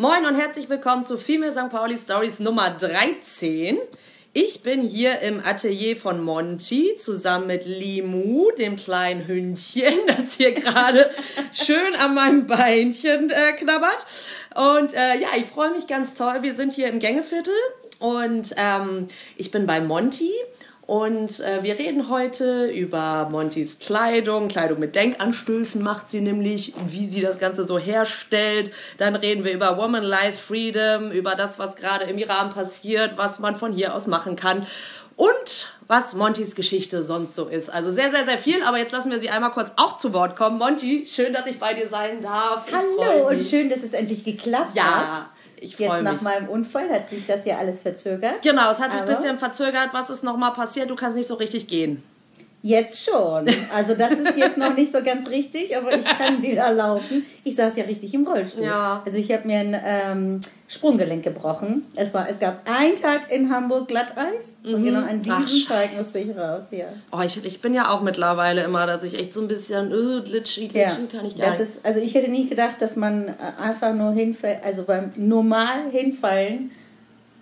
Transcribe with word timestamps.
Moin 0.00 0.24
und 0.24 0.34
herzlich 0.34 0.70
willkommen 0.70 1.04
zu 1.04 1.18
Female 1.18 1.52
St. 1.52 1.68
Pauli 1.68 1.98
Stories 1.98 2.40
Nummer 2.40 2.70
13. 2.70 3.76
Ich 4.32 4.62
bin 4.62 4.80
hier 4.80 5.20
im 5.20 5.44
Atelier 5.44 5.94
von 5.94 6.24
Monty 6.24 6.96
zusammen 6.96 7.48
mit 7.48 7.66
Limu, 7.66 8.50
dem 8.52 8.76
kleinen 8.76 9.26
Hündchen, 9.26 9.92
das 10.06 10.38
hier 10.38 10.52
gerade 10.52 11.10
schön 11.52 11.94
an 11.98 12.14
meinem 12.14 12.46
Beinchen 12.46 13.28
äh, 13.28 13.52
knabbert. 13.52 14.06
Und 14.54 14.94
äh, 14.94 15.20
ja, 15.20 15.28
ich 15.36 15.44
freue 15.44 15.70
mich 15.72 15.86
ganz 15.86 16.14
toll. 16.14 16.38
Wir 16.40 16.54
sind 16.54 16.72
hier 16.72 16.88
im 16.88 16.98
Gängeviertel 16.98 17.52
und 17.98 18.54
ähm, 18.56 19.06
ich 19.36 19.50
bin 19.50 19.66
bei 19.66 19.82
Monty. 19.82 20.32
Und 20.90 21.38
äh, 21.38 21.62
wir 21.62 21.78
reden 21.78 22.08
heute 22.08 22.66
über 22.66 23.28
Montys 23.30 23.78
Kleidung. 23.78 24.48
Kleidung 24.48 24.80
mit 24.80 24.96
Denkanstößen 24.96 25.80
macht 25.80 26.10
sie 26.10 26.20
nämlich, 26.20 26.74
wie 26.88 27.06
sie 27.06 27.20
das 27.20 27.38
Ganze 27.38 27.62
so 27.62 27.78
herstellt. 27.78 28.72
Dann 28.98 29.14
reden 29.14 29.44
wir 29.44 29.52
über 29.52 29.76
Woman 29.76 30.02
Life 30.02 30.36
Freedom, 30.48 31.12
über 31.12 31.36
das, 31.36 31.60
was 31.60 31.76
gerade 31.76 32.06
im 32.06 32.18
Iran 32.18 32.50
passiert, 32.50 33.16
was 33.16 33.38
man 33.38 33.54
von 33.54 33.72
hier 33.72 33.94
aus 33.94 34.08
machen 34.08 34.34
kann. 34.34 34.66
Und 35.14 35.72
was 35.86 36.14
Montys 36.14 36.56
Geschichte 36.56 37.04
sonst 37.04 37.36
so 37.36 37.46
ist. 37.46 37.72
Also 37.72 37.92
sehr, 37.92 38.10
sehr, 38.10 38.24
sehr 38.24 38.38
viel. 38.38 38.64
Aber 38.64 38.78
jetzt 38.78 38.90
lassen 38.90 39.12
wir 39.12 39.20
sie 39.20 39.30
einmal 39.30 39.52
kurz 39.52 39.70
auch 39.76 39.96
zu 39.96 40.12
Wort 40.12 40.34
kommen. 40.34 40.58
Monty, 40.58 41.06
schön, 41.06 41.32
dass 41.32 41.46
ich 41.46 41.60
bei 41.60 41.72
dir 41.72 41.86
sein 41.86 42.20
darf. 42.20 42.66
Hallo 42.72 43.28
und 43.28 43.44
schön, 43.44 43.70
dass 43.70 43.84
es 43.84 43.92
endlich 43.92 44.24
geklappt 44.24 44.74
ja. 44.74 44.82
hat. 44.82 45.39
Ich 45.60 45.78
Jetzt 45.78 46.02
nach 46.02 46.12
mich. 46.12 46.22
meinem 46.22 46.48
Unfall 46.48 46.88
hat 46.90 47.10
sich 47.10 47.26
das 47.26 47.44
ja 47.44 47.58
alles 47.58 47.80
verzögert. 47.80 48.42
Genau, 48.42 48.70
es 48.72 48.78
hat 48.80 48.92
sich 48.92 49.00
ein 49.02 49.06
bisschen 49.06 49.38
verzögert. 49.38 49.90
Was 49.92 50.08
ist 50.08 50.24
nochmal 50.24 50.52
passiert? 50.52 50.88
Du 50.88 50.96
kannst 50.96 51.16
nicht 51.16 51.26
so 51.26 51.34
richtig 51.34 51.68
gehen. 51.68 52.02
Jetzt 52.62 53.04
schon. 53.04 53.48
Also 53.74 53.94
das 53.94 54.18
ist 54.18 54.36
jetzt 54.36 54.58
noch 54.58 54.76
nicht 54.76 54.92
so 54.92 55.02
ganz 55.02 55.28
richtig, 55.30 55.76
aber 55.76 55.96
ich 55.96 56.04
kann 56.04 56.42
wieder 56.42 56.72
laufen. 56.72 57.24
Ich 57.42 57.56
saß 57.56 57.76
ja 57.76 57.84
richtig 57.84 58.12
im 58.12 58.26
Rollstuhl. 58.26 58.64
Ja. 58.64 59.02
Also 59.06 59.16
ich 59.16 59.32
habe 59.32 59.46
mir 59.46 59.60
ein 59.60 59.80
ähm, 59.82 60.40
Sprunggelenk 60.68 61.22
gebrochen. 61.22 61.86
Es, 61.96 62.12
war, 62.12 62.28
es 62.28 62.38
gab 62.38 62.68
einen 62.68 62.96
Tag 62.96 63.32
in 63.32 63.50
Hamburg 63.50 63.88
Glatteis 63.88 64.56
mhm. 64.62 64.74
und 64.74 64.84
genau 64.84 65.00
an 65.00 65.22
diesem 65.22 65.66
Tag 65.66 65.94
musste 65.96 66.18
ich 66.18 66.36
raus. 66.36 66.68
Ja. 66.70 66.84
Oh, 67.10 67.20
ich, 67.24 67.42
ich 67.44 67.62
bin 67.62 67.72
ja 67.72 67.90
auch 67.90 68.02
mittlerweile 68.02 68.62
immer, 68.62 68.86
dass 68.86 69.04
ich 69.04 69.18
echt 69.18 69.32
so 69.32 69.40
ein 69.40 69.48
bisschen 69.48 69.90
äh, 69.90 70.20
glitschig, 70.20 70.68
glitschig 70.68 70.74
ja. 70.74 71.18
kann 71.18 71.26
ich 71.26 71.38
gar 71.38 71.46
das 71.46 71.60
Ist, 71.60 71.80
also 71.84 71.98
ich 71.98 72.14
hätte 72.14 72.30
nie 72.30 72.46
gedacht, 72.46 72.82
dass 72.82 72.94
man 72.94 73.28
äh, 73.28 73.32
einfach 73.62 73.94
nur 73.94 74.12
hinfällt, 74.12 74.58
also 74.64 74.82
beim 74.82 75.12
normal 75.16 75.90
hinfallen 75.90 76.72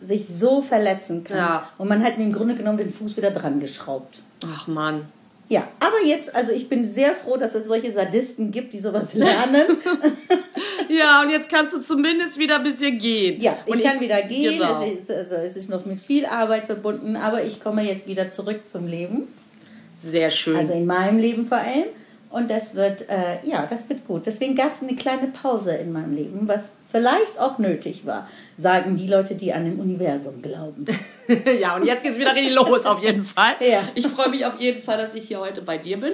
sich 0.00 0.28
so 0.28 0.62
verletzen 0.62 1.24
kann. 1.24 1.38
Ja. 1.38 1.68
Und 1.76 1.88
man 1.88 2.04
hat 2.04 2.18
mir 2.18 2.24
im 2.24 2.32
Grunde 2.32 2.54
genommen 2.54 2.78
den 2.78 2.90
Fuß 2.90 3.16
wieder 3.16 3.32
dran 3.32 3.58
geschraubt. 3.58 4.20
Ach 4.46 4.66
Mann. 4.66 5.06
Ja, 5.50 5.66
aber 5.80 6.04
jetzt, 6.04 6.34
also 6.34 6.52
ich 6.52 6.68
bin 6.68 6.84
sehr 6.84 7.14
froh, 7.14 7.38
dass 7.38 7.54
es 7.54 7.66
solche 7.66 7.90
Sadisten 7.90 8.50
gibt, 8.50 8.74
die 8.74 8.78
sowas 8.78 9.14
lernen. 9.14 9.78
ja, 10.90 11.22
und 11.22 11.30
jetzt 11.30 11.48
kannst 11.48 11.74
du 11.74 11.80
zumindest 11.80 12.38
wieder 12.38 12.56
ein 12.56 12.64
bisschen 12.64 12.98
gehen. 12.98 13.40
Ja, 13.40 13.56
ich 13.64 13.74
und 13.74 13.82
kann 13.82 13.96
ich, 13.96 14.02
wieder 14.02 14.20
gehen. 14.22 14.58
Genau. 14.58 14.82
Es, 14.82 15.00
ist, 15.00 15.10
also 15.10 15.36
es 15.36 15.56
ist 15.56 15.70
noch 15.70 15.86
mit 15.86 16.00
viel 16.00 16.26
Arbeit 16.26 16.64
verbunden, 16.64 17.16
aber 17.16 17.42
ich 17.42 17.60
komme 17.60 17.82
jetzt 17.82 18.06
wieder 18.06 18.28
zurück 18.28 18.68
zum 18.68 18.86
Leben. 18.86 19.28
Sehr 20.02 20.30
schön. 20.30 20.56
Also 20.56 20.74
in 20.74 20.84
meinem 20.84 21.18
Leben 21.18 21.46
vor 21.46 21.58
allem. 21.58 21.86
Und 22.30 22.50
das 22.50 22.74
wird, 22.74 23.08
äh, 23.08 23.38
ja, 23.42 23.66
das 23.66 23.88
wird 23.88 24.06
gut. 24.06 24.26
Deswegen 24.26 24.54
gab 24.54 24.72
es 24.72 24.82
eine 24.82 24.94
kleine 24.96 25.28
Pause 25.28 25.74
in 25.76 25.92
meinem 25.92 26.14
Leben, 26.14 26.46
was 26.46 26.70
vielleicht 26.90 27.38
auch 27.38 27.58
nötig 27.58 28.04
war, 28.04 28.28
sagen 28.56 28.96
die 28.96 29.06
Leute, 29.06 29.34
die 29.34 29.52
an 29.52 29.64
dem 29.64 29.80
Universum 29.80 30.42
glauben. 30.42 30.84
ja, 31.60 31.76
und 31.76 31.86
jetzt 31.86 32.02
geht 32.02 32.12
es 32.12 32.18
wieder 32.18 32.34
richtig 32.34 32.54
los, 32.54 32.84
auf 32.84 33.02
jeden 33.02 33.24
Fall. 33.24 33.54
Ja. 33.60 33.80
Ich 33.94 34.06
freue 34.06 34.28
mich 34.28 34.44
auf 34.44 34.58
jeden 34.60 34.82
Fall, 34.82 34.98
dass 34.98 35.14
ich 35.14 35.24
hier 35.24 35.40
heute 35.40 35.62
bei 35.62 35.78
dir 35.78 35.98
bin. 35.98 36.12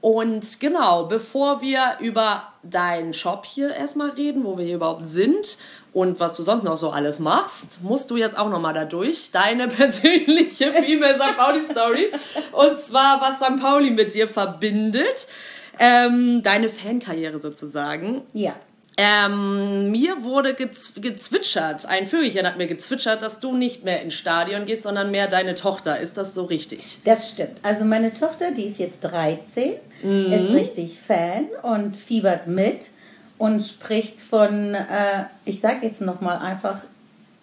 Und 0.00 0.60
genau, 0.60 1.06
bevor 1.06 1.60
wir 1.60 1.96
über 2.00 2.44
deinen 2.62 3.14
Shop 3.14 3.44
hier 3.44 3.74
erstmal 3.74 4.10
reden, 4.10 4.44
wo 4.44 4.56
wir 4.56 4.64
hier 4.64 4.76
überhaupt 4.76 5.08
sind 5.08 5.58
und 5.98 6.20
was 6.20 6.34
du 6.34 6.44
sonst 6.44 6.62
noch 6.62 6.76
so 6.76 6.90
alles 6.90 7.18
machst, 7.18 7.82
musst 7.82 8.08
du 8.12 8.16
jetzt 8.16 8.38
auch 8.38 8.48
nochmal 8.48 8.72
da 8.72 8.84
durch. 8.84 9.32
Deine 9.32 9.66
persönliche 9.68 10.72
Female 10.72 11.16
St. 11.16 11.36
Pauli 11.36 11.60
Story. 11.60 12.12
Und 12.52 12.80
zwar, 12.80 13.20
was 13.20 13.38
St. 13.38 13.60
Pauli 13.60 13.90
mit 13.90 14.14
dir 14.14 14.28
verbindet. 14.28 15.26
Ähm, 15.80 16.44
deine 16.44 16.68
Fankarriere 16.68 17.40
sozusagen. 17.40 18.22
Ja. 18.32 18.54
Ähm, 18.96 19.90
mir 19.90 20.22
wurde 20.22 20.54
gezw 20.54 21.00
gezwitschert, 21.00 21.86
ein 21.86 22.06
Vögelchen 22.06 22.46
hat 22.46 22.58
mir 22.58 22.66
gezwitschert, 22.66 23.22
dass 23.22 23.38
du 23.38 23.54
nicht 23.56 23.84
mehr 23.84 24.02
ins 24.02 24.14
Stadion 24.14 24.66
gehst, 24.66 24.82
sondern 24.84 25.10
mehr 25.10 25.28
deine 25.28 25.54
Tochter. 25.54 25.98
Ist 25.98 26.16
das 26.16 26.34
so 26.34 26.44
richtig? 26.44 26.98
Das 27.04 27.30
stimmt. 27.30 27.58
Also 27.62 27.84
meine 27.84 28.12
Tochter, 28.12 28.52
die 28.52 28.64
ist 28.64 28.78
jetzt 28.78 29.00
13, 29.00 29.74
mhm. 30.02 30.32
ist 30.32 30.52
richtig 30.52 30.98
Fan 30.98 31.46
und 31.62 31.96
fiebert 31.96 32.46
mit 32.46 32.90
und 33.38 33.60
spricht 33.60 34.20
von, 34.20 34.74
äh, 34.74 35.24
ich 35.44 35.60
sag 35.60 35.82
jetzt 35.82 36.00
nochmal 36.00 36.38
einfach 36.38 36.80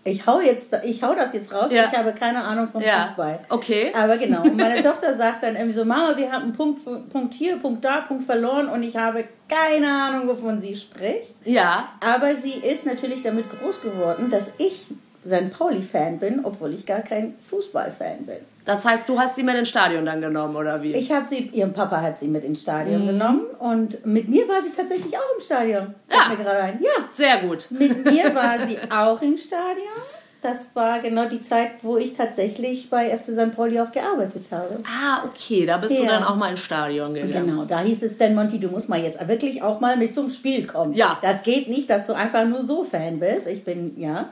ich 0.08 0.28
hau 0.28 0.40
jetzt, 0.40 0.72
ich 0.84 1.02
hau 1.02 1.16
das 1.16 1.34
jetzt 1.34 1.52
raus, 1.52 1.72
ja. 1.72 1.86
ich 1.86 1.98
habe 1.98 2.14
keine 2.14 2.44
Ahnung 2.44 2.68
vom 2.68 2.82
ja. 2.82 3.02
Fußball. 3.02 3.40
Okay. 3.50 3.92
Aber 3.96 4.18
genau. 4.18 4.44
Und 4.44 4.56
meine 4.56 4.82
Tochter 4.84 5.16
sagt 5.16 5.42
dann 5.42 5.56
irgendwie 5.56 5.74
so, 5.74 5.84
Mama, 5.84 6.16
wir 6.16 6.32
haben 6.32 6.44
einen 6.44 6.54
Punkt, 6.54 6.82
Punkt 7.12 7.34
hier, 7.34 7.58
Punkt 7.58 7.84
da, 7.84 8.02
Punkt 8.02 8.24
verloren 8.24 8.70
und 8.70 8.84
ich 8.84 8.96
habe 8.96 9.24
keine 9.50 9.88
Ahnung, 9.88 10.28
wovon 10.28 10.60
sie 10.60 10.76
spricht. 10.76 11.34
Ja. 11.44 11.90
Aber 12.06 12.36
sie 12.36 12.54
ist 12.54 12.86
natürlich 12.86 13.24
damit 13.24 13.50
groß 13.50 13.82
geworden, 13.82 14.30
dass 14.30 14.52
ich 14.60 14.86
St. 15.26 15.50
Pauli-Fan 15.50 16.20
bin, 16.20 16.46
obwohl 16.46 16.76
ich 16.76 16.86
gar 16.86 17.02
kein 17.02 17.34
Fußball-Fan 17.42 18.28
bin. 18.28 18.38
Das 18.66 18.84
heißt, 18.84 19.08
du 19.08 19.20
hast 19.20 19.36
sie 19.36 19.44
mit 19.44 19.56
ins 19.56 19.70
Stadion 19.70 20.06
dann 20.06 20.22
genommen, 20.22 20.56
oder 20.56 20.82
wie? 20.82 20.94
Ich 20.94 21.12
habe 21.12 21.28
sie, 21.28 21.50
ihrem 21.54 21.72
Papa 21.72 22.02
hat 22.02 22.18
sie 22.18 22.28
mit 22.28 22.44
ins 22.44 22.62
Stadion 22.62 23.04
mhm. 23.04 23.08
genommen 23.08 23.42
und 23.60 24.06
mit 24.06 24.28
mir 24.28 24.48
war 24.48 24.62
sie 24.62 24.72
tatsächlich 24.72 25.16
auch 25.16 25.36
im 25.38 25.44
Stadion. 25.44 25.94
Ja. 26.12 26.30
Mir 26.30 26.44
gerade 26.44 26.60
ein. 26.60 26.80
Ja. 26.82 27.08
Sehr 27.12 27.38
gut. 27.42 27.68
Mit 27.70 28.06
mir 28.06 28.34
war 28.34 28.60
sie 28.66 28.78
auch 28.92 29.22
im 29.22 29.38
Stadion 29.38 30.02
das 30.46 30.70
war 30.76 31.00
genau 31.00 31.26
die 31.26 31.42
Zeit, 31.42 31.72
wo 31.82 31.98
ich 31.98 32.14
tatsächlich 32.14 32.90
bei 32.90 33.10
FC 33.18 33.32
St. 33.32 33.52
Pauli 33.56 33.80
auch 33.80 33.92
gearbeitet 33.92 34.44
habe. 34.52 34.80
Ah, 34.86 35.24
okay, 35.26 35.66
da 35.66 35.78
bist 35.78 35.96
ja. 35.96 36.02
du 36.02 36.06
dann 36.06 36.24
auch 36.24 36.36
mal 36.36 36.52
ins 36.52 36.60
Stadion 36.60 37.16
gegangen. 37.16 37.48
Genau, 37.48 37.66
da 37.66 37.82
hieß 37.82 38.04
es 38.04 38.18
dann, 38.18 38.36
Monty, 38.36 38.60
du 38.60 38.68
musst 38.68 38.88
mal 38.88 39.02
jetzt 39.02 39.28
wirklich 39.28 39.64
auch 39.64 39.80
mal 39.80 39.98
mit 39.98 40.14
zum 40.14 40.30
Spiel 40.30 40.68
kommen. 40.68 40.94
Ja. 40.94 41.18
Das 41.24 41.42
geht 41.42 41.68
nicht, 41.68 41.90
dass 41.90 42.06
du 42.06 42.14
einfach 42.14 42.46
nur 42.46 42.62
so 42.62 42.84
Fan 42.84 43.20
bist. 43.20 43.48
Ich 43.48 43.64
bin, 43.64 44.00
ja. 44.00 44.30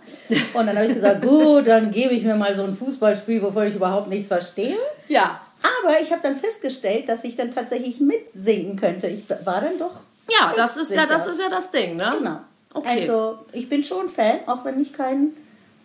Und 0.54 0.68
dann 0.68 0.76
habe 0.76 0.86
ich 0.86 0.94
gesagt, 0.94 1.24
gut, 1.24 1.68
dann 1.68 1.90
gebe 1.90 2.14
ich 2.14 2.24
mir 2.24 2.36
mal 2.36 2.54
so 2.54 2.64
ein 2.64 2.76
Fußballspiel, 2.76 3.42
wovon 3.42 3.68
ich 3.68 3.76
überhaupt 3.76 4.08
nichts 4.08 4.28
verstehe. 4.28 4.78
Ja. 5.08 5.40
Aber 5.82 6.00
ich 6.00 6.12
habe 6.12 6.22
dann 6.22 6.36
festgestellt, 6.36 7.10
dass 7.10 7.24
ich 7.24 7.36
dann 7.36 7.50
tatsächlich 7.50 8.00
mitsingen 8.00 8.76
könnte. 8.76 9.08
Ich 9.08 9.28
war 9.30 9.62
dann 9.62 9.80
doch. 9.80 9.96
Ja, 10.30 10.54
das 10.56 10.78
ist 10.78 10.94
ja, 10.94 11.08
das 11.08 11.26
ist 11.26 11.40
ja 11.40 11.50
das 11.50 11.72
Ding, 11.72 11.96
ne? 11.96 12.14
Genau. 12.18 12.40
Okay. 12.74 13.02
Also 13.02 13.40
ich 13.52 13.68
bin 13.68 13.84
schon 13.84 14.10
Fan, 14.10 14.42
auch 14.46 14.64
wenn 14.64 14.82
ich 14.82 14.94
kein 14.94 15.32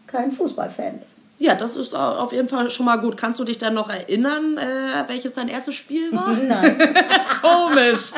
kein 0.08 0.31
Fußballfan 0.31 0.99
bin. 0.99 1.19
Ja, 1.40 1.55
das 1.55 1.76
ist 1.76 1.94
auf 1.94 2.32
jeden 2.32 2.49
Fall 2.49 2.69
schon 2.69 2.87
mal 2.87 2.96
gut. 2.96 3.16
Kannst 3.16 3.38
du 3.38 3.44
dich 3.44 3.58
dann 3.58 3.72
noch 3.72 3.90
erinnern, 3.90 4.58
äh, 4.58 5.05
welches 5.06 5.34
dein 5.34 5.46
erstes 5.46 5.76
Spiel 5.76 6.10
war? 6.12 6.32
Nein. 6.49 6.76
Komisch. 7.40 8.10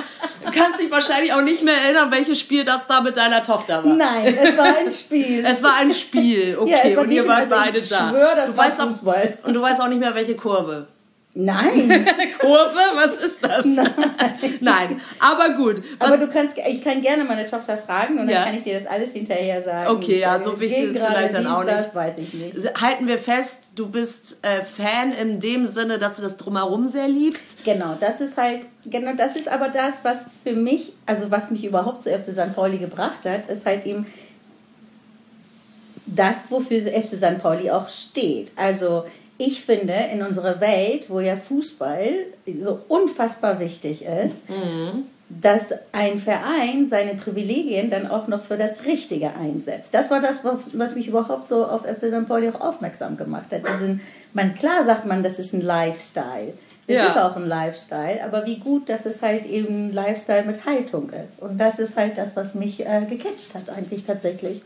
Du 0.42 0.50
kannst 0.50 0.80
dich 0.80 0.90
wahrscheinlich 0.90 1.30
auch 1.34 1.42
nicht 1.42 1.62
mehr 1.62 1.74
erinnern, 1.74 2.10
welches 2.10 2.40
Spiel 2.40 2.64
das 2.64 2.86
da 2.86 3.02
mit 3.02 3.18
deiner 3.18 3.42
Tochter 3.42 3.84
war. 3.84 3.94
Nein, 3.94 4.38
es 4.42 4.56
war 4.56 4.76
ein 4.78 4.90
Spiel. 4.90 5.44
es 5.46 5.62
war 5.62 5.74
ein 5.76 5.92
Spiel, 5.92 6.56
okay. 6.60 6.92
Ja, 6.94 7.00
und 7.00 7.10
ihr 7.10 7.28
wart 7.28 7.42
also 7.42 7.54
beide 7.56 7.76
ich 7.78 7.88
da. 7.90 8.08
Schwör, 8.08 8.34
das 8.34 8.52
du 8.52 8.56
war 8.56 8.66
weißt 8.66 8.80
Fußball. 8.80 9.38
Auch, 9.42 9.48
und 9.48 9.54
du 9.54 9.60
weißt 9.60 9.80
auch 9.82 9.88
nicht 9.88 10.00
mehr, 10.00 10.14
welche 10.14 10.36
Kurve. 10.36 10.86
Nein. 11.32 12.06
Kurve? 12.40 12.80
Was 12.94 13.20
ist 13.20 13.44
das? 13.44 13.64
Nein. 13.64 13.94
Nein. 14.60 15.00
Aber 15.20 15.54
gut. 15.54 15.82
Aber 16.00 16.18
du 16.18 16.26
kannst, 16.26 16.58
ich 16.58 16.82
kann 16.82 17.00
gerne 17.00 17.24
meine 17.24 17.46
Tochter 17.46 17.78
fragen 17.78 18.18
und 18.18 18.26
dann 18.26 18.34
ja. 18.34 18.44
kann 18.44 18.56
ich 18.56 18.64
dir 18.64 18.74
das 18.74 18.86
alles 18.86 19.12
hinterher 19.12 19.62
sagen. 19.62 19.90
Okay, 19.90 20.18
ja, 20.18 20.42
so 20.42 20.58
wichtig 20.58 20.94
ist 20.94 21.04
vielleicht 21.04 21.34
dann 21.34 21.46
auch 21.46 21.62
nicht. 21.62 21.72
Das 21.72 21.94
weiß 21.94 22.18
ich 22.18 22.34
nicht. 22.34 22.80
Halten 22.80 23.06
wir 23.06 23.18
fest, 23.18 23.70
du 23.76 23.88
bist 23.88 24.38
äh, 24.42 24.62
Fan 24.62 25.12
in 25.12 25.38
dem 25.38 25.66
Sinne, 25.66 26.00
dass 26.00 26.16
du 26.16 26.22
das 26.22 26.36
drumherum 26.36 26.88
sehr 26.88 27.06
liebst. 27.06 27.64
Genau, 27.64 27.96
das 28.00 28.20
ist 28.20 28.36
halt, 28.36 28.66
genau, 28.84 29.14
das 29.14 29.36
ist 29.36 29.48
aber 29.48 29.68
das, 29.68 29.98
was 30.02 30.24
für 30.42 30.54
mich, 30.54 30.94
also 31.06 31.30
was 31.30 31.52
mich 31.52 31.64
überhaupt 31.64 32.02
zu 32.02 32.10
FC 32.10 32.32
St. 32.32 32.56
Pauli 32.56 32.78
gebracht 32.78 33.24
hat, 33.24 33.46
ist 33.46 33.66
halt 33.66 33.86
eben 33.86 34.04
das, 36.06 36.50
wofür 36.50 36.80
FC 36.80 37.10
St. 37.10 37.40
Pauli 37.40 37.70
auch 37.70 37.88
steht. 37.88 38.50
Also 38.56 39.04
ich 39.40 39.64
finde, 39.64 39.94
in 40.12 40.22
unserer 40.22 40.60
Welt, 40.60 41.08
wo 41.08 41.18
ja 41.20 41.34
Fußball 41.34 42.08
so 42.62 42.80
unfassbar 42.88 43.58
wichtig 43.58 44.04
ist, 44.04 44.48
mhm. 44.50 45.06
dass 45.28 45.72
ein 45.92 46.18
Verein 46.18 46.86
seine 46.86 47.14
Privilegien 47.14 47.88
dann 47.88 48.06
auch 48.06 48.28
noch 48.28 48.42
für 48.42 48.58
das 48.58 48.84
Richtige 48.84 49.34
einsetzt. 49.34 49.94
Das 49.94 50.10
war 50.10 50.20
das, 50.20 50.44
was, 50.44 50.78
was 50.78 50.94
mich 50.94 51.08
überhaupt 51.08 51.48
so 51.48 51.66
auf 51.66 51.86
FC 51.86 52.08
St. 52.08 52.28
Pauli 52.28 52.50
auch 52.50 52.60
aufmerksam 52.60 53.16
gemacht 53.16 53.50
hat. 53.50 53.62
Diesen, 53.66 54.02
man, 54.34 54.54
klar 54.54 54.84
sagt 54.84 55.06
man, 55.06 55.22
das 55.22 55.38
ist 55.38 55.54
ein 55.54 55.62
Lifestyle. 55.62 56.52
Es 56.86 56.96
ja. 56.96 57.06
ist 57.06 57.16
auch 57.16 57.36
ein 57.36 57.46
Lifestyle, 57.46 58.22
aber 58.22 58.44
wie 58.46 58.58
gut, 58.58 58.88
dass 58.88 59.06
es 59.06 59.22
halt 59.22 59.46
eben 59.46 59.88
ein 59.88 59.92
Lifestyle 59.92 60.44
mit 60.44 60.66
Haltung 60.66 61.10
ist. 61.10 61.40
Und 61.40 61.56
das 61.58 61.78
ist 61.78 61.96
halt 61.96 62.18
das, 62.18 62.36
was 62.36 62.54
mich 62.54 62.84
äh, 62.84 63.06
gecatcht 63.08 63.54
hat, 63.54 63.70
eigentlich 63.70 64.04
tatsächlich. 64.04 64.62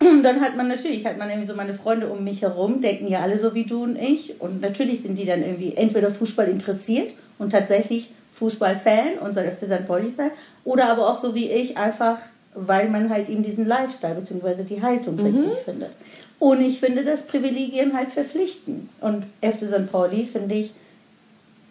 Und 0.00 0.22
dann 0.22 0.40
hat 0.40 0.56
man 0.56 0.68
natürlich, 0.68 1.04
hat 1.06 1.18
man 1.18 1.28
irgendwie 1.28 1.46
so 1.46 1.54
meine 1.54 1.74
Freunde 1.74 2.08
um 2.08 2.24
mich 2.24 2.42
herum, 2.42 2.80
denken 2.80 3.08
ja 3.08 3.20
alle 3.20 3.38
so 3.38 3.54
wie 3.54 3.64
du 3.64 3.82
und 3.82 3.96
ich. 3.96 4.40
Und 4.40 4.60
natürlich 4.60 5.02
sind 5.02 5.18
die 5.18 5.26
dann 5.26 5.42
irgendwie 5.42 5.74
entweder 5.76 6.10
Fußball 6.10 6.48
interessiert 6.48 7.12
und 7.38 7.50
tatsächlich 7.50 8.10
Fußballfan 8.32 9.18
und 9.20 9.32
so 9.32 9.40
FC 9.40 9.66
St. 9.66 9.86
Pauli-Fan. 9.86 10.30
Oder 10.64 10.90
aber 10.90 11.08
auch 11.08 11.18
so 11.18 11.34
wie 11.34 11.50
ich, 11.50 11.76
einfach 11.76 12.18
weil 12.54 12.88
man 12.88 13.10
halt 13.10 13.28
eben 13.28 13.42
diesen 13.42 13.66
Lifestyle 13.66 14.14
bzw. 14.14 14.64
die 14.64 14.82
Haltung 14.82 15.16
mhm. 15.16 15.26
richtig 15.26 15.58
findet. 15.64 15.90
Und 16.38 16.60
ich 16.60 16.80
finde, 16.80 17.04
dass 17.04 17.26
Privilegien 17.26 17.94
halt 17.94 18.10
verpflichten. 18.10 18.88
Und 19.00 19.24
FC 19.42 19.66
St. 19.66 19.90
Pauli, 19.90 20.24
finde 20.24 20.54
ich, 20.56 20.72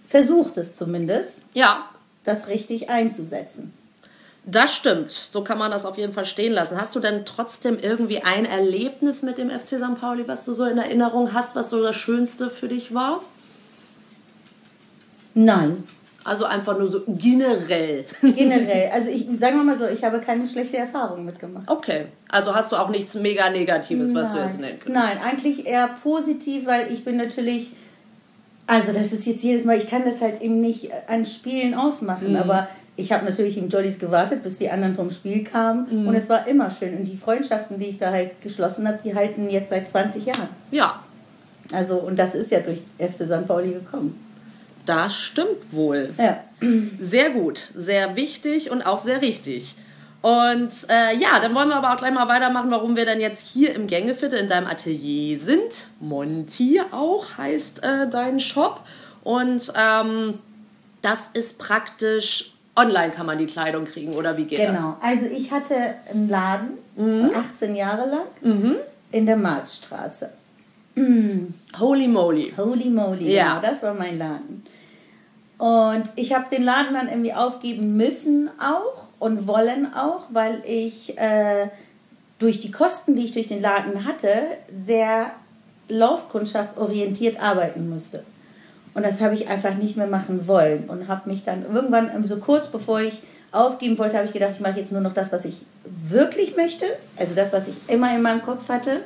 versucht 0.05 0.57
es 0.57 0.75
zumindest, 0.75 1.41
ja. 1.53 1.89
das 2.23 2.47
richtig 2.47 2.89
einzusetzen. 2.89 3.73
Das 4.49 4.73
stimmt. 4.73 5.11
So 5.11 5.43
kann 5.43 5.57
man 5.57 5.71
das 5.71 5.85
auf 5.85 5.97
jeden 5.97 6.13
Fall 6.13 6.25
stehen 6.25 6.53
lassen. 6.53 6.79
Hast 6.79 6.95
du 6.95 7.01
denn 7.01 7.25
trotzdem 7.25 7.77
irgendwie 7.77 8.23
ein 8.23 8.45
Erlebnis 8.45 9.21
mit 9.21 9.37
dem 9.37 9.49
FC 9.49 9.75
St. 9.75 9.99
Pauli, 9.99 10.25
was 10.25 10.45
du 10.45 10.53
so 10.53 10.63
in 10.63 10.77
Erinnerung 10.77 11.33
hast, 11.33 11.57
was 11.57 11.69
so 11.69 11.83
das 11.83 11.97
Schönste 11.97 12.49
für 12.49 12.69
dich 12.69 12.93
war? 12.93 13.21
Nein. 15.33 15.83
Also 16.23 16.45
einfach 16.45 16.77
nur 16.77 16.89
so 16.89 17.01
generell. 17.07 18.05
Generell. 18.21 18.89
Also 18.93 19.09
ich 19.09 19.27
sagen 19.37 19.57
wir 19.57 19.63
mal 19.63 19.77
so, 19.77 19.85
ich 19.85 20.05
habe 20.05 20.19
keine 20.21 20.47
schlechte 20.47 20.77
Erfahrung 20.77 21.25
mitgemacht. 21.25 21.69
Okay. 21.69 22.05
Also 22.29 22.55
hast 22.55 22.71
du 22.71 22.77
auch 22.77 22.89
nichts 22.89 23.15
mega 23.15 23.49
Negatives, 23.49 24.13
Nein. 24.13 24.23
was 24.23 24.31
du 24.31 24.39
jetzt 24.39 24.59
nennen 24.59 24.79
könntest? 24.79 25.05
Nein, 25.05 25.19
eigentlich 25.21 25.65
eher 25.65 25.89
positiv, 26.03 26.65
weil 26.65 26.91
ich 26.91 27.03
bin 27.03 27.17
natürlich. 27.17 27.73
Also 28.65 28.91
das 28.91 29.13
ist 29.13 29.25
jetzt 29.25 29.43
jedes 29.43 29.63
Mal, 29.63 29.77
ich 29.77 29.89
kann 29.89 30.03
das 30.03 30.19
halt 30.19 30.41
eben 30.41 30.59
nicht 30.59 30.89
an 31.07 31.25
Spielen 31.25 31.73
ausmachen, 31.73 32.31
mhm. 32.31 32.37
aber 32.37 32.67
ich 32.97 33.11
habe 33.11 33.25
natürlich 33.25 33.57
im 33.57 33.69
Jollies 33.69 33.99
gewartet, 33.99 34.41
bis 34.41 34.57
die 34.57 34.69
anderen 34.69 34.95
vom 34.95 35.11
Spiel 35.11 35.43
kamen. 35.43 35.87
Mhm. 35.89 36.07
Und 36.07 36.15
es 36.15 36.27
war 36.27 36.47
immer 36.47 36.69
schön. 36.71 36.97
Und 36.97 37.05
die 37.05 37.15
Freundschaften, 37.15 37.77
die 37.79 37.85
ich 37.85 37.99
da 37.99 38.11
halt 38.11 38.41
geschlossen 38.41 38.87
habe, 38.87 38.99
die 39.03 39.13
halten 39.13 39.49
jetzt 39.49 39.69
seit 39.69 39.87
20 39.87 40.25
Jahren. 40.25 40.49
Ja. 40.71 40.99
Also, 41.71 41.97
und 41.97 42.17
das 42.17 42.33
ist 42.33 42.49
ja 42.49 42.59
durch 42.59 42.79
FC 42.97 43.27
St. 43.27 43.47
Pauli 43.47 43.71
gekommen. 43.71 44.19
Das 44.85 45.15
stimmt 45.15 45.71
wohl. 45.71 46.09
Ja. 46.17 46.43
Sehr 46.99 47.29
gut, 47.29 47.71
sehr 47.75 48.15
wichtig 48.15 48.71
und 48.71 48.81
auch 48.81 49.03
sehr 49.03 49.21
richtig. 49.21 49.75
Und 50.23 50.71
äh, 50.89 51.15
ja, 51.17 51.39
dann 51.39 51.53
wollen 51.53 51.69
wir 51.69 51.75
aber 51.75 51.93
auch 51.93 51.97
gleich 51.97 52.13
mal 52.13 52.27
weitermachen, 52.27 52.71
warum 52.71 52.95
wir 52.95 53.05
dann 53.05 53.19
jetzt 53.19 53.47
hier 53.47 53.75
im 53.75 53.85
Gängeviertel 53.85 54.39
in 54.39 54.47
deinem 54.47 54.65
Atelier 54.65 55.37
sind. 55.37 55.87
Monty 55.99 56.81
auch 56.91 57.37
heißt 57.37 57.83
äh, 57.83 58.09
dein 58.09 58.39
Shop. 58.39 58.81
Und 59.23 59.71
ähm, 59.75 60.39
das 61.03 61.29
ist 61.33 61.59
praktisch 61.59 62.56
online 62.77 63.11
kann 63.11 63.25
man 63.25 63.37
die 63.37 63.47
Kleidung 63.47 63.85
kriegen 63.85 64.13
oder 64.13 64.37
wie 64.37 64.45
geht 64.45 64.59
genau. 64.59 64.71
das? 64.71 64.81
Genau, 64.81 64.97
also 65.01 65.25
ich 65.25 65.51
hatte 65.51 65.75
einen 66.11 66.29
Laden, 66.29 66.77
mhm. 66.95 67.31
18 67.35 67.75
Jahre 67.75 68.09
lang, 68.09 68.27
mhm. 68.41 68.75
in 69.11 69.25
der 69.25 69.37
Marktstraße. 69.37 70.29
Holy 71.79 72.07
moly. 72.07 72.53
Holy 72.55 72.89
moly, 72.89 73.33
ja. 73.33 73.55
Genau, 73.55 73.61
das 73.61 73.83
war 73.83 73.93
mein 73.93 74.17
Laden. 74.17 74.63
Und 75.57 76.03
ich 76.15 76.35
habe 76.35 76.45
den 76.51 76.63
Laden 76.63 76.93
dann 76.93 77.09
irgendwie 77.09 77.33
aufgeben 77.33 77.97
müssen 77.97 78.49
auch 78.59 79.05
und 79.17 79.47
wollen 79.47 79.91
auch, 79.93 80.25
weil 80.29 80.61
ich 80.67 81.17
äh, 81.17 81.69
durch 82.37 82.59
die 82.59 82.71
Kosten, 82.71 83.15
die 83.15 83.25
ich 83.25 83.31
durch 83.31 83.47
den 83.47 83.61
Laden 83.61 84.05
hatte, 84.05 84.29
sehr 84.71 85.31
Laufkundschaft 85.89 86.77
orientiert 86.77 87.41
arbeiten 87.41 87.89
musste. 87.89 88.23
Und 88.97 89.05
das 89.05 89.21
habe 89.21 89.35
ich 89.35 89.47
einfach 89.47 89.75
nicht 89.75 89.95
mehr 89.95 90.07
machen 90.07 90.47
wollen 90.47 90.85
und 90.87 91.07
habe 91.07 91.29
mich 91.29 91.43
dann 91.43 91.63
irgendwann, 91.71 92.23
so 92.23 92.37
kurz 92.37 92.67
bevor 92.69 92.99
ich 92.99 93.21
aufgeben 93.51 93.95
wollte, 93.99 94.17
habe 94.17 94.25
ich 94.25 94.33
gedacht, 94.33 94.53
ich 94.55 94.59
mache 94.59 94.79
jetzt 94.79 94.91
nur 94.91 95.01
noch 95.01 95.13
das, 95.13 95.31
was 95.31 95.45
ich 95.45 95.57
wirklich 95.83 96.55
möchte. 96.55 96.85
Also 97.15 97.35
das, 97.35 97.53
was 97.53 97.67
ich 97.67 97.75
immer 97.87 98.15
in 98.15 98.23
meinem 98.23 98.41
Kopf 98.41 98.69
hatte. 98.69 99.01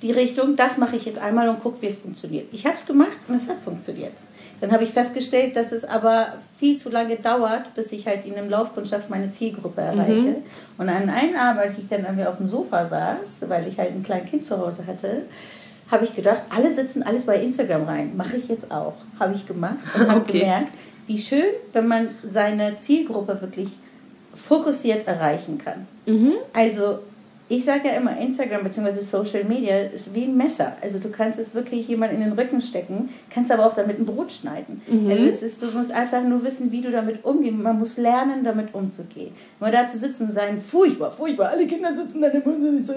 Die 0.00 0.12
Richtung, 0.12 0.54
das 0.54 0.76
mache 0.76 0.94
ich 0.94 1.06
jetzt 1.06 1.18
einmal 1.18 1.48
und 1.48 1.58
gucke, 1.58 1.82
wie 1.82 1.86
es 1.86 1.96
funktioniert. 1.96 2.46
Ich 2.52 2.66
habe 2.66 2.76
es 2.76 2.86
gemacht 2.86 3.18
und 3.26 3.34
es 3.34 3.48
hat 3.48 3.60
funktioniert. 3.60 4.12
Dann 4.60 4.70
habe 4.70 4.84
ich 4.84 4.90
festgestellt, 4.90 5.56
dass 5.56 5.72
es 5.72 5.84
aber 5.84 6.34
viel 6.56 6.78
zu 6.78 6.88
lange 6.88 7.16
dauert, 7.16 7.74
bis 7.74 7.90
ich 7.90 8.06
halt 8.06 8.26
in 8.26 8.36
einem 8.36 8.48
Laufkundschaft 8.48 9.10
meine 9.10 9.32
Zielgruppe 9.32 9.80
erreiche. 9.80 10.12
Mhm. 10.12 10.36
Und 10.78 10.88
an 10.88 11.10
einem 11.10 11.34
Abend, 11.34 11.62
als 11.62 11.78
ich 11.78 11.88
dann 11.88 12.04
irgendwie 12.04 12.26
auf 12.26 12.36
dem 12.36 12.46
Sofa 12.46 12.86
saß, 12.86 13.40
weil 13.48 13.66
ich 13.66 13.76
halt 13.76 13.90
ein 13.90 14.04
kleines 14.04 14.30
Kind 14.30 14.44
zu 14.44 14.56
Hause 14.56 14.86
hatte, 14.86 15.22
habe 15.90 16.04
ich 16.04 16.14
gedacht, 16.14 16.42
alle 16.50 16.72
sitzen 16.74 17.02
alles 17.02 17.24
bei 17.24 17.40
Instagram 17.40 17.84
rein. 17.84 18.16
Mache 18.16 18.36
ich 18.36 18.48
jetzt 18.48 18.70
auch. 18.70 18.94
Habe 19.20 19.34
ich 19.34 19.46
gemacht 19.46 19.78
und 19.94 20.08
habe 20.08 20.20
okay. 20.28 20.40
gemerkt, 20.40 20.74
wie 21.06 21.18
schön, 21.18 21.44
wenn 21.72 21.86
man 21.86 22.08
seine 22.24 22.76
Zielgruppe 22.78 23.40
wirklich 23.40 23.68
fokussiert 24.34 25.06
erreichen 25.06 25.58
kann. 25.58 25.86
Mhm. 26.06 26.32
Also 26.52 27.00
ich 27.48 27.64
sage 27.64 27.88
ja 27.88 27.94
immer, 27.94 28.18
Instagram 28.18 28.64
bzw. 28.64 29.00
Social 29.00 29.44
Media 29.44 29.78
ist 29.78 30.14
wie 30.14 30.24
ein 30.24 30.36
Messer. 30.36 30.76
Also 30.82 30.98
du 30.98 31.10
kannst 31.10 31.38
es 31.38 31.54
wirklich 31.54 31.86
jemand 31.86 32.12
in 32.12 32.18
den 32.18 32.32
Rücken 32.32 32.60
stecken, 32.60 33.08
kannst 33.30 33.52
aber 33.52 33.66
auch 33.66 33.74
damit 33.74 34.00
ein 34.00 34.06
Brot 34.06 34.32
schneiden. 34.32 34.82
Mhm. 34.88 35.08
Also 35.08 35.24
es 35.26 35.42
ist, 35.42 35.62
du 35.62 35.70
musst 35.70 35.92
einfach 35.92 36.24
nur 36.24 36.42
wissen, 36.42 36.72
wie 36.72 36.80
du 36.80 36.90
damit 36.90 37.24
umgehen. 37.24 37.62
Man 37.62 37.78
muss 37.78 37.98
lernen, 37.98 38.42
damit 38.42 38.74
umzugehen. 38.74 39.30
Man 39.60 39.70
da 39.70 39.86
zu 39.86 39.96
sitzen 39.96 40.24
und 40.24 40.32
sagen, 40.32 40.60
furchtbar, 40.60 41.12
furchtbar, 41.12 41.50
alle 41.50 41.68
Kinder 41.68 41.94
sitzen 41.94 42.20
da 42.20 42.28
im 42.28 42.42
Mund. 42.42 42.88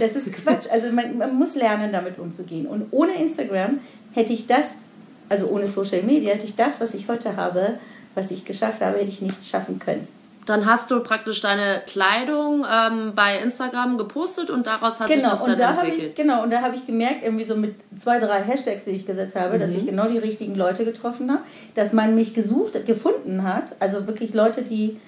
Das 0.00 0.16
ist 0.16 0.32
Quatsch. 0.32 0.68
Also 0.70 0.90
man, 0.90 1.18
man 1.18 1.34
muss 1.34 1.54
lernen, 1.54 1.92
damit 1.92 2.18
umzugehen. 2.18 2.66
Und 2.66 2.86
ohne 2.92 3.12
Instagram 3.12 3.80
hätte 4.12 4.32
ich 4.32 4.46
das, 4.46 4.86
also 5.28 5.48
ohne 5.48 5.66
Social 5.66 6.02
Media, 6.02 6.32
hätte 6.32 6.46
ich 6.46 6.54
das, 6.54 6.80
was 6.80 6.94
ich 6.94 7.08
heute 7.08 7.36
habe, 7.36 7.74
was 8.14 8.30
ich 8.30 8.46
geschafft 8.46 8.80
habe, 8.80 8.98
hätte 8.98 9.10
ich 9.10 9.20
nicht 9.20 9.44
schaffen 9.44 9.78
können 9.78 10.08
dann 10.46 10.66
hast 10.66 10.90
du 10.90 11.00
praktisch 11.00 11.40
deine 11.40 11.82
Kleidung 11.86 12.64
ähm, 12.70 13.12
bei 13.14 13.38
Instagram 13.38 13.96
gepostet 13.96 14.50
und 14.50 14.66
daraus 14.66 14.98
hat 14.98 15.08
genau, 15.08 15.30
sich 15.30 15.30
das 15.30 15.44
dann 15.44 15.58
da 15.58 15.70
entwickelt. 15.80 16.08
Ich, 16.10 16.14
genau, 16.14 16.42
und 16.42 16.52
da 16.52 16.62
habe 16.62 16.74
ich 16.74 16.86
gemerkt, 16.86 17.22
irgendwie 17.22 17.44
so 17.44 17.54
mit 17.54 17.76
zwei, 17.96 18.18
drei 18.18 18.42
Hashtags, 18.42 18.84
die 18.84 18.90
ich 18.90 19.06
gesetzt 19.06 19.36
habe, 19.36 19.54
mhm. 19.54 19.60
dass 19.60 19.72
ich 19.72 19.86
genau 19.86 20.08
die 20.08 20.18
richtigen 20.18 20.56
Leute 20.56 20.84
getroffen 20.84 21.30
habe, 21.30 21.42
dass 21.74 21.92
man 21.92 22.14
mich 22.14 22.34
gesucht, 22.34 22.84
gefunden 22.86 23.44
hat, 23.44 23.76
also 23.78 24.06
wirklich 24.06 24.34
Leute, 24.34 24.62
die, 24.62 24.98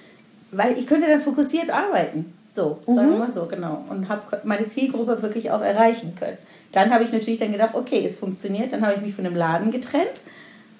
weil 0.51 0.77
ich 0.77 0.87
könnte 0.87 1.07
dann 1.07 1.19
fokussiert 1.19 1.69
arbeiten, 1.69 2.33
so, 2.45 2.79
mhm. 2.87 2.95
sagen 2.95 3.09
wir 3.11 3.17
mal 3.17 3.33
so, 3.33 3.45
genau, 3.45 3.83
und 3.89 4.07
habe 4.07 4.41
meine 4.45 4.65
Zielgruppe 4.65 5.21
wirklich 5.21 5.51
auch 5.51 5.61
erreichen 5.61 6.15
können. 6.17 6.37
Dann 6.71 6.93
habe 6.93 7.03
ich 7.03 7.11
natürlich 7.11 7.39
dann 7.39 7.51
gedacht, 7.51 7.71
okay, 7.73 8.05
es 8.05 8.17
funktioniert, 8.17 8.71
dann 8.71 8.81
habe 8.81 8.93
ich 8.93 9.01
mich 9.01 9.13
von 9.13 9.25
einem 9.25 9.35
Laden 9.35 9.71
getrennt, 9.71 10.21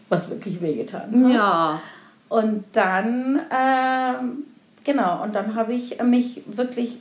was 0.08 0.30
wirklich 0.30 0.62
wehgetan 0.62 1.26
hat. 1.26 1.34
Ja. 1.34 1.82
Und 2.30 2.64
dann, 2.74 3.42
ähm, 3.52 4.44
genau, 4.84 5.24
und 5.24 5.36
dann 5.36 5.56
habe 5.56 5.74
ich 5.74 6.02
mich 6.04 6.42
wirklich 6.48 7.00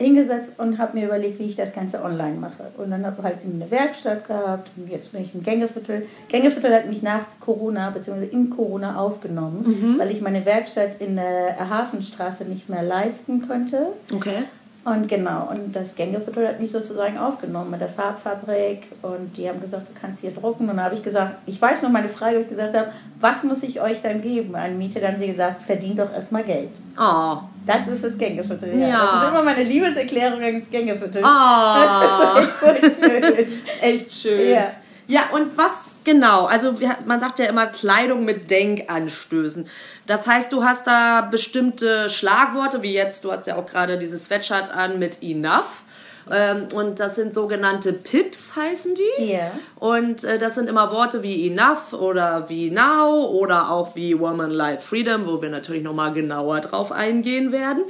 hingesetzt 0.00 0.54
und 0.58 0.78
habe 0.78 0.98
mir 0.98 1.06
überlegt, 1.06 1.38
wie 1.38 1.44
ich 1.44 1.56
das 1.56 1.74
Ganze 1.74 2.02
online 2.02 2.36
mache. 2.36 2.68
Und 2.78 2.90
dann 2.90 3.04
habe 3.04 3.16
ich 3.18 3.24
halt 3.24 3.36
eine 3.44 3.70
Werkstatt 3.70 4.26
gehabt 4.26 4.70
und 4.76 4.90
jetzt 4.90 5.12
bin 5.12 5.22
ich 5.22 5.34
im 5.34 5.42
Gängeviertel. 5.42 6.06
Gängeviertel 6.28 6.74
hat 6.74 6.86
mich 6.86 7.02
nach 7.02 7.26
Corona 7.38 7.90
bzw. 7.90 8.24
in 8.24 8.48
Corona 8.48 8.96
aufgenommen, 8.96 9.62
mhm. 9.66 9.98
weil 9.98 10.10
ich 10.10 10.22
meine 10.22 10.46
Werkstatt 10.46 11.00
in 11.00 11.16
der 11.16 11.68
Hafenstraße 11.68 12.44
nicht 12.44 12.70
mehr 12.70 12.82
leisten 12.82 13.46
konnte. 13.46 13.88
Okay. 14.12 14.44
Und 14.82 15.08
genau, 15.08 15.50
und 15.50 15.76
das 15.76 15.94
Gängeviertel 15.94 16.48
hat 16.48 16.60
mich 16.60 16.70
sozusagen 16.70 17.18
aufgenommen 17.18 17.70
mit 17.70 17.82
der 17.82 17.88
Farbfabrik 17.88 18.88
und 19.02 19.36
die 19.36 19.46
haben 19.46 19.60
gesagt, 19.60 19.88
du 19.88 19.92
kannst 20.00 20.22
hier 20.22 20.30
drucken. 20.30 20.70
Und 20.70 20.76
dann 20.76 20.84
habe 20.84 20.94
ich 20.94 21.02
gesagt, 21.02 21.36
ich 21.44 21.60
weiß 21.60 21.82
noch 21.82 21.90
meine 21.90 22.08
Frage, 22.08 22.36
wo 22.36 22.40
ich 22.40 22.48
gesagt 22.48 22.74
habe, 22.74 22.90
was 23.20 23.44
muss 23.44 23.62
ich 23.62 23.78
euch 23.82 24.00
dann 24.00 24.22
geben 24.22 24.54
an 24.56 24.78
Miete? 24.78 24.98
Dann 24.98 25.12
haben 25.12 25.18
sie 25.18 25.26
gesagt, 25.26 25.60
verdient 25.60 25.98
doch 25.98 26.10
erstmal 26.10 26.44
Geld. 26.44 26.70
Oh. 26.98 27.36
Das 27.66 27.88
ist 27.88 28.02
das 28.02 28.16
Gängeviertel. 28.16 28.80
Ja. 28.80 28.88
ja. 28.88 28.98
Das 28.98 29.24
ist 29.24 29.28
immer 29.30 29.42
meine 29.42 29.64
Liebeserklärung 29.64 30.42
ans 30.42 30.70
Gängeviertel. 30.70 31.22
Oh. 31.22 32.40
das 32.64 32.82
ist 32.82 33.02
echt 33.02 33.04
schön. 33.04 33.46
echt 33.82 34.12
schön. 34.12 34.50
Ja. 34.50 34.70
Ja, 35.06 35.22
und 35.32 35.58
was 35.58 35.89
genau? 36.04 36.46
Also 36.46 36.74
man 37.06 37.20
sagt 37.20 37.38
ja 37.38 37.46
immer 37.46 37.66
Kleidung 37.66 38.24
mit 38.24 38.50
Denkanstößen. 38.50 39.68
Das 40.06 40.26
heißt, 40.26 40.52
du 40.52 40.64
hast 40.64 40.86
da 40.86 41.22
bestimmte 41.22 42.08
Schlagworte, 42.08 42.82
wie 42.82 42.92
jetzt, 42.92 43.24
du 43.24 43.32
hast 43.32 43.46
ja 43.46 43.56
auch 43.56 43.66
gerade 43.66 43.98
dieses 43.98 44.24
Sweatshirt 44.24 44.70
an 44.70 44.98
mit 44.98 45.22
Enough. 45.22 45.84
Ähm, 46.30 46.68
und 46.74 47.00
das 47.00 47.16
sind 47.16 47.34
sogenannte 47.34 47.92
Pips, 47.92 48.54
heißen 48.54 48.94
die. 48.94 49.24
Ja. 49.24 49.38
Yeah. 49.38 49.50
Und 49.76 50.22
äh, 50.24 50.38
das 50.38 50.54
sind 50.54 50.68
immer 50.68 50.92
Worte 50.92 51.22
wie 51.22 51.48
enough 51.48 51.92
oder 51.92 52.48
wie 52.48 52.70
now 52.70 53.26
oder 53.26 53.70
auch 53.70 53.96
wie 53.96 54.18
Woman 54.18 54.50
Life 54.50 54.82
Freedom, 54.82 55.26
wo 55.26 55.42
wir 55.42 55.48
natürlich 55.48 55.82
nochmal 55.82 56.12
genauer 56.12 56.60
drauf 56.60 56.92
eingehen 56.92 57.52
werden. 57.52 57.84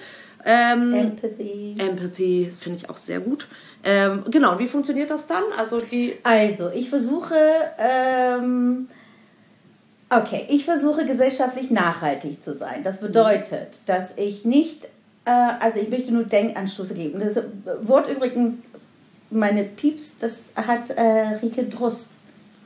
Ähm, 0.45 0.95
Empathy. 0.95 1.76
Empathy 1.79 2.50
finde 2.59 2.79
ich 2.79 2.88
auch 2.88 2.97
sehr 2.97 3.21
gut. 3.21 3.47
Ähm, 3.83 4.25
genau, 4.31 4.59
wie 4.59 4.67
funktioniert 4.67 5.11
das 5.11 5.27
dann? 5.27 5.43
Also, 5.57 5.79
die 5.81 6.17
also 6.23 6.71
ich 6.71 6.91
versuche, 6.91 7.37
ähm, 7.79 8.89
okay, 10.11 10.47
ich 10.49 10.65
versuche 10.65 11.07
gesellschaftlich 11.07 11.71
nachhaltig 11.71 12.43
zu 12.43 12.53
sein. 12.53 12.83
Das 12.83 12.99
bedeutet, 12.99 13.81
dass 13.87 14.13
ich 14.17 14.45
nicht, 14.45 14.87
äh, 15.25 15.31
also 15.61 15.81
ich 15.81 15.89
möchte 15.89 16.13
nur 16.13 16.25
Denkanstoße 16.25 16.95
geben. 16.95 17.21
Das 17.21 17.41
Wort 17.83 18.11
übrigens, 18.11 18.65
meine 19.31 19.65
Pieps, 19.65 20.19
das 20.19 20.51
hat 20.57 20.91
äh, 20.91 21.39
Rike 21.43 21.65
Drust 21.65 22.11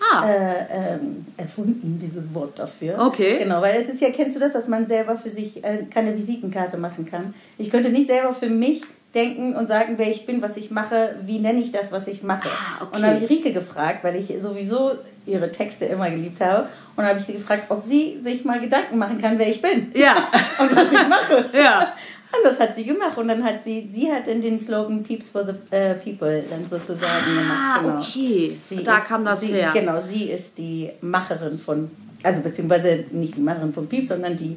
ah. 0.01 0.29
äh, 0.29 0.95
ähm, 0.95 1.27
erfunden, 1.37 2.01
dieses 2.03 2.35
Wort 2.35 2.59
dafür. 2.59 2.99
Okay. 2.99 3.39
Genau, 3.39 3.61
weil 3.61 3.79
es 3.79 3.89
ist 3.89 4.01
ja, 4.01 4.11
kennst 4.11 4.35
du 4.35 4.41
das, 4.41 4.53
dass 4.53 4.67
man 4.67 4.87
selber 4.87 5.17
für 5.17 5.31
sich 5.31 5.63
äh, 5.63 5.85
keine 5.91 6.17
Visitenkarte 6.17 6.77
machen 6.77 7.07
kann? 7.07 7.35
Ich 7.59 7.71
könnte 7.71 7.91
nicht 7.91 8.07
selber 8.07 8.33
für 8.33 8.49
mich 8.49 8.83
denken 9.15 9.55
und 9.55 9.67
sagen, 9.67 9.95
wer 9.97 10.11
ich 10.11 10.27
bin, 10.27 10.43
was 10.43 10.57
ich 10.57 10.71
mache, 10.71 11.17
wie 11.23 11.39
nenne 11.39 11.61
ich 11.61 11.73
das, 11.73 11.93
was 11.93 12.09
ich 12.09 12.23
mache. 12.23 12.49
Ah, 12.49 12.83
okay. 12.83 12.97
Und 12.97 13.03
dann 13.03 13.15
habe 13.15 13.25
ich 13.25 13.31
Rike 13.31 13.53
gefragt, 13.53 14.05
weil 14.05 14.17
ich 14.17 14.35
sowieso 14.41 14.93
ihre 15.27 15.51
Texte 15.51 15.87
immer 15.87 16.11
geliebt 16.11 16.41
habe. 16.41 16.63
Und 16.63 16.99
dann 16.99 17.07
habe 17.07 17.19
ich 17.19 17.25
sie 17.25 17.33
gefragt, 17.35 17.65
ob 17.71 17.83
sie 17.83 18.19
sich 18.21 18.45
mal 18.45 18.61
Gedanken 18.61 18.99
machen 18.99 19.21
kann, 19.21 19.39
wer 19.39 19.49
ich 19.49 19.63
bin. 19.63 19.93
Ja. 19.95 20.15
und 20.59 20.75
was 20.77 20.93
ich 20.93 21.09
mache. 21.09 21.47
Ja. 21.53 21.95
Und 22.37 22.45
das 22.45 22.59
hat 22.59 22.75
sie 22.75 22.85
gemacht. 22.85 23.17
Und 23.17 23.29
dann 23.29 23.45
hat 23.45 23.63
sie, 23.63 23.89
sie 23.91 24.13
hat 24.13 24.27
dann 24.27 24.43
den 24.43 24.59
Slogan 24.59 25.03
Peeps 25.03 25.31
for 25.31 25.45
the 25.45 25.53
uh, 25.53 25.95
People 26.03 26.43
dann 26.51 26.67
sozusagen 26.67 27.13
ah, 27.39 27.79
gemacht. 27.79 27.81
Genau. 27.83 27.99
okay. 27.99 28.57
Sie 28.69 28.83
da 28.83 28.97
ist, 28.97 29.09
kam 29.09 29.25
das 29.25 29.41
sie, 29.41 29.53
her. 29.53 29.71
Genau, 29.73 29.99
sie 29.99 30.25
ist 30.31 30.59
die 30.59 30.91
Macherin 31.01 31.59
von, 31.59 31.91
also 32.23 32.41
beziehungsweise 32.43 33.05
nicht 33.13 33.37
die 33.37 33.41
Macherin 33.41 33.73
von 33.73 33.87
Peeps, 33.87 34.09
sondern 34.09 34.37
die, 34.37 34.57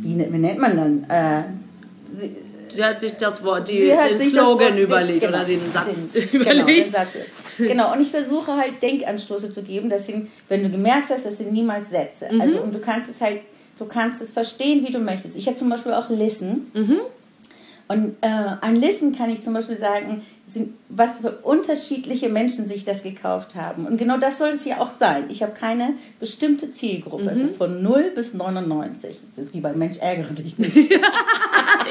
wie, 0.00 0.18
wie 0.18 0.38
nennt 0.38 0.58
man 0.58 0.76
dann? 0.76 1.04
Äh, 1.08 1.44
sie, 2.04 2.36
Sie 2.74 2.84
hat 2.84 3.00
sich 3.00 3.12
das 3.12 3.42
Wort, 3.44 3.68
die, 3.68 3.88
den 3.88 4.20
Slogan 4.20 4.72
Wort, 4.72 4.78
überlegt 4.78 5.20
genau, 5.20 5.38
oder 5.38 5.44
den 5.44 5.72
Satz 5.72 6.10
den, 6.10 6.28
überlegt. 6.32 6.42
Genau, 6.44 6.66
den 6.66 6.92
Satz. 6.92 7.08
genau, 7.58 7.92
und 7.92 8.00
ich 8.00 8.08
versuche 8.08 8.56
halt 8.56 8.82
Denkanstoße 8.82 9.50
zu 9.50 9.62
geben, 9.62 9.88
deswegen, 9.88 10.30
wenn 10.48 10.62
du 10.62 10.70
gemerkt 10.70 11.10
hast, 11.10 11.26
das 11.26 11.38
sind 11.38 11.52
niemals 11.52 11.90
Sätze. 11.90 12.28
Mhm. 12.30 12.40
Also, 12.40 12.60
und 12.60 12.74
du 12.74 12.78
kannst 12.78 13.10
es 13.10 13.20
halt, 13.20 13.42
du 13.78 13.84
kannst 13.84 14.22
es 14.22 14.32
verstehen, 14.32 14.86
wie 14.86 14.92
du 14.92 14.98
möchtest. 14.98 15.36
Ich 15.36 15.46
habe 15.46 15.56
zum 15.56 15.68
Beispiel 15.68 15.92
auch 15.92 16.08
Listen. 16.08 16.70
Mhm. 16.74 17.00
Und 17.88 18.16
äh, 18.20 18.28
ein 18.60 18.76
Listen 18.76 19.14
kann 19.14 19.30
ich 19.30 19.42
zum 19.42 19.54
Beispiel 19.54 19.76
sagen, 19.76 20.22
sind, 20.46 20.74
was 20.88 21.20
für 21.20 21.30
unterschiedliche 21.42 22.28
Menschen 22.28 22.64
sich 22.64 22.84
das 22.84 23.02
gekauft 23.02 23.54
haben. 23.54 23.86
Und 23.86 23.96
genau 23.96 24.18
das 24.18 24.38
soll 24.38 24.50
es 24.50 24.64
ja 24.64 24.78
auch 24.80 24.90
sein. 24.90 25.24
Ich 25.28 25.42
habe 25.42 25.52
keine 25.52 25.94
bestimmte 26.20 26.70
Zielgruppe. 26.70 27.24
Mhm. 27.24 27.28
Es 27.28 27.38
ist 27.38 27.56
von 27.56 27.82
0 27.82 28.12
bis 28.14 28.34
99. 28.34 29.16
Es 29.30 29.38
ist 29.38 29.54
wie 29.54 29.60
bei 29.60 29.72
Mensch, 29.72 29.98
ärgere 29.98 30.32
dich 30.32 30.58
nicht. 30.58 30.74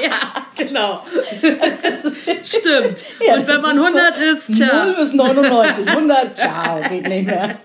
ja, 0.02 0.34
genau. 0.56 1.02
Stimmt. 2.42 3.04
Ja, 3.26 3.34
Und 3.36 3.46
wenn 3.46 3.60
man 3.60 3.78
100 3.78 4.16
ist, 4.16 4.46
so 4.46 4.52
ist, 4.52 4.58
tja. 4.58 4.84
0 4.84 4.94
bis 4.94 5.14
99. 5.14 5.88
100, 5.88 6.36
ciao, 6.36 6.80
geht 6.88 7.08
nicht 7.08 7.26
mehr. 7.26 7.58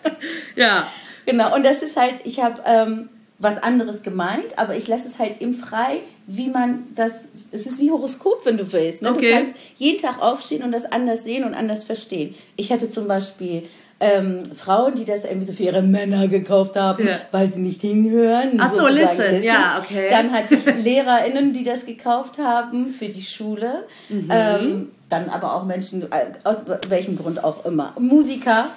ja. 0.56 0.86
Genau. 1.26 1.54
Und 1.54 1.64
das 1.64 1.82
ist 1.82 1.96
halt, 1.96 2.20
ich 2.24 2.42
habe... 2.42 2.60
Ähm, 2.66 3.08
was 3.44 3.62
anderes 3.62 4.02
gemeint, 4.02 4.58
aber 4.58 4.76
ich 4.76 4.88
lasse 4.88 5.06
es 5.06 5.20
halt 5.20 5.40
ihm 5.40 5.52
frei, 5.52 6.00
wie 6.26 6.48
man 6.48 6.84
das. 6.94 7.28
Es 7.52 7.66
ist 7.66 7.80
wie 7.80 7.90
Horoskop, 7.90 8.44
wenn 8.44 8.56
du 8.56 8.72
willst. 8.72 9.02
Ne? 9.02 9.12
Okay. 9.12 9.30
Du 9.30 9.36
kannst 9.36 9.54
jeden 9.76 10.00
Tag 10.00 10.20
aufstehen 10.20 10.64
und 10.64 10.72
das 10.72 10.86
anders 10.86 11.22
sehen 11.22 11.44
und 11.44 11.54
anders 11.54 11.84
verstehen. 11.84 12.34
Ich 12.56 12.72
hatte 12.72 12.88
zum 12.88 13.06
Beispiel 13.06 13.64
ähm, 14.00 14.42
Frauen, 14.54 14.94
die 14.94 15.04
das 15.04 15.24
irgendwie 15.24 15.46
so 15.46 15.52
für 15.52 15.62
ihre 15.62 15.82
Männer 15.82 16.26
gekauft 16.28 16.76
haben, 16.76 17.06
ja. 17.06 17.20
weil 17.30 17.52
sie 17.52 17.60
nicht 17.60 17.80
hinhören. 17.82 18.58
Ach 18.58 18.72
so, 18.72 18.88
listen. 18.88 19.22
listen. 19.30 19.44
Ja, 19.44 19.82
okay. 19.82 20.08
Dann 20.10 20.32
hatte 20.32 20.54
ich 20.54 20.64
LehrerInnen, 20.84 21.52
die 21.52 21.64
das 21.64 21.86
gekauft 21.86 22.38
haben 22.38 22.86
für 22.86 23.08
die 23.08 23.22
Schule. 23.22 23.84
Mhm. 24.08 24.28
Ähm, 24.30 24.88
dann 25.08 25.28
aber 25.28 25.54
auch 25.54 25.64
Menschen, 25.64 26.02
äh, 26.10 26.32
aus 26.42 26.64
welchem 26.88 27.16
Grund 27.16 27.44
auch 27.44 27.64
immer. 27.64 27.94
Musiker, 27.98 28.68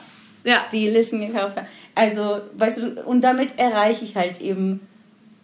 ja. 0.44 0.66
die 0.72 0.90
Listen 0.90 1.20
gekauft 1.20 1.58
haben. 1.58 1.68
Also, 1.96 2.42
weißt 2.58 2.78
du, 2.78 3.04
und 3.04 3.22
damit 3.22 3.58
erreiche 3.58 4.06
ich 4.06 4.16
halt 4.16 4.42
eben 4.42 4.82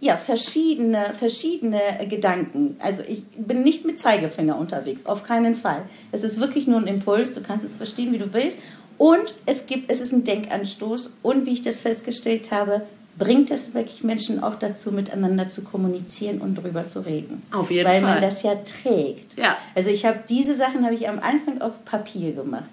ja, 0.04 0.18
verschiedene, 0.18 1.14
verschiedene 1.14 1.80
Gedanken. 2.10 2.76
Also 2.80 3.04
ich 3.08 3.24
bin 3.38 3.64
nicht 3.64 3.86
mit 3.86 4.00
Zeigefinger 4.00 4.58
unterwegs, 4.58 5.06
auf 5.06 5.24
keinen 5.24 5.56
Fall. 5.56 5.84
Es 6.12 6.24
ist 6.24 6.42
wirklich 6.42 6.68
nur 6.68 6.80
ein 6.80 6.88
Impuls, 6.88 7.34
du 7.34 7.42
kannst 7.42 7.64
es 7.64 7.78
verstehen, 7.78 8.12
wie 8.12 8.18
du 8.18 8.34
willst. 8.34 8.60
Und 8.98 9.34
es 9.46 9.66
gibt, 9.66 9.90
es 9.90 10.02
ist 10.02 10.12
ein 10.12 10.24
Denkanstoß. 10.24 11.12
Und 11.24 11.46
wie 11.46 11.54
ich 11.54 11.62
das 11.62 11.80
festgestellt 11.80 12.52
habe, 12.52 12.82
bringt 13.18 13.52
es 13.52 13.74
wirklich 13.74 14.04
Menschen 14.04 14.44
auch 14.44 14.56
dazu, 14.56 14.92
miteinander 14.92 15.50
zu 15.50 15.64
kommunizieren 15.64 16.42
und 16.42 16.56
drüber 16.56 16.88
zu 16.88 17.06
reden. 17.06 17.44
Auf 17.52 17.72
jeden 17.72 17.88
Weil 17.88 18.02
Fall. 18.02 18.04
Weil 18.04 18.14
man 18.14 18.22
das 18.22 18.44
ja 18.44 18.56
trägt. 18.56 19.38
Ja. 19.38 19.58
Also 19.76 19.90
ich 19.90 20.06
habe 20.06 20.20
diese 20.28 20.56
Sachen 20.56 20.84
habe 20.84 20.96
ich 20.96 21.08
am 21.08 21.20
Anfang 21.20 21.62
auf 21.62 21.86
Papier 21.86 22.34
gemacht. 22.34 22.70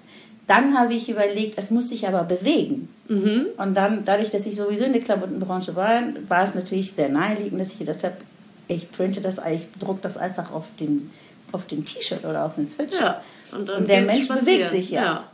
Dann 0.51 0.77
habe 0.77 0.95
ich 0.95 1.09
überlegt, 1.09 1.57
es 1.59 1.71
muss 1.71 1.91
sich 1.91 2.09
aber 2.09 2.25
bewegen. 2.25 2.89
Mhm. 3.07 3.47
Und 3.57 3.75
dann, 3.77 4.05
dadurch, 4.05 4.31
dass 4.31 4.47
ich 4.47 4.57
sowieso 4.57 4.83
in 4.83 4.93
der 4.93 5.01
Klamottenbranche 5.01 5.77
war, 5.77 6.03
war 6.27 6.43
es 6.43 6.57
natürlich 6.57 6.91
sehr 6.91 7.09
naheliegend, 7.09 7.61
dass 7.61 7.75
ich 7.75 7.79
gedacht 7.79 8.03
habe, 8.03 8.17
ich 8.67 8.91
printe 8.91 9.21
das, 9.21 9.41
ich 9.49 9.69
drucke 9.79 10.01
das 10.03 10.17
einfach 10.17 10.51
auf 10.53 10.71
den, 10.81 11.09
auf 11.53 11.67
den 11.67 11.85
T-Shirt 11.85 12.25
oder 12.25 12.45
auf 12.45 12.57
den 12.57 12.67
Sweatshirt. 12.67 13.01
Ja. 13.01 13.23
Und, 13.53 13.71
und 13.71 13.89
der 13.89 14.01
Mensch 14.01 14.25
spazieren. 14.25 14.59
bewegt 14.59 14.71
sich 14.73 14.91
ja. 14.91 15.05
ja. 15.05 15.25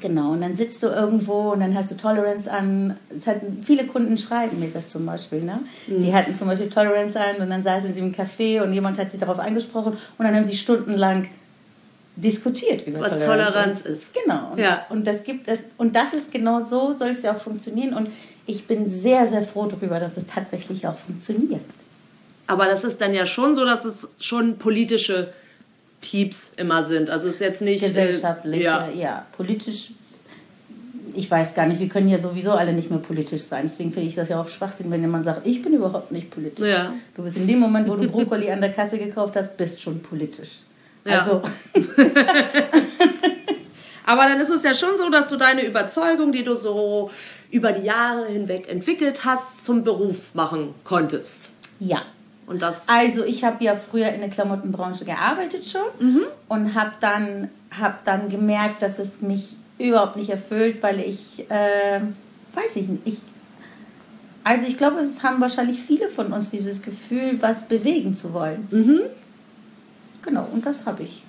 Genau, 0.00 0.32
und 0.32 0.40
dann 0.40 0.56
sitzt 0.56 0.82
du 0.82 0.86
irgendwo 0.86 1.52
und 1.52 1.60
dann 1.60 1.74
hast 1.74 1.90
du 1.90 1.94
Tolerance 1.94 2.50
an. 2.50 2.96
Es 3.14 3.26
hatten, 3.26 3.62
viele 3.62 3.86
Kunden 3.86 4.16
schreiben 4.16 4.58
mir 4.58 4.70
das 4.70 4.88
zum 4.88 5.04
Beispiel. 5.04 5.42
Ne? 5.42 5.60
Mhm. 5.86 6.02
Die 6.02 6.14
hatten 6.14 6.34
zum 6.34 6.48
Beispiel 6.48 6.70
Tolerance 6.70 7.20
an 7.20 7.36
und 7.42 7.50
dann 7.50 7.62
saßen 7.62 7.92
sie 7.92 8.00
im 8.00 8.14
Café 8.14 8.62
und 8.62 8.72
jemand 8.72 8.98
hat 8.98 9.10
sie 9.10 9.18
darauf 9.18 9.38
angesprochen 9.38 9.92
und 9.92 10.24
dann 10.24 10.34
haben 10.34 10.44
sie 10.44 10.56
stundenlang 10.56 11.28
diskutiert 12.16 12.86
über 12.86 13.00
was 13.00 13.12
Toleranz, 13.12 13.52
Toleranz 13.52 13.80
ist. 13.86 14.14
Genau. 14.14 14.52
Und, 14.52 14.58
ja. 14.58 14.86
und 14.90 15.06
das 15.06 15.24
gibt 15.24 15.48
es 15.48 15.66
und 15.78 15.96
das 15.96 16.12
ist 16.12 16.30
genau 16.30 16.64
so 16.64 16.92
soll 16.92 17.08
es 17.08 17.22
ja 17.22 17.34
auch 17.34 17.40
funktionieren 17.40 17.94
und 17.94 18.08
ich 18.46 18.66
bin 18.66 18.88
sehr 18.88 19.26
sehr 19.26 19.42
froh 19.42 19.66
darüber, 19.66 19.98
dass 19.98 20.16
es 20.16 20.26
tatsächlich 20.26 20.86
auch 20.86 20.96
funktioniert. 20.96 21.64
Aber 22.46 22.66
das 22.66 22.84
ist 22.84 23.00
dann 23.00 23.14
ja 23.14 23.26
schon 23.26 23.54
so, 23.54 23.64
dass 23.64 23.84
es 23.84 24.08
schon 24.20 24.58
politische 24.58 25.32
Pieps 26.02 26.52
immer 26.56 26.84
sind. 26.84 27.08
Also 27.08 27.28
es 27.28 27.34
ist 27.34 27.40
jetzt 27.40 27.62
nicht 27.62 27.82
gesellschaftliche, 27.82 28.60
äh, 28.60 28.64
ja. 28.64 28.88
ja, 28.94 29.26
politisch 29.32 29.92
ich 31.16 31.30
weiß 31.30 31.54
gar 31.54 31.66
nicht, 31.66 31.80
wir 31.80 31.88
können 31.88 32.08
ja 32.08 32.18
sowieso 32.18 32.52
alle 32.52 32.72
nicht 32.72 32.90
mehr 32.90 32.98
politisch 32.98 33.42
sein. 33.42 33.62
Deswegen 33.64 33.92
finde 33.92 34.08
ich 34.08 34.14
das 34.14 34.28
ja 34.28 34.40
auch 34.40 34.48
Schwachsinn, 34.48 34.90
wenn 34.90 35.00
jemand 35.00 35.24
sagt, 35.24 35.46
ich 35.46 35.62
bin 35.62 35.72
überhaupt 35.72 36.12
nicht 36.12 36.30
politisch. 36.30 36.68
Ja. 36.68 36.92
Du 37.14 37.22
bist 37.22 37.36
in 37.36 37.46
dem 37.46 37.60
Moment, 37.60 37.88
wo 37.88 37.94
du 37.96 38.08
Brokkoli 38.08 38.50
an 38.50 38.60
der 38.60 38.72
Kasse 38.72 38.98
gekauft 38.98 39.36
hast, 39.36 39.56
bist 39.56 39.80
schon 39.80 40.00
politisch. 40.00 40.62
Ja. 41.04 41.18
Also. 41.18 41.42
Aber 44.06 44.24
dann 44.24 44.38
ist 44.38 44.50
es 44.50 44.62
ja 44.62 44.74
schon 44.74 44.98
so, 44.98 45.08
dass 45.08 45.28
du 45.28 45.36
deine 45.36 45.64
Überzeugung, 45.64 46.32
die 46.32 46.44
du 46.44 46.54
so 46.54 47.10
über 47.50 47.72
die 47.72 47.86
Jahre 47.86 48.26
hinweg 48.26 48.68
entwickelt 48.68 49.24
hast, 49.24 49.64
zum 49.64 49.82
Beruf 49.82 50.34
machen 50.34 50.74
konntest. 50.84 51.52
Ja. 51.78 52.02
Und 52.46 52.60
das 52.60 52.88
also 52.90 53.24
ich 53.24 53.42
habe 53.44 53.64
ja 53.64 53.74
früher 53.74 54.08
in 54.08 54.20
der 54.20 54.28
Klamottenbranche 54.28 55.06
gearbeitet 55.06 55.64
schon 55.66 55.80
mhm. 55.98 56.22
und 56.48 56.74
habe 56.74 56.92
dann, 57.00 57.48
hab 57.80 58.04
dann 58.04 58.28
gemerkt, 58.28 58.82
dass 58.82 58.98
es 58.98 59.22
mich 59.22 59.56
überhaupt 59.78 60.16
nicht 60.16 60.28
erfüllt, 60.28 60.82
weil 60.82 61.00
ich, 61.00 61.50
äh, 61.50 62.00
weiß 62.52 62.76
ich 62.76 62.88
nicht, 62.88 63.02
ich, 63.06 63.18
also 64.44 64.68
ich 64.68 64.76
glaube, 64.76 65.00
es 65.00 65.22
haben 65.22 65.40
wahrscheinlich 65.40 65.80
viele 65.80 66.10
von 66.10 66.32
uns 66.32 66.50
dieses 66.50 66.82
Gefühl, 66.82 67.38
was 67.40 67.66
bewegen 67.66 68.14
zu 68.14 68.34
wollen. 68.34 68.68
Mhm. 68.70 69.00
Genau, 70.24 70.48
und 70.52 70.64
das 70.64 70.86
habe 70.86 71.02
ich. 71.02 71.22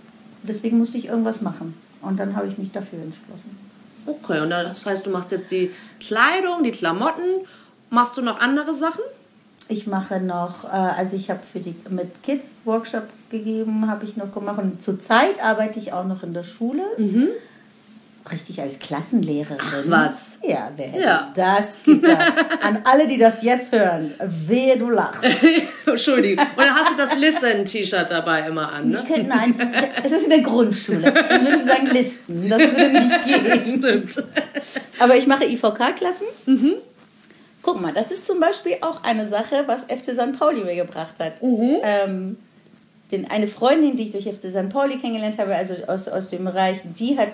Deswegen 0.43 0.77
musste 0.77 0.97
ich 0.97 1.07
irgendwas 1.07 1.41
machen. 1.41 1.73
Und 2.01 2.19
dann 2.19 2.35
habe 2.35 2.47
ich 2.47 2.57
mich 2.57 2.71
dafür 2.71 2.99
entschlossen. 2.99 3.57
Okay, 4.05 4.41
und 4.41 4.51
das 4.51 4.85
heißt, 4.85 5.05
du 5.05 5.09
machst 5.09 5.31
jetzt 5.31 5.49
die 5.51 5.71
Kleidung, 5.99 6.63
die 6.63 6.71
Klamotten. 6.71 7.45
Machst 7.89 8.17
du 8.17 8.21
noch 8.21 8.39
andere 8.39 8.75
Sachen? 8.75 9.01
Ich 9.67 9.87
mache 9.87 10.19
noch, 10.19 10.65
äh, 10.65 10.67
also 10.67 11.15
ich 11.15 11.31
habe 11.31 11.41
für 11.43 11.59
die 11.59 11.75
mit 11.89 12.21
Kids 12.21 12.55
Workshops 12.65 13.29
gegeben, 13.29 13.89
habe 13.89 14.05
ich 14.05 14.15
noch 14.15 14.31
gemacht 14.31 14.59
und 14.61 14.81
zurzeit 14.81 15.43
arbeite 15.43 15.79
ich 15.79 15.91
auch 15.91 16.05
noch 16.05 16.21
in 16.21 16.35
der 16.35 16.43
Schule. 16.43 16.83
Mhm. 16.97 17.29
Richtig 18.31 18.59
als 18.59 18.79
Klassenlehrerin. 18.79 19.57
Ach, 19.61 19.83
was? 19.85 20.39
Ja, 20.41 20.71
wer 20.75 20.87
hätte 20.87 21.03
ja. 21.03 21.31
das 21.35 21.83
gedacht? 21.83 22.33
An 22.63 22.79
alle, 22.83 23.05
die 23.05 23.19
das 23.19 23.43
jetzt 23.43 23.71
hören, 23.71 24.15
wehe 24.19 24.77
du 24.77 24.89
lachst. 24.89 25.23
Entschuldigung. 25.85 26.43
Und 26.55 26.63
dann 26.65 26.73
hast 26.73 26.91
du 26.91 26.97
das 26.97 27.15
Listen-T-Shirt 27.17 28.09
dabei 28.09 28.47
immer 28.47 28.71
an, 28.71 28.89
ne? 28.89 29.03
Könnte, 29.07 29.27
nein, 29.27 29.51
es 29.51 29.59
ist, 29.59 29.71
es 30.05 30.11
ist 30.11 30.23
in 30.23 30.29
der 30.31 30.41
Grundschule. 30.41 31.11
Dann 31.11 31.45
würde 31.45 31.55
ich 31.55 31.63
sagen 31.63 31.87
Listen. 31.91 32.49
Das 32.49 32.59
würde 32.59 32.89
nicht 32.89 33.21
gehen. 33.25 33.79
Stimmt. 33.79 34.23
Aber 34.97 35.15
ich 35.15 35.27
mache 35.27 35.45
IVK-Klassen. 35.45 36.25
Mhm. 36.47 36.73
Guck 37.61 37.79
mal, 37.79 37.93
das 37.93 38.09
ist 38.09 38.25
zum 38.25 38.39
Beispiel 38.39 38.77
auch 38.81 39.03
eine 39.03 39.27
Sache, 39.27 39.65
was 39.67 39.83
FC 39.83 40.13
St. 40.13 40.39
Pauli 40.39 40.63
mir 40.63 40.75
gebracht 40.75 41.15
hat. 41.19 41.43
Mhm. 41.43 41.77
Ähm, 41.83 42.37
den, 43.11 43.29
eine 43.29 43.47
Freundin, 43.47 43.95
die 43.95 44.03
ich 44.05 44.11
durch 44.11 44.23
FC 44.23 44.49
St. 44.49 44.69
Pauli 44.69 44.97
kennengelernt 44.97 45.37
habe, 45.37 45.55
also 45.55 45.75
aus, 45.85 46.07
aus 46.07 46.29
dem 46.29 46.45
Bereich, 46.45 46.79
die 46.83 47.19
hat 47.19 47.29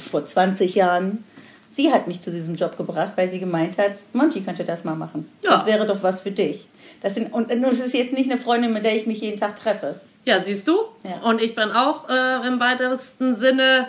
vor 0.00 0.26
20 0.26 0.74
Jahren. 0.74 1.24
Sie 1.70 1.92
hat 1.92 2.08
mich 2.08 2.20
zu 2.20 2.30
diesem 2.30 2.56
Job 2.56 2.76
gebracht, 2.76 3.12
weil 3.16 3.30
sie 3.30 3.40
gemeint 3.40 3.78
hat, 3.78 3.92
Monty 4.12 4.40
könnte 4.40 4.64
das 4.64 4.84
mal 4.84 4.94
machen. 4.96 5.30
Ja. 5.44 5.50
Das 5.50 5.66
wäre 5.66 5.86
doch 5.86 6.02
was 6.02 6.22
für 6.22 6.30
dich. 6.30 6.66
Das 7.02 7.14
sind, 7.14 7.32
und 7.32 7.50
es 7.50 7.80
ist 7.80 7.94
jetzt 7.94 8.12
nicht 8.12 8.30
eine 8.30 8.40
Freundin, 8.40 8.72
mit 8.72 8.84
der 8.84 8.96
ich 8.96 9.06
mich 9.06 9.20
jeden 9.20 9.38
Tag 9.38 9.56
treffe. 9.56 10.00
Ja, 10.24 10.40
siehst 10.40 10.66
du? 10.66 10.76
Ja. 11.04 11.28
Und 11.28 11.40
ich 11.40 11.54
bin 11.54 11.70
auch 11.70 12.08
äh, 12.08 12.46
im 12.46 12.58
weitesten 12.58 13.34
Sinne, 13.34 13.88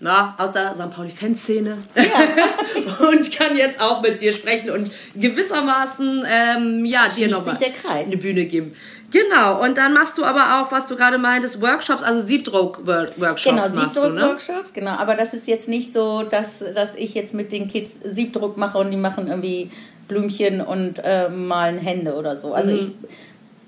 na, 0.00 0.34
außer 0.36 0.74
St. 0.74 0.90
Pauli-Fanszene. 0.90 1.78
Ja. 1.94 2.02
und 3.08 3.30
kann 3.36 3.56
jetzt 3.56 3.80
auch 3.80 4.02
mit 4.02 4.20
dir 4.20 4.32
sprechen 4.32 4.70
und 4.70 4.90
gewissermaßen, 5.14 6.24
ähm, 6.28 6.84
ja, 6.84 7.06
dir 7.08 7.28
noch 7.28 7.46
mal 7.46 7.56
eine 7.84 8.16
Bühne 8.16 8.46
geben. 8.46 8.74
Genau, 9.12 9.62
und 9.62 9.76
dann 9.76 9.92
machst 9.92 10.16
du 10.16 10.24
aber 10.24 10.60
auch, 10.60 10.72
was 10.72 10.86
du 10.86 10.96
gerade 10.96 11.18
meintest, 11.18 11.60
Workshops, 11.60 12.02
also 12.02 12.20
Siebdruck-Workshops. 12.26 13.44
Genau, 13.44 13.62
Siebdruck-Workshops, 13.62 14.68
ne? 14.68 14.72
genau. 14.72 14.92
Aber 14.92 15.14
das 15.14 15.34
ist 15.34 15.46
jetzt 15.46 15.68
nicht 15.68 15.92
so, 15.92 16.22
dass, 16.22 16.64
dass 16.74 16.94
ich 16.94 17.14
jetzt 17.14 17.34
mit 17.34 17.52
den 17.52 17.68
Kids 17.68 18.00
Siebdruck 18.02 18.56
mache 18.56 18.78
und 18.78 18.90
die 18.90 18.96
machen 18.96 19.28
irgendwie 19.28 19.70
Blümchen 20.08 20.62
und 20.62 20.98
äh, 21.04 21.28
malen 21.28 21.78
Hände 21.78 22.14
oder 22.14 22.36
so. 22.36 22.54
Also 22.54 22.72
mhm. 22.72 22.78
ich 22.78 23.08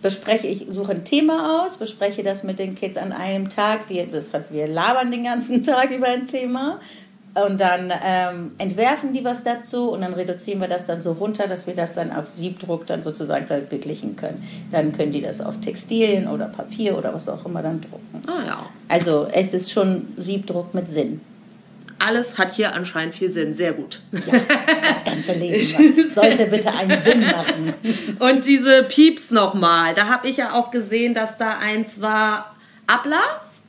bespreche, 0.01 0.47
ich 0.47 0.65
suche 0.69 0.93
ein 0.93 1.05
Thema 1.05 1.65
aus, 1.65 1.77
bespreche 1.77 2.23
das 2.23 2.43
mit 2.43 2.59
den 2.59 2.75
Kids 2.75 2.97
an 2.97 3.13
einem 3.13 3.51
Tag. 3.51 3.89
Wir, 3.89 4.07
das 4.07 4.33
heißt, 4.33 4.53
wir 4.53 4.67
labern 4.67 5.11
den 5.11 5.25
ganzen 5.25 5.63
Tag 5.67 5.91
über 5.91 6.07
ein 6.07 6.27
Thema 6.27 6.81
und 7.35 7.61
dann 7.61 7.93
ähm, 8.05 8.53
entwerfen 8.59 9.13
die 9.13 9.25
was 9.25 9.43
dazu 9.43 9.91
und 9.91 10.03
dann 10.03 10.15
reduzieren 10.15 10.61
wir 10.61 10.69
das 10.69 10.87
dann 10.87 11.01
so 11.01 11.13
runter, 11.13 11.49
dass 11.49 11.67
wir 11.67 11.75
das 11.75 11.95
dann 11.95 12.13
auf 12.13 12.27
Siebdruck 12.27 12.87
dann 12.87 13.03
sozusagen 13.03 13.47
verbildlichen 13.47 14.15
können. 14.15 14.41
Dann 14.71 14.93
können 14.93 15.11
die 15.11 15.21
das 15.21 15.41
auf 15.41 15.61
Textilien 15.61 16.29
oder 16.29 16.47
Papier 16.47 16.97
oder 16.97 17.13
was 17.13 17.29
auch 17.29 17.45
immer 17.45 17.63
dann 17.63 17.81
drucken. 17.81 18.23
Ah 18.29 18.47
ja. 18.47 18.67
Also 18.89 19.27
es 19.33 19.53
ist 19.53 19.73
schon 19.73 20.07
Siebdruck 20.17 20.75
mit 20.75 20.89
Sinn. 20.89 21.21
Alles 21.99 22.39
hat 22.39 22.53
hier 22.53 22.75
anscheinend 22.75 23.15
viel 23.15 23.31
Sinn. 23.31 23.55
Sehr 23.55 23.73
gut. 23.73 24.01
Ja, 24.13 24.21
das 24.93 25.05
ganze 25.05 25.33
Leben 25.39 26.09
sollte 26.09 26.47
bitte 26.47 26.73
einen 26.73 27.03
Sinn 27.03 27.21
machen. 27.21 27.75
Und 28.21 28.47
diese 28.47 28.85
Pieps 28.85 29.31
nochmal. 29.31 29.95
Da 29.95 30.09
habe 30.09 30.29
ich 30.29 30.37
ja 30.37 30.53
auch 30.53 30.71
gesehen, 30.71 31.15
dass 31.15 31.37
da 31.39 31.59
eins 31.59 32.01
war 32.01 32.55
Abla. 32.87 33.23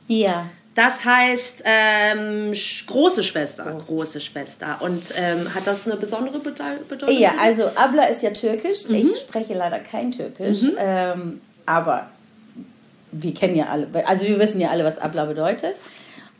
Ja. 0.06 0.46
Das 0.76 1.06
heißt 1.06 1.62
ähm, 1.64 2.52
große 2.86 3.24
Schwester, 3.24 3.82
große 3.86 4.20
Schwester. 4.20 4.76
Und 4.80 5.02
ähm, 5.16 5.54
hat 5.54 5.66
das 5.66 5.86
eine 5.86 5.96
besondere 5.96 6.38
Bedeutung? 6.38 7.08
Ja, 7.08 7.32
also 7.40 7.68
Abla 7.74 8.04
ist 8.04 8.22
ja 8.22 8.30
türkisch. 8.30 8.86
Mhm. 8.86 8.94
Ich 8.96 9.16
spreche 9.20 9.54
leider 9.54 9.78
kein 9.78 10.12
Türkisch, 10.12 10.62
mhm. 10.62 10.76
ähm, 10.78 11.40
aber 11.64 12.10
wir 13.10 13.32
kennen 13.32 13.56
ja 13.56 13.68
alle, 13.70 13.88
also 14.06 14.26
wir 14.26 14.38
wissen 14.38 14.60
ja 14.60 14.68
alle, 14.68 14.84
was 14.84 14.98
Abla 14.98 15.24
bedeutet. 15.24 15.76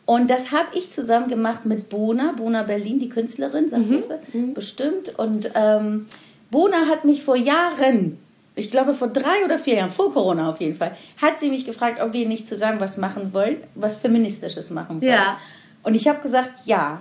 Und 0.05 0.29
das 0.29 0.53
habe 0.53 0.68
ich 0.75 0.92
zusammen 0.92 1.29
gemacht 1.29 1.64
mit 1.64 1.88
Bona, 1.88 2.35
Bona 2.37 2.62
Berlin, 2.62 2.99
die 2.99 3.09
Künstlerin, 3.09 3.70
sagt 3.70 3.87
mhm. 3.87 3.94
das 3.94 4.09
mhm. 4.35 4.53
bestimmt. 4.53 5.18
Und 5.18 5.51
ähm, 5.55 6.07
Bona 6.51 6.88
hat 6.90 7.07
mich 7.07 7.25
vor 7.25 7.37
Jahren 7.37 8.18
ich 8.58 8.70
glaube 8.70 8.94
vor 8.94 9.08
drei 9.08 9.44
oder 9.44 9.58
vier 9.58 9.76
Jahren, 9.76 9.90
vor 9.90 10.12
Corona 10.12 10.48
auf 10.48 10.60
jeden 10.60 10.74
Fall, 10.74 10.96
hat 11.20 11.38
sie 11.38 11.50
mich 11.50 11.66
gefragt, 11.66 12.00
ob 12.00 12.14
wir 12.14 12.26
nicht 12.26 12.48
zusammen 12.48 12.80
was 12.80 12.96
machen 12.96 13.34
wollen, 13.34 13.58
was 13.74 13.98
Feministisches 13.98 14.70
machen 14.70 15.02
wollen. 15.02 15.12
Ja. 15.12 15.38
Und 15.82 15.94
ich 15.94 16.08
habe 16.08 16.20
gesagt, 16.20 16.64
ja. 16.64 17.00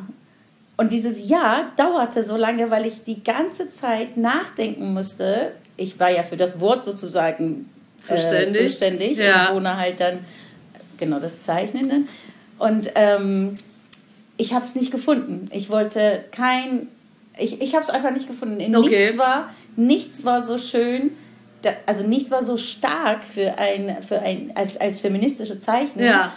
Und 0.75 0.91
dieses 0.91 1.29
Ja 1.29 1.71
dauerte 1.77 2.23
so 2.23 2.35
lange, 2.35 2.69
weil 2.69 2.85
ich 2.85 3.05
die 3.05 3.23
ganze 3.23 3.69
Zeit 3.69 4.17
nachdenken 4.17 4.93
musste. 4.93 5.53
Ich 5.77 5.97
war 5.97 6.11
ja 6.11 6.23
für 6.23 6.35
das 6.35 6.59
Wort 6.59 6.83
sozusagen 6.83 7.69
zuständig, 8.01 8.61
äh, 8.61 8.67
zuständig 8.67 9.17
ja. 9.17 9.51
und 9.51 9.57
ohne 9.57 9.77
halt 9.77 10.01
dann 10.01 10.19
genau 10.97 11.19
das 11.21 11.43
Zeichnen. 11.43 11.87
Dann. 11.87 12.09
Und 12.59 12.91
ähm, 12.95 13.55
ich 14.35 14.53
habe 14.53 14.65
es 14.65 14.75
nicht 14.75 14.91
gefunden. 14.91 15.49
Ich 15.53 15.69
wollte 15.69 16.25
kein, 16.31 16.89
ich, 17.37 17.61
ich 17.61 17.73
habe 17.75 17.83
es 17.83 17.89
einfach 17.89 18.11
nicht 18.11 18.27
gefunden. 18.27 18.75
Okay. 18.75 19.03
Nichts 19.05 19.17
war, 19.17 19.49
nichts 19.77 20.25
war 20.25 20.41
so 20.41 20.57
schön 20.57 21.11
also 21.85 22.05
nichts 22.05 22.31
war 22.31 22.43
so 22.43 22.57
stark 22.57 23.23
für 23.23 23.57
ein, 23.57 24.01
für 24.03 24.19
ein 24.19 24.51
als, 24.55 24.77
als 24.77 24.99
feministische 24.99 25.59
Zeichnung. 25.59 26.05
Ja. 26.05 26.31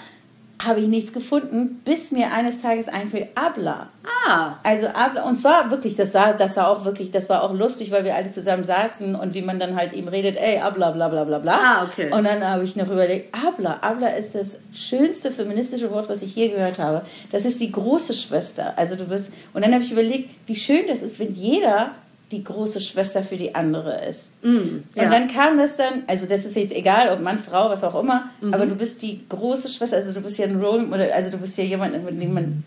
Habe 0.61 0.81
ich 0.81 0.89
nichts 0.89 1.13
gefunden, 1.13 1.81
bis 1.85 2.11
mir 2.11 2.33
eines 2.33 2.61
Tages 2.61 2.89
einfiel 2.89 3.29
Abla. 3.37 3.91
Ah. 4.27 4.57
Also 4.65 4.89
Abla, 4.89 5.23
und 5.23 5.37
zwar 5.37 5.71
wirklich, 5.71 5.95
das 5.95 6.11
sah, 6.11 6.33
das 6.33 6.55
sah 6.55 6.67
auch 6.67 6.85
wirklich, 6.85 7.13
das 7.13 7.29
war 7.29 7.45
auch 7.45 7.55
lustig, 7.55 7.93
weil 7.93 8.05
wir 8.05 8.17
alle 8.17 8.29
zusammen 8.29 8.65
saßen 8.65 9.15
und 9.15 9.35
wie 9.35 9.43
man 9.43 9.61
dann 9.61 9.77
halt 9.77 9.93
eben 9.93 10.09
redet, 10.09 10.37
ey, 10.37 10.59
Abla, 10.59 10.91
bla 10.91 11.07
bla 11.07 11.23
bla 11.23 11.39
bla. 11.39 11.53
Ah, 11.53 11.85
okay. 11.85 12.11
Und 12.13 12.25
dann 12.25 12.45
habe 12.45 12.65
ich 12.65 12.75
noch 12.75 12.91
überlegt, 12.91 13.33
Abla, 13.47 13.79
Abla 13.83 14.09
ist 14.09 14.35
das 14.35 14.59
schönste 14.73 15.31
feministische 15.31 15.93
Wort, 15.93 16.09
was 16.09 16.23
ich 16.23 16.35
je 16.35 16.49
gehört 16.49 16.81
habe. 16.81 17.03
Das 17.31 17.45
ist 17.45 17.61
die 17.61 17.71
große 17.71 18.13
Schwester. 18.13 18.73
Also 18.75 18.97
du 18.97 19.05
bist, 19.05 19.33
und 19.55 19.65
dann 19.65 19.73
habe 19.73 19.85
ich 19.85 19.93
überlegt, 19.93 20.31
wie 20.47 20.57
schön 20.57 20.89
das 20.89 21.03
ist, 21.03 21.21
wenn 21.21 21.33
jeder 21.33 21.93
die 22.31 22.45
große 22.45 22.81
Schwester 22.81 23.23
für 23.23 23.37
die 23.37 23.55
andere 23.55 24.05
ist. 24.05 24.33
Mm, 24.43 24.85
ja. 24.95 25.05
Und 25.05 25.13
dann 25.13 25.29
kam 25.29 25.57
das 25.57 25.77
dann, 25.77 26.03
also 26.07 26.27
das 26.27 26.45
ist 26.45 26.57
jetzt 26.57 26.75
egal, 26.75 27.13
ob 27.13 27.21
Mann, 27.21 27.39
Frau, 27.39 27.71
was 27.71 27.83
auch 27.83 27.99
immer, 28.01 28.29
mhm. 28.41 28.53
aber 28.53 28.67
du 28.67 28.75
bist 28.75 29.01
die 29.03 29.21
große 29.29 29.69
Schwester, 29.69 29.97
also 29.97 30.13
du 30.13 30.21
bist 30.21 30.39
ja 30.39 30.47
ein 30.47 30.61
Role, 30.61 30.87
oder 30.87 31.15
also 31.15 31.31
du 31.31 31.39
bist 31.39 31.57
ja 31.57 31.65
jemand, 31.65 31.93
mit 32.05 32.21
dem 32.21 32.35
man 32.35 32.65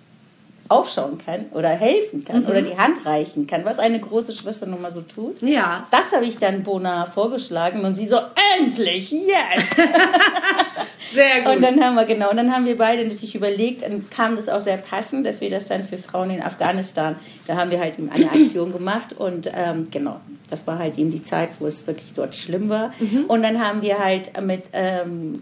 aufschauen 0.71 1.17
kann 1.23 1.47
oder 1.51 1.69
helfen 1.69 2.23
kann 2.23 2.43
mhm. 2.43 2.47
oder 2.47 2.61
die 2.61 2.77
Hand 2.77 3.05
reichen 3.05 3.45
kann, 3.45 3.65
was 3.65 3.77
eine 3.77 3.99
große 3.99 4.31
Schwester 4.31 4.65
nun 4.65 4.81
mal 4.81 4.89
so 4.89 5.01
tut. 5.01 5.41
Ja. 5.41 5.85
Das 5.91 6.13
habe 6.13 6.25
ich 6.25 6.37
dann 6.37 6.63
Bona 6.63 7.05
vorgeschlagen 7.05 7.83
und 7.83 7.95
sie 7.95 8.07
so, 8.07 8.19
endlich, 8.57 9.11
yes! 9.11 9.75
sehr 11.13 11.41
gut. 11.41 11.55
Und 11.55 11.61
dann 11.61 11.83
haben 11.83 11.95
wir, 11.95 12.05
genau, 12.05 12.29
und 12.29 12.37
dann 12.37 12.53
haben 12.53 12.65
wir 12.65 12.77
beide 12.77 13.03
natürlich 13.03 13.35
überlegt, 13.35 13.83
und 13.87 14.09
kam 14.11 14.35
das 14.35 14.49
auch 14.49 14.61
sehr 14.61 14.77
passend, 14.77 15.25
dass 15.25 15.41
wir 15.41 15.49
das 15.49 15.67
dann 15.67 15.83
für 15.83 15.97
Frauen 15.97 16.29
in 16.31 16.41
Afghanistan, 16.41 17.15
da 17.47 17.55
haben 17.55 17.71
wir 17.71 17.79
halt 17.79 17.95
eine 17.97 18.29
Aktion 18.31 18.71
gemacht 18.71 19.13
und 19.13 19.49
ähm, 19.53 19.87
genau, 19.91 20.19
das 20.49 20.67
war 20.67 20.79
halt 20.79 20.97
eben 20.97 21.11
die 21.11 21.23
Zeit, 21.23 21.49
wo 21.59 21.67
es 21.67 21.87
wirklich 21.87 22.13
dort 22.13 22.35
schlimm 22.35 22.69
war. 22.69 22.93
Mhm. 22.99 23.25
Und 23.27 23.43
dann 23.43 23.59
haben 23.59 23.81
wir 23.81 23.99
halt 23.99 24.39
mit 24.41 24.63
ähm, 24.73 25.41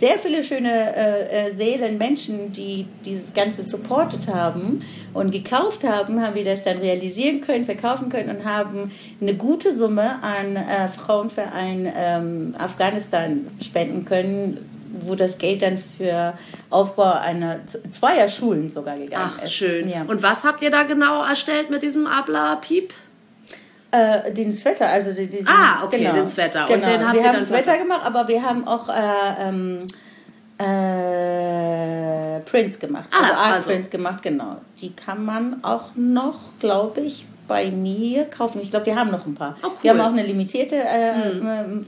sehr 0.00 0.18
viele 0.18 0.42
schöne 0.42 0.96
äh, 0.96 1.48
äh, 1.48 1.52
Seelen, 1.52 1.98
Menschen, 1.98 2.52
die 2.52 2.86
dieses 3.04 3.34
Ganze 3.34 3.62
supportet 3.62 4.28
haben 4.28 4.80
und 5.12 5.30
gekauft 5.30 5.84
haben, 5.84 6.22
haben 6.22 6.34
wir 6.34 6.44
das 6.44 6.62
dann 6.62 6.78
realisieren 6.78 7.42
können, 7.42 7.64
verkaufen 7.64 8.08
können 8.08 8.34
und 8.34 8.46
haben 8.46 8.90
eine 9.20 9.34
gute 9.34 9.76
Summe 9.76 10.22
an 10.22 10.56
äh, 10.56 10.88
Frauenverein 10.88 11.92
ähm, 11.94 12.54
Afghanistan 12.58 13.46
spenden 13.62 14.06
können, 14.06 14.79
wo 14.92 15.14
das 15.14 15.38
Geld 15.38 15.62
dann 15.62 15.78
für 15.78 16.34
Aufbau 16.68 17.12
einer 17.12 17.60
zweier 17.88 18.28
Schulen 18.28 18.70
sogar 18.70 18.96
gegangen 18.96 19.30
Ach, 19.36 19.38
ist. 19.38 19.44
Ach, 19.44 19.50
schön. 19.50 19.88
Ja. 19.88 20.02
Und 20.02 20.22
was 20.22 20.44
habt 20.44 20.62
ihr 20.62 20.70
da 20.70 20.82
genau 20.82 21.24
erstellt 21.24 21.70
mit 21.70 21.82
diesem 21.82 22.06
Abla-Piep? 22.06 22.92
Äh, 23.92 24.32
den 24.32 24.52
Sweater, 24.52 24.88
also 24.88 25.12
diesen, 25.12 25.48
Ah, 25.48 25.84
okay, 25.84 25.98
genau, 25.98 26.14
den 26.14 26.28
Sweater. 26.28 26.64
Genau. 26.66 26.74
Und 26.74 26.86
den 26.86 27.06
habt 27.06 27.14
wir 27.14 27.24
haben 27.24 27.40
Sweater 27.40 27.76
gemacht, 27.76 28.02
aber 28.04 28.28
wir 28.28 28.42
haben 28.42 28.66
auch 28.66 28.88
äh, 28.88 29.48
ähm, 29.48 29.82
äh, 30.58 32.40
Prints 32.40 32.78
gemacht. 32.78 33.08
Ah, 33.10 33.20
also 33.20 33.32
Art 33.32 33.52
also. 33.54 33.70
Prints 33.70 33.90
gemacht, 33.90 34.22
genau. 34.22 34.56
Die 34.80 34.92
kann 34.92 35.24
man 35.24 35.64
auch 35.64 35.90
noch, 35.96 36.38
glaube 36.60 37.00
ich, 37.00 37.26
bei 37.48 37.70
mir 37.70 38.26
kaufen. 38.26 38.60
Ich 38.60 38.70
glaube, 38.70 38.86
wir 38.86 38.94
haben 38.94 39.10
noch 39.10 39.26
ein 39.26 39.34
paar. 39.34 39.56
Oh, 39.62 39.66
cool. 39.66 39.72
Wir 39.82 39.90
haben 39.90 40.00
auch 40.00 40.12
eine 40.12 40.24
limitierte, 40.24 40.76
äh, 40.76 41.32
hm. 41.32 41.86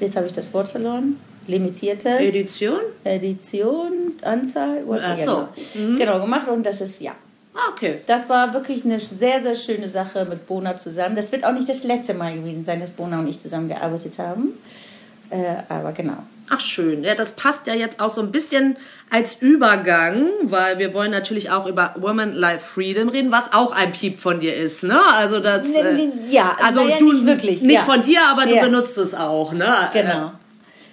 jetzt 0.00 0.16
habe 0.16 0.26
ich 0.26 0.32
das 0.32 0.52
Wort 0.54 0.68
verloren. 0.68 1.16
Limitierte 1.46 2.08
Edition? 2.18 2.80
Edition, 3.04 4.12
Anzahl. 4.22 4.82
Ach 4.90 5.16
so. 5.16 5.22
Genau. 5.24 5.48
Mhm. 5.74 5.96
genau, 5.96 6.20
gemacht 6.20 6.48
und 6.48 6.64
das 6.64 6.80
ist 6.80 7.00
ja 7.00 7.12
Ah, 7.54 7.70
okay. 7.70 8.00
Das 8.06 8.28
war 8.28 8.52
wirklich 8.52 8.84
eine 8.84 8.98
sehr, 8.98 9.40
sehr 9.42 9.54
schöne 9.54 9.88
Sache 9.88 10.26
mit 10.28 10.46
Bona 10.48 10.76
zusammen. 10.76 11.14
Das 11.14 11.30
wird 11.30 11.44
auch 11.44 11.52
nicht 11.52 11.68
das 11.68 11.84
letzte 11.84 12.12
Mal 12.12 12.34
gewesen 12.34 12.64
sein, 12.64 12.80
dass 12.80 12.90
Bona 12.90 13.20
und 13.20 13.28
ich 13.28 13.38
zusammengearbeitet 13.40 14.18
haben. 14.18 14.54
Äh, 15.30 15.62
aber 15.68 15.92
genau. 15.92 16.16
Ach 16.50 16.60
schön, 16.60 17.04
ja, 17.04 17.14
das 17.14 17.32
passt 17.32 17.66
ja 17.66 17.74
jetzt 17.74 18.00
auch 18.00 18.10
so 18.10 18.20
ein 18.20 18.30
bisschen 18.30 18.76
als 19.08 19.40
Übergang, 19.40 20.26
weil 20.42 20.78
wir 20.78 20.92
wollen 20.92 21.10
natürlich 21.10 21.50
auch 21.50 21.66
über 21.66 21.94
Women 21.98 22.32
Life 22.32 22.66
Freedom 22.74 23.08
reden, 23.08 23.32
was 23.32 23.54
auch 23.54 23.72
ein 23.72 23.92
Piep 23.92 24.20
von 24.20 24.40
dir 24.40 24.54
ist, 24.54 24.82
ne? 24.82 25.00
Also 25.14 25.40
das, 25.40 25.66
äh, 25.66 26.08
ja, 26.28 26.54
also 26.60 26.84
naja, 26.84 26.98
du 26.98 27.12
nicht 27.12 27.24
wirklich, 27.24 27.62
nicht 27.62 27.76
ja. 27.76 27.82
von 27.84 28.02
dir, 28.02 28.28
aber 28.28 28.44
du 28.44 28.56
Ja. 28.56 28.62
benutzt 28.62 28.98
es 28.98 29.14
auch, 29.14 29.52
ne? 29.52 29.88
Genau. 29.94 30.32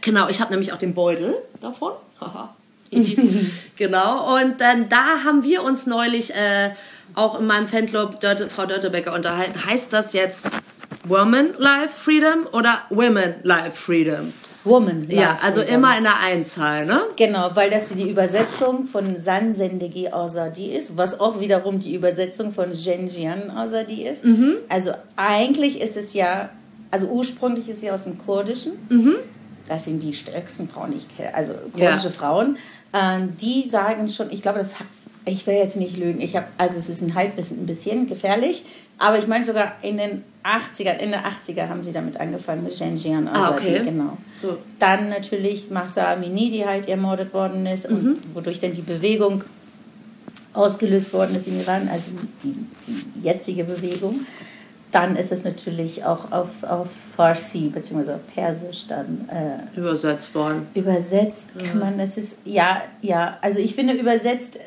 Genau, 0.01 0.27
ich 0.27 0.41
habe 0.41 0.51
nämlich 0.51 0.73
auch 0.73 0.77
den 0.77 0.93
Beutel 0.93 1.35
davon. 1.61 1.93
Genau, 3.77 4.35
und 4.35 4.61
dann 4.61 4.89
da 4.89 5.23
haben 5.23 5.43
wir 5.43 5.63
uns 5.63 5.87
neulich 5.87 6.35
äh, 6.35 6.71
auch 7.15 7.39
in 7.39 7.47
meinem 7.47 7.67
Fanclub 7.67 8.19
Dörte, 8.19 8.49
Frau 8.49 8.65
Dörtebecker 8.65 9.13
unterhalten. 9.13 9.65
Heißt 9.65 9.91
das 9.91 10.13
jetzt 10.13 10.51
Woman 11.05 11.49
Life 11.57 11.93
Freedom 11.97 12.45
oder 12.51 12.81
Women 12.89 13.35
Life 13.43 13.77
Freedom? 13.77 14.31
Woman. 14.63 15.07
Ja, 15.09 15.31
Life 15.31 15.43
also 15.43 15.61
Freedom. 15.61 15.75
immer 15.75 15.97
in 15.97 16.03
der 16.03 16.19
Einzahl, 16.19 16.85
ne? 16.85 17.01
Genau, 17.15 17.49
weil 17.55 17.71
das 17.71 17.89
die 17.89 18.07
Übersetzung 18.07 18.83
von 18.83 19.17
Sansendegi 19.17 20.09
Azadi 20.09 20.71
ist, 20.71 20.97
was 20.97 21.19
auch 21.19 21.39
wiederum 21.39 21.79
die 21.79 21.95
Übersetzung 21.95 22.51
von 22.51 22.71
Genjian 22.71 23.49
Azadi 23.49 24.07
ist. 24.07 24.23
Mhm. 24.23 24.57
Also 24.69 24.91
eigentlich 25.15 25.81
ist 25.81 25.97
es 25.97 26.13
ja, 26.13 26.49
also 26.91 27.07
ursprünglich 27.07 27.67
ist 27.69 27.81
ja 27.81 27.93
aus 27.93 28.03
dem 28.03 28.19
Kurdischen. 28.19 28.73
Das 29.71 29.85
sind 29.85 30.03
die 30.03 30.13
stärksten 30.13 30.67
Frauen, 30.67 30.91
die 30.91 30.97
ich 30.97 31.07
kenne, 31.15 31.33
also 31.33 31.53
kurdische 31.71 32.07
Ja. 32.07 32.11
Frauen. 32.11 32.57
Ähm, 32.91 33.37
die 33.39 33.65
sagen 33.65 34.09
schon, 34.09 34.29
ich 34.29 34.41
glaube, 34.41 34.59
das 34.59 34.71
ich 35.23 35.47
will 35.47 35.53
jetzt 35.53 35.77
nicht 35.77 35.95
lügen, 35.95 36.19
ich 36.19 36.35
habe, 36.35 36.47
also 36.57 36.77
es 36.77 36.89
ist 36.89 37.01
ein 37.01 37.15
Halbwissen, 37.15 37.59
ein 37.61 37.65
bisschen 37.67 38.07
gefährlich, 38.07 38.65
aber 38.97 39.17
ich 39.17 39.27
meine 39.27 39.45
sogar 39.45 39.75
in 39.81 39.95
den 39.97 40.23
80er, 40.43 40.89
Ende 40.97 41.19
80er 41.19 41.69
haben 41.69 41.83
sie 41.83 41.93
damit 41.93 42.19
angefangen 42.19 42.63
mit 42.63 42.77
Genjian 42.77 43.29
Azadi, 43.29 43.45
Ah, 43.45 43.51
okay. 43.75 43.81
genau. 43.85 44.17
So. 44.35 44.57
Dann 44.79 45.07
natürlich 45.09 45.69
Mahsa 45.69 46.11
Amini, 46.11 46.49
die 46.49 46.65
halt 46.65 46.89
ermordet 46.89 47.33
worden 47.33 47.65
ist 47.65 47.89
Mhm. 47.89 47.95
und 47.95 48.35
wodurch 48.35 48.59
dann 48.59 48.73
die 48.73 48.81
Bewegung 48.81 49.43
ausgelöst 50.53 51.13
worden 51.13 51.35
ist 51.37 51.47
im 51.47 51.61
Iran, 51.61 51.87
also 51.87 52.07
die, 52.43 52.55
die 52.87 53.21
jetzige 53.25 53.63
Bewegung. 53.63 54.19
Dann 54.91 55.15
ist 55.15 55.31
es 55.31 55.43
natürlich 55.45 56.03
auch 56.03 56.31
auf, 56.31 56.63
auf 56.63 56.91
Farsi 57.15 57.69
bzw. 57.69 58.13
auf 58.13 58.27
Persisch 58.33 58.87
dann 58.87 59.29
äh, 59.31 59.77
Übersetzt 59.79 60.35
worden. 60.35 60.67
übersetzt. 60.73 61.47
Kann 61.57 61.79
man, 61.79 61.97
das 61.97 62.17
ist, 62.17 62.35
ja, 62.43 62.81
ja, 63.01 63.37
also 63.41 63.59
ich 63.59 63.73
finde, 63.75 63.93
übersetzt 63.93 64.59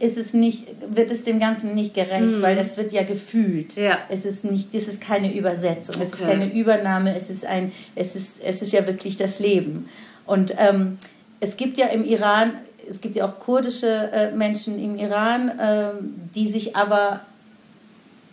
ist 0.00 0.18
es 0.18 0.34
nicht, 0.34 0.66
wird 0.94 1.10
es 1.10 1.22
dem 1.22 1.38
Ganzen 1.38 1.74
nicht 1.74 1.94
gerecht, 1.94 2.42
weil 2.42 2.56
das 2.56 2.76
wird 2.76 2.92
ja 2.92 3.04
gefühlt. 3.04 3.76
Mhm. 3.76 3.82
Ja. 3.84 3.98
Es 4.10 4.26
ist 4.26 4.44
nicht, 4.44 4.74
es 4.74 4.88
ist 4.88 5.00
keine 5.00 5.32
Übersetzung, 5.34 5.94
es 6.02 6.12
ist 6.12 6.20
Okay. 6.20 6.32
keine 6.32 6.52
Übernahme, 6.52 7.14
es 7.14 7.30
ist 7.30 7.46
ein, 7.46 7.72
es 7.94 8.16
ist, 8.16 8.42
es 8.44 8.60
ist 8.60 8.72
ja 8.72 8.86
wirklich 8.86 9.16
das 9.16 9.38
Leben. 9.38 9.88
Und 10.26 10.52
ähm, 10.58 10.98
es 11.40 11.56
gibt 11.56 11.78
ja 11.78 11.86
im 11.86 12.04
Iran, 12.04 12.54
es 12.86 13.00
gibt 13.00 13.14
ja 13.14 13.24
auch 13.24 13.38
kurdische 13.38 14.10
äh, 14.12 14.30
Menschen 14.32 14.82
im 14.82 14.96
Iran, 14.96 15.52
ähm, 15.58 16.14
die 16.34 16.48
sich 16.48 16.76
aber 16.76 17.20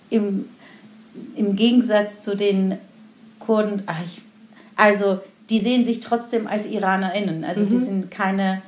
im, 0.09 0.49
im 1.35 1.55
Gegensatz 1.55 2.19
zu 2.21 2.35
den 2.35 2.77
Kurden, 3.39 3.83
ach, 3.87 3.97
ich, 4.05 4.21
also 4.75 5.19
die 5.49 5.59
sehen 5.59 5.83
sich 5.83 5.99
trotzdem 5.99 6.47
als 6.47 6.65
IranerInnen. 6.65 7.43
Also 7.43 7.63
Mhm. 7.63 7.69
die 7.69 7.77
sind 7.79 8.11
keine, 8.11 8.61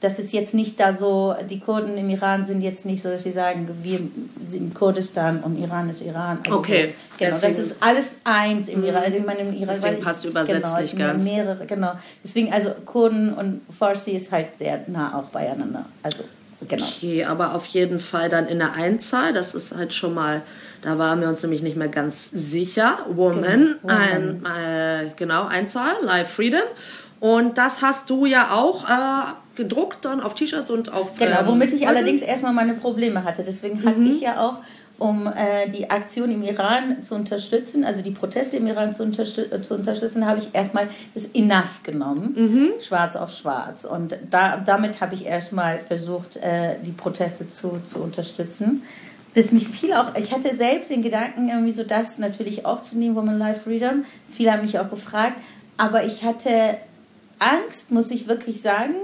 das 0.00 0.18
ist 0.18 0.32
jetzt 0.32 0.54
nicht 0.54 0.80
da 0.80 0.92
so, 0.92 1.34
die 1.50 1.60
Kurden 1.60 1.96
im 1.98 2.08
Iran 2.08 2.44
sind 2.44 2.62
jetzt 2.62 2.86
nicht 2.86 3.02
so, 3.02 3.10
dass 3.10 3.24
sie 3.24 3.32
sagen, 3.32 3.68
wir 3.82 4.00
sind 4.40 4.74
Kurdistan 4.74 5.40
und 5.42 5.58
Iran 5.58 5.90
ist 5.90 6.00
Iran. 6.02 6.38
Also 6.44 6.58
Okay, 6.58 6.86
So, 6.86 7.18
genau, 7.18 7.30
das 7.30 7.40
deswegen- 7.42 7.60
ist 7.60 7.76
alles 7.80 8.16
eins 8.24 8.68
im 8.68 8.84
Iran. 8.84 9.02
Ich 9.14 9.24
meine, 9.26 9.40
im 9.40 9.54
Iran 9.54 9.76
Deswegen 9.80 10.00
passt 10.00 10.24
übersetzt 10.24 10.62
genau, 10.62 10.80
nicht 10.80 10.96
ganz. 10.98 11.24
mehrere, 11.24 11.66
genau. 11.66 11.92
Deswegen, 12.24 12.52
also 12.52 12.70
Kurden 12.86 13.34
und 13.34 13.60
Farsi 13.70 14.12
ist 14.12 14.32
halt 14.32 14.56
sehr 14.56 14.80
nah 14.86 15.18
auch 15.18 15.28
beieinander. 15.28 15.84
Also, 16.02 16.24
genau. 16.66 16.84
Okay, 16.86 17.24
aber 17.24 17.54
auf 17.54 17.66
jeden 17.66 17.98
Fall 18.00 18.28
dann 18.30 18.46
in 18.48 18.58
der 18.58 18.76
Einzahl. 18.76 19.32
Das 19.34 19.54
ist 19.54 19.76
halt 19.76 19.92
schon 19.94 20.14
mal, 20.14 20.40
da 20.82 20.98
waren 20.98 21.20
wir 21.20 21.28
uns 21.28 21.42
nämlich 21.42 21.62
nicht 21.62 21.76
mehr 21.76 21.88
ganz 21.88 22.28
sicher. 22.32 22.98
Woman, 23.08 23.76
Genau, 23.80 23.94
Ein, 23.94 24.44
äh, 24.44 25.10
genau, 25.16 25.46
Einzahl, 25.46 25.94
Live 26.02 26.30
Freedom. 26.30 26.62
Und 27.20 27.56
das 27.56 27.82
hast 27.82 28.10
du 28.10 28.26
ja 28.26 28.50
auch 28.50 28.88
äh, 28.88 29.32
gedruckt 29.54 30.04
dann 30.04 30.20
auf 30.20 30.34
T-Shirts 30.34 30.70
und 30.70 30.92
auf. 30.92 31.16
Genau, 31.18 31.40
ähm, 31.40 31.46
womit 31.46 31.72
ich 31.72 31.86
allerdings 31.86 32.20
erstmal 32.20 32.52
meine 32.52 32.74
Probleme 32.74 33.22
hatte. 33.22 33.44
Deswegen 33.46 33.84
hatte 33.84 34.02
ich 34.02 34.20
ja 34.20 34.40
auch, 34.40 34.56
um 34.98 35.28
äh, 35.28 35.68
die 35.70 35.88
Aktion 35.88 36.30
im 36.30 36.42
Iran 36.42 37.00
zu 37.02 37.14
unterstützen, 37.14 37.84
also 37.84 38.02
die 38.02 38.10
Proteste 38.10 38.56
im 38.56 38.66
Iran 38.66 38.92
zu, 38.92 39.04
unterstü 39.04 39.42
äh, 39.42 39.62
zu 39.62 39.74
unterstützen, 39.74 40.26
habe 40.26 40.40
ich 40.40 40.52
erstmal 40.52 40.88
das 41.14 41.26
Enough 41.26 41.84
genommen, 41.84 42.72
schwarz 42.80 43.14
auf 43.14 43.30
schwarz. 43.30 43.84
Und 43.84 44.16
da, 44.28 44.56
damit 44.56 45.00
habe 45.00 45.14
ich 45.14 45.24
erstmal 45.24 45.78
versucht, 45.78 46.38
äh, 46.38 46.74
die 46.84 46.92
Proteste 46.92 47.48
zu, 47.48 47.80
zu 47.86 48.00
unterstützen. 48.00 48.82
Bis 49.34 49.50
mich 49.50 49.66
viel 49.66 49.94
auch, 49.94 50.14
ich 50.16 50.32
hatte 50.32 50.54
selbst 50.54 50.90
den 50.90 51.02
Gedanken, 51.02 51.48
irgendwie 51.48 51.72
so 51.72 51.84
das 51.84 52.18
natürlich 52.18 52.66
auch 52.66 52.82
zu 52.82 52.98
nehmen, 52.98 53.16
Woman 53.16 53.38
Life 53.38 53.60
Freedom. 53.60 54.04
Viele 54.30 54.52
haben 54.52 54.62
mich 54.62 54.78
auch 54.78 54.90
gefragt, 54.90 55.36
aber 55.78 56.04
ich 56.04 56.22
hatte 56.22 56.76
Angst, 57.38 57.90
muss 57.90 58.10
ich 58.10 58.28
wirklich 58.28 58.60
sagen, 58.60 58.94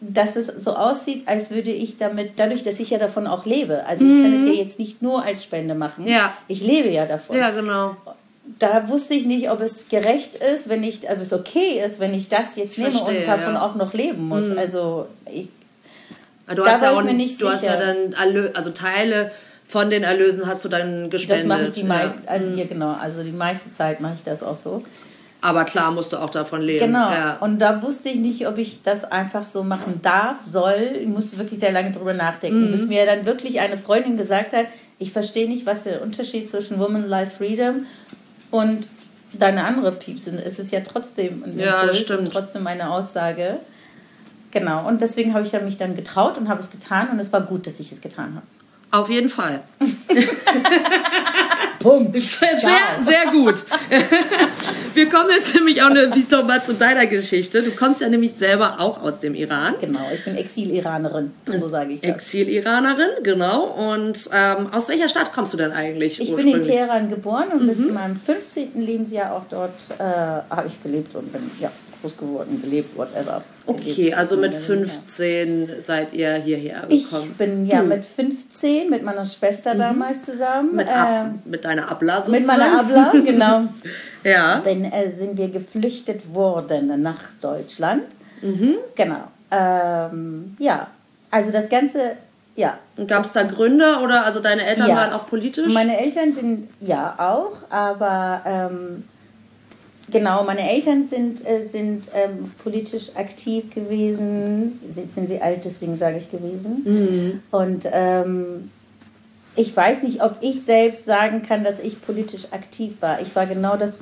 dass 0.00 0.36
es 0.36 0.46
so 0.62 0.76
aussieht, 0.76 1.26
als 1.26 1.50
würde 1.50 1.70
ich 1.70 1.96
damit, 1.96 2.32
dadurch, 2.36 2.62
dass 2.62 2.78
ich 2.80 2.90
ja 2.90 2.98
davon 2.98 3.26
auch 3.26 3.46
lebe. 3.46 3.86
Also 3.86 4.04
ich 4.04 4.10
kann 4.10 4.34
es 4.34 4.46
ja 4.46 4.62
jetzt 4.62 4.78
nicht 4.78 5.00
nur 5.00 5.24
als 5.24 5.42
Spende 5.42 5.74
machen. 5.74 6.04
Mhm. 6.04 6.10
Ja. 6.10 6.34
Ich 6.48 6.60
lebe 6.60 6.90
ja 6.90 7.06
davon. 7.06 7.36
Ja, 7.38 7.50
genau. 7.50 7.96
Da 8.58 8.88
wusste 8.88 9.14
ich 9.14 9.24
nicht, 9.24 9.50
ob 9.50 9.60
es 9.60 9.88
gerecht 9.88 10.36
ist, 10.36 10.68
wenn 10.68 10.84
ich, 10.84 11.08
also 11.08 11.22
es 11.22 11.32
okay 11.32 11.82
ist, 11.84 11.98
wenn 11.98 12.14
ich 12.14 12.28
das 12.28 12.56
jetzt 12.56 12.78
nehme 12.78 12.90
Verstehe, 12.92 13.20
und 13.20 13.26
davon 13.26 13.54
ja. 13.54 13.58
Mhm. 13.60 13.64
auch 13.64 13.74
noch 13.74 13.94
leben 13.94 14.28
muss. 14.28 14.54
Also 14.54 15.06
ich, 15.32 15.48
Du 16.48 16.62
Da 16.62 16.72
hast 16.72 16.82
ja 16.82 16.92
auch, 16.92 17.02
mir 17.02 17.12
nicht 17.12 17.42
du 17.42 17.48
hast 17.48 17.64
ja 17.64 17.76
dann 17.76 18.12
Erlö 18.12 18.50
also 18.54 18.70
Teile 18.70 19.32
von 19.68 19.90
den 19.90 20.02
Erlösen 20.04 20.46
hast 20.46 20.64
du 20.64 20.68
dann 20.68 21.04
das 21.10 21.22
gespendet. 21.22 21.48
mache 21.48 21.62
ich 21.62 21.72
die 21.72 21.80
ja. 21.80 21.86
meiste, 21.86 22.28
also 22.28 22.50
ja 22.52 22.64
genau, 22.66 22.96
also 23.00 23.22
die 23.22 23.32
meiste 23.32 23.72
Zeit 23.72 24.00
mache 24.00 24.14
ich 24.16 24.22
das 24.24 24.42
auch 24.42 24.56
so. 24.56 24.82
Aber 25.42 25.64
klar 25.64 25.90
musst 25.92 26.12
du 26.12 26.16
auch 26.16 26.30
davon 26.30 26.62
leben. 26.62 26.86
Genau. 26.86 27.10
Ja. 27.10 27.36
Und 27.40 27.58
da 27.58 27.82
wusste 27.82 28.08
ich 28.08 28.16
nicht, 28.16 28.48
ob 28.48 28.58
ich 28.58 28.82
das 28.82 29.04
einfach 29.04 29.46
so 29.46 29.62
machen 29.62 30.00
darf, 30.02 30.42
soll. 30.42 30.92
Ich 31.00 31.06
musste 31.06 31.38
wirklich 31.38 31.60
sehr 31.60 31.72
lange 31.72 31.92
drüber 31.92 32.14
nachdenken, 32.14 32.66
Mhm. 32.66 32.70
bis 32.72 32.86
mir 32.86 33.04
dann 33.06 33.26
wirklich 33.26 33.60
eine 33.60 33.76
Freundin 33.76 34.16
gesagt 34.16 34.52
hat, 34.54 34.66
ich 34.98 35.12
verstehe 35.12 35.46
nicht, 35.48 35.66
was 35.66 35.84
der 35.84 36.00
Unterschied 36.02 36.48
zwischen 36.50 36.80
Woman 36.80 37.06
Life 37.06 37.36
Freedom 37.36 37.84
und 38.50 38.86
deine 39.34 39.64
andere 39.64 39.92
Pieps 39.92 40.24
sind. 40.24 40.40
Es 40.40 40.58
ist 40.58 40.72
ja 40.72 40.80
trotzdem 40.80 41.44
ein 41.44 41.58
Ja, 41.58 41.82
Impuls 41.82 41.98
stimmt. 42.00 42.20
und 42.20 42.32
trotzdem 42.32 42.66
eine 42.66 42.90
Aussage. 42.90 43.58
Genau. 44.52 44.86
Und 44.88 45.02
deswegen 45.02 45.34
habe 45.34 45.46
ich 45.46 45.52
mich 45.62 45.76
dann 45.76 45.94
getraut 45.96 46.38
und 46.38 46.48
habe 46.48 46.60
es 46.60 46.70
getan 46.70 47.10
und 47.10 47.18
es 47.18 47.32
war 47.32 47.42
gut, 47.42 47.66
dass 47.66 47.78
ich 47.78 47.92
es 47.92 48.00
getan 48.00 48.36
habe. 48.36 48.46
Auf 48.90 49.10
jeden 49.10 49.28
Fall. 49.28 49.62
Punkt. 51.80 52.18
Sehr, 52.18 52.56
sehr 53.00 53.26
gut. 53.30 53.64
Wir 54.94 55.08
kommen 55.10 55.28
jetzt 55.30 55.54
nämlich 55.54 55.82
auch 55.82 55.90
noch 55.90 56.44
mal 56.46 56.62
zu 56.62 56.72
deiner 56.74 57.06
Geschichte. 57.06 57.62
Du 57.62 57.70
kommst 57.72 58.00
ja 58.00 58.08
nämlich 58.08 58.32
selber 58.32 58.80
auch 58.80 59.02
aus 59.02 59.20
dem 59.20 59.34
Iran. 59.34 59.74
Genau, 59.80 60.00
ich 60.12 60.24
bin 60.24 60.36
Exil-Iranerin, 60.36 61.32
so 61.44 61.68
sage 61.68 61.92
ich 61.92 62.00
das. 62.00 62.10
Exil-Iranerin, 62.10 63.22
genau. 63.22 63.64
Und 63.66 64.30
ähm, 64.32 64.72
aus 64.72 64.88
welcher 64.88 65.08
Stadt 65.08 65.32
kommst 65.32 65.52
du 65.52 65.58
denn 65.58 65.72
eigentlich 65.72 66.18
Ich 66.20 66.34
bin 66.34 66.48
in? 66.48 66.62
Teheran 66.62 67.10
geboren 67.10 67.48
und 67.52 67.62
Mhm. 67.64 67.68
bis 67.68 67.86
zu 67.86 67.92
meinem 67.92 68.16
15. 68.16 68.70
Lebensjahr 68.80 69.32
auch 69.34 69.44
dort 69.50 69.74
äh, 69.98 70.02
habe 70.02 70.66
ich 70.68 70.82
gelebt 70.82 71.14
und 71.14 71.30
bin 71.32 71.50
ja, 71.60 71.70
groß 72.02 72.16
geworden, 72.16 72.60
gelebt, 72.62 72.96
whatever. 72.96 73.42
Okay, 73.66 74.14
also 74.14 74.36
mit 74.36 74.52
Ja. 74.52 74.58
15 74.60 75.70
seid 75.80 76.12
ihr 76.12 76.34
hierher 76.34 76.84
Ich 76.88 77.10
gekommen. 77.10 77.34
bin 77.38 77.66
ja 77.66 77.82
mit 77.82 78.04
15 78.04 78.88
mit 78.90 79.02
meiner 79.02 79.24
Schwester 79.24 79.74
damals 79.74 80.24
zusammen. 80.24 80.70
Mhm. 80.70 80.76
mit, 80.76 80.88
äh, 80.88 80.92
Ab, 80.92 81.30
mit 81.44 81.64
deiner 81.64 81.90
Abla 81.90 82.22
sozusagen. 82.22 82.38
mit 82.38 82.46
meiner 82.46 82.78
Abla, 82.80 83.12
genau. 83.24 83.62
Ja. 84.24 84.60
Dann 84.64 84.84
äh, 84.84 85.10
sind 85.12 85.38
wir 85.38 85.48
geflüchtet 85.48 86.34
worden 86.34 87.00
nach 87.00 87.20
Deutschland. 87.40 88.02
Mhm. 88.42 88.74
Genau. 88.96 89.22
Ähm, 89.52 90.56
ja, 90.58 90.88
also 91.30 91.52
das 91.52 91.68
Ganze, 91.68 92.16
ja. 92.56 92.76
Gab 93.06 93.24
es 93.24 93.32
da 93.32 93.44
Gründe 93.44 93.98
oder 94.02 94.24
also 94.24 94.40
deine 94.40 94.64
Eltern 94.66 94.88
Ja. 94.88 94.96
waren 94.96 95.12
auch 95.12 95.26
politisch? 95.28 95.72
Meine 95.72 95.98
Eltern 96.00 96.32
sind 96.32 96.68
ja 96.80 97.14
auch, 97.18 97.70
aber 97.70 98.40
ähm, 98.44 99.04
genau, 100.10 100.44
meine 100.44 100.70
Eltern 100.70 101.06
sind, 101.06 101.46
äh, 101.46 101.62
sind 101.62 102.08
ähm, 102.14 102.52
politisch 102.62 103.14
aktiv 103.16 103.74
gewesen. 103.74 104.80
Jetzt 104.86 105.14
sind 105.14 105.26
sie 105.26 105.40
alt, 105.40 105.64
deswegen 105.64 105.96
sage 105.96 106.18
ich 106.18 106.30
gewesen. 106.30 106.82
Mhm. 106.84 107.42
Und 107.50 107.88
ähm, 107.92 108.70
ich 109.56 109.74
weiß 109.74 110.02
nicht, 110.02 110.22
ob 110.22 110.36
ich 110.40 110.62
selbst 110.62 111.06
sagen 111.06 111.42
kann, 111.42 111.64
dass 111.64 111.80
ich 111.80 112.00
politisch 112.00 112.52
aktiv 112.52 112.96
war. 113.00 113.20
Ich 113.20 113.34
war 113.34 113.46
genau 113.46 113.76
das. 113.76 113.98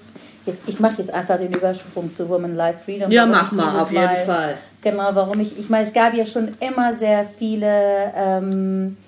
Jetzt, 0.47 0.63
ich 0.67 0.79
mache 0.79 1.01
jetzt 1.01 1.13
einfach 1.13 1.39
den 1.39 1.53
Übersprung 1.53 2.13
zu 2.13 2.29
Women 2.29 2.55
Life 2.55 2.85
Freedom. 2.85 3.11
Ja, 3.11 3.25
mach 3.25 3.51
mal, 3.53 3.81
auf 3.81 3.91
jeden 3.91 4.27
Fall. 4.27 4.57
Genau, 4.83 5.09
warum 5.15 5.41
ich, 5.41 5.59
ich 5.59 5.71
meine, 5.71 5.85
es 5.85 5.93
gab 5.95 6.13
ja 6.13 6.27
schon 6.27 6.49
immer 6.61 6.93
sehr 6.93 7.25
viele 7.25 8.13
ähm, 8.15 8.99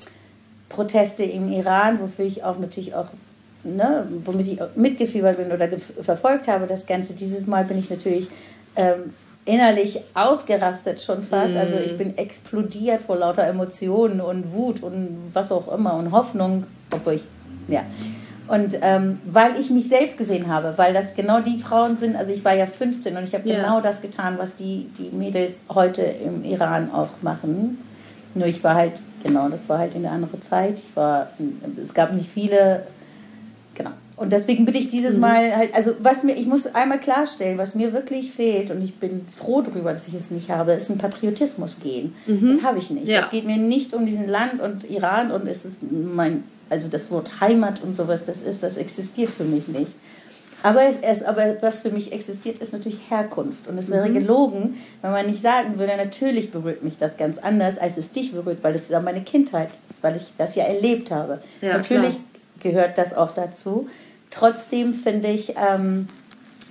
Proteste 0.71 1.25
im 1.25 1.53
Iran, 1.53 2.01
wofür 2.01 2.25
ich 2.25 2.43
auch 2.43 2.59
natürlich 2.59 2.95
auch 2.95 3.09
ne, 3.67 4.07
womit 4.25 4.47
ich 4.47 4.59
mitgefiebert 4.75 5.37
bin 5.37 5.53
oder 5.53 5.69
verfolgt 6.01 6.49
habe, 6.49 6.67
das 6.67 6.87
Ganze. 6.87 7.15
Dieses 7.15 7.47
Mal 7.47 7.65
bin 7.65 7.79
ich 7.79 7.91
natürlich 7.91 8.29
ähm, 8.77 9.13
innerlich 9.45 10.01
ausgerastet 10.15 11.01
schon 11.01 11.23
fast. 11.23 11.55
Mm. 11.55 11.59
Also 11.59 11.77
ich 11.77 11.97
bin 11.97 12.19
explodiert 12.19 13.03
vor 13.03 13.17
lauter 13.17 13.47
Emotionen 13.47 14.21
und 14.21 14.53
Wut 14.53 14.83
und 14.83 15.17
was 15.33 15.51
auch 15.53 15.73
immer 15.73 15.95
und 15.95 16.13
Hoffnung, 16.13 16.67
obwohl 16.91 17.15
ich, 17.15 17.25
ja. 17.69 17.83
Und 18.49 18.79
ähm, 18.81 19.19
weil 19.27 19.59
ich 19.59 19.71
mich 19.71 19.89
selbst 19.89 20.19
gesehen 20.19 20.49
habe, 20.49 20.75
weil 20.77 20.95
das 20.95 21.15
genau 21.15 21.41
die 21.41 21.59
Frauen 21.59 21.97
sind, 21.97 22.15
also 22.15 22.33
ich 22.33 22.45
war 22.45 22.55
ja 22.55 22.67
15 22.67 23.17
und 23.17 23.25
ich 23.25 23.35
habe 23.35 23.49
ja. 23.49 23.57
genau 23.57 23.81
das 23.81 24.03
getan, 24.03 24.35
was 24.39 24.55
die, 24.55 24.89
die 24.99 25.11
Mädels 25.11 25.63
heute 25.69 26.03
im 26.03 26.45
Iran 26.45 26.91
auch 26.93 27.09
machen. 27.23 27.79
Nur 28.35 28.47
ich 28.47 28.63
war 28.63 28.75
halt, 28.75 29.01
genau, 29.25 29.49
das 29.49 29.69
war 29.69 29.79
halt 29.79 29.95
in 29.95 30.03
der 30.03 30.13
anderen 30.13 30.43
Zeit. 30.43 30.79
Ich 30.79 30.95
war, 30.95 31.31
es 31.81 31.95
gab 31.95 32.13
nicht 32.13 32.31
viele. 32.31 32.85
Und 34.17 34.33
deswegen 34.33 34.65
bin 34.65 34.75
ich 34.75 34.89
dieses 34.89 35.15
mhm. 35.15 35.21
Mal 35.21 35.57
halt, 35.57 35.75
also 35.75 35.93
was 35.99 36.23
mir, 36.23 36.35
ich 36.35 36.47
muss 36.47 36.67
einmal 36.75 36.99
klarstellen, 36.99 37.59
was 37.59 37.75
mir 37.75 37.93
wirklich 37.93 38.33
fehlt 38.33 38.71
und 38.71 38.83
ich 38.83 38.95
bin 38.95 39.27
froh 39.35 39.61
darüber, 39.61 39.91
dass 39.91 40.09
ich 40.09 40.15
es 40.15 40.31
nicht 40.31 40.51
habe, 40.51 40.73
ist 40.73 40.91
ein 40.91 40.99
Patriotismus 40.99 41.81
gehen. 41.81 42.15
Mhm. 42.27 42.57
Das 42.57 42.65
habe 42.65 42.79
ich 42.79 42.91
nicht. 42.91 43.09
Es 43.09 43.31
geht 43.31 43.45
mir 43.45 43.59
nicht 43.59 43.93
um 43.93 44.07
diesen 44.07 44.29
Land 44.29 44.61
und 44.61 44.89
Iran 44.89 45.31
und 45.31 45.47
es 45.47 45.65
ist 45.65 45.83
mein 45.91 46.45
also 46.69 46.89
das 46.89 47.11
Wort 47.11 47.41
Heimat 47.41 47.83
und 47.83 47.95
sowas, 47.95 48.25
das 48.25 48.43
ist, 48.43 48.63
das 48.63 48.77
existiert 48.77 49.31
für 49.31 49.45
mich 49.45 49.69
nicht. 49.69 49.93
Aber, 50.63 50.83
es, 50.85 50.99
es, 50.99 51.23
aber 51.23 51.63
was 51.63 51.81
für 51.81 51.91
mich 51.91 52.13
existiert, 52.13 52.59
ist 52.59 52.73
natürlich 52.73 52.99
Herkunft. 53.09 53.69
Und 53.69 53.79
es 53.79 53.91
wäre 53.91 54.09
mhm. 54.09 54.15
gelogen, 54.15 54.75
wenn 55.01 55.13
man 55.13 55.27
nicht 55.27 55.41
sagen 55.41 55.79
würde, 55.79 55.97
natürlich 55.97 56.51
berührt 56.51 56.83
mich 56.83 56.97
das 56.97 57.17
ganz 57.17 57.39
anders, 57.39 57.79
als 57.79 57.99
es 57.99 58.11
dich 58.11 58.33
berührt, 58.33 58.65
weil 58.65 58.75
es 58.75 58.89
ja 58.89 59.01
meine 59.01 59.21
Kindheit 59.21 59.69
ist, 59.89 60.03
weil 60.03 60.17
ich 60.17 60.25
das 60.37 60.57
ja 60.57 60.65
erlebt 60.65 61.13
habe. 61.13 61.41
Ja, 61.61 61.77
natürlich 61.77 62.15
klar. 62.15 62.25
Gehört 62.61 62.99
das 62.99 63.15
auch 63.15 63.33
dazu. 63.35 63.89
Trotzdem 64.31 64.95
finde 64.95 65.29
ich, 65.29 65.55
ähm, 65.57 66.09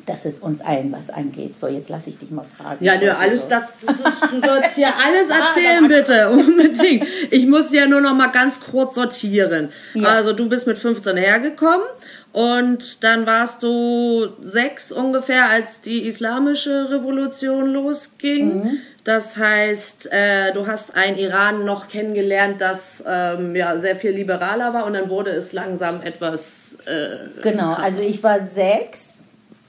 dass 0.06 0.26
es 0.26 0.40
uns 0.40 0.62
allen 0.62 0.92
was 0.92 1.10
angeht. 1.10 1.58
So, 1.58 1.68
jetzt 1.68 1.90
lasse 1.90 2.10
ich 2.10 2.18
dich 2.18 2.30
mal 2.32 2.46
fragen. 2.46 2.84
Ja, 2.84 2.98
nö, 2.98 3.10
alles, 3.10 3.48
das, 3.48 3.80
das 3.86 3.96
ist, 3.96 4.06
du 4.32 4.48
sollst 4.48 4.76
hier 4.76 4.94
alles 5.06 5.30
erzählen, 5.30 5.88
bitte, 5.88 6.30
unbedingt. 6.32 7.08
Ich 7.32 7.48
muss 7.48 7.72
ja 7.72 7.88
nur 7.88 8.02
noch 8.02 8.14
mal 8.14 8.28
ganz 8.28 8.60
kurz 8.60 8.96
sortieren. 8.96 9.70
Ja. 9.94 10.10
Also, 10.10 10.34
du 10.34 10.48
bist 10.48 10.68
mit 10.68 10.78
15 10.78 11.18
hergekommen 11.18 11.86
und 12.36 13.06
dann 13.06 13.26
warst 13.26 13.64
du 13.64 14.28
sechs 14.42 14.92
ungefähr, 14.92 15.50
als 15.50 15.80
die 15.80 16.06
islamische 16.06 16.90
Revolution 16.92 17.68
losging. 17.68 18.58
Mhm. 18.58 18.78
Das 19.06 19.38
heißt, 19.38 20.12
äh, 20.12 20.52
du 20.52 20.68
hast 20.68 20.98
ein 20.98 21.18
Iran 21.18 21.64
noch 21.64 21.88
kennengelernt, 21.88 22.60
das 22.60 23.02
ähm, 23.08 23.56
ja 23.56 23.78
sehr 23.78 23.96
viel 23.96 24.12
liberaler 24.12 24.74
war 24.74 24.86
und 24.86 24.96
dann 24.96 25.10
wurde 25.10 25.32
es 25.32 25.54
langsam 25.54 26.02
etwas. 26.02 26.78
Äh, 26.86 27.42
genau, 27.42 27.70
krasser. 27.70 27.84
also 27.84 28.02
ich 28.02 28.22
war 28.22 28.42
sechs 28.42 29.24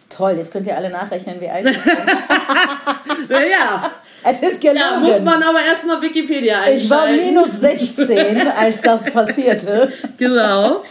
Toll, 0.08 0.34
jetzt 0.36 0.52
könnt 0.52 0.66
ihr 0.66 0.76
alle 0.76 0.90
nachrechnen, 0.90 1.40
wie 1.40 1.48
alt 1.48 1.68
ich 1.68 1.82
bin. 1.82 1.92
naja. 3.28 3.82
Es 4.24 4.40
ist 4.40 4.60
gelogen. 4.60 4.80
Ja, 4.80 4.98
muss 4.98 5.22
man 5.22 5.40
aber 5.40 5.60
erstmal 5.60 6.02
Wikipedia 6.02 6.62
einschalten. 6.62 6.78
Ich 6.82 6.90
war 6.90 7.06
minus 7.06 7.60
16, 7.60 8.48
als 8.48 8.80
das 8.80 9.08
passierte. 9.12 9.92
Genau. 10.18 10.82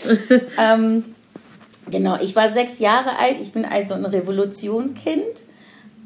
ähm, 0.57 1.14
genau, 1.89 2.17
ich 2.21 2.36
war 2.36 2.50
sechs 2.50 2.80
Jahre 2.80 3.17
alt. 3.19 3.38
Ich 3.41 3.52
bin 3.52 3.65
also 3.65 3.93
ein 3.93 4.06
Revolutionskind. 4.06 5.43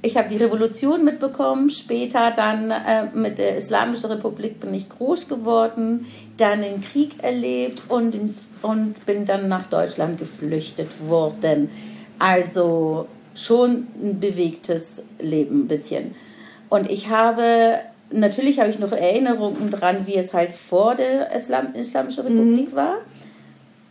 Ich 0.01 0.15
habe 0.15 0.29
die 0.29 0.37
Revolution 0.37 1.03
mitbekommen. 1.03 1.69
Später 1.69 2.31
dann 2.31 2.71
äh, 2.71 3.07
mit 3.13 3.37
der 3.37 3.57
Islamischen 3.57 4.11
Republik 4.11 4.59
bin 4.59 4.73
ich 4.73 4.87
groß 4.87 5.27
geworden. 5.27 6.05
Dann 6.37 6.61
den 6.61 6.81
Krieg 6.81 7.21
erlebt 7.21 7.83
und, 7.89 8.15
ins, 8.15 8.49
und 8.61 9.05
bin 9.05 9.25
dann 9.25 9.49
nach 9.49 9.67
Deutschland 9.67 10.17
geflüchtet 10.17 11.07
worden. 11.07 11.69
Also 12.17 13.07
schon 13.35 13.87
ein 14.01 14.19
bewegtes 14.19 15.03
Leben 15.19 15.61
ein 15.61 15.67
bisschen. 15.67 16.15
Und 16.69 16.89
ich 16.89 17.09
habe, 17.09 17.79
natürlich 18.11 18.59
habe 18.59 18.69
ich 18.69 18.79
noch 18.79 18.91
Erinnerungen 18.91 19.71
dran, 19.71 20.05
wie 20.05 20.15
es 20.15 20.33
halt 20.33 20.51
vor 20.51 20.95
der 20.95 21.35
Islam, 21.35 21.73
Islamischen 21.73 22.23
Republik 22.23 22.71
mhm. 22.71 22.75
war. 22.75 22.97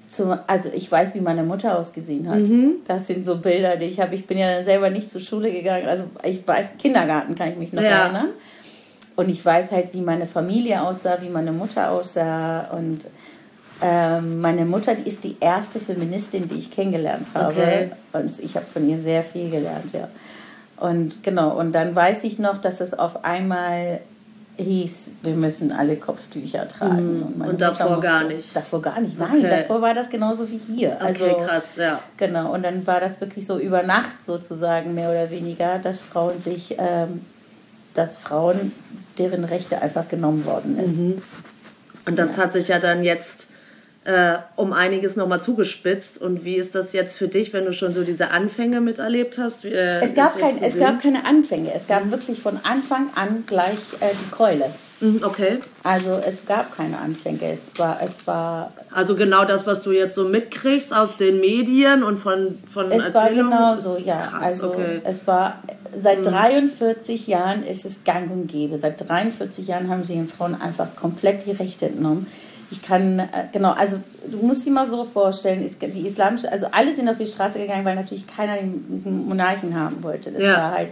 Zum, 0.09 0.39
also 0.47 0.71
ich 0.75 0.91
weiß, 0.91 1.15
wie 1.15 1.21
meine 1.21 1.43
Mutter 1.43 1.79
ausgesehen 1.79 2.29
hat. 2.29 2.39
Mhm. 2.39 2.77
Das 2.87 3.07
sind 3.07 3.25
so 3.25 3.37
Bilder, 3.37 3.77
die 3.77 3.87
ich 3.87 4.01
habe. 4.01 4.15
Ich 4.15 4.27
bin 4.27 4.39
ja 4.39 4.63
selber 4.63 4.89
nicht 4.89 5.11
zur 5.11 5.21
Schule 5.21 5.53
gegangen. 5.53 5.87
Also 5.87 6.05
ich 6.25 6.47
weiß, 6.47 6.73
Kindergarten 6.79 7.35
kann 7.35 7.51
ich 7.51 7.57
mich 7.57 7.73
noch 7.73 7.83
ja. 7.83 8.05
erinnern. 8.05 8.29
Und 9.17 9.29
ich 9.29 9.45
weiß 9.45 9.73
halt, 9.73 9.93
wie 9.95 10.01
meine 10.01 10.27
Familie 10.27 10.83
aussah, 10.83 11.19
wie 11.21 11.29
meine 11.29 11.53
Mutter 11.53 11.91
aussah. 11.91 12.71
Und 12.73 13.05
ähm, 13.83 14.41
meine 14.41 14.65
Mutter 14.65 14.95
die 14.95 15.07
ist 15.07 15.25
die 15.25 15.37
erste 15.41 15.79
Feministin, 15.79 16.49
die 16.49 16.57
ich 16.57 16.71
kennengelernt 16.71 17.27
habe. 17.35 17.53
Okay. 17.53 17.91
Und 18.13 18.39
ich 18.41 18.57
habe 18.57 18.67
von 18.67 18.89
ihr 18.89 18.99
sehr 18.99 19.23
viel 19.23 19.51
gelernt, 19.51 19.93
ja. 19.93 20.09
Und 20.79 21.23
genau, 21.23 21.59
und 21.59 21.73
dann 21.73 21.95
weiß 21.95 22.25
ich 22.25 22.39
noch, 22.39 22.59
dass 22.59 22.81
es 22.81 22.95
auf 22.95 23.25
einmal 23.25 24.01
hieß, 24.59 25.13
wir 25.23 25.35
müssen 25.35 25.73
alle 25.73 25.97
Kopftücher 25.97 26.67
tragen. 26.67 27.19
Mhm. 27.19 27.43
Und, 27.43 27.49
und 27.51 27.61
davor 27.61 27.91
musste, 27.91 28.03
gar 28.03 28.25
nicht. 28.25 28.55
Davor 28.55 28.83
gar 28.83 29.01
nicht. 29.01 29.19
Nein, 29.19 29.39
okay. 29.39 29.49
davor 29.49 29.81
war 29.81 29.95
das 29.95 30.11
genauso 30.11 30.51
wie 30.51 30.59
hier. 30.59 31.01
Also, 31.01 31.27
okay, 31.27 31.45
krass, 31.45 31.77
ja. 31.77 32.01
Genau, 32.17 32.53
und 32.53 32.65
dann 32.65 32.87
war 32.87 33.01
das 33.01 33.21
wirklich 33.21 33.47
so 33.47 33.59
über 33.59 33.83
Nacht 33.83 34.23
sozusagen, 34.23 34.95
mehr 34.95 35.11
oder 35.11 35.31
weniger, 35.31 35.79
dass 35.79 36.01
Frauen 36.01 36.41
sich, 36.41 36.77
ähm, 36.79 37.23
dass 37.95 38.17
Frauen, 38.17 38.73
deren 39.17 39.45
Rechte 39.45 39.81
einfach 39.81 40.09
genommen 40.09 40.45
worden 40.45 40.79
ist. 40.79 40.99
Mhm. 40.99 41.23
Und 42.07 42.19
das 42.19 42.37
ja. 42.37 42.43
hat 42.43 42.53
sich 42.53 42.69
ja 42.69 42.79
dann 42.79 43.05
jetzt 43.05 43.48
äh, 44.09 44.39
um 44.57 44.73
einiges 44.73 45.17
nochmal 45.17 45.39
zugespitzt. 45.39 46.23
Und 46.23 46.47
wie 46.47 46.55
ist 46.55 46.75
das 46.75 46.95
jetzt 46.95 47.15
für 47.15 47.29
dich, 47.29 47.53
wenn 47.53 47.67
du 47.67 47.75
schon 47.75 47.93
so 47.93 48.05
diese 48.05 48.31
Anfänge 48.31 48.81
miterlebt 48.81 49.37
hast? 49.37 49.67
Äh, 49.67 50.01
es, 50.01 50.15
gab 50.15 50.39
kein, 50.39 50.57
es 50.63 50.79
gab 50.79 51.03
keine 51.03 51.27
Anfänge. 51.27 51.75
Es 51.75 51.87
gab 51.87 52.07
mhm. 52.07 52.13
wirklich 52.13 52.41
von 52.41 52.59
Anfang 52.63 53.11
an 53.17 53.45
gleich 53.47 53.77
äh, 54.01 54.07
die 54.13 54.31
Keule. 54.31 54.65
Mhm, 55.01 55.21
okay. 55.23 55.59
Also 55.83 56.19
es 56.27 56.47
gab 56.47 56.75
keine 56.75 56.97
Anfänge. 56.99 57.53
Es 57.53 57.73
war, 57.77 58.01
es 58.03 58.27
war. 58.27 58.73
Also 58.91 59.15
genau 59.15 59.45
das, 59.45 59.67
was 59.67 59.83
du 59.83 59.93
jetzt 59.93 60.15
so 60.15 60.25
mitkriegst 60.25 60.95
aus 60.95 61.17
den 61.17 61.39
Medien 61.39 62.03
und 62.03 62.17
von 62.17 62.59
von 62.73 62.91
Es 62.91 63.13
war 63.13 63.29
genau 63.29 63.77
so, 63.77 63.99
ja. 64.03 64.17
Krass, 64.17 64.43
also 64.43 64.69
okay. 64.71 65.03
es 65.05 65.27
war 65.27 65.63
seit 65.99 66.25
43 66.25 67.27
mhm. 67.27 67.31
Jahren 67.31 67.63
ist 67.63 67.85
es 67.85 68.05
Gang 68.05 68.31
und 68.31 68.47
Gäbe. 68.47 68.79
Seit 68.79 69.07
43 69.07 69.69
Jahren 69.69 69.91
haben 69.91 70.03
sie 70.03 70.15
den 70.15 70.29
Frauen 70.29 70.59
einfach 70.59 70.97
komplett 70.97 71.45
die 71.45 71.53
Rechte 71.53 71.85
entnommen. 71.85 72.27
Ich 72.71 72.83
kann, 72.83 73.19
äh, 73.19 73.27
genau, 73.53 73.73
also 73.73 73.99
du 74.31 74.39
musst 74.39 74.67
dir 74.67 74.73
mal 74.73 74.89
so 74.89 75.05
vorstellen, 75.05 75.61
die 75.65 76.07
islamische, 76.07 76.51
also 76.53 76.67
alle 76.71 76.95
sind 76.95 77.09
auf 77.09 77.19
die 77.19 77.27
Straße 77.27 77.59
gegangen, 77.59 77.85
weil 77.85 77.95
natürlich 77.95 78.27
keiner 78.27 78.57
diesen 78.63 79.27
Monarchen 79.27 79.79
haben 79.79 80.03
wollte. 80.03 80.31
Das 80.31 80.43
ja. 80.43 80.53
war 80.55 80.73
halt 80.73 80.91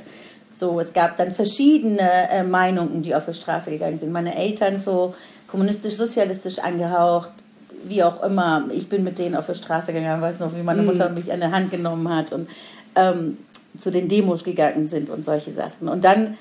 so, 0.51 0.81
es 0.81 0.93
gab 0.93 1.19
dann 1.19 1.33
verschiedene 1.33 2.31
äh, 2.31 2.43
Meinungen, 2.43 3.03
die 3.03 3.15
auf 3.15 3.27
die 3.27 3.35
Straße 3.35 3.71
gegangen 3.71 3.97
sind. 3.97 4.11
Meine 4.11 4.35
Eltern 4.37 4.79
so 4.79 5.15
kommunistisch-sozialistisch 5.49 6.61
angehaucht, 6.61 7.31
wie 7.85 8.03
auch 8.03 8.23
immer. 8.23 8.65
Ich 8.73 8.89
bin 8.89 9.05
mit 9.05 9.19
denen 9.19 9.35
auf 9.35 9.47
die 9.47 9.55
Straße 9.55 9.93
gegangen, 9.93 10.23
weiß 10.23 10.41
noch, 10.41 10.57
wie 10.57 10.63
meine 10.63 10.81
mhm. 10.81 10.89
Mutter 10.89 11.11
mich 11.11 11.31
an 11.31 11.41
der 11.41 11.51
Hand 11.51 11.71
genommen 11.71 12.09
hat 12.09 12.33
und 12.33 12.49
ähm, 12.95 13.37
zu 13.79 13.91
den 13.91 14.09
Demos 14.09 14.45
gegangen 14.45 14.85
sind 14.85 15.11
und 15.11 15.25
solche 15.25 15.53
Sachen. 15.53 15.89
Und 15.89 16.05
dann 16.05 16.39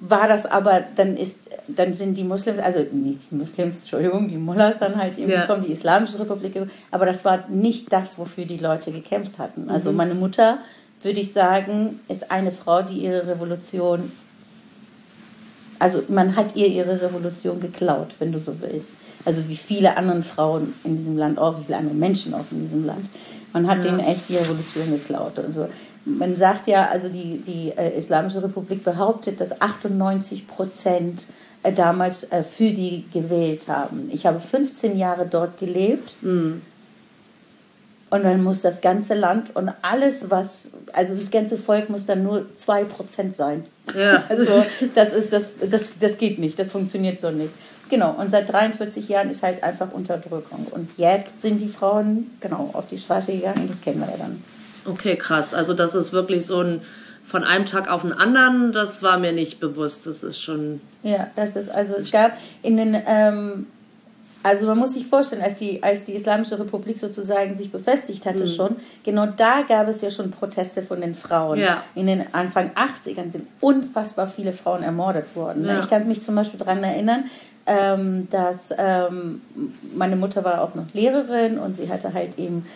war 0.00 0.28
das 0.28 0.46
aber, 0.46 0.84
dann 0.94 1.16
ist, 1.16 1.50
dann 1.66 1.94
sind 1.94 2.16
die 2.16 2.24
Muslims, 2.24 2.60
also 2.60 2.80
nicht 2.92 3.30
die 3.30 3.34
Muslims, 3.34 3.80
Entschuldigung, 3.80 4.28
die 4.28 4.36
Mullahs 4.36 4.78
dann 4.78 4.96
halt 4.96 5.18
eben 5.18 5.30
ja. 5.30 5.40
gekommen, 5.42 5.64
die 5.64 5.72
Islamische 5.72 6.20
Republik, 6.20 6.54
aber 6.90 7.06
das 7.06 7.24
war 7.24 7.48
nicht 7.48 7.92
das, 7.92 8.18
wofür 8.18 8.44
die 8.44 8.58
Leute 8.58 8.92
gekämpft 8.92 9.38
hatten. 9.38 9.70
Also 9.70 9.90
mhm. 9.90 9.96
meine 9.96 10.14
Mutter, 10.14 10.58
würde 11.02 11.20
ich 11.20 11.32
sagen, 11.32 12.00
ist 12.08 12.30
eine 12.30 12.52
Frau, 12.52 12.82
die 12.82 12.98
ihre 12.98 13.26
Revolution, 13.26 14.12
also 15.80 16.02
man 16.08 16.36
hat 16.36 16.54
ihr 16.54 16.68
ihre 16.68 17.00
Revolution 17.02 17.58
geklaut, 17.60 18.14
wenn 18.20 18.30
du 18.30 18.38
so 18.38 18.60
willst. 18.60 18.90
Also 19.24 19.48
wie 19.48 19.56
viele 19.56 19.96
andere 19.96 20.22
Frauen 20.22 20.74
in 20.84 20.96
diesem 20.96 21.16
Land 21.16 21.38
auch, 21.38 21.58
wie 21.58 21.64
viele 21.64 21.78
andere 21.78 21.96
Menschen 21.96 22.34
auch 22.34 22.44
in 22.52 22.60
diesem 22.60 22.86
Land. 22.86 23.06
Man 23.52 23.66
hat 23.66 23.78
ja. 23.78 23.84
denen 23.84 24.00
echt 24.00 24.28
die 24.28 24.36
Revolution 24.36 24.90
geklaut. 24.90 25.38
Also 25.38 25.68
man 26.04 26.36
sagt 26.36 26.66
ja, 26.66 26.88
also 26.88 27.08
die, 27.08 27.38
die 27.38 27.72
äh, 27.76 27.96
Islamische 27.96 28.42
Republik 28.42 28.84
behauptet, 28.84 29.40
dass 29.40 29.60
98 29.60 30.46
Prozent 30.46 31.24
äh, 31.62 31.72
damals 31.72 32.24
äh, 32.24 32.42
für 32.42 32.70
die 32.70 33.04
gewählt 33.12 33.68
haben. 33.68 34.10
Ich 34.12 34.26
habe 34.26 34.38
15 34.38 34.98
Jahre 34.98 35.26
dort 35.26 35.58
gelebt. 35.58 36.16
Mhm. 36.22 36.62
Und 38.10 38.22
dann 38.22 38.44
muss 38.44 38.62
das 38.62 38.80
ganze 38.80 39.14
Land 39.14 39.56
und 39.56 39.72
alles, 39.82 40.30
was, 40.30 40.70
also 40.92 41.16
das 41.16 41.32
ganze 41.32 41.58
Volk 41.58 41.90
muss 41.90 42.06
dann 42.06 42.22
nur 42.22 42.46
2% 42.56 43.32
sein. 43.32 43.64
Ja. 43.92 44.22
Also 44.28 44.62
das, 44.94 45.12
ist, 45.12 45.32
das, 45.32 45.58
das, 45.68 45.98
das 45.98 46.18
geht 46.18 46.38
nicht, 46.38 46.56
das 46.58 46.70
funktioniert 46.70 47.18
so 47.18 47.30
nicht. 47.32 47.50
Genau, 47.90 48.12
und 48.12 48.30
seit 48.30 48.52
43 48.52 49.08
Jahren 49.08 49.30
ist 49.30 49.42
halt 49.42 49.62
einfach 49.64 49.92
Unterdrückung. 49.92 50.66
Und 50.70 50.90
jetzt 50.96 51.40
sind 51.40 51.60
die 51.60 51.68
Frauen, 51.68 52.30
genau, 52.40 52.70
auf 52.72 52.86
die 52.86 52.98
Straße 52.98 53.32
gegangen, 53.32 53.66
das 53.66 53.80
kennen 53.80 54.00
wir 54.00 54.08
ja 54.10 54.16
dann. 54.16 54.42
Okay, 54.84 55.16
krass. 55.16 55.54
Also 55.54 55.74
das 55.74 55.94
ist 55.94 56.12
wirklich 56.12 56.46
so 56.46 56.60
ein 56.60 56.80
von 57.24 57.42
einem 57.42 57.64
Tag 57.64 57.90
auf 57.90 58.02
den 58.02 58.12
anderen, 58.12 58.72
das 58.72 59.02
war 59.02 59.18
mir 59.18 59.32
nicht 59.32 59.58
bewusst. 59.58 60.06
Das 60.06 60.22
ist 60.22 60.40
schon. 60.40 60.80
Ja, 61.02 61.28
das 61.36 61.56
ist, 61.56 61.70
also 61.70 61.94
es 61.94 62.10
gab 62.10 62.36
in 62.62 62.76
den, 62.76 63.02
ähm, 63.06 63.66
also 64.42 64.66
man 64.66 64.76
muss 64.76 64.92
sich 64.92 65.06
vorstellen, 65.06 65.40
als 65.40 65.56
die, 65.56 65.82
als 65.82 66.04
die 66.04 66.12
Islamische 66.12 66.58
Republik 66.58 66.98
sozusagen 66.98 67.54
sich 67.54 67.72
befestigt 67.72 68.26
hatte 68.26 68.42
mhm. 68.42 68.48
schon, 68.48 68.76
genau 69.02 69.26
da 69.26 69.62
gab 69.66 69.88
es 69.88 70.02
ja 70.02 70.10
schon 70.10 70.30
Proteste 70.30 70.82
von 70.82 71.00
den 71.00 71.14
Frauen. 71.14 71.58
Ja. 71.58 71.82
In 71.94 72.06
den 72.06 72.26
Anfang 72.32 72.70
80ern 72.74 73.30
sind 73.30 73.46
unfassbar 73.60 74.26
viele 74.26 74.52
Frauen 74.52 74.82
ermordet 74.82 75.34
worden. 75.34 75.64
Ja. 75.66 75.80
Ich 75.80 75.88
kann 75.88 76.06
mich 76.06 76.22
zum 76.22 76.34
Beispiel 76.34 76.58
daran 76.58 76.84
erinnern, 76.84 77.24
ähm, 77.66 78.28
dass 78.30 78.68
ähm, 78.76 79.40
meine 79.96 80.16
Mutter 80.16 80.44
war 80.44 80.60
auch 80.60 80.74
noch 80.74 80.92
Lehrerin 80.92 81.58
und 81.58 81.74
sie 81.74 81.88
hatte 81.88 82.12
halt 82.12 82.38
eben 82.38 82.66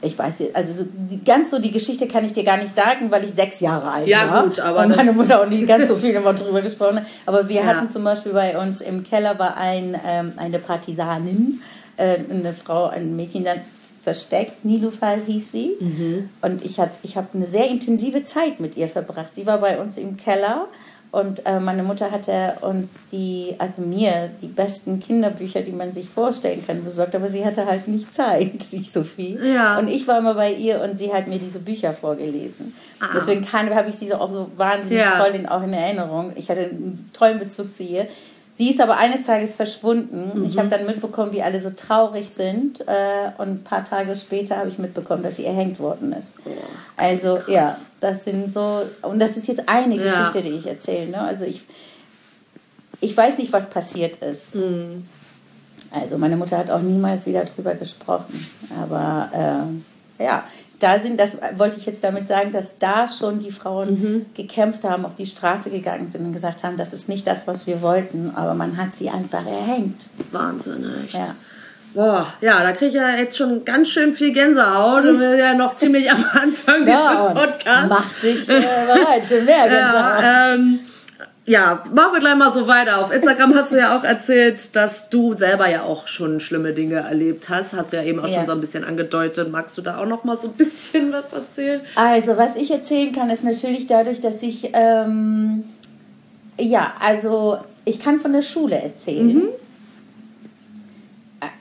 ich 0.00 0.18
weiß, 0.18 0.54
also 0.54 0.72
so, 0.72 0.84
ganz 1.24 1.50
so 1.50 1.58
die 1.58 1.72
Geschichte 1.72 2.06
kann 2.06 2.24
ich 2.24 2.32
dir 2.32 2.44
gar 2.44 2.56
nicht 2.56 2.74
sagen, 2.74 3.10
weil 3.10 3.24
ich 3.24 3.32
sechs 3.32 3.60
Jahre 3.60 3.90
alt 3.90 4.06
ja, 4.06 4.28
war. 4.30 4.36
Ja, 4.36 4.42
gut, 4.42 4.60
aber. 4.60 4.80
Und 4.80 4.96
meine 4.96 5.12
Mutter 5.12 5.42
auch 5.42 5.48
nie 5.48 5.66
ganz 5.66 5.88
so 5.88 5.96
viel 5.96 6.10
immer 6.10 6.34
drüber 6.34 6.62
gesprochen 6.62 6.96
hat. 6.96 7.06
Aber 7.26 7.48
wir 7.48 7.62
ja. 7.62 7.66
hatten 7.66 7.88
zum 7.88 8.04
Beispiel 8.04 8.32
bei 8.32 8.56
uns 8.58 8.80
im 8.80 9.02
Keller 9.02 9.38
war 9.38 9.56
ein, 9.56 9.98
ähm, 10.06 10.32
eine 10.36 10.58
Partisanin, 10.58 11.62
äh, 11.96 12.18
eine 12.30 12.52
Frau, 12.54 12.86
ein 12.86 13.16
Mädchen 13.16 13.44
dann 13.44 13.60
versteckt, 14.00 14.64
Nilufal 14.64 15.20
hieß 15.26 15.52
sie. 15.52 15.76
Mhm. 15.80 16.30
Und 16.40 16.64
ich, 16.64 16.78
ich 17.02 17.16
habe 17.16 17.28
eine 17.34 17.46
sehr 17.46 17.68
intensive 17.68 18.22
Zeit 18.22 18.60
mit 18.60 18.76
ihr 18.76 18.88
verbracht. 18.88 19.34
Sie 19.34 19.46
war 19.46 19.58
bei 19.58 19.80
uns 19.80 19.98
im 19.98 20.16
Keller 20.16 20.68
und 21.10 21.46
äh, 21.46 21.58
meine 21.58 21.82
Mutter 21.82 22.10
hatte 22.10 22.54
uns 22.60 22.98
die, 23.10 23.54
also 23.58 23.80
mir, 23.80 24.30
die 24.42 24.46
besten 24.46 25.00
Kinderbücher, 25.00 25.62
die 25.62 25.72
man 25.72 25.92
sich 25.92 26.08
vorstellen 26.08 26.62
kann, 26.66 26.84
besorgt, 26.84 27.14
aber 27.16 27.28
sie 27.28 27.46
hatte 27.46 27.64
halt 27.64 27.88
nicht 27.88 28.12
Zeit, 28.14 28.66
nicht 28.72 28.92
so 28.92 29.02
viel. 29.04 29.42
Ja. 29.44 29.78
Und 29.78 29.88
ich 29.88 30.06
war 30.06 30.18
immer 30.18 30.34
bei 30.34 30.52
ihr 30.52 30.82
und 30.82 30.98
sie 30.98 31.12
hat 31.12 31.26
mir 31.26 31.38
diese 31.38 31.60
Bücher 31.60 31.94
vorgelesen. 31.94 32.74
Ah. 33.00 33.06
Deswegen 33.14 33.50
habe 33.50 33.88
ich 33.88 33.94
sie 33.94 34.12
auch 34.12 34.30
so 34.30 34.50
wahnsinnig 34.56 34.98
ja. 34.98 35.18
toll 35.18 35.34
in, 35.34 35.46
auch 35.46 35.62
in 35.62 35.72
Erinnerung. 35.72 36.32
Ich 36.36 36.50
hatte 36.50 36.60
einen 36.60 37.10
tollen 37.14 37.38
Bezug 37.38 37.72
zu 37.72 37.84
ihr. 37.84 38.06
Sie 38.58 38.70
ist 38.70 38.80
aber 38.80 38.96
eines 38.96 39.22
Tages 39.22 39.54
verschwunden. 39.54 40.32
Mhm. 40.34 40.44
Ich 40.44 40.58
habe 40.58 40.66
dann 40.66 40.84
mitbekommen, 40.84 41.30
wie 41.30 41.42
alle 41.42 41.60
so 41.60 41.70
traurig 41.70 42.28
sind. 42.28 42.80
Äh, 42.80 43.30
und 43.38 43.48
ein 43.48 43.62
paar 43.62 43.84
Tage 43.84 44.16
später 44.16 44.56
habe 44.56 44.68
ich 44.68 44.78
mitbekommen, 44.78 45.22
dass 45.22 45.36
sie 45.36 45.44
erhängt 45.44 45.78
worden 45.78 46.12
ist. 46.12 46.34
Oh, 46.44 46.50
also 46.96 47.36
krass. 47.36 47.46
ja, 47.46 47.76
das 48.00 48.24
sind 48.24 48.50
so. 48.50 48.82
Und 49.02 49.20
das 49.20 49.36
ist 49.36 49.46
jetzt 49.46 49.68
eine 49.68 49.94
ja. 49.94 50.02
Geschichte, 50.02 50.42
die 50.42 50.56
ich 50.56 50.66
erzähle. 50.66 51.08
Ne? 51.08 51.20
Also 51.20 51.44
ich, 51.44 51.60
ich 53.00 53.16
weiß 53.16 53.38
nicht, 53.38 53.52
was 53.52 53.70
passiert 53.70 54.16
ist. 54.16 54.56
Mhm. 54.56 55.06
Also 55.92 56.18
meine 56.18 56.36
Mutter 56.36 56.58
hat 56.58 56.68
auch 56.68 56.80
niemals 56.80 57.26
wieder 57.26 57.44
drüber 57.44 57.76
gesprochen. 57.76 58.44
Aber 58.82 59.70
äh, 60.18 60.24
ja, 60.24 60.42
da 60.78 60.98
sind, 60.98 61.18
das 61.18 61.38
wollte 61.56 61.76
ich 61.78 61.86
jetzt 61.86 62.04
damit 62.04 62.28
sagen, 62.28 62.52
dass 62.52 62.78
da 62.78 63.08
schon 63.08 63.40
die 63.40 63.50
Frauen 63.50 63.90
mhm. 63.90 64.26
gekämpft 64.34 64.84
haben, 64.84 65.04
auf 65.04 65.14
die 65.14 65.26
Straße 65.26 65.70
gegangen 65.70 66.06
sind 66.06 66.24
und 66.24 66.32
gesagt 66.32 66.62
haben, 66.62 66.76
das 66.76 66.92
ist 66.92 67.08
nicht 67.08 67.26
das, 67.26 67.46
was 67.46 67.66
wir 67.66 67.82
wollten, 67.82 68.32
aber 68.34 68.54
man 68.54 68.76
hat 68.76 68.94
sie 68.94 69.08
einfach 69.10 69.44
erhängt. 69.44 70.00
Wahnsinn, 70.30 70.88
echt. 71.04 71.14
Ja. 71.14 71.34
Boah, 71.94 72.26
ja, 72.40 72.62
da 72.62 72.72
kriege 72.72 72.88
ich 72.88 72.94
ja 72.94 73.10
jetzt 73.16 73.36
schon 73.36 73.64
ganz 73.64 73.88
schön 73.88 74.12
viel 74.12 74.32
Gänsehaut 74.32 75.04
und 75.04 75.18
wir 75.18 75.30
sind 75.30 75.38
ja 75.38 75.54
noch 75.54 75.74
ziemlich 75.74 76.10
am 76.10 76.24
Anfang 76.32 76.86
ja, 76.86 77.10
dieses 77.10 77.34
Podcasts. 77.34 77.88
Mach 77.88 78.20
dich 78.20 78.48
äh, 78.48 78.60
bereit 78.86 79.24
für 79.24 79.40
mehr 79.42 79.68
Gänsehaut. 79.68 80.22
Ja, 80.22 80.54
ähm, 80.54 80.80
ja, 81.48 81.82
machen 81.94 82.12
wir 82.12 82.20
gleich 82.20 82.36
mal 82.36 82.52
so 82.52 82.68
weiter. 82.68 82.98
Auf 82.98 83.10
Instagram 83.10 83.54
hast 83.54 83.72
du 83.72 83.78
ja 83.78 83.98
auch 83.98 84.04
erzählt, 84.04 84.76
dass 84.76 85.08
du 85.08 85.32
selber 85.32 85.68
ja 85.68 85.82
auch 85.82 86.06
schon 86.06 86.40
schlimme 86.40 86.74
Dinge 86.74 86.96
erlebt 86.96 87.48
hast. 87.48 87.72
Hast 87.72 87.92
du 87.92 87.96
ja 87.96 88.02
eben 88.02 88.20
auch 88.20 88.28
ja. 88.28 88.34
schon 88.34 88.46
so 88.46 88.52
ein 88.52 88.60
bisschen 88.60 88.84
angedeutet. 88.84 89.50
Magst 89.50 89.76
du 89.78 89.82
da 89.82 89.98
auch 89.98 90.06
noch 90.06 90.24
mal 90.24 90.36
so 90.36 90.48
ein 90.48 90.54
bisschen 90.54 91.10
was 91.12 91.32
erzählen? 91.32 91.80
Also, 91.94 92.36
was 92.36 92.56
ich 92.56 92.70
erzählen 92.70 93.12
kann, 93.12 93.30
ist 93.30 93.44
natürlich 93.44 93.86
dadurch, 93.86 94.20
dass 94.20 94.42
ich, 94.42 94.70
ähm, 94.74 95.64
ja, 96.60 96.92
also 97.00 97.58
ich 97.86 97.98
kann 97.98 98.20
von 98.20 98.34
der 98.34 98.42
Schule 98.42 98.76
erzählen. 98.76 99.34
Mhm. 99.34 99.48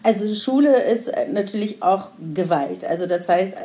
Also 0.03 0.33
Schule 0.33 0.83
ist 0.83 1.11
natürlich 1.31 1.83
auch 1.83 2.11
Gewalt. 2.33 2.83
Also 2.83 3.05
das 3.05 3.29
heißt, 3.29 3.55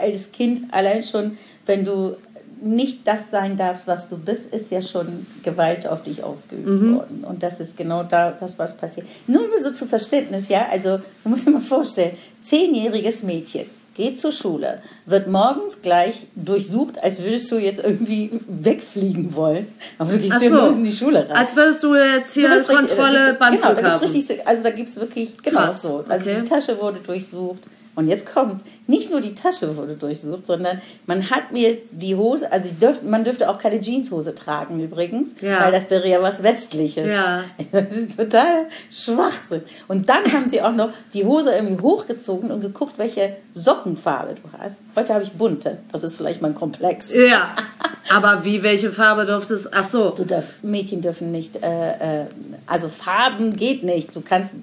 als 0.00 0.32
Kind 0.32 0.62
allein 0.72 1.02
schon, 1.02 1.36
wenn 1.66 1.84
du 1.84 2.16
nicht 2.60 3.06
das 3.06 3.30
sein 3.30 3.56
darfst, 3.56 3.86
was 3.86 4.08
du 4.08 4.16
bist, 4.16 4.52
ist 4.52 4.70
ja 4.70 4.80
schon 4.80 5.26
Gewalt 5.42 5.86
auf 5.86 6.02
dich 6.02 6.22
ausgeübt 6.22 6.66
mhm. 6.66 6.96
worden. 6.96 7.24
Und 7.24 7.42
das 7.42 7.60
ist 7.60 7.76
genau 7.76 8.02
da, 8.02 8.30
das, 8.32 8.58
was 8.58 8.76
passiert. 8.76 9.06
Nur 9.26 9.42
so 9.58 9.70
zu 9.70 9.86
Verständnis, 9.86 10.48
ja, 10.48 10.66
also, 10.70 10.98
du 10.98 11.28
musst 11.28 11.46
dir 11.46 11.50
mal 11.50 11.60
vorstellen, 11.60 12.16
zehnjähriges 12.42 13.22
Mädchen 13.22 13.66
geht 13.96 14.20
zur 14.20 14.30
Schule, 14.30 14.82
wird 15.06 15.26
morgens 15.26 15.80
gleich 15.80 16.26
durchsucht, 16.34 17.02
als 17.02 17.22
würdest 17.22 17.50
du 17.50 17.56
jetzt 17.56 17.82
irgendwie 17.82 18.30
wegfliegen 18.46 19.34
wollen. 19.34 19.66
Aber 19.98 20.12
du 20.12 20.18
gehst 20.18 20.34
Ach 20.36 20.40
hier 20.40 20.50
so. 20.50 20.66
in 20.68 20.84
die 20.84 20.92
Schule 20.92 21.26
rein. 21.28 21.36
Als 21.36 21.56
würdest 21.56 21.82
du 21.82 21.94
jetzt 21.94 22.34
hier 22.34 22.50
du 22.50 22.62
Kontrolle 22.64 23.18
richtig, 23.18 23.38
beim 23.38 23.54
Genau, 23.54 23.66
Flughafen. 23.68 23.84
da 23.84 23.98
gibt's 23.98 24.14
richtig, 24.14 24.46
also 24.46 24.62
da 24.62 24.70
gibt 24.70 24.88
es 24.90 24.96
wirklich, 24.96 25.42
genau 25.42 25.60
Krass. 25.60 25.82
so. 25.82 26.04
Also 26.06 26.30
okay. 26.30 26.42
die 26.42 26.48
Tasche 26.48 26.78
wurde 26.78 27.00
durchsucht, 27.00 27.62
und 27.96 28.08
jetzt 28.08 28.26
kommt's. 28.26 28.62
Nicht 28.86 29.10
nur 29.10 29.22
die 29.22 29.34
Tasche 29.34 29.74
wurde 29.76 29.94
durchsucht, 29.94 30.44
sondern 30.44 30.80
man 31.06 31.30
hat 31.30 31.50
mir 31.50 31.78
die 31.90 32.14
Hose, 32.14 32.52
also 32.52 32.68
dürft, 32.80 33.02
man 33.02 33.24
dürfte 33.24 33.48
auch 33.48 33.58
keine 33.58 33.80
Jeanshose 33.80 34.34
tragen 34.34 34.78
übrigens, 34.80 35.34
ja. 35.40 35.64
weil 35.64 35.72
das 35.72 35.90
wäre 35.90 36.06
ja 36.08 36.22
was 36.22 36.42
Westliches. 36.42 37.12
Ja. 37.12 37.42
Das 37.72 37.92
ist 37.92 38.16
total 38.16 38.66
Schwachsinn. 38.90 39.62
Und 39.88 40.08
dann 40.08 40.24
haben 40.32 40.48
sie 40.48 40.62
auch 40.62 40.72
noch 40.72 40.90
die 41.12 41.24
Hose 41.24 41.52
irgendwie 41.52 41.82
hochgezogen 41.82 42.50
und 42.50 42.60
geguckt, 42.60 42.98
welche 42.98 43.36
Sockenfarbe 43.54 44.34
du 44.34 44.58
hast. 44.58 44.76
Heute 44.94 45.14
habe 45.14 45.24
ich 45.24 45.32
bunte. 45.32 45.78
Das 45.90 46.04
ist 46.04 46.16
vielleicht 46.16 46.42
mein 46.42 46.54
Komplex. 46.54 47.14
Ja. 47.14 47.54
Aber 48.08 48.44
wie, 48.44 48.62
welche 48.62 48.92
Farbe 48.92 49.26
durftest 49.26 49.70
Ach 49.72 49.84
so. 49.84 50.10
Du 50.10 50.24
darfst, 50.24 50.52
Mädchen 50.62 51.00
dürfen 51.00 51.32
nicht, 51.32 51.56
äh, 51.62 52.22
äh, 52.22 52.26
also 52.66 52.88
Farben 52.88 53.56
geht 53.56 53.82
nicht. 53.82 54.14
Du 54.14 54.20
kannst, 54.20 54.56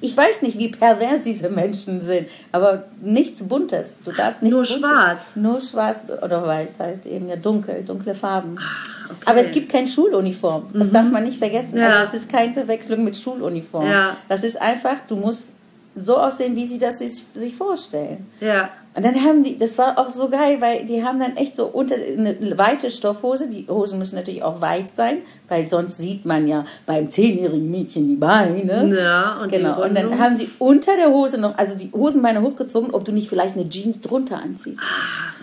ich 0.00 0.16
weiß 0.16 0.42
nicht, 0.42 0.58
wie 0.58 0.68
pervers 0.68 1.22
diese 1.24 1.50
Menschen 1.50 2.00
sind, 2.00 2.28
aber 2.52 2.73
nichts 3.00 3.42
Buntes. 3.42 3.96
Du 4.04 4.12
darfst 4.12 4.42
nichts 4.42 4.56
Nur 4.56 4.64
Buntes. 4.64 4.78
schwarz? 4.78 5.36
Nur 5.36 5.60
schwarz 5.60 6.06
oder 6.22 6.46
weiß 6.46 6.80
halt, 6.80 7.06
eben 7.06 7.28
ja 7.28 7.36
dunkel, 7.36 7.82
dunkle 7.84 8.14
Farben. 8.14 8.56
Ach, 8.58 9.10
okay. 9.10 9.22
Aber 9.26 9.40
es 9.40 9.50
gibt 9.50 9.70
keine 9.70 9.86
Schuluniform. 9.86 10.66
Das 10.72 10.88
mhm. 10.88 10.92
darf 10.92 11.10
man 11.10 11.24
nicht 11.24 11.38
vergessen. 11.38 11.78
Ja. 11.78 11.98
Also 11.98 12.16
es 12.16 12.22
ist 12.22 12.30
keine 12.30 12.54
Verwechslung 12.54 13.04
mit 13.04 13.16
Schuluniform. 13.16 13.86
Ja. 13.86 14.16
Das 14.28 14.44
ist 14.44 14.60
einfach, 14.60 14.96
du 15.08 15.16
musst 15.16 15.54
so 15.94 16.16
aussehen, 16.16 16.56
wie 16.56 16.66
sie 16.66 16.78
das 16.78 16.98
sich, 16.98 17.22
sich 17.32 17.54
vorstellen. 17.54 18.26
Ja. 18.40 18.70
Und 18.96 19.04
dann 19.04 19.16
haben 19.16 19.42
die, 19.42 19.58
das 19.58 19.76
war 19.76 19.98
auch 19.98 20.08
so 20.08 20.28
geil, 20.28 20.60
weil 20.60 20.84
die 20.84 21.02
haben 21.02 21.18
dann 21.18 21.36
echt 21.36 21.56
so 21.56 21.66
unter 21.66 21.96
eine 21.96 22.36
weite 22.56 22.90
Stoffhose, 22.90 23.48
die 23.48 23.66
Hosen 23.68 23.98
müssen 23.98 24.14
natürlich 24.14 24.44
auch 24.44 24.60
weit 24.60 24.92
sein, 24.92 25.18
weil 25.48 25.66
sonst 25.66 25.98
sieht 25.98 26.24
man 26.24 26.46
ja 26.46 26.64
beim 26.86 27.10
zehnjährigen 27.10 27.68
Mädchen 27.70 28.06
die 28.06 28.14
Beine. 28.14 28.94
Ja, 28.96 29.40
und 29.42 29.50
genau. 29.50 29.82
Und 29.82 29.96
dann 29.96 30.16
haben 30.20 30.36
sie 30.36 30.48
unter 30.60 30.96
der 30.96 31.10
Hose 31.10 31.38
noch, 31.38 31.58
also 31.58 31.76
die 31.76 31.90
Hosenbeine 31.92 32.40
hochgezogen, 32.40 32.92
ob 32.92 33.04
du 33.04 33.10
nicht 33.10 33.28
vielleicht 33.28 33.56
eine 33.56 33.68
Jeans 33.68 34.00
drunter 34.00 34.40
anziehst. 34.40 34.80
Ach. 34.80 35.34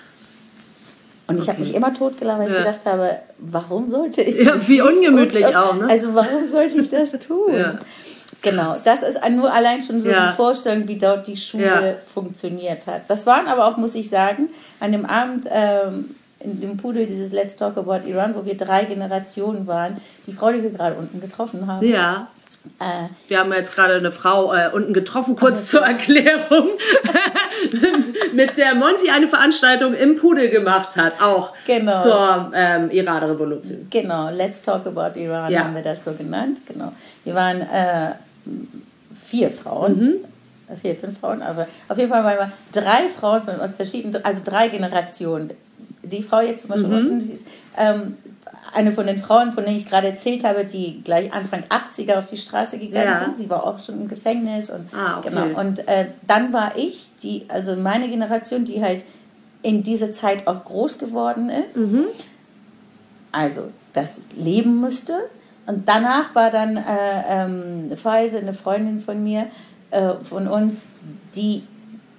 Und 1.27 1.37
ich 1.37 1.43
okay. 1.43 1.51
habe 1.51 1.59
mich 1.61 1.73
immer 1.73 1.93
totgelacht, 1.93 2.39
weil 2.39 2.51
ja. 2.51 2.59
ich 2.59 2.65
gedacht 2.65 2.85
habe, 2.85 3.19
warum 3.37 3.87
sollte 3.87 4.21
ich. 4.21 4.41
Ja, 4.41 4.55
wie 4.67 4.81
ungemütlich 4.81 5.45
unter, 5.45 5.69
auch, 5.69 5.75
ne? 5.75 5.87
Also 5.89 6.13
warum 6.13 6.47
sollte 6.47 6.79
ich 6.79 6.89
das 6.89 7.11
tun? 7.19 7.53
Ja. 7.53 7.79
Genau, 8.41 8.75
das 8.83 9.03
ist 9.03 9.19
nur 9.29 9.53
allein 9.53 9.83
schon 9.83 10.01
so 10.01 10.09
ja. 10.09 10.29
die 10.29 10.35
Vorstellung, 10.35 10.87
wie 10.87 10.97
dort 10.97 11.27
die 11.27 11.37
Schule 11.37 11.93
ja. 11.93 11.97
funktioniert 11.99 12.87
hat. 12.87 13.03
Das 13.07 13.25
waren 13.25 13.47
aber 13.47 13.67
auch, 13.67 13.77
muss 13.77 13.93
ich 13.93 14.09
sagen, 14.09 14.49
an 14.79 14.91
dem 14.91 15.05
Abend 15.05 15.47
ähm, 15.51 16.15
in 16.39 16.59
dem 16.59 16.77
Pudel 16.77 17.05
dieses 17.05 17.31
Let's 17.31 17.55
Talk 17.55 17.77
About 17.77 18.07
Iran, 18.07 18.35
wo 18.35 18.45
wir 18.45 18.57
drei 18.57 18.85
Generationen 18.85 19.67
waren, 19.67 19.97
die 20.27 20.33
Frau, 20.33 20.51
die 20.51 20.63
wir 20.63 20.71
gerade 20.71 20.95
unten 20.95 21.21
getroffen 21.21 21.67
haben. 21.67 21.85
Ja. 21.85 22.27
Äh, 22.79 23.07
wir 23.27 23.39
haben 23.39 23.51
jetzt 23.53 23.73
gerade 23.73 23.95
eine 23.95 24.11
Frau 24.11 24.53
äh, 24.53 24.69
unten 24.71 24.93
getroffen, 24.93 25.35
kurz 25.35 25.69
zur 25.69 25.81
Erklärung, 25.81 26.67
mit 28.33 28.55
der 28.57 28.75
Monty 28.75 29.09
eine 29.09 29.27
Veranstaltung 29.27 29.95
im 29.95 30.15
Pudel 30.15 30.49
gemacht 30.49 30.95
hat, 30.95 31.21
auch 31.21 31.53
genau. 31.65 32.01
zur 32.01 32.51
ähm, 32.53 32.91
Iran-Revolution. 32.91 33.87
Genau, 33.89 34.29
Let's 34.29 34.61
Talk 34.61 34.85
About 34.85 35.19
Iran 35.19 35.51
ja. 35.51 35.63
haben 35.63 35.75
wir 35.75 35.81
das 35.81 36.03
so 36.03 36.13
genannt. 36.13 36.61
Genau. 36.67 36.91
Wir 37.23 37.33
waren 37.33 37.61
äh, 37.61 38.11
vier 39.13 39.49
Frauen. 39.49 39.99
Mhm. 39.99 40.13
Vier, 40.81 40.95
fünf 40.95 41.19
Frauen, 41.19 41.41
aber 41.41 41.67
auf 41.89 41.97
jeden 41.97 42.09
Fall 42.09 42.23
waren 42.23 42.37
wir 42.37 42.51
drei 42.71 43.09
Frauen 43.09 43.41
von 43.41 43.59
aus 43.59 43.73
verschiedenen, 43.73 44.23
also 44.23 44.41
drei 44.45 44.69
Generationen. 44.69 45.51
Die 46.01 46.23
Frau 46.23 46.39
jetzt 46.39 46.61
zum 46.61 46.69
Beispiel 46.69 46.87
mhm. 46.87 47.19
sie 47.19 47.33
ist 47.33 47.47
ähm, 47.77 48.15
eine 48.73 48.91
von 48.91 49.05
den 49.05 49.17
Frauen, 49.17 49.51
von 49.51 49.65
denen 49.65 49.77
ich 49.77 49.85
gerade 49.85 50.07
erzählt 50.07 50.43
habe, 50.43 50.65
die 50.65 51.01
gleich 51.03 51.33
Anfang 51.33 51.63
80er 51.63 52.17
auf 52.17 52.25
die 52.25 52.37
Straße 52.37 52.77
gegangen 52.77 53.11
ja. 53.11 53.19
sind. 53.19 53.37
Sie 53.37 53.49
war 53.49 53.65
auch 53.65 53.79
schon 53.79 53.99
im 53.99 54.07
Gefängnis 54.07 54.69
und 54.69 54.87
ah, 54.93 55.19
okay. 55.19 55.29
genau. 55.29 55.59
Und 55.59 55.87
äh, 55.87 56.05
dann 56.25 56.53
war 56.53 56.77
ich, 56.77 57.11
die, 57.21 57.45
also 57.49 57.75
meine 57.75 58.07
Generation, 58.07 58.65
die 58.65 58.81
halt 58.81 59.03
in 59.61 59.83
dieser 59.83 60.11
Zeit 60.11 60.47
auch 60.47 60.63
groß 60.63 60.97
geworden 60.97 61.49
ist. 61.49 61.77
Mhm. 61.77 62.05
Also 63.31 63.69
das 63.93 64.21
leben 64.35 64.79
müsste 64.79 65.13
und 65.67 65.87
danach 65.87 66.33
war 66.35 66.51
dann 66.51 66.77
äh, 66.77 66.81
ähm, 67.27 67.95
Feise, 67.95 68.39
eine 68.39 68.53
Freundin 68.53 68.99
von 68.99 69.23
mir, 69.23 69.47
äh, 69.91 70.13
von 70.23 70.47
uns, 70.47 70.83
die 71.35 71.63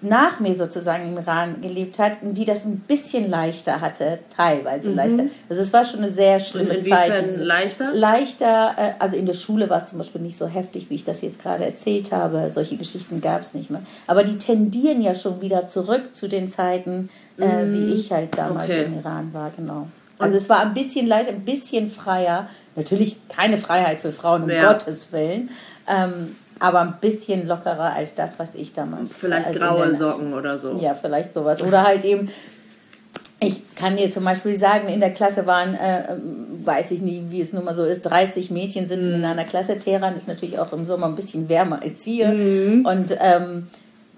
nach 0.02 0.40
mir 0.40 0.54
sozusagen 0.54 1.12
im 1.12 1.18
Iran 1.22 1.60
gelebt 1.60 1.98
hat 1.98 2.22
und 2.22 2.34
die 2.34 2.44
das 2.44 2.64
ein 2.64 2.80
bisschen 2.80 3.30
leichter 3.30 3.80
hatte, 3.80 4.18
teilweise 4.34 4.88
mhm. 4.88 4.96
leichter. 4.96 5.24
Also 5.48 5.62
es 5.62 5.72
war 5.72 5.84
schon 5.84 6.00
eine 6.00 6.08
sehr 6.08 6.40
schlimme 6.40 6.78
und 6.78 6.86
Zeit. 6.86 7.38
Leichter? 7.38 7.92
Leichter, 7.94 8.74
äh, 8.76 8.90
also 8.98 9.16
in 9.16 9.26
der 9.26 9.34
Schule 9.34 9.70
war 9.70 9.76
es 9.76 9.88
zum 9.88 9.98
Beispiel 9.98 10.20
nicht 10.20 10.36
so 10.36 10.48
heftig, 10.48 10.90
wie 10.90 10.96
ich 10.96 11.04
das 11.04 11.22
jetzt 11.22 11.40
gerade 11.40 11.64
erzählt 11.64 12.10
habe. 12.10 12.50
Solche 12.50 12.76
Geschichten 12.76 13.20
gab 13.20 13.42
es 13.42 13.54
nicht 13.54 13.70
mehr. 13.70 13.82
Aber 14.08 14.24
die 14.24 14.38
tendieren 14.38 15.02
ja 15.02 15.14
schon 15.14 15.40
wieder 15.40 15.68
zurück 15.68 16.12
zu 16.12 16.28
den 16.28 16.48
Zeiten, 16.48 17.08
äh, 17.38 17.64
mhm. 17.64 17.72
wie 17.72 17.92
ich 17.94 18.10
halt 18.10 18.36
damals 18.36 18.70
okay. 18.70 18.84
im 18.84 18.98
Iran 18.98 19.32
war, 19.32 19.52
genau. 19.56 19.86
Also 20.22 20.36
es 20.36 20.48
war 20.48 20.60
ein 20.60 20.74
bisschen 20.74 21.06
leichter, 21.06 21.32
ein 21.32 21.44
bisschen 21.44 21.88
freier. 21.88 22.48
Natürlich 22.76 23.16
keine 23.28 23.58
Freiheit 23.58 24.00
für 24.00 24.12
Frauen, 24.12 24.44
um 24.44 24.50
ja. 24.50 24.72
Gottes 24.72 25.12
Willen. 25.12 25.50
Ähm, 25.88 26.36
aber 26.58 26.80
ein 26.80 26.94
bisschen 27.00 27.46
lockerer 27.46 27.92
als 27.92 28.14
das, 28.14 28.38
was 28.38 28.54
ich 28.54 28.72
damals. 28.72 29.16
Vielleicht 29.16 29.48
also 29.48 29.58
graue 29.58 29.86
der, 29.86 29.94
Socken 29.94 30.32
oder 30.32 30.56
so. 30.56 30.76
Ja, 30.76 30.94
vielleicht 30.94 31.32
sowas. 31.32 31.62
Oder 31.62 31.82
halt 31.82 32.04
eben, 32.04 32.30
ich 33.40 33.74
kann 33.74 33.96
dir 33.96 34.08
zum 34.08 34.24
Beispiel 34.24 34.54
sagen, 34.54 34.88
in 34.88 35.00
der 35.00 35.12
Klasse 35.12 35.46
waren, 35.46 35.74
äh, 35.74 36.16
weiß 36.64 36.92
ich 36.92 37.02
nicht, 37.02 37.30
wie 37.30 37.40
es 37.40 37.52
nun 37.52 37.64
mal 37.64 37.74
so 37.74 37.84
ist, 37.84 38.02
30 38.02 38.52
Mädchen 38.52 38.86
sitzen 38.86 39.08
mhm. 39.08 39.16
in 39.16 39.24
einer 39.24 39.44
Klasse. 39.44 39.76
Teheran 39.76 40.14
ist 40.14 40.28
natürlich 40.28 40.60
auch 40.60 40.72
im 40.72 40.84
Sommer 40.84 41.06
ein 41.06 41.16
bisschen 41.16 41.48
wärmer 41.48 41.82
als 41.82 42.04
hier. 42.04 42.28
Mhm. 42.28 42.86
Und 42.86 43.16
ähm, 43.20 43.66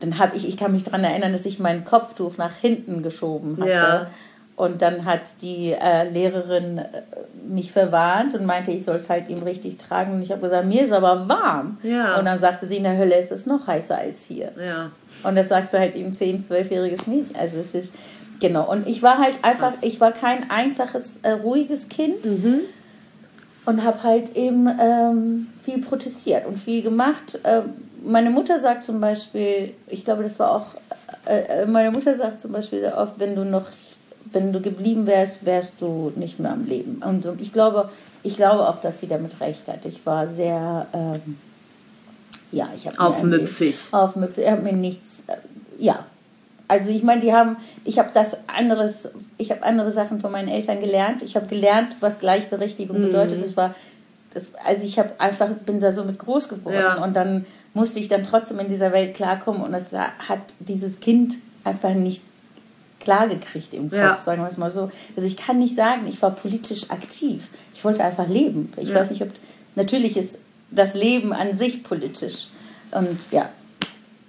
dann 0.00 0.18
habe 0.18 0.36
ich, 0.36 0.46
ich 0.46 0.58
kann 0.58 0.72
mich 0.72 0.84
daran 0.84 1.02
erinnern, 1.02 1.32
dass 1.32 1.46
ich 1.46 1.58
mein 1.58 1.84
Kopftuch 1.84 2.36
nach 2.36 2.56
hinten 2.56 3.02
geschoben 3.02 3.56
hatte. 3.58 3.70
Ja. 3.70 4.06
Und 4.56 4.82
dann 4.82 5.04
hat 5.04 5.42
die 5.42 5.72
äh, 5.72 6.08
Lehrerin 6.08 6.78
äh, 6.78 7.02
mich 7.46 7.72
verwarnt 7.72 8.34
und 8.34 8.46
meinte, 8.46 8.70
ich 8.70 8.84
soll 8.84 8.96
es 8.96 9.10
halt 9.10 9.28
ihm 9.28 9.42
richtig 9.42 9.78
tragen. 9.78 10.14
Und 10.14 10.22
ich 10.22 10.30
habe 10.30 10.42
gesagt, 10.42 10.66
mir 10.66 10.82
ist 10.82 10.92
aber 10.92 11.28
warm. 11.28 11.78
Ja. 11.82 12.18
Und 12.18 12.26
dann 12.26 12.38
sagte 12.38 12.64
sie, 12.64 12.76
in 12.76 12.84
der 12.84 12.96
Hölle 12.96 13.16
ist 13.16 13.32
es 13.32 13.46
noch 13.46 13.66
heißer 13.66 13.98
als 13.98 14.26
hier. 14.26 14.52
Ja. 14.58 14.92
Und 15.24 15.36
das 15.36 15.48
sagst 15.48 15.74
du 15.74 15.78
halt 15.78 15.96
ihm 15.96 16.12
10-, 16.12 16.48
12-jähriges 16.48 17.08
Mädchen. 17.08 17.34
Also 17.36 17.58
es 17.58 17.74
ist, 17.74 17.94
genau. 18.40 18.70
Und 18.70 18.86
ich 18.86 19.02
war 19.02 19.18
halt 19.18 19.34
einfach, 19.42 19.72
Krass. 19.72 19.82
ich 19.82 20.00
war 20.00 20.12
kein 20.12 20.48
einfaches, 20.50 21.18
äh, 21.22 21.32
ruhiges 21.32 21.88
Kind. 21.88 22.24
Mhm. 22.24 22.60
Und 23.66 23.82
habe 23.82 24.02
halt 24.02 24.36
eben 24.36 24.68
ähm, 24.78 25.46
viel 25.62 25.78
protestiert 25.78 26.46
und 26.46 26.58
viel 26.58 26.82
gemacht. 26.82 27.40
Äh, 27.44 27.62
meine 28.04 28.30
Mutter 28.30 28.58
sagt 28.58 28.84
zum 28.84 29.00
Beispiel, 29.00 29.72
ich 29.86 30.04
glaube, 30.04 30.22
das 30.22 30.38
war 30.38 30.52
auch, 30.52 30.66
äh, 31.26 31.62
äh, 31.62 31.66
meine 31.66 31.90
Mutter 31.90 32.14
sagt 32.14 32.40
zum 32.40 32.52
Beispiel 32.52 32.80
sehr 32.80 32.98
oft, 32.98 33.18
wenn 33.18 33.34
du 33.34 33.44
noch 33.44 33.64
wenn 34.34 34.52
du 34.52 34.60
geblieben 34.60 35.06
wärst, 35.06 35.44
wärst 35.44 35.80
du 35.80 36.12
nicht 36.16 36.40
mehr 36.40 36.52
am 36.52 36.66
Leben. 36.66 37.02
Und 37.04 37.26
ich 37.40 37.52
glaube, 37.52 37.90
ich 38.22 38.36
glaube 38.36 38.68
auch, 38.68 38.78
dass 38.78 39.00
sie 39.00 39.06
damit 39.06 39.40
recht 39.40 39.68
hat. 39.68 39.84
Ich 39.84 40.04
war 40.06 40.26
sehr, 40.26 40.86
ähm, 40.92 41.38
ja, 42.52 42.68
ich 42.76 42.86
habe 42.86 42.98
aufmüpfig. 42.98 43.76
Aufmüpfig. 43.92 44.44
Ich 44.44 44.50
habe 44.50 44.62
mir 44.62 44.72
nichts, 44.72 45.24
äh, 45.26 45.36
ja. 45.78 46.06
Also 46.66 46.90
ich 46.90 47.02
meine, 47.02 47.20
die 47.20 47.32
haben, 47.32 47.56
ich 47.84 47.98
habe 47.98 48.10
das 48.14 48.38
anderes, 48.46 49.10
ich 49.36 49.50
habe 49.50 49.62
andere 49.62 49.92
Sachen 49.92 50.18
von 50.18 50.32
meinen 50.32 50.48
Eltern 50.48 50.80
gelernt. 50.80 51.22
Ich 51.22 51.36
habe 51.36 51.46
gelernt, 51.46 51.96
was 52.00 52.20
Gleichberechtigung 52.20 52.98
mhm. 52.98 53.06
bedeutet. 53.06 53.40
Das 53.40 53.56
war, 53.56 53.74
das, 54.32 54.52
also 54.66 54.84
ich 54.84 54.98
habe 54.98 55.10
einfach 55.18 55.48
bin 55.50 55.80
da 55.80 55.92
so 55.92 56.04
mit 56.04 56.18
groß 56.18 56.48
geworden 56.48 56.76
ja. 56.76 57.04
und 57.04 57.14
dann 57.14 57.44
musste 57.74 58.00
ich 58.00 58.08
dann 58.08 58.22
trotzdem 58.22 58.58
in 58.58 58.68
dieser 58.68 58.92
Welt 58.92 59.14
klarkommen 59.14 59.62
und 59.62 59.74
es 59.74 59.92
hat 59.92 60.40
dieses 60.58 61.00
Kind 61.00 61.34
einfach 61.64 61.94
nicht 61.94 62.22
klar 63.04 63.28
gekriegt 63.28 63.74
im 63.74 63.90
Kopf, 63.90 63.98
ja. 63.98 64.18
sagen 64.18 64.42
wir 64.42 64.48
es 64.48 64.56
mal 64.56 64.70
so. 64.70 64.90
Also 65.16 65.26
ich 65.26 65.36
kann 65.36 65.58
nicht 65.58 65.76
sagen, 65.76 66.06
ich 66.08 66.20
war 66.22 66.30
politisch 66.30 66.90
aktiv. 66.90 67.48
Ich 67.74 67.84
wollte 67.84 68.02
einfach 68.02 68.28
leben. 68.28 68.72
Ich 68.76 68.88
ja. 68.88 68.96
weiß 68.96 69.10
nicht, 69.10 69.22
ob 69.22 69.28
natürlich 69.76 70.16
ist 70.16 70.38
das 70.70 70.94
Leben 70.94 71.32
an 71.32 71.56
sich 71.56 71.84
politisch. 71.84 72.48
Und 72.90 73.18
ja. 73.30 73.48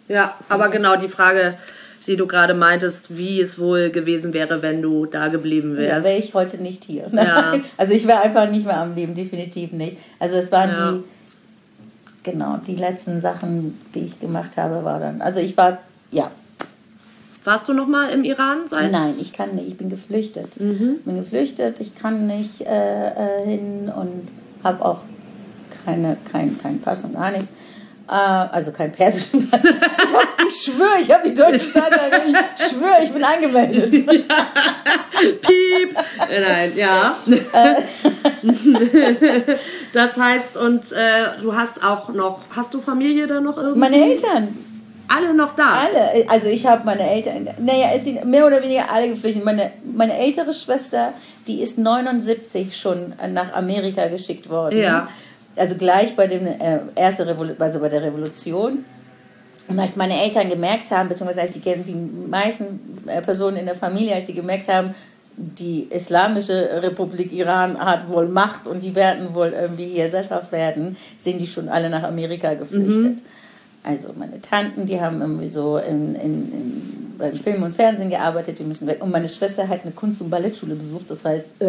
Ja, 0.08 0.36
aber 0.50 0.70
genau 0.70 0.96
die 0.98 1.08
Frage, 1.08 1.56
die 2.06 2.16
du 2.16 2.28
gerade 2.28 2.54
meintest, 2.54 3.18
wie 3.18 3.42
es 3.42 3.58
wohl 3.58 3.90
gewesen 3.90 4.34
wäre, 4.34 4.62
wenn 4.62 4.82
du 4.82 5.06
da 5.06 5.30
geblieben 5.30 5.78
wärst. 5.78 6.06
Ja, 6.06 6.12
wäre 6.12 6.20
ich 6.20 6.34
heute 6.34 6.58
nicht 6.58 6.84
hier. 6.84 7.10
Ja. 7.12 7.56
Also 7.78 7.94
ich 7.94 8.08
wäre 8.08 8.22
einfach 8.22 8.50
nicht 8.50 8.66
mehr 8.66 8.78
am 8.78 8.94
Leben, 8.96 9.16
definitiv 9.16 9.72
nicht. 9.72 9.98
Also 10.20 10.38
es 10.38 10.52
waren 10.52 10.70
ja. 10.70 10.92
die, 10.92 11.04
genau, 12.24 12.58
die 12.66 12.76
letzten 12.76 13.22
Sachen, 13.22 13.80
die 13.96 14.02
ich 14.02 14.20
gemacht 14.20 14.58
habe, 14.58 14.84
war 14.84 15.00
dann, 15.00 15.22
also 15.22 15.40
ich 15.40 15.58
war, 15.58 15.80
ja, 16.12 16.30
warst 17.46 17.70
du 17.70 17.74
noch 17.74 17.88
mal 17.88 18.10
im 18.10 18.24
Iran 18.24 18.68
seit? 18.68 18.92
Nein, 18.92 19.16
ich 19.20 19.34
kann 19.34 19.56
nicht. 19.56 19.68
Ich 19.68 19.78
bin 19.78 19.90
geflüchtet. 19.90 20.60
Mhm. 20.60 20.96
Ich 21.00 21.06
bin 21.06 21.16
geflüchtet. 21.16 21.80
Ich 21.80 21.96
kann 21.96 22.28
nicht 22.28 22.62
äh, 22.62 23.10
äh, 23.10 23.46
hin 23.46 23.92
und 23.96 24.28
habe 24.64 24.84
auch 24.84 25.00
keine, 25.86 26.18
kein, 26.32 26.58
kein 26.62 26.82
Pass 26.82 27.04
und 27.04 27.14
gar 27.14 27.32
nichts. 27.32 27.52
Äh, 28.08 28.14
also 28.14 28.72
kein 28.72 28.92
persischen 28.92 29.50
Pass. 29.50 29.64
Ich, 30.06 30.14
hab, 30.14 30.28
ich 30.48 30.56
schwöre, 30.56 31.02
ich 31.02 31.12
habe 31.12 31.28
die 31.28 31.36
deutsche 31.36 31.58
Staatsangehörigkeit. 31.60 32.46
Ich 32.58 32.66
schwöre, 32.66 33.04
ich 33.04 33.12
bin 33.12 33.24
angemeldet. 33.24 33.94
Ja. 35.16 35.22
Piep. 35.42 35.96
Nein, 36.30 36.74
ja. 36.76 37.16
das 39.94 40.18
heißt, 40.18 40.58
und 40.58 40.92
äh, 40.92 41.42
du 41.42 41.56
hast 41.56 41.82
auch 41.84 42.10
noch, 42.10 42.42
hast 42.54 42.74
du 42.74 42.82
Familie 42.82 43.26
da 43.26 43.40
noch 43.40 43.56
irgendwie? 43.58 43.80
Meine 43.80 43.96
Eltern 43.96 44.50
alle 45.08 45.34
noch 45.34 45.56
da? 45.56 45.82
Alle. 45.82 46.30
Also 46.30 46.48
ich 46.48 46.66
habe 46.66 46.86
meine 46.86 47.10
Eltern, 47.10 47.48
naja, 47.60 47.90
es 47.96 48.04
sind 48.04 48.26
mehr 48.26 48.46
oder 48.46 48.62
weniger 48.62 48.92
alle 48.92 49.10
geflüchtet. 49.10 49.44
Meine, 49.44 49.72
meine 49.84 50.18
ältere 50.18 50.54
Schwester, 50.54 51.14
die 51.48 51.62
ist 51.62 51.78
79 51.78 52.76
schon 52.76 53.14
nach 53.34 53.54
Amerika 53.54 54.08
geschickt 54.08 54.50
worden. 54.50 54.80
Ja. 54.80 55.08
Also 55.56 55.76
gleich 55.76 56.16
bei, 56.16 56.28
dem, 56.28 56.48
äh, 56.48 56.80
erste 56.96 57.26
Revolu 57.26 57.54
also 57.60 57.80
bei 57.80 57.90
der 57.90 58.02
Revolution. 58.02 58.86
Und 59.68 59.80
als 59.80 59.96
meine 59.96 60.22
Eltern 60.22 60.50
gemerkt 60.50 60.92
haben, 60.92 61.10
beziehungsweise 61.10 61.42
als 61.42 61.54
die, 61.54 61.60
die 61.60 61.96
meisten 62.30 63.04
äh, 63.08 63.22
Personen 63.22 63.58
in 63.58 63.66
der 63.66 63.76
Familie, 63.76 64.16
als 64.16 64.28
sie 64.28 64.34
gemerkt 64.34 64.68
haben, 64.68 64.94
die 65.38 65.88
Islamische 65.90 66.82
Republik 66.82 67.34
Iran 67.34 67.78
hat 67.78 68.10
wohl 68.10 68.28
Macht 68.28 68.68
und 68.68 68.84
die 68.84 68.96
werden 68.96 69.36
wohl 69.36 69.54
irgendwie 69.60 69.88
hier 69.88 70.08
sesshaft 70.08 70.52
werden, 70.52 70.96
sind 71.18 71.40
die 71.40 71.48
schon 71.48 71.68
alle 71.68 71.90
nach 71.90 72.04
Amerika 72.04 72.54
geflüchtet. 72.54 73.16
Mhm. 73.16 73.22
Also 73.86 74.10
meine 74.18 74.42
Tanten, 74.42 74.88
die 74.88 75.00
haben 75.00 75.22
irgendwie 75.22 75.48
so 75.48 75.78
in, 75.78 76.16
in, 76.16 76.52
in, 76.52 77.16
beim 77.18 77.34
Film 77.34 77.64
und 77.64 77.76
Fernsehen 77.76 78.10
gearbeitet, 78.10 78.58
die 78.60 78.64
müssen 78.64 78.88
weg. 78.88 79.02
Und 79.02 79.12
meine 79.12 79.30
Schwester 79.30 79.68
hat 79.68 79.84
eine 79.84 79.92
Kunst- 79.92 80.22
und 80.22 80.30
Ballettschule 80.30 80.76
besucht, 80.76 81.10
das 81.10 81.24
heißt, 81.24 81.50
äh, 81.60 81.68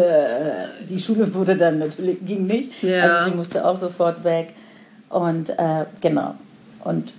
die 0.89 0.99
Schule 0.99 1.31
wurde 1.33 1.55
dann 1.55 1.79
natürlich, 1.79 2.17
ging 2.25 2.47
nicht. 2.47 2.81
Ja. 2.81 3.03
Also 3.03 3.29
sie 3.29 3.35
musste 3.35 3.65
auch 3.65 3.77
sofort 3.77 4.23
weg. 4.23 4.49
Und 5.09 5.49
äh, 5.51 5.85
genau. 6.01 6.35
Und 6.83 7.13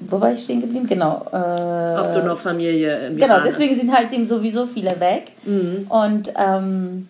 wo 0.00 0.20
war 0.20 0.32
ich 0.32 0.42
stehen 0.42 0.60
geblieben? 0.60 0.86
Genau. 0.86 1.26
Äh, 1.32 2.00
Ob 2.00 2.12
du 2.12 2.22
noch 2.24 2.38
Familie 2.38 3.08
im 3.08 3.16
Genau, 3.16 3.40
deswegen 3.42 3.74
sind 3.74 3.96
halt 3.96 4.12
eben 4.12 4.26
sowieso 4.26 4.66
viele 4.66 4.98
weg. 5.00 5.32
Mhm. 5.44 5.86
Und 5.88 6.32
ähm, 6.36 7.08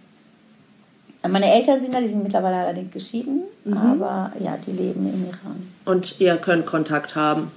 meine 1.29 1.53
Eltern 1.53 1.81
sind 1.81 1.95
da, 1.95 2.01
die 2.01 2.09
sind 2.09 2.23
mittlerweile 2.23 2.57
allerdings 2.57 2.93
geschieden, 2.93 3.43
mhm. 3.65 3.77
aber 3.77 4.33
ja, 4.41 4.57
die 4.67 4.73
leben 4.73 5.09
im 5.09 5.29
Iran. 5.29 5.69
Und 5.85 6.21
ihr 6.21 6.37
könnt 6.37 6.67
Kontakt 6.67 7.15
haben? 7.15 7.51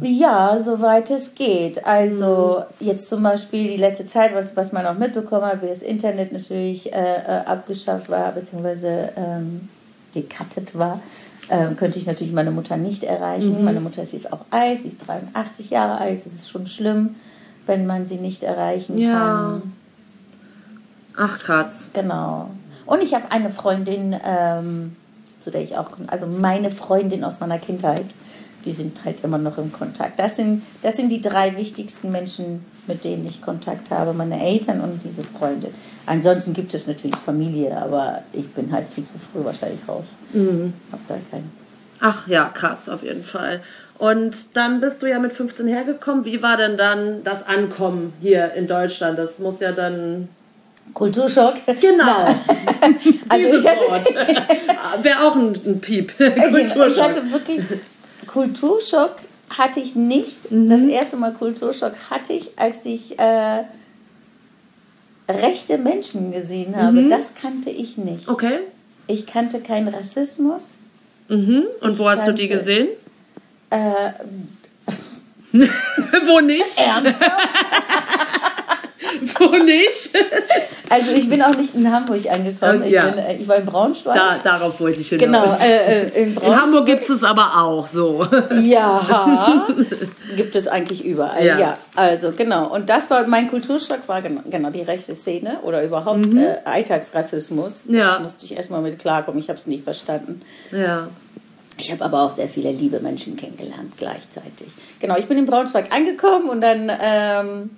Ja, 0.00 0.58
soweit 0.58 1.10
es 1.10 1.34
geht. 1.34 1.86
Also 1.86 2.64
mhm. 2.80 2.86
jetzt 2.86 3.08
zum 3.08 3.22
Beispiel 3.22 3.68
die 3.72 3.76
letzte 3.76 4.04
Zeit, 4.04 4.34
was, 4.34 4.56
was 4.56 4.72
man 4.72 4.86
auch 4.86 4.98
mitbekommen 4.98 5.46
hat, 5.46 5.62
wie 5.62 5.68
das 5.68 5.82
Internet 5.82 6.32
natürlich 6.32 6.92
äh, 6.92 6.96
äh 6.96 7.46
abgeschafft 7.46 8.10
war, 8.10 8.32
beziehungsweise 8.32 9.10
ähm, 9.16 9.68
gecuttet 10.12 10.76
war, 10.76 11.00
äh, 11.48 11.74
könnte 11.74 11.98
ich 11.98 12.06
natürlich 12.06 12.32
meine 12.32 12.50
Mutter 12.50 12.76
nicht 12.76 13.04
erreichen. 13.04 13.58
Mhm. 13.58 13.64
Meine 13.64 13.80
Mutter 13.80 14.02
ist 14.02 14.12
jetzt 14.12 14.32
auch 14.32 14.44
alt, 14.50 14.80
sie 14.80 14.88
ist 14.88 15.06
83 15.06 15.70
Jahre 15.70 15.98
alt. 15.98 16.18
Es 16.18 16.26
ist 16.26 16.50
schon 16.50 16.66
schlimm, 16.66 17.14
wenn 17.66 17.86
man 17.86 18.04
sie 18.04 18.16
nicht 18.16 18.42
erreichen 18.42 18.98
ja. 18.98 19.12
kann. 19.12 19.72
Ach 21.16 21.38
krass. 21.38 21.90
Genau. 21.92 22.50
Und 22.86 23.02
ich 23.02 23.14
habe 23.14 23.30
eine 23.30 23.50
Freundin, 23.50 24.16
ähm, 24.24 24.96
zu 25.40 25.50
der 25.50 25.62
ich 25.62 25.76
auch, 25.76 25.90
also 26.08 26.26
meine 26.26 26.70
Freundin 26.70 27.24
aus 27.24 27.40
meiner 27.40 27.58
Kindheit, 27.58 28.06
wir 28.62 28.72
sind 28.72 29.04
halt 29.04 29.22
immer 29.22 29.38
noch 29.38 29.58
im 29.58 29.72
Kontakt. 29.72 30.18
Das 30.18 30.36
sind, 30.36 30.62
das 30.82 30.96
sind 30.96 31.10
die 31.10 31.20
drei 31.20 31.56
wichtigsten 31.56 32.10
Menschen, 32.10 32.64
mit 32.86 33.04
denen 33.04 33.26
ich 33.26 33.42
Kontakt 33.42 33.90
habe, 33.90 34.14
meine 34.14 34.42
Eltern 34.42 34.80
und 34.80 35.04
diese 35.04 35.22
Freundin. 35.22 35.70
Ansonsten 36.06 36.54
gibt 36.54 36.72
es 36.74 36.86
natürlich 36.86 37.16
Familie, 37.16 37.76
aber 37.76 38.22
ich 38.32 38.48
bin 38.50 38.72
halt 38.72 38.88
viel 38.88 39.04
zu 39.04 39.18
früh 39.18 39.44
wahrscheinlich 39.44 39.80
raus. 39.86 40.14
Mhm. 40.32 40.72
Hab 40.90 41.06
da 41.08 41.16
keinen. 41.30 41.52
Ach 42.00 42.26
ja, 42.26 42.48
krass, 42.48 42.88
auf 42.88 43.02
jeden 43.02 43.24
Fall. 43.24 43.62
Und 43.98 44.56
dann 44.56 44.80
bist 44.80 45.02
du 45.02 45.06
ja 45.08 45.18
mit 45.18 45.32
15 45.32 45.68
hergekommen. 45.68 46.24
Wie 46.24 46.42
war 46.42 46.56
denn 46.56 46.76
dann 46.76 47.22
das 47.22 47.46
Ankommen 47.46 48.12
hier 48.20 48.52
in 48.54 48.66
Deutschland? 48.66 49.18
Das 49.18 49.38
muss 49.38 49.60
ja 49.60 49.72
dann 49.72 50.28
Kulturschock. 50.92 51.54
Genau. 51.80 52.26
also 53.28 53.46
Dieses 53.46 53.64
Wort. 53.64 54.14
Wäre 55.02 55.26
auch 55.26 55.34
ein, 55.34 55.58
ein 55.66 55.80
Piep. 55.80 56.16
Kulturschock. 56.16 56.88
Ich 56.88 57.00
hatte 57.00 57.32
wirklich 57.32 57.60
Kulturschock 58.26 59.16
hatte 59.50 59.80
ich 59.80 59.94
nicht. 59.94 60.50
Mhm. 60.50 60.68
Das 60.68 60.82
erste 60.82 61.16
Mal 61.16 61.32
Kulturschock 61.32 61.94
hatte 62.10 62.32
ich, 62.32 62.58
als 62.58 62.84
ich 62.84 63.18
äh, 63.18 63.64
rechte 65.28 65.78
Menschen 65.78 66.32
gesehen 66.32 66.76
habe. 66.76 67.02
Mhm. 67.02 67.10
Das 67.10 67.34
kannte 67.34 67.70
ich 67.70 67.96
nicht. 67.96 68.28
Okay. 68.28 68.60
Ich 69.06 69.26
kannte 69.26 69.60
keinen 69.60 69.88
Rassismus. 69.88 70.76
Mhm. 71.28 71.64
Und 71.80 71.92
ich 71.92 71.98
wo 71.98 72.08
hast 72.08 72.24
kannte, 72.24 72.34
du 72.34 72.42
die 72.42 72.48
gesehen? 72.48 72.88
Äh, 73.70 74.12
Wo 76.26 76.40
nicht? 76.40 76.78
Ernsthaft? 76.78 77.32
Nicht? 79.64 80.10
Also 80.90 81.12
ich 81.12 81.28
bin 81.28 81.42
auch 81.42 81.56
nicht 81.56 81.74
in 81.74 81.90
Hamburg 81.90 82.30
angekommen. 82.30 82.84
Ich, 82.84 82.92
ja. 82.92 83.08
bin, 83.08 83.18
äh, 83.18 83.36
ich 83.36 83.48
war 83.48 83.56
in 83.56 83.66
Braunschweig. 83.66 84.14
Da, 84.14 84.38
darauf 84.38 84.80
wollte 84.80 85.00
ich 85.00 85.08
hinaus. 85.08 85.60
Genau, 85.60 85.64
äh, 85.64 86.02
äh 86.02 86.22
in, 86.22 86.36
in, 86.36 86.60
Hamburg 86.60 86.86
gibt 86.86 87.08
es 87.08 87.24
aber 87.24 87.56
auch 87.56 87.86
so. 87.86 88.26
Ja, 88.60 89.66
gibt 90.36 90.54
es 90.54 90.68
eigentlich 90.68 91.04
überall. 91.04 91.44
Ja. 91.44 91.58
ja. 91.58 91.78
also 91.96 92.32
genau. 92.32 92.72
Und 92.72 92.88
das 92.88 93.10
war 93.10 93.26
mein 93.26 93.48
Kulturschock, 93.48 94.06
war 94.06 94.22
genau, 94.22 94.42
genau 94.48 94.70
die 94.70 94.82
rechte 94.82 95.14
Szene 95.14 95.58
oder 95.62 95.82
überhaupt 95.82 96.26
mhm. 96.26 96.38
äh, 96.38 96.56
Alltagsrassismus. 96.64 97.84
Ja. 97.88 98.14
Da 98.14 98.20
musste 98.20 98.44
ich 98.44 98.56
erstmal 98.56 98.82
mit 98.82 98.98
klarkommen. 98.98 99.40
Ich 99.40 99.48
habe 99.48 99.58
es 99.58 99.66
nicht 99.66 99.84
verstanden. 99.84 100.42
Ja. 100.70 101.08
Ich 101.76 101.90
habe 101.90 102.04
aber 102.04 102.22
auch 102.22 102.30
sehr 102.30 102.48
viele 102.48 102.70
liebe 102.70 103.00
Menschen 103.00 103.36
kennengelernt 103.36 103.94
gleichzeitig. 103.96 104.68
Genau, 105.00 105.16
ich 105.16 105.26
bin 105.26 105.38
in 105.38 105.46
Braunschweig 105.46 105.92
angekommen 105.92 106.48
und 106.48 106.60
dann 106.60 106.90
ähm, 107.00 107.70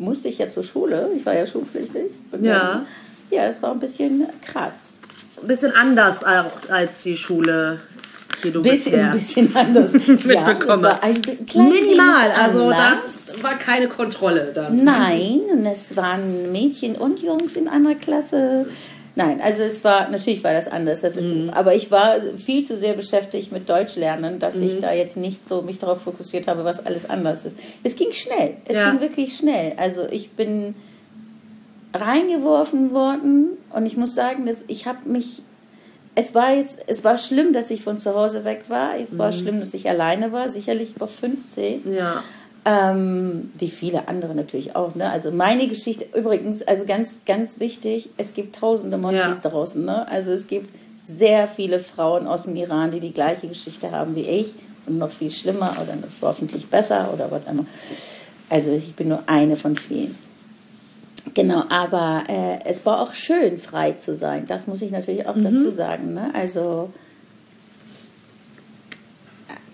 musste 0.00 0.28
ich 0.28 0.38
ja 0.38 0.48
zur 0.48 0.64
Schule. 0.64 1.10
Ich 1.14 1.24
war 1.24 1.34
ja 1.34 1.46
schulpflichtig. 1.46 2.06
ja. 2.40 2.84
ja, 3.30 3.44
es 3.44 3.62
war 3.62 3.70
ein 3.70 3.78
bisschen 3.78 4.26
krass. 4.44 4.94
Ein 5.40 5.46
bisschen 5.46 5.72
anders 5.72 6.24
auch 6.24 6.68
als 6.70 7.02
die 7.02 7.16
Schule. 7.16 7.80
Die 8.42 8.50
du 8.50 8.62
bisschen, 8.62 8.98
ein 8.98 9.12
bisschen 9.18 9.54
anders. 9.54 9.92
ja, 10.24 10.58
es 10.58 10.66
war 10.82 11.02
ein 11.02 11.20
Minimal, 11.54 12.30
also 12.32 12.70
das 12.70 13.42
war 13.42 13.58
keine 13.58 13.88
Kontrolle 13.88 14.50
dann. 14.54 14.82
Nein, 14.82 15.42
und 15.52 15.66
es 15.66 15.94
waren 15.94 16.50
Mädchen 16.50 16.96
und 16.96 17.20
Jungs 17.20 17.56
in 17.56 17.68
einer 17.68 17.94
Klasse. 17.94 18.66
Nein, 19.26 19.40
also 19.40 19.62
es 19.62 19.82
war, 19.84 20.08
natürlich 20.10 20.42
war 20.44 20.52
das 20.52 20.68
anders. 20.68 21.02
Das, 21.02 21.16
mhm. 21.16 21.50
Aber 21.54 21.74
ich 21.74 21.90
war 21.90 22.16
viel 22.36 22.64
zu 22.64 22.76
sehr 22.76 22.94
beschäftigt 22.94 23.52
mit 23.52 23.68
Deutsch 23.68 23.96
lernen, 23.96 24.38
dass 24.38 24.56
mhm. 24.56 24.64
ich 24.64 24.78
da 24.78 24.92
jetzt 24.92 25.16
nicht 25.16 25.46
so 25.46 25.62
mich 25.62 25.78
darauf 25.78 26.02
fokussiert 26.02 26.48
habe, 26.48 26.64
was 26.64 26.84
alles 26.84 27.08
anders 27.08 27.44
ist. 27.44 27.56
Es 27.82 27.96
ging 27.96 28.12
schnell. 28.12 28.54
Es 28.64 28.76
ja. 28.76 28.90
ging 28.90 29.00
wirklich 29.00 29.36
schnell. 29.36 29.74
Also 29.76 30.06
ich 30.10 30.32
bin 30.32 30.74
reingeworfen 31.94 32.92
worden 32.92 33.58
und 33.70 33.86
ich 33.86 33.96
muss 33.96 34.14
sagen, 34.14 34.46
dass 34.46 34.58
ich 34.68 34.86
habe 34.86 35.08
mich 35.08 35.42
es 36.14 36.34
war 36.34 36.54
jetzt, 36.54 36.80
es 36.86 37.04
war 37.04 37.16
schlimm, 37.16 37.52
dass 37.52 37.70
ich 37.70 37.82
von 37.82 37.98
zu 37.98 38.14
Hause 38.14 38.44
weg 38.44 38.64
war. 38.68 38.98
Es 38.98 39.16
war 39.16 39.28
mhm. 39.28 39.32
schlimm, 39.32 39.60
dass 39.60 39.74
ich 39.74 39.88
alleine 39.88 40.32
war. 40.32 40.48
Sicherlich 40.48 40.98
war 40.98 41.08
15. 41.08 41.90
Ja. 41.92 42.22
Ähm, 42.66 43.52
wie 43.58 43.68
viele 43.68 44.08
andere 44.08 44.34
natürlich 44.34 44.76
auch. 44.76 44.94
Ne? 44.94 45.10
Also 45.10 45.30
meine 45.30 45.66
Geschichte, 45.66 46.06
übrigens, 46.14 46.60
also 46.62 46.84
ganz, 46.84 47.16
ganz 47.24 47.58
wichtig, 47.58 48.10
es 48.18 48.34
gibt 48.34 48.56
tausende 48.56 48.98
Monchis 48.98 49.40
ja. 49.42 49.50
draußen. 49.50 49.82
Ne? 49.82 50.06
Also 50.08 50.32
es 50.32 50.46
gibt 50.46 50.68
sehr 51.00 51.46
viele 51.46 51.78
Frauen 51.78 52.26
aus 52.26 52.44
dem 52.44 52.56
Iran, 52.56 52.90
die 52.90 53.00
die 53.00 53.12
gleiche 53.12 53.48
Geschichte 53.48 53.90
haben 53.90 54.14
wie 54.14 54.28
ich 54.28 54.54
und 54.86 54.98
noch 54.98 55.10
viel 55.10 55.30
schlimmer 55.30 55.74
oder 55.82 55.94
hoffentlich 56.20 56.66
besser 56.66 57.10
oder 57.14 57.30
was 57.30 57.46
immer. 57.46 57.64
Also 58.50 58.72
ich 58.72 58.94
bin 58.94 59.08
nur 59.08 59.22
eine 59.26 59.56
von 59.56 59.76
vielen. 59.76 60.16
Genau, 61.34 61.62
aber 61.68 62.24
äh, 62.28 62.58
es 62.64 62.84
war 62.84 63.00
auch 63.00 63.12
schön, 63.12 63.58
frei 63.58 63.92
zu 63.92 64.14
sein. 64.14 64.46
Das 64.46 64.66
muss 64.66 64.82
ich 64.82 64.90
natürlich 64.90 65.26
auch 65.26 65.36
mhm. 65.36 65.44
dazu 65.44 65.70
sagen. 65.70 66.14
Ne? 66.14 66.30
Also 66.34 66.90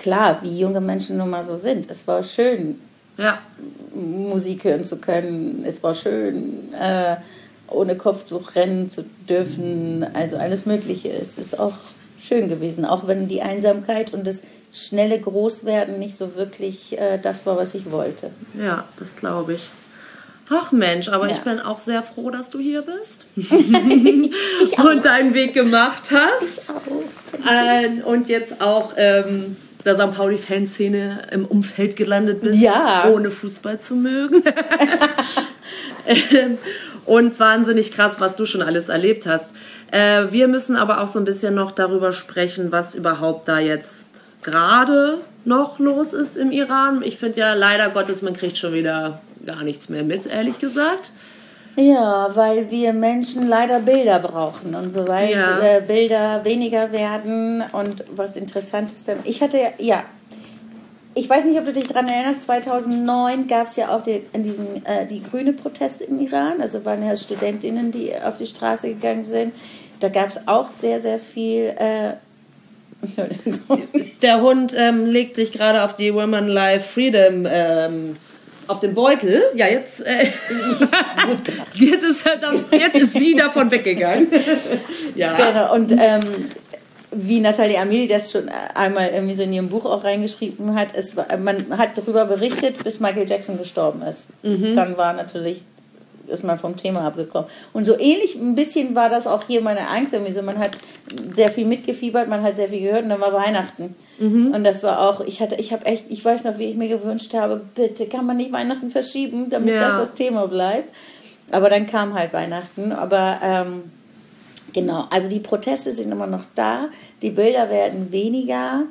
klar, 0.06 0.38
wie 0.42 0.56
junge 0.56 0.80
Menschen 0.80 1.16
nun 1.16 1.30
mal 1.30 1.42
so 1.42 1.56
sind. 1.56 1.90
Es 1.90 2.06
war 2.06 2.22
schön, 2.22 2.80
ja. 3.18 3.40
Musik 3.92 4.62
hören 4.62 4.84
zu 4.84 4.98
können. 4.98 5.64
Es 5.66 5.82
war 5.82 5.94
schön, 5.94 6.72
äh, 6.74 7.16
ohne 7.66 7.96
Kopftuch 7.96 8.54
rennen 8.54 8.88
zu 8.88 9.04
dürfen. 9.28 10.06
Also 10.14 10.36
alles 10.36 10.64
Mögliche. 10.64 11.08
Es 11.08 11.38
ist 11.38 11.58
auch 11.58 11.74
schön 12.20 12.48
gewesen, 12.48 12.84
auch 12.84 13.08
wenn 13.08 13.26
die 13.26 13.42
Einsamkeit 13.42 14.14
und 14.14 14.28
das 14.28 14.42
schnelle 14.72 15.20
Großwerden 15.20 15.98
nicht 15.98 16.16
so 16.16 16.36
wirklich 16.36 16.96
äh, 16.96 17.18
das 17.18 17.44
war, 17.44 17.56
was 17.56 17.74
ich 17.74 17.90
wollte. 17.90 18.30
Ja, 18.56 18.84
das 19.00 19.16
glaube 19.16 19.54
ich. 19.54 19.68
Ach 20.48 20.70
Mensch, 20.70 21.08
aber 21.08 21.26
ja. 21.26 21.32
ich 21.32 21.40
bin 21.40 21.58
auch 21.58 21.80
sehr 21.80 22.04
froh, 22.04 22.30
dass 22.30 22.50
du 22.50 22.60
hier 22.60 22.82
bist 22.82 23.26
und 23.34 25.04
deinen 25.04 25.34
Weg 25.34 25.54
gemacht 25.54 26.12
hast. 26.12 26.70
Ich 26.70 27.44
auch. 27.44 27.50
Äh, 27.50 28.02
und 28.04 28.28
jetzt 28.28 28.60
auch 28.60 28.94
ähm, 28.96 29.56
der 29.86 29.94
St. 29.94 30.12
Pauli-Fanszene 30.14 31.22
im 31.30 31.46
Umfeld 31.46 31.96
gelandet 31.96 32.42
bist, 32.42 32.60
ja. 32.60 33.08
ohne 33.08 33.30
Fußball 33.30 33.80
zu 33.80 33.96
mögen. 33.96 34.42
Ähm, 36.06 36.58
und 37.04 37.40
wahnsinnig 37.40 37.90
krass, 37.90 38.20
was 38.20 38.36
du 38.36 38.46
schon 38.46 38.62
alles 38.62 38.88
erlebt 38.88 39.26
hast. 39.26 39.54
Äh, 39.90 40.26
wir 40.30 40.46
müssen 40.46 40.76
aber 40.76 41.00
auch 41.00 41.08
so 41.08 41.18
ein 41.18 41.24
bisschen 41.24 41.54
noch 41.54 41.72
darüber 41.72 42.12
sprechen, 42.12 42.70
was 42.70 42.94
überhaupt 42.94 43.48
da 43.48 43.58
jetzt 43.58 44.06
gerade 44.42 45.18
noch 45.44 45.78
los 45.78 46.12
ist 46.12 46.36
im 46.36 46.52
Iran. 46.52 47.02
Ich 47.02 47.18
finde 47.18 47.40
ja 47.40 47.54
leider 47.54 47.90
Gottes, 47.90 48.22
man 48.22 48.34
kriegt 48.34 48.56
schon 48.56 48.72
wieder 48.72 49.20
gar 49.44 49.62
nichts 49.62 49.88
mehr 49.88 50.02
mit, 50.02 50.26
ehrlich 50.26 50.58
gesagt. 50.58 51.10
Ja, 51.76 52.34
weil 52.34 52.70
wir 52.70 52.94
Menschen 52.94 53.48
leider 53.48 53.80
Bilder 53.80 54.18
brauchen 54.18 54.74
und 54.74 54.90
sobald 54.90 55.30
ja. 55.30 55.60
äh, 55.60 55.82
Bilder 55.86 56.42
weniger 56.44 56.90
werden 56.90 57.62
und 57.72 58.04
was 58.14 58.36
interessant 58.36 58.90
ist, 58.90 59.08
dann, 59.08 59.18
ich 59.24 59.42
hatte 59.42 59.58
ja, 59.78 60.02
ich 61.14 61.28
weiß 61.28 61.44
nicht, 61.46 61.58
ob 61.58 61.66
du 61.66 61.72
dich 61.72 61.86
daran 61.86 62.08
erinnerst, 62.08 62.44
2009 62.44 63.46
gab 63.46 63.66
es 63.66 63.76
ja 63.76 63.94
auch 63.94 64.02
die, 64.02 64.22
in 64.32 64.42
diesen, 64.42 64.84
äh, 64.86 65.06
die 65.06 65.22
grüne 65.22 65.52
Proteste 65.52 66.04
im 66.04 66.20
Iran, 66.20 66.60
also 66.60 66.84
waren 66.84 67.06
ja 67.06 67.16
Studentinnen, 67.16 67.90
die 67.90 68.12
auf 68.14 68.38
die 68.38 68.46
Straße 68.46 68.88
gegangen 68.88 69.24
sind. 69.24 69.54
Da 70.00 70.08
gab 70.08 70.28
es 70.28 70.46
auch 70.46 70.68
sehr, 70.68 71.00
sehr 71.00 71.18
viel 71.18 71.74
äh, 71.78 72.14
der 74.22 74.40
Hund 74.40 74.74
ähm, 74.76 75.04
legt 75.04 75.36
sich 75.36 75.52
gerade 75.52 75.84
auf 75.84 75.94
die 75.94 76.14
Women 76.14 76.48
Life 76.48 76.88
Freedom 76.94 77.46
ähm, 77.48 78.16
auf 78.68 78.80
den 78.80 78.94
Beutel. 78.94 79.42
Ja, 79.54 79.66
jetzt, 79.66 80.04
äh, 80.06 80.26
Gut 81.26 81.44
gemacht. 81.44 81.68
jetzt, 81.74 82.04
ist, 82.04 82.24
halt 82.24 82.40
jetzt 82.72 82.96
ist 82.96 83.12
sie 83.18 83.34
davon 83.34 83.70
weggegangen. 83.70 84.28
ja. 85.14 85.34
Genau, 85.34 85.74
und 85.74 85.92
ähm, 85.92 86.20
wie 87.12 87.40
Nathalie 87.40 87.78
Ameli 87.78 88.06
das 88.06 88.30
schon 88.30 88.48
einmal 88.74 89.08
irgendwie 89.08 89.34
so 89.34 89.42
in 89.42 89.52
ihrem 89.52 89.68
Buch 89.68 89.84
auch 89.86 90.04
reingeschrieben 90.04 90.74
hat, 90.74 90.88
es, 90.94 91.14
man 91.14 91.78
hat 91.78 91.96
darüber 91.96 92.26
berichtet, 92.26 92.82
bis 92.84 93.00
Michael 93.00 93.28
Jackson 93.28 93.58
gestorben 93.58 94.02
ist. 94.02 94.28
Mhm. 94.42 94.74
Dann 94.74 94.96
war 94.98 95.12
natürlich 95.12 95.64
ist 96.28 96.44
man 96.44 96.58
vom 96.58 96.76
Thema 96.76 97.06
abgekommen. 97.06 97.48
Und 97.72 97.84
so 97.84 97.98
ähnlich 97.98 98.34
ein 98.36 98.54
bisschen 98.54 98.94
war 98.94 99.08
das 99.08 99.26
auch 99.26 99.44
hier 99.46 99.60
meine 99.60 99.88
Angst. 99.88 100.12
Irgendwie 100.12 100.32
so, 100.32 100.42
man 100.42 100.58
hat 100.58 100.76
sehr 101.32 101.50
viel 101.50 101.66
mitgefiebert, 101.66 102.28
man 102.28 102.42
hat 102.42 102.54
sehr 102.54 102.68
viel 102.68 102.80
gehört 102.80 103.04
und 103.04 103.10
dann 103.10 103.20
war 103.20 103.32
Weihnachten. 103.32 103.94
Mhm. 104.18 104.52
Und 104.54 104.64
das 104.64 104.82
war 104.82 105.08
auch, 105.08 105.20
ich 105.20 105.40
hatte, 105.40 105.56
ich 105.56 105.72
habe 105.72 105.84
echt, 105.86 106.06
ich 106.08 106.24
weiß 106.24 106.44
noch, 106.44 106.58
wie 106.58 106.64
ich 106.64 106.76
mir 106.76 106.88
gewünscht 106.88 107.34
habe, 107.34 107.60
bitte 107.74 108.06
kann 108.06 108.26
man 108.26 108.36
nicht 108.36 108.52
Weihnachten 108.52 108.90
verschieben, 108.90 109.50
damit 109.50 109.74
ja. 109.74 109.80
das 109.80 109.98
das 109.98 110.14
Thema 110.14 110.46
bleibt. 110.46 110.92
Aber 111.52 111.70
dann 111.70 111.86
kam 111.86 112.14
halt 112.14 112.32
Weihnachten. 112.32 112.92
Aber 112.92 113.38
ähm, 113.42 113.84
genau, 114.72 115.06
also 115.10 115.28
die 115.28 115.40
Proteste 115.40 115.92
sind 115.92 116.10
immer 116.10 116.26
noch 116.26 116.44
da, 116.54 116.88
die 117.22 117.30
Bilder 117.30 117.70
werden 117.70 118.10
weniger. 118.12 118.84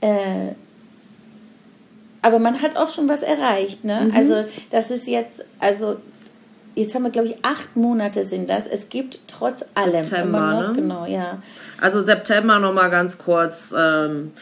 Äh, 0.00 0.52
aber 2.22 2.38
man 2.38 2.60
hat 2.62 2.76
auch 2.76 2.88
schon 2.88 3.08
was 3.08 3.22
erreicht, 3.22 3.84
ne? 3.84 4.08
Mhm. 4.10 4.16
Also 4.16 4.44
das 4.70 4.90
ist 4.90 5.06
jetzt, 5.06 5.44
also 5.60 5.96
jetzt 6.78 6.94
haben 6.94 7.02
wir, 7.02 7.10
glaube 7.10 7.28
ich, 7.28 7.36
acht 7.42 7.76
Monate 7.76 8.24
sind 8.24 8.48
das. 8.48 8.66
Es 8.66 8.88
gibt 8.88 9.20
trotz 9.26 9.64
allem 9.74 10.04
September, 10.04 10.38
immer 10.38 10.54
noch, 10.54 10.68
ne? 10.68 10.72
genau, 10.74 11.06
ja. 11.06 11.42
Also 11.80 12.00
September 12.00 12.58
nochmal 12.58 12.90
ganz 12.90 13.18
kurz. 13.18 13.74
Ähm, 13.76 14.32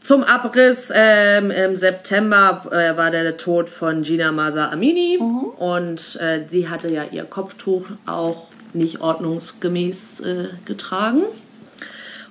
zum 0.00 0.22
Abriss 0.22 0.92
ähm, 0.94 1.50
im 1.50 1.74
September 1.74 2.62
äh, 2.70 2.96
war 2.96 3.10
der 3.10 3.36
Tod 3.36 3.68
von 3.68 4.02
Gina 4.02 4.30
Masa 4.30 4.70
Amini 4.70 5.18
mhm. 5.20 5.46
und 5.58 6.16
äh, 6.20 6.44
sie 6.48 6.68
hatte 6.68 6.92
ja 6.92 7.02
ihr 7.10 7.24
Kopftuch 7.24 7.86
auch 8.06 8.46
nicht 8.72 9.00
ordnungsgemäß 9.00 10.20
äh, 10.20 10.44
getragen. 10.64 11.22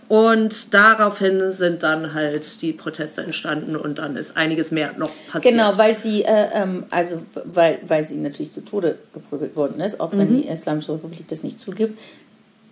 Und 0.08 0.74
daraufhin 0.74 1.52
sind 1.52 1.82
dann 1.82 2.14
halt 2.14 2.62
die 2.62 2.74
Proteste 2.74 3.24
entstanden 3.24 3.76
und 3.76 3.98
dann 3.98 4.16
ist 4.18 4.38
einiges 4.38 4.72
mehr 4.72 4.94
noch 4.98 5.10
passiert. 5.32 5.56
Genau, 5.56 5.78
weil 5.78 5.98
sie, 5.98 6.24
äh, 6.24 6.48
ähm, 6.54 6.84
also 6.92 7.22
weil, 7.46 7.80
weil 7.88 8.04
sie 8.04 8.16
natürlich 8.18 8.52
zu 8.52 8.64
Tode 8.64 9.00
geprügelt 9.14 9.56
worden 9.56 9.80
ist, 9.82 10.00
auch 10.00 10.12
wenn 10.12 10.32
mhm. 10.32 10.42
die 10.42 10.48
Islamische 10.48 10.94
Republik 10.94 11.28
das 11.28 11.42
nicht 11.42 11.60
zugibt. 11.60 12.00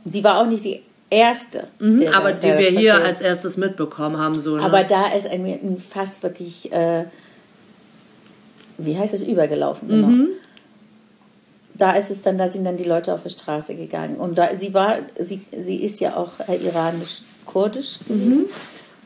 Sie 0.05 0.23
war 0.23 0.39
auch 0.41 0.45
nicht 0.45 0.63
die 0.63 0.81
erste. 1.09 1.67
Mhm, 1.79 2.01
der, 2.01 2.15
aber 2.15 2.34
die 2.34 2.47
wir 2.47 2.69
hier 2.69 3.03
als 3.03 3.21
erstes 3.21 3.57
mitbekommen 3.57 4.17
haben. 4.17 4.39
So, 4.39 4.57
ne? 4.57 4.61
Aber 4.61 4.84
da 4.84 5.11
ist 5.13 5.25
ein, 5.27 5.77
fast 5.77 6.21
wirklich, 6.21 6.71
äh, 6.71 7.05
wie 8.77 8.95
heißt 8.95 9.13
das, 9.13 9.23
übergelaufen. 9.23 9.88
Genau. 9.88 10.07
Mhm. 10.07 10.27
Da 11.84 11.91
ist 11.91 12.09
es 12.09 12.21
dann, 12.21 12.38
da 12.38 12.47
sind 12.47 12.63
dann 12.63 12.77
die 12.77 12.86
Leute 12.86 13.13
auf 13.13 13.23
die 13.23 13.29
Straße 13.29 13.75
gegangen. 13.75 14.15
Und 14.15 14.38
da, 14.38 14.57
sie 14.57 14.73
war, 14.73 14.99
sie, 15.19 15.41
sie 15.51 15.84
ist 15.84 15.99
ja 15.99 16.15
auch 16.15 16.39
äh, 16.47 16.55
iranisch-kurdisch 16.55 17.99
gewesen. 18.07 18.43
Mhm. 18.43 18.49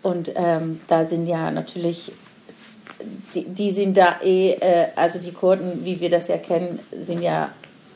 Und 0.04 0.32
ähm, 0.36 0.80
da 0.86 1.04
sind 1.04 1.26
ja 1.26 1.50
natürlich, 1.50 2.12
die, 3.34 3.46
die 3.46 3.72
sind 3.72 3.98
da 3.98 4.18
eh, 4.24 4.52
äh, 4.52 4.90
also 4.96 5.18
die 5.18 5.32
Kurden, 5.32 5.86
wie 5.86 6.00
wir 6.00 6.12
das 6.12 6.28
ja 6.28 6.38
kennen, 6.38 6.78
sind 6.96 7.24
ja, 7.24 7.50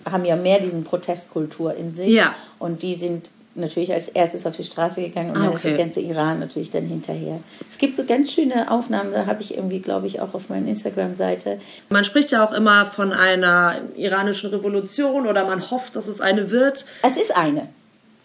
haben 0.09 0.25
ja 0.25 0.35
mehr 0.35 0.59
diesen 0.59 0.83
Protestkultur 0.83 1.75
in 1.75 1.93
sich. 1.93 2.09
Ja. 2.09 2.33
Und 2.57 2.81
die 2.81 2.95
sind 2.95 3.29
natürlich 3.55 3.93
als 3.93 4.07
erstes 4.07 4.45
auf 4.45 4.55
die 4.55 4.63
Straße 4.63 5.01
gegangen 5.01 5.31
und 5.31 5.37
ah, 5.37 5.39
okay. 5.39 5.47
dann 5.47 5.55
ist 5.55 5.65
das 5.65 5.77
ganze 5.77 5.99
Iran 6.01 6.39
natürlich 6.39 6.71
dann 6.71 6.85
hinterher. 6.85 7.39
Es 7.69 7.77
gibt 7.77 7.97
so 7.97 8.05
ganz 8.05 8.31
schöne 8.31 8.71
Aufnahmen, 8.71 9.11
da 9.11 9.25
habe 9.25 9.41
ich 9.41 9.55
irgendwie, 9.55 9.79
glaube 9.79 10.07
ich, 10.07 10.21
auch 10.21 10.33
auf 10.33 10.49
meiner 10.49 10.67
Instagram-Seite. 10.67 11.59
Man 11.89 12.03
spricht 12.03 12.31
ja 12.31 12.45
auch 12.45 12.53
immer 12.53 12.85
von 12.85 13.11
einer 13.11 13.75
iranischen 13.95 14.49
Revolution 14.51 15.27
oder 15.27 15.45
man 15.45 15.69
hofft, 15.69 15.95
dass 15.95 16.07
es 16.07 16.21
eine 16.21 16.51
wird. 16.51 16.85
Es 17.03 17.17
ist 17.17 17.35
eine. 17.35 17.67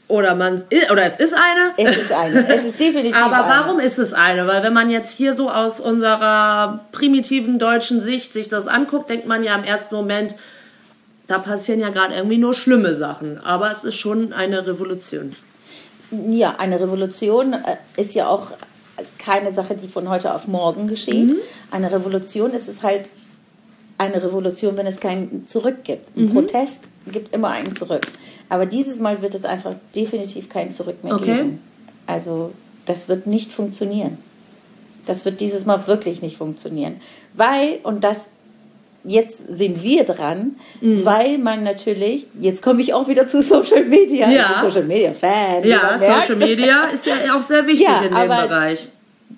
Oder 0.08 0.36
man 0.36 0.62
oder 0.92 1.04
es 1.04 1.18
ist 1.18 1.34
eine. 1.34 1.90
Es 1.90 1.96
ist 1.96 2.12
eine. 2.12 2.48
Es 2.48 2.64
ist 2.64 2.78
definitiv 2.78 3.16
Aber 3.16 3.44
eine. 3.44 3.48
warum 3.48 3.80
ist 3.80 3.98
es 3.98 4.12
eine? 4.12 4.46
Weil 4.46 4.62
wenn 4.62 4.72
man 4.72 4.88
jetzt 4.88 5.16
hier 5.16 5.32
so 5.32 5.50
aus 5.50 5.80
unserer 5.80 6.84
primitiven 6.92 7.58
deutschen 7.58 8.00
Sicht 8.00 8.32
sich 8.32 8.48
das 8.48 8.68
anguckt, 8.68 9.10
denkt 9.10 9.26
man 9.26 9.42
ja 9.42 9.56
im 9.56 9.64
ersten 9.64 9.96
Moment, 9.96 10.36
da 11.26 11.38
passieren 11.38 11.80
ja 11.80 11.90
gerade 11.90 12.14
irgendwie 12.14 12.38
nur 12.38 12.54
schlimme 12.54 12.94
Sachen. 12.94 13.38
Aber 13.38 13.70
es 13.70 13.84
ist 13.84 13.96
schon 13.96 14.32
eine 14.32 14.66
Revolution. 14.66 15.34
Ja, 16.10 16.56
eine 16.58 16.80
Revolution 16.80 17.52
äh, 17.52 17.76
ist 17.96 18.14
ja 18.14 18.28
auch 18.28 18.52
keine 19.18 19.50
Sache, 19.50 19.74
die 19.74 19.88
von 19.88 20.08
heute 20.08 20.32
auf 20.34 20.46
morgen 20.46 20.86
geschieht. 20.86 21.30
Mhm. 21.30 21.36
Eine 21.70 21.92
Revolution 21.92 22.52
ist 22.52 22.68
es 22.68 22.82
halt 22.82 23.08
eine 23.98 24.22
Revolution, 24.22 24.76
wenn 24.76 24.86
es 24.86 25.00
keinen 25.00 25.46
Zurück 25.46 25.84
gibt. 25.84 26.16
Ein 26.16 26.26
mhm. 26.26 26.32
Protest 26.32 26.88
gibt 27.06 27.34
immer 27.34 27.48
einen 27.48 27.74
Zurück. 27.74 28.06
Aber 28.48 28.66
dieses 28.66 28.98
Mal 28.98 29.22
wird 29.22 29.34
es 29.34 29.44
einfach 29.44 29.74
definitiv 29.94 30.48
keinen 30.48 30.70
Zurück 30.70 31.02
mehr 31.02 31.14
okay. 31.14 31.24
geben. 31.24 31.60
Also 32.06 32.52
das 32.84 33.08
wird 33.08 33.26
nicht 33.26 33.52
funktionieren. 33.52 34.18
Das 35.06 35.24
wird 35.24 35.40
dieses 35.40 35.64
Mal 35.64 35.86
wirklich 35.86 36.22
nicht 36.22 36.36
funktionieren. 36.36 37.00
Weil, 37.32 37.78
und 37.82 38.04
das 38.04 38.26
jetzt 39.06 39.48
sind 39.48 39.82
wir 39.82 40.04
dran, 40.04 40.56
mhm. 40.80 41.04
weil 41.04 41.38
man 41.38 41.64
natürlich, 41.64 42.26
jetzt 42.40 42.62
komme 42.62 42.80
ich 42.80 42.92
auch 42.92 43.08
wieder 43.08 43.26
zu 43.26 43.42
Social 43.42 43.84
Media, 43.84 44.28
ja. 44.28 44.60
Social 44.62 44.84
Media 44.84 45.12
Fan. 45.12 45.64
Ja, 45.64 45.98
Social 45.98 46.36
Media 46.36 46.84
ist 46.86 47.06
ja 47.06 47.14
auch 47.36 47.42
sehr 47.42 47.66
wichtig 47.66 47.86
ja, 47.86 48.02
in 48.02 48.14
dem 48.14 48.28
Bereich. 48.28 48.88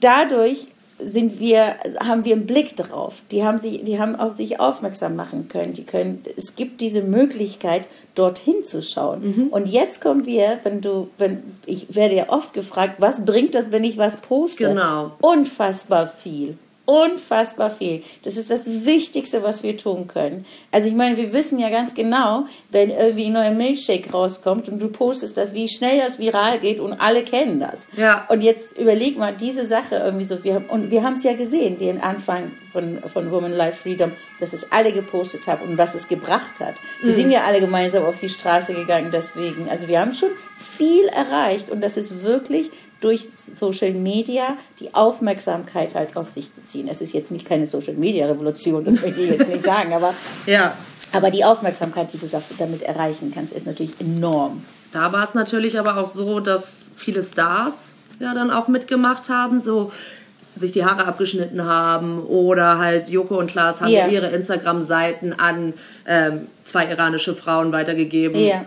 Dadurch 0.00 0.66
sind 1.00 1.38
wir, 1.38 1.76
haben 2.00 2.24
wir 2.24 2.34
einen 2.34 2.46
Blick 2.46 2.76
drauf. 2.76 3.22
Die 3.30 3.44
haben, 3.44 3.56
sich, 3.58 3.84
die 3.84 4.00
haben 4.00 4.16
auf 4.16 4.32
sich 4.32 4.58
aufmerksam 4.58 5.14
machen 5.14 5.48
können. 5.48 5.72
Die 5.72 5.84
können. 5.84 6.24
Es 6.36 6.56
gibt 6.56 6.80
diese 6.80 7.02
Möglichkeit, 7.02 7.86
dorthin 8.16 8.64
zu 8.64 8.82
schauen. 8.82 9.20
Mhm. 9.22 9.48
Und 9.48 9.68
jetzt 9.68 10.00
kommen 10.00 10.26
wir, 10.26 10.58
wenn 10.64 10.80
du, 10.80 11.08
wenn, 11.18 11.42
ich 11.66 11.94
werde 11.94 12.16
ja 12.16 12.30
oft 12.30 12.52
gefragt, 12.52 12.94
was 12.98 13.24
bringt 13.24 13.54
das, 13.54 13.70
wenn 13.70 13.84
ich 13.84 13.96
was 13.96 14.16
poste? 14.16 14.68
Genau. 14.68 15.12
Unfassbar 15.20 16.08
viel 16.08 16.58
unfassbar 16.88 17.68
viel. 17.68 18.02
Das 18.22 18.38
ist 18.38 18.50
das 18.50 18.86
Wichtigste, 18.86 19.42
was 19.42 19.62
wir 19.62 19.76
tun 19.76 20.08
können. 20.08 20.46
Also 20.72 20.88
ich 20.88 20.94
meine, 20.94 21.18
wir 21.18 21.34
wissen 21.34 21.58
ja 21.58 21.68
ganz 21.68 21.94
genau, 21.94 22.46
wenn 22.70 22.88
irgendwie 22.88 23.26
ein 23.26 23.34
neuer 23.34 23.50
Milchshake 23.50 24.10
rauskommt 24.10 24.70
und 24.70 24.80
du 24.80 24.88
postest 24.88 25.36
das, 25.36 25.52
wie 25.52 25.68
schnell 25.68 25.98
das 25.98 26.18
viral 26.18 26.58
geht 26.60 26.80
und 26.80 26.94
alle 26.94 27.24
kennen 27.24 27.60
das. 27.60 27.88
Ja. 27.94 28.24
Und 28.30 28.40
jetzt 28.40 28.78
überleg 28.78 29.18
mal 29.18 29.34
diese 29.34 29.66
Sache 29.66 29.96
irgendwie 29.96 30.24
so. 30.24 30.42
Wir 30.42 30.54
haben, 30.54 30.64
und 30.70 30.90
wir 30.90 31.02
haben 31.02 31.12
es 31.12 31.24
ja 31.24 31.34
gesehen, 31.34 31.76
den 31.76 32.00
Anfang 32.00 32.52
von, 32.72 33.00
von 33.06 33.30
Woman 33.30 33.52
Life 33.52 33.82
Freedom, 33.82 34.12
dass 34.40 34.54
es 34.54 34.72
alle 34.72 34.92
gepostet 34.92 35.46
haben 35.46 35.68
und 35.68 35.76
was 35.76 35.94
es 35.94 36.08
gebracht 36.08 36.58
hat. 36.58 36.76
Wir 37.02 37.12
mhm. 37.12 37.16
sind 37.16 37.30
ja 37.30 37.44
alle 37.44 37.60
gemeinsam 37.60 38.06
auf 38.06 38.18
die 38.18 38.30
Straße 38.30 38.72
gegangen 38.72 39.10
deswegen. 39.12 39.68
Also 39.68 39.88
wir 39.88 40.00
haben 40.00 40.14
schon 40.14 40.30
viel 40.58 41.04
erreicht 41.08 41.68
und 41.68 41.82
das 41.82 41.98
ist 41.98 42.22
wirklich 42.22 42.70
durch 43.00 43.28
Social 43.28 43.92
Media 43.92 44.56
die 44.80 44.92
Aufmerksamkeit 44.94 45.94
halt 45.94 46.16
auf 46.16 46.28
sich 46.28 46.50
zu 46.50 46.62
ziehen. 46.62 46.88
Es 46.88 47.00
ist 47.00 47.12
jetzt 47.14 47.30
nicht 47.30 47.46
keine 47.46 47.66
Social 47.66 47.94
Media 47.94 48.26
Revolution, 48.26 48.84
das 48.84 49.00
möchte 49.00 49.20
ich 49.20 49.30
jetzt 49.30 49.48
nicht 49.48 49.64
sagen, 49.64 49.92
aber, 49.92 50.14
ja. 50.46 50.76
aber 51.12 51.30
die 51.30 51.44
Aufmerksamkeit, 51.44 52.12
die 52.12 52.18
du 52.18 52.28
damit 52.58 52.82
erreichen 52.82 53.32
kannst, 53.34 53.52
ist 53.52 53.66
natürlich 53.66 54.00
enorm. 54.00 54.64
Da 54.92 55.12
war 55.12 55.22
es 55.22 55.34
natürlich 55.34 55.78
aber 55.78 55.96
auch 55.96 56.06
so, 56.06 56.40
dass 56.40 56.92
viele 56.96 57.22
Stars 57.22 57.94
ja 58.20 58.34
dann 58.34 58.50
auch 58.50 58.68
mitgemacht 58.68 59.28
haben, 59.28 59.60
so 59.60 59.92
sich 60.56 60.72
die 60.72 60.84
Haare 60.84 61.04
abgeschnitten 61.06 61.64
haben 61.64 62.20
oder 62.24 62.78
halt 62.78 63.08
Joko 63.08 63.38
und 63.38 63.48
Klaas 63.48 63.80
haben 63.80 63.92
yeah. 63.92 64.08
ihre 64.08 64.28
Instagram-Seiten 64.28 65.32
an 65.34 65.74
ähm, 66.06 66.48
zwei 66.64 66.86
iranische 66.90 67.36
Frauen 67.36 67.70
weitergegeben. 67.70 68.36
Yeah. 68.36 68.64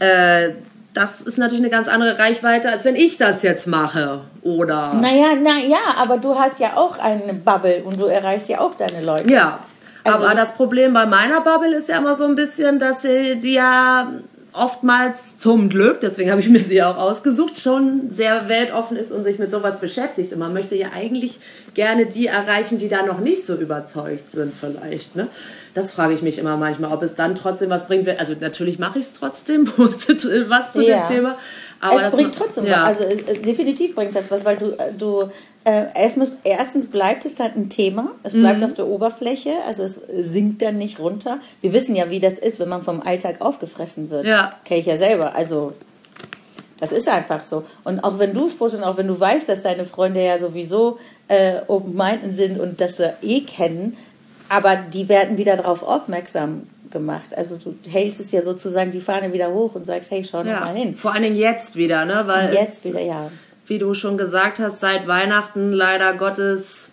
Äh, 0.00 0.54
das 0.94 1.20
ist 1.20 1.38
natürlich 1.38 1.62
eine 1.62 1.70
ganz 1.70 1.88
andere 1.88 2.18
Reichweite, 2.18 2.70
als 2.70 2.84
wenn 2.84 2.96
ich 2.96 3.18
das 3.18 3.42
jetzt 3.42 3.66
mache, 3.66 4.20
oder? 4.42 4.94
Naja, 4.94 5.34
naja, 5.34 5.78
aber 5.96 6.16
du 6.16 6.38
hast 6.38 6.60
ja 6.60 6.76
auch 6.76 6.98
eine 6.98 7.34
Bubble 7.34 7.82
und 7.84 8.00
du 8.00 8.06
erreichst 8.06 8.48
ja 8.48 8.60
auch 8.60 8.74
deine 8.74 9.04
Leute. 9.04 9.32
Ja, 9.32 9.60
also 10.04 10.24
aber 10.24 10.34
das, 10.34 10.48
das 10.48 10.56
Problem 10.56 10.94
bei 10.94 11.06
meiner 11.06 11.40
Bubble 11.40 11.74
ist 11.74 11.88
ja 11.88 11.98
immer 11.98 12.14
so 12.14 12.24
ein 12.24 12.34
bisschen, 12.34 12.78
dass 12.78 13.02
sie 13.02 13.38
die 13.38 13.54
ja 13.54 14.08
oftmals 14.52 15.36
zum 15.36 15.68
Glück, 15.68 16.00
deswegen 16.00 16.30
habe 16.30 16.40
ich 16.40 16.48
mir 16.48 16.60
sie 16.60 16.82
auch 16.82 16.96
ausgesucht, 16.96 17.60
schon 17.60 18.10
sehr 18.10 18.48
weltoffen 18.48 18.96
ist 18.96 19.12
und 19.12 19.24
sich 19.24 19.38
mit 19.38 19.50
sowas 19.50 19.80
beschäftigt. 19.80 20.32
Und 20.32 20.38
man 20.38 20.52
möchte 20.52 20.74
ja 20.74 20.88
eigentlich 20.94 21.38
gerne 21.74 22.06
die 22.06 22.26
erreichen, 22.26 22.78
die 22.78 22.88
da 22.88 23.04
noch 23.04 23.20
nicht 23.20 23.44
so 23.44 23.56
überzeugt 23.56 24.32
sind 24.32 24.52
vielleicht. 24.58 25.16
Ne? 25.16 25.28
Das 25.74 25.92
frage 25.92 26.14
ich 26.14 26.22
mich 26.22 26.38
immer 26.38 26.56
manchmal, 26.56 26.92
ob 26.92 27.02
es 27.02 27.14
dann 27.14 27.34
trotzdem 27.34 27.70
was 27.70 27.86
bringt. 27.86 28.08
Also 28.18 28.34
natürlich 28.40 28.78
mache 28.78 28.98
ich 28.98 29.06
es 29.06 29.12
trotzdem, 29.12 29.64
postet 29.76 30.26
was 30.48 30.72
zu 30.72 30.82
ja. 30.82 31.04
dem 31.04 31.16
Thema. 31.16 31.36
Aber 31.80 32.06
es 32.06 32.14
bringt 32.14 32.34
trotzdem 32.34 32.66
ja. 32.66 32.82
Also 32.82 33.04
es, 33.04 33.20
äh, 33.20 33.38
definitiv 33.38 33.94
bringt 33.94 34.14
das 34.14 34.30
was, 34.30 34.44
weil 34.44 34.56
du, 34.56 34.72
äh, 34.72 34.92
du 34.96 35.30
äh, 35.64 35.84
erstens, 35.94 36.32
erstens 36.44 36.86
bleibt 36.86 37.24
es 37.24 37.38
halt 37.38 37.56
ein 37.56 37.68
Thema, 37.68 38.12
es 38.22 38.32
bleibt 38.32 38.58
mhm. 38.58 38.64
auf 38.64 38.74
der 38.74 38.86
Oberfläche, 38.86 39.52
also 39.66 39.84
es 39.84 40.00
sinkt 40.12 40.62
dann 40.62 40.76
nicht 40.76 40.98
runter. 40.98 41.38
Wir 41.60 41.72
wissen 41.72 41.94
ja, 41.94 42.10
wie 42.10 42.20
das 42.20 42.38
ist, 42.38 42.58
wenn 42.58 42.68
man 42.68 42.82
vom 42.82 43.00
Alltag 43.00 43.40
aufgefressen 43.40 44.10
wird. 44.10 44.26
Ja. 44.26 44.54
Kenne 44.64 44.80
ich 44.80 44.86
ja 44.86 44.96
selber. 44.96 45.36
Also 45.36 45.74
das 46.80 46.92
ist 46.92 47.08
einfach 47.08 47.42
so. 47.42 47.64
Und 47.84 48.02
auch 48.04 48.18
wenn 48.18 48.34
du 48.34 48.46
es 48.46 48.56
postest, 48.56 48.82
auch 48.82 48.96
wenn 48.96 49.08
du 49.08 49.18
weißt, 49.18 49.48
dass 49.48 49.62
deine 49.62 49.84
Freunde 49.84 50.24
ja 50.24 50.38
sowieso 50.38 50.98
äh, 51.28 51.60
open-minded 51.66 52.34
sind 52.34 52.60
und 52.60 52.80
das 52.80 52.96
sie 52.96 53.12
eh 53.22 53.40
kennen, 53.40 53.96
aber 54.48 54.76
die 54.76 55.08
werden 55.08 55.38
wieder 55.38 55.56
darauf 55.56 55.82
aufmerksam 55.82 56.62
gemacht. 56.90 57.36
Also 57.36 57.56
du 57.56 57.74
hältst 57.90 58.20
es 58.20 58.32
ja 58.32 58.40
sozusagen 58.40 58.90
die 58.90 59.00
Fahne 59.00 59.32
wieder 59.32 59.52
hoch 59.52 59.74
und 59.74 59.84
sagst, 59.84 60.10
hey, 60.10 60.24
schau 60.24 60.42
ja, 60.42 60.60
noch 60.60 60.66
mal 60.66 60.74
hin. 60.74 60.94
Vor 60.94 61.12
allen 61.12 61.22
Dingen 61.22 61.36
jetzt 61.36 61.76
wieder, 61.76 62.04
ne? 62.04 62.22
Weil 62.26 62.52
jetzt 62.54 62.84
wieder, 62.84 63.00
ja. 63.00 63.30
Wie 63.66 63.78
du 63.78 63.92
schon 63.94 64.16
gesagt 64.16 64.60
hast, 64.60 64.80
seit 64.80 65.06
Weihnachten 65.06 65.72
leider 65.72 66.14
Gottes 66.14 66.90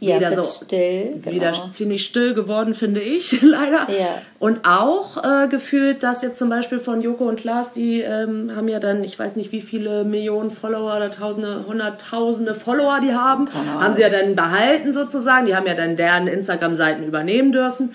ja, 0.00 0.16
wieder 0.16 0.32
so 0.32 0.64
still, 0.64 1.20
genau. 1.22 1.34
wieder 1.34 1.52
ziemlich 1.70 2.04
still 2.04 2.34
geworden, 2.34 2.74
finde 2.74 3.00
ich, 3.00 3.40
leider. 3.42 3.86
Ja. 3.90 4.20
Und 4.38 4.60
auch 4.64 5.22
äh, 5.24 5.48
gefühlt, 5.48 6.02
dass 6.02 6.22
jetzt 6.22 6.38
zum 6.38 6.50
Beispiel 6.50 6.78
von 6.80 7.00
Joko 7.00 7.24
und 7.24 7.40
Klaas, 7.40 7.72
die 7.72 8.00
ähm, 8.00 8.52
haben 8.54 8.68
ja 8.68 8.80
dann, 8.80 9.04
ich 9.04 9.18
weiß 9.18 9.36
nicht, 9.36 9.52
wie 9.52 9.60
viele 9.60 10.04
Millionen 10.04 10.50
Follower 10.50 10.96
oder 10.96 11.10
Tausende, 11.10 11.64
Hunderttausende 11.66 12.54
Follower 12.54 13.00
die 13.00 13.14
haben, 13.14 13.48
haben 13.78 13.94
sie 13.94 14.02
ja 14.02 14.10
dann 14.10 14.34
behalten 14.34 14.92
sozusagen. 14.92 15.46
Die 15.46 15.54
haben 15.54 15.66
ja 15.66 15.74
dann 15.74 15.96
deren 15.96 16.26
Instagram-Seiten 16.26 17.04
übernehmen 17.04 17.52
dürfen 17.52 17.94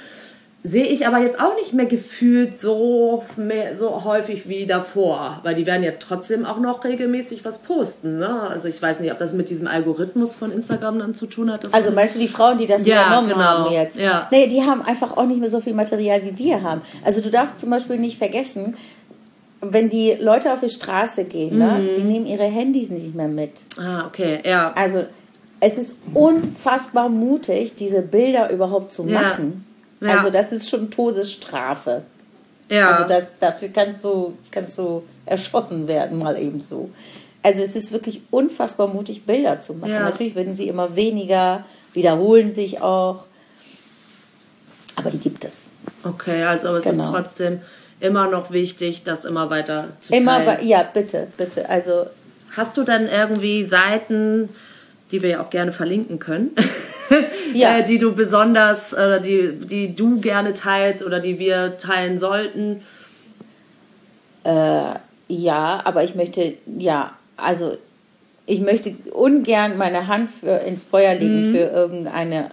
sehe 0.62 0.86
ich 0.86 1.08
aber 1.08 1.20
jetzt 1.20 1.40
auch 1.40 1.56
nicht 1.56 1.74
mehr 1.74 1.86
gefühlt 1.86 2.60
so, 2.60 3.24
mehr, 3.38 3.76
so 3.78 4.04
häufig 4.04 4.50
wie 4.50 4.66
davor, 4.66 5.40
weil 5.44 5.56
die 5.56 5.66
werden 5.66 5.84
ja 5.84 5.94
trotzdem 5.98 6.46
auch 6.46 6.60
noch 6.60 6.84
regelmäßig 6.84 7.46
was 7.46 7.60
posten. 7.60 8.20
Ne? 8.20 8.42
Also 8.42 8.68
ich 8.68 8.82
weiß 8.82 9.00
nicht, 9.00 9.12
ob 9.12 9.18
das 9.20 9.34
mit 9.34 9.50
diesem 9.50 9.68
Algorithmus 9.68 10.36
von 10.36 10.52
Instagram 10.52 11.00
dann 11.00 11.16
zu 11.16 11.28
tun 11.28 11.50
hat. 11.52 11.74
Also 11.74 11.92
meinst 11.92 12.16
du 12.16 12.20
die 12.20 12.28
Frauen, 12.28 12.58
die 12.58 12.68
das 12.68 12.86
ja, 12.86 13.08
übernommen 13.08 13.30
genau. 13.30 13.42
haben 13.42 13.74
jetzt? 13.74 13.98
Ja. 13.98 14.28
Nee, 14.32 14.48
die 14.48 14.62
haben 14.62 14.82
einfach 14.82 15.16
auch 15.16 15.26
nicht 15.26 15.40
mehr 15.40 15.50
so 15.50 15.62
viel 15.62 15.74
Material, 15.74 16.22
wie 16.24 16.38
wir 16.38 16.62
haben. 16.62 16.82
Also 17.06 17.22
du 17.22 17.30
darfst 17.30 17.60
zum 17.62 17.70
Beispiel 17.70 17.98
nicht 17.98 18.18
vergessen, 18.18 18.76
wenn 19.62 19.88
die 19.88 20.18
Leute 20.20 20.52
auf 20.52 20.60
die 20.60 20.70
Straße 20.70 21.24
gehen, 21.24 21.58
ne, 21.58 21.66
mhm. 21.66 21.86
ne, 21.86 21.94
die 21.96 22.04
nehmen 22.04 22.26
ihre 22.26 22.44
Handys 22.44 22.90
nicht 22.90 23.16
mehr 23.16 23.28
mit. 23.30 23.62
Ah, 23.78 24.08
okay, 24.08 24.40
ja. 24.44 24.74
Also 24.76 25.06
es 25.62 25.78
ist 25.78 25.96
unfassbar 26.14 27.08
mutig, 27.08 27.76
diese 27.76 28.02
Bilder 28.02 28.50
überhaupt 28.52 28.92
zu 28.92 29.04
machen. 29.04 29.66
Ja. 30.02 30.18
Also 30.18 30.30
das 30.30 30.52
ist 30.52 30.70
schon 30.70 30.90
Todesstrafe. 30.90 32.04
Ja. 32.70 32.92
Also 32.92 33.08
das, 33.08 33.34
dafür 33.40 33.70
kannst 33.70 34.04
du, 34.04 34.38
kannst 34.52 34.78
du 34.78 35.04
erschossen 35.26 35.88
werden, 35.88 36.20
mal 36.20 36.38
eben 36.40 36.62
so. 36.62 36.90
Also 37.42 37.64
es 37.64 37.76
ist 37.76 37.92
wirklich 37.92 38.22
unfassbar 38.32 38.88
mutig, 38.88 39.26
Bilder 39.26 39.60
zu 39.60 39.74
machen. 39.74 39.92
Ja. 39.92 40.02
Natürlich 40.02 40.36
werden 40.36 40.56
sie 40.56 40.68
immer 40.68 40.96
weniger, 40.96 41.66
wiederholen 41.94 42.52
sich 42.52 42.82
auch. 42.82 43.26
Aber 44.96 45.10
die 45.10 45.20
gibt 45.20 45.46
es. 45.46 45.68
Okay, 46.04 46.44
also 46.44 46.76
es 46.76 46.84
genau. 46.84 47.04
ist 47.04 47.10
trotzdem 47.10 47.62
immer 48.02 48.28
noch 48.28 48.52
wichtig, 48.52 49.04
das 49.04 49.26
immer 49.26 49.50
weiter 49.50 49.90
zu 50.00 50.12
teilen. 50.12 50.24
Immer, 50.24 50.62
ja, 50.62 50.84
bitte, 50.84 51.28
bitte. 51.38 51.70
Also 51.70 52.08
hast 52.56 52.78
du 52.78 52.84
dann 52.84 53.08
irgendwie 53.08 53.64
Seiten, 53.64 54.50
die 55.12 55.22
wir 55.22 55.30
ja 55.30 55.42
auch 55.42 55.50
gerne 55.50 55.72
verlinken 55.72 56.20
können, 56.20 56.52
ja. 57.54 57.80
äh, 57.80 57.84
die 57.84 57.98
du 57.98 58.14
besonders 58.14 58.94
oder 58.94 59.20
die, 59.20 59.54
die 59.54 59.96
du 59.96 60.20
gerne 60.20 60.54
teilst 60.54 61.04
oder 61.04 61.20
die 61.20 61.40
wir 61.40 61.78
teilen 61.78 62.20
sollten? 62.20 62.82
Äh, 64.44 64.94
ja, 65.28 65.82
aber 65.84 66.04
ich 66.04 66.16
möchte, 66.16 66.54
ja, 66.78 67.14
also 67.38 67.78
ich 68.46 68.62
möchte 68.62 68.94
ungern 69.12 69.78
meine 69.78 70.08
Hand 70.08 70.30
für, 70.30 70.58
ins 70.66 70.84
Feuer 70.84 71.14
legen 71.14 71.50
mhm. 71.50 71.56
für 71.56 71.64
irgendeine 71.66 72.50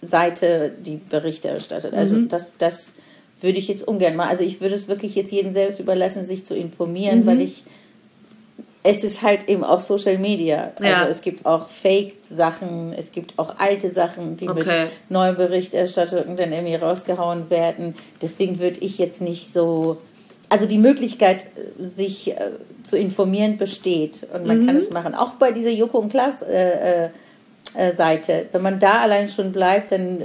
Seite, 0.00 0.72
die 0.78 0.96
Berichte 0.96 1.48
erstattet. 1.48 1.94
Also 1.94 2.16
mhm. 2.16 2.28
das, 2.28 2.52
das 2.58 2.94
würde 3.40 3.58
ich 3.58 3.68
jetzt 3.68 3.86
ungern 3.86 4.16
mal. 4.16 4.28
Also 4.28 4.44
ich 4.44 4.60
würde 4.60 4.74
es 4.74 4.88
wirklich 4.88 5.14
jetzt 5.14 5.32
jedem 5.32 5.50
selbst 5.50 5.80
überlassen, 5.80 6.24
sich 6.24 6.46
zu 6.46 6.54
informieren, 6.54 7.20
mhm. 7.20 7.26
weil 7.26 7.40
ich 7.40 7.64
es 8.82 9.04
ist 9.04 9.22
halt 9.22 9.48
eben 9.48 9.62
auch 9.62 9.80
Social 9.80 10.18
Media. 10.18 10.72
Also 10.76 10.84
ja. 10.84 11.06
es 11.06 11.20
gibt 11.20 11.44
auch 11.44 11.68
Fake-Sachen, 11.68 12.94
es 12.96 13.12
gibt 13.12 13.38
auch 13.38 13.58
alte 13.58 13.88
Sachen, 13.88 14.36
die 14.36 14.48
okay. 14.48 14.64
mit 14.64 15.10
neuen 15.10 15.36
Berichterstattungen 15.36 16.36
dann 16.36 16.52
irgendwie 16.52 16.76
rausgehauen 16.76 17.50
werden. 17.50 17.94
Deswegen 18.22 18.58
würde 18.58 18.80
ich 18.80 18.98
jetzt 18.98 19.20
nicht 19.20 19.52
so. 19.52 19.98
Also 20.48 20.66
die 20.66 20.78
Möglichkeit, 20.78 21.46
sich 21.78 22.32
äh, 22.32 22.50
zu 22.82 22.96
informieren, 22.96 23.56
besteht 23.56 24.26
und 24.32 24.46
man 24.46 24.62
mhm. 24.62 24.66
kann 24.66 24.76
es 24.76 24.90
machen. 24.90 25.14
Auch 25.14 25.34
bei 25.34 25.52
dieser 25.52 25.70
Joko 25.70 25.98
und 25.98 26.08
Klaas 26.08 26.42
äh, 26.42 27.04
äh, 27.04 27.10
äh, 27.74 27.92
Seite. 27.92 28.46
Wenn 28.50 28.62
man 28.62 28.80
da 28.80 28.96
allein 29.00 29.28
schon 29.28 29.52
bleibt, 29.52 29.92
dann 29.92 30.22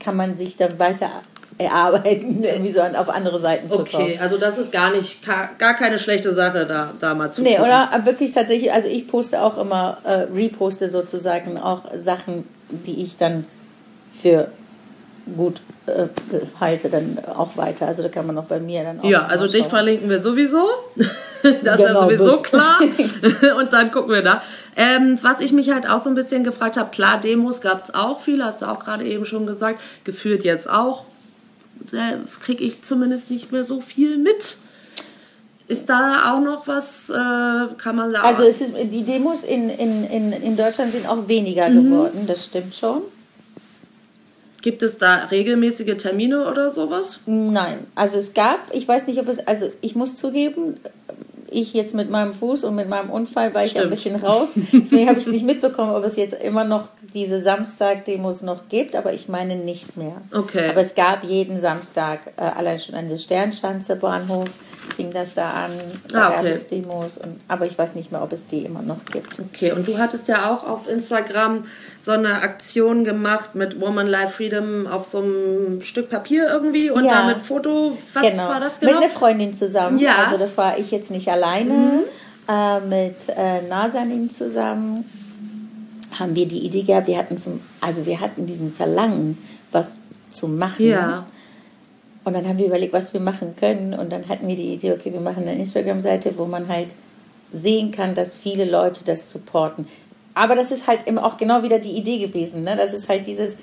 kann 0.00 0.16
man 0.16 0.36
sich 0.36 0.56
dann 0.56 0.78
weiter 0.78 1.22
erarbeiten, 1.64 2.42
irgendwie 2.44 2.70
so 2.70 2.80
auf 2.80 3.08
andere 3.08 3.38
Seiten 3.38 3.70
zu 3.70 3.84
kommen. 3.84 4.04
Okay, 4.04 4.18
also 4.20 4.38
das 4.38 4.58
ist 4.58 4.72
gar 4.72 4.90
nicht, 4.90 5.20
gar 5.24 5.74
keine 5.74 5.98
schlechte 5.98 6.34
Sache, 6.34 6.66
da, 6.66 6.92
da 7.00 7.14
mal 7.14 7.30
zu 7.30 7.42
Nee, 7.42 7.56
gucken. 7.56 7.64
oder 7.66 7.90
wirklich 8.04 8.32
tatsächlich, 8.32 8.72
also 8.72 8.88
ich 8.88 9.06
poste 9.06 9.42
auch 9.42 9.58
immer, 9.58 9.98
äh, 10.04 10.26
reposte 10.34 10.88
sozusagen 10.88 11.58
auch 11.58 11.84
Sachen, 11.96 12.46
die 12.70 13.02
ich 13.02 13.16
dann 13.16 13.46
für 14.12 14.48
gut 15.36 15.62
äh, 15.86 16.06
halte, 16.60 16.88
dann 16.88 17.18
auch 17.36 17.56
weiter. 17.56 17.86
Also 17.86 18.02
da 18.02 18.08
kann 18.08 18.26
man 18.26 18.36
auch 18.38 18.44
bei 18.44 18.60
mir 18.60 18.82
dann 18.82 19.00
auch. 19.00 19.04
Ja, 19.04 19.26
also 19.26 19.46
dich 19.46 19.66
verlinken 19.66 20.08
wir 20.08 20.20
sowieso. 20.20 20.68
das 21.42 21.60
genau, 21.62 21.72
ist 21.74 21.80
ja 21.80 22.00
sowieso 22.00 22.32
gut. 22.36 22.44
klar. 22.44 22.78
Und 23.58 23.72
dann 23.72 23.90
gucken 23.90 24.12
wir 24.12 24.22
da. 24.22 24.42
Ähm, 24.76 25.18
was 25.22 25.40
ich 25.40 25.52
mich 25.52 25.70
halt 25.70 25.88
auch 25.88 25.98
so 25.98 26.08
ein 26.10 26.14
bisschen 26.14 26.44
gefragt 26.44 26.76
habe, 26.76 26.90
klar, 26.90 27.20
Demos 27.20 27.60
gab 27.60 27.84
es 27.84 27.94
auch 27.94 28.20
viele, 28.20 28.44
hast 28.44 28.62
du 28.62 28.66
auch 28.66 28.80
gerade 28.80 29.04
eben 29.04 29.24
schon 29.24 29.46
gesagt, 29.46 29.80
geführt 30.04 30.44
jetzt 30.44 30.68
auch 30.68 31.04
kriege 32.42 32.64
ich 32.64 32.82
zumindest 32.82 33.30
nicht 33.30 33.52
mehr 33.52 33.64
so 33.64 33.80
viel 33.80 34.18
mit. 34.18 34.58
Ist 35.68 35.88
da 35.88 36.32
auch 36.32 36.40
noch 36.40 36.66
was, 36.66 37.08
äh, 37.08 37.14
kann 37.14 37.96
man 37.96 38.12
sagen? 38.12 38.26
Also 38.26 38.42
ist, 38.42 38.72
die 38.92 39.04
Demos 39.04 39.44
in, 39.44 39.70
in, 39.70 40.04
in, 40.04 40.32
in 40.32 40.56
Deutschland 40.56 40.92
sind 40.92 41.08
auch 41.08 41.28
weniger 41.28 41.68
mhm. 41.68 41.84
geworden, 41.84 42.24
das 42.26 42.44
stimmt 42.46 42.74
schon. 42.74 43.02
Gibt 44.60 44.82
es 44.82 44.98
da 44.98 45.24
regelmäßige 45.24 45.96
Termine 45.96 46.48
oder 46.48 46.70
sowas? 46.70 47.20
Nein, 47.26 47.86
also 47.96 48.18
es 48.18 48.32
gab, 48.32 48.60
ich 48.72 48.86
weiß 48.86 49.06
nicht, 49.08 49.18
ob 49.18 49.28
es, 49.28 49.40
also 49.46 49.72
ich 49.80 49.96
muss 49.96 50.14
zugeben, 50.14 50.78
ich 51.52 51.74
jetzt 51.74 51.94
mit 51.94 52.10
meinem 52.10 52.32
Fuß 52.32 52.64
und 52.64 52.74
mit 52.74 52.88
meinem 52.88 53.10
Unfall 53.10 53.54
war 53.54 53.64
ich 53.64 53.72
Stimmt. 53.72 53.86
ein 53.86 53.90
bisschen 53.90 54.16
raus. 54.16 54.54
Deswegen 54.72 55.08
habe 55.08 55.18
ich 55.18 55.26
nicht 55.26 55.44
mitbekommen, 55.44 55.94
ob 55.94 56.04
es 56.04 56.16
jetzt 56.16 56.34
immer 56.34 56.64
noch 56.64 56.88
diese 57.14 57.40
Samstag-Demos 57.40 58.42
noch 58.42 58.68
gibt, 58.68 58.96
aber 58.96 59.12
ich 59.12 59.28
meine 59.28 59.56
nicht 59.56 59.96
mehr. 59.96 60.22
Okay. 60.32 60.68
Aber 60.70 60.80
es 60.80 60.94
gab 60.94 61.24
jeden 61.24 61.58
Samstag, 61.58 62.20
äh, 62.36 62.42
allein 62.42 62.80
schon 62.80 62.94
an 62.94 63.08
der 63.08 63.18
Sternschanze 63.18 63.96
Bahnhof, 63.96 64.48
fing 64.92 65.12
das 65.12 65.34
da 65.34 65.50
an, 65.50 65.70
da 66.08 66.22
ah, 66.22 66.28
okay. 66.28 66.36
gab 66.36 66.44
es 66.46 66.66
Demos, 66.66 67.18
und, 67.18 67.40
aber 67.48 67.66
ich 67.66 67.76
weiß 67.76 67.94
nicht 67.94 68.12
mehr, 68.12 68.22
ob 68.22 68.32
es 68.32 68.46
die 68.46 68.60
immer 68.60 68.82
noch 68.82 69.04
gibt. 69.06 69.40
Okay, 69.40 69.72
und 69.72 69.88
du 69.88 69.98
hattest 69.98 70.28
ja 70.28 70.50
auch 70.50 70.68
auf 70.68 70.88
Instagram 70.88 71.64
so 72.00 72.12
eine 72.12 72.42
Aktion 72.42 73.04
gemacht 73.04 73.54
mit 73.54 73.80
Woman 73.80 74.06
Life 74.06 74.34
Freedom 74.34 74.86
auf 74.86 75.04
so 75.04 75.18
einem 75.18 75.82
Stück 75.82 76.10
Papier 76.10 76.50
irgendwie 76.50 76.90
und 76.90 77.04
ja. 77.04 77.12
damit 77.12 77.40
Foto. 77.40 77.96
Was 78.12 78.22
genau. 78.22 78.48
war 78.48 78.60
das 78.60 78.80
genau? 78.80 78.92
Mit 78.92 79.02
einer 79.02 79.10
Freundin 79.10 79.54
zusammen. 79.54 79.98
Ja. 79.98 80.16
Also 80.16 80.36
das 80.36 80.56
war 80.56 80.78
ich 80.78 80.90
jetzt 80.90 81.10
nicht 81.10 81.28
alleine. 81.28 81.72
Mhm. 81.72 82.02
Äh, 82.48 82.80
mit 82.80 83.16
äh, 83.28 83.62
Nazanin 83.68 84.30
zusammen 84.30 85.04
haben 86.18 86.34
wir 86.34 86.46
die 86.46 86.58
Idee 86.58 86.82
gehabt, 86.82 87.06
wir 87.06 87.16
hatten 87.16 87.38
zum, 87.38 87.60
also 87.80 88.04
wir 88.06 88.20
hatten 88.20 88.46
diesen 88.46 88.72
Verlangen, 88.72 89.38
was 89.70 89.98
zu 90.30 90.48
machen. 90.48 90.86
Ja. 90.86 91.26
Und 92.24 92.34
dann 92.34 92.46
haben 92.46 92.58
wir 92.58 92.66
überlegt, 92.66 92.92
was 92.92 93.12
wir 93.12 93.20
machen 93.20 93.56
können. 93.56 93.94
Und 93.94 94.12
dann 94.12 94.28
hatten 94.28 94.46
wir 94.46 94.56
die 94.56 94.72
Idee, 94.72 94.92
okay, 94.92 95.12
wir 95.12 95.20
machen 95.20 95.42
eine 95.42 95.58
Instagram-Seite, 95.58 96.38
wo 96.38 96.44
man 96.44 96.68
halt 96.68 96.94
sehen 97.52 97.90
kann, 97.90 98.14
dass 98.14 98.36
viele 98.36 98.64
Leute 98.64 99.04
das 99.04 99.30
supporten. 99.30 99.86
Aber 100.34 100.54
das 100.54 100.70
ist 100.70 100.86
halt 100.86 101.06
immer 101.06 101.24
auch 101.24 101.36
genau 101.36 101.62
wieder 101.62 101.78
die 101.78 101.92
Idee 101.92 102.18
gewesen. 102.18 102.64
Ne? 102.64 102.76
Das 102.76 102.94
ist 102.94 103.08
halt 103.08 103.26
dieses 103.26 103.56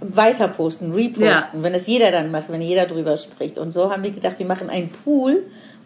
Weiterposten, 0.00 0.92
Reposten, 0.92 1.24
ja. 1.24 1.48
wenn 1.52 1.72
das 1.72 1.86
jeder 1.86 2.12
dann 2.12 2.30
macht, 2.30 2.50
wenn 2.50 2.62
jeder 2.62 2.86
drüber 2.86 3.16
spricht. 3.16 3.58
Und 3.58 3.72
so 3.72 3.90
haben 3.90 4.04
wir 4.04 4.12
gedacht, 4.12 4.38
wir 4.38 4.46
machen 4.46 4.70
einen 4.70 4.90
Pool, 4.90 5.44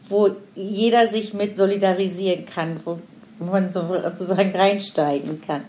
wo 0.09 0.31
jeder 0.55 1.07
sich 1.07 1.33
mit 1.33 1.57
solidarisieren 1.57 2.45
kann, 2.45 2.79
wo 2.85 2.99
man 3.39 3.71
sozusagen 3.71 4.55
reinsteigen 4.55 5.41
kann. 5.41 5.63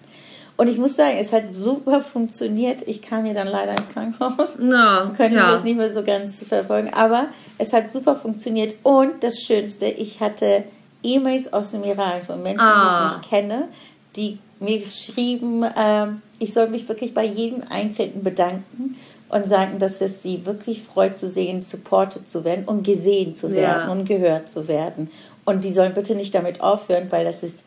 Und 0.56 0.68
ich 0.68 0.78
muss 0.78 0.95
sagen, 0.95 1.18
es 1.20 1.34
hat 1.34 1.54
super 1.54 2.01
funktioniert. 2.01 2.88
Ich 2.88 3.01
kam 3.01 3.26
hier 3.26 3.34
dann 3.34 3.47
leider 3.47 3.72
ins 3.72 3.89
Krankenhaus. 3.89 4.60
No, 4.60 5.12
könnte 5.18 5.38
ja. 5.38 5.51
das 5.51 5.64
nicht 5.64 5.78
mehr 5.78 5.91
so 5.91 6.04
ganz 6.04 6.43
verfolgen. 6.43 6.91
Aber 6.93 7.28
es 7.58 7.74
hat 7.74 7.89
super 7.89 8.16
funktioniert. 8.16 8.76
Und 8.84 9.24
das 9.24 9.39
Schönste, 9.39 9.88
ich 9.88 10.20
hatte 10.20 10.64
E-Mails 11.01 11.51
aus 11.51 11.72
dem 11.72 11.84
Iran 11.84 12.22
von 12.22 12.41
Menschen, 12.43 12.62
ah. 12.62 12.82
die 12.82 12.88
ich 12.88 12.93
ah. 12.93 13.18
nicht 13.18 13.30
kenne, 13.30 13.68
die 14.16 14.39
mir 14.60 14.80
geschrieben, 14.80 15.64
äh, 15.64 16.08
ich 16.39 16.54
soll 16.54 16.70
mich 16.70 16.88
wirklich 16.88 17.14
bei 17.14 17.26
jedem 17.26 17.64
Einzelnen 17.70 18.24
bedanken 18.24 18.95
und 19.30 19.49
sagen, 19.49 19.80
dass 19.80 19.99
es 20.01 20.22
sie 20.22 20.45
wirklich 20.45 20.84
freut 20.84 21.18
zu 21.18 21.28
sehen, 21.28 21.62
supported 21.62 22.30
zu 22.30 22.43
werden 22.43 22.66
und 22.66 22.84
gesehen 22.84 23.34
zu 23.36 23.51
werden 23.51 23.88
ja. 23.88 23.91
und 23.91 24.06
gehört 24.06 24.47
zu 24.47 24.68
werden. 24.68 25.10
Und 25.45 25.64
die 25.64 25.74
sollen 25.74 25.93
bitte 25.93 26.16
nicht 26.16 26.36
damit 26.36 26.62
aufhören, 26.62 27.12
weil 27.12 27.26
das 27.26 27.43
ist 27.43 27.66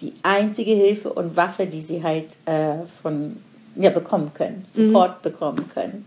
die 0.00 0.12
einzige 0.22 0.72
Hilfe 0.72 1.12
und 1.12 1.36
Waffe, 1.36 1.66
die 1.66 1.80
sie 1.80 2.02
halt 2.02 2.26
äh, 2.46 2.84
von 3.02 3.36
ja, 3.76 3.90
bekommen 3.90 4.32
können, 4.34 4.64
Support 4.66 5.18
mhm. 5.18 5.22
bekommen 5.22 5.68
können. 5.72 6.04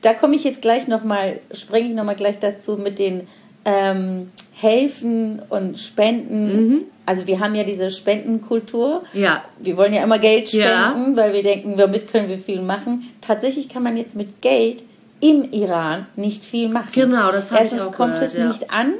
Da 0.00 0.12
komme 0.14 0.36
ich 0.36 0.44
jetzt 0.44 0.62
gleich 0.62 0.86
nochmal, 0.86 1.40
springe 1.52 1.88
ich 1.88 1.94
nochmal 1.94 2.16
gleich 2.16 2.38
dazu 2.38 2.76
mit 2.76 2.98
den 2.98 3.26
ähm, 3.64 4.30
Helfen 4.52 5.40
und 5.48 5.78
Spenden. 5.78 6.68
Mhm. 6.68 6.82
Also 7.06 7.26
wir 7.26 7.40
haben 7.40 7.54
ja 7.54 7.64
diese 7.64 7.90
Spendenkultur. 7.90 9.02
Ja. 9.12 9.44
Wir 9.58 9.76
wollen 9.76 9.92
ja 9.92 10.02
immer 10.02 10.18
Geld 10.18 10.48
spenden, 10.48 10.66
ja. 10.66 11.16
weil 11.16 11.32
wir 11.32 11.42
denken, 11.42 11.76
damit 11.76 12.10
können 12.10 12.28
wir 12.28 12.38
viel 12.38 12.62
machen. 12.62 13.10
Tatsächlich 13.20 13.68
kann 13.68 13.82
man 13.82 13.96
jetzt 13.96 14.14
mit 14.14 14.40
Geld 14.42 14.82
im 15.20 15.50
Iran 15.52 16.06
nicht 16.16 16.44
viel 16.44 16.68
machen. 16.68 16.90
Genau, 16.92 17.32
das 17.32 17.52
habe 17.52 17.64
ich 17.64 17.80
auch 17.80 17.92
kommt 17.92 18.14
gehört, 18.14 18.28
es 18.28 18.36
ja. 18.36 18.46
nicht 18.46 18.70
an 18.70 18.94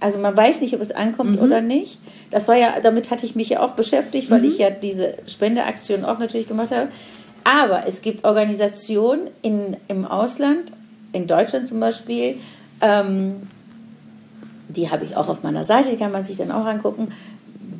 also 0.00 0.18
man 0.18 0.36
weiß 0.36 0.60
nicht, 0.60 0.74
ob 0.74 0.80
es 0.80 0.90
ankommt 0.90 1.36
mhm. 1.36 1.42
oder 1.42 1.60
nicht. 1.60 1.98
Das 2.30 2.48
war 2.48 2.56
ja, 2.56 2.74
damit 2.82 3.10
hatte 3.10 3.26
ich 3.26 3.34
mich 3.34 3.48
ja 3.48 3.60
auch 3.60 3.72
beschäftigt, 3.72 4.30
weil 4.30 4.40
mhm. 4.40 4.48
ich 4.48 4.58
ja 4.58 4.70
diese 4.70 5.14
Spendeaktion 5.26 6.04
auch 6.04 6.18
natürlich 6.18 6.48
gemacht 6.48 6.70
habe. 6.70 6.88
Aber 7.44 7.86
es 7.86 8.02
gibt 8.02 8.24
Organisationen 8.24 9.28
in, 9.42 9.76
im 9.88 10.04
Ausland, 10.04 10.72
in 11.12 11.26
Deutschland 11.26 11.66
zum 11.66 11.80
Beispiel, 11.80 12.36
ähm, 12.80 13.36
die 14.68 14.90
habe 14.90 15.04
ich 15.04 15.16
auch 15.16 15.28
auf 15.28 15.42
meiner 15.42 15.64
Seite, 15.64 15.90
die 15.90 15.96
kann 15.96 16.12
man 16.12 16.22
sich 16.22 16.36
dann 16.36 16.50
auch 16.50 16.66
angucken, 16.66 17.08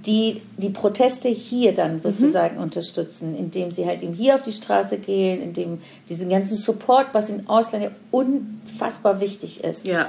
die 0.06 0.40
die 0.56 0.70
Proteste 0.70 1.28
hier 1.28 1.74
dann 1.74 1.94
mhm. 1.94 1.98
sozusagen 1.98 2.56
mhm. 2.56 2.62
unterstützen, 2.62 3.36
indem 3.36 3.72
sie 3.72 3.86
halt 3.86 4.02
eben 4.02 4.14
hier 4.14 4.34
auf 4.34 4.42
die 4.42 4.52
Straße 4.52 4.98
gehen, 4.98 5.42
indem 5.42 5.80
diesen 6.08 6.30
ganzen 6.30 6.56
Support, 6.56 7.08
was 7.12 7.30
im 7.30 7.48
Ausland 7.48 7.84
ja 7.84 7.90
unfassbar 8.10 9.20
wichtig 9.20 9.64
ist, 9.64 9.84
ja. 9.84 10.08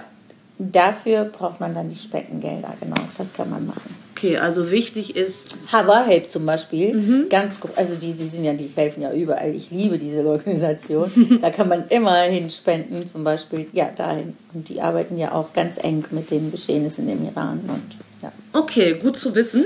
Dafür 0.62 1.24
braucht 1.24 1.62
man 1.62 1.74
dann 1.74 1.88
die 1.88 1.96
Spendengelder, 1.96 2.74
genau. 2.82 3.02
Das 3.18 3.34
kann 3.34 3.50
man 3.50 3.66
machen. 3.66 3.96
Okay, 4.14 4.38
also 4.38 4.70
wichtig 4.72 5.16
ist. 5.16 5.56
Havar 5.72 6.06
Help 6.06 6.30
zum 6.30 6.46
Beispiel, 6.46 6.94
mhm. 6.94 7.30
ganz, 7.30 7.60
also 7.78 7.96
die, 7.96 8.14
die 8.14 8.28
sind 8.28 8.44
ja, 8.44 8.52
die 8.54 8.70
helfen 8.76 9.02
ja 9.02 9.14
überall. 9.14 9.56
Ich 9.56 9.72
liebe 9.72 9.98
diese 9.98 10.20
Organisation. 10.28 11.40
da 11.42 11.50
kann 11.50 11.70
man 11.70 11.88
immerhin 11.88 12.50
spenden, 12.50 13.08
zum 13.08 13.24
Beispiel, 13.24 13.68
ja, 13.72 13.90
dahin. 13.96 14.36
Und 14.54 14.68
die 14.68 14.82
arbeiten 14.82 15.18
ja 15.18 15.32
auch 15.32 15.54
ganz 15.54 15.78
eng 15.82 16.04
mit 16.12 16.30
den 16.30 16.52
Geschehnissen 16.52 17.08
im 17.08 17.26
Iran 17.26 17.62
und 17.66 17.98
ja. 18.22 18.34
Okay, 18.52 18.96
gut 18.96 19.16
zu 19.16 19.34
wissen. 19.36 19.64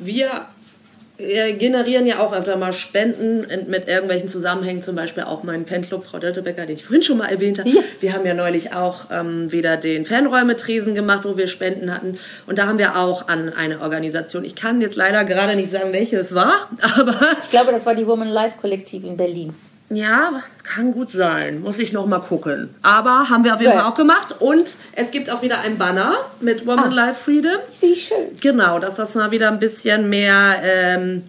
Wir 0.00 0.48
generieren 1.18 2.06
ja 2.06 2.20
auch 2.20 2.32
öfter 2.32 2.56
mal 2.56 2.72
Spenden 2.72 3.46
mit 3.68 3.88
irgendwelchen 3.88 4.28
Zusammenhängen, 4.28 4.82
zum 4.82 4.96
Beispiel 4.96 5.24
auch 5.24 5.42
meinen 5.42 5.66
Fanclub 5.66 6.04
Frau 6.04 6.18
Döttebecker, 6.18 6.66
den 6.66 6.76
ich 6.76 6.84
vorhin 6.84 7.02
schon 7.02 7.18
mal 7.18 7.28
erwähnt 7.28 7.58
habe. 7.58 7.70
Ja. 7.70 7.80
Wir 8.00 8.12
haben 8.12 8.26
ja 8.26 8.34
neulich 8.34 8.72
auch 8.72 9.06
ähm, 9.10 9.50
wieder 9.50 9.76
den 9.76 10.04
Fanräume-Tresen 10.04 10.94
gemacht, 10.94 11.24
wo 11.24 11.36
wir 11.36 11.46
Spenden 11.46 11.92
hatten. 11.92 12.18
Und 12.46 12.58
da 12.58 12.66
haben 12.66 12.78
wir 12.78 12.98
auch 12.98 13.28
an 13.28 13.52
eine 13.52 13.80
Organisation. 13.80 14.44
Ich 14.44 14.54
kann 14.54 14.80
jetzt 14.80 14.96
leider 14.96 15.24
gerade 15.24 15.56
nicht 15.56 15.70
sagen, 15.70 15.92
welche 15.92 16.16
es 16.16 16.34
war, 16.34 16.68
aber... 16.80 17.18
Ich 17.42 17.50
glaube, 17.50 17.72
das 17.72 17.86
war 17.86 17.94
die 17.94 18.06
Woman 18.06 18.28
Life 18.28 18.58
Kollektiv 18.60 19.04
in 19.04 19.16
Berlin. 19.16 19.54
Ja, 19.88 20.42
kann 20.64 20.92
gut 20.92 21.12
sein. 21.12 21.60
Muss 21.60 21.78
ich 21.78 21.92
noch 21.92 22.06
mal 22.06 22.18
gucken. 22.18 22.74
Aber 22.82 23.28
haben 23.28 23.44
wir 23.44 23.54
auf 23.54 23.60
jeden 23.60 23.72
Fall 23.72 23.84
auch 23.84 23.94
gemacht. 23.94 24.34
Und 24.40 24.76
es 24.92 25.10
gibt 25.10 25.30
auch 25.30 25.42
wieder 25.42 25.60
ein 25.60 25.78
Banner 25.78 26.16
mit 26.40 26.66
Woman 26.66 26.90
ah, 26.90 26.94
Life 27.06 27.24
Freedom. 27.24 27.58
Wie 27.80 27.94
schön. 27.94 28.36
Genau, 28.40 28.78
dass 28.78 28.96
das 28.96 29.14
mal 29.14 29.30
wieder 29.30 29.48
ein 29.48 29.60
bisschen 29.60 30.08
mehr 30.08 30.56
ähm, 30.62 31.22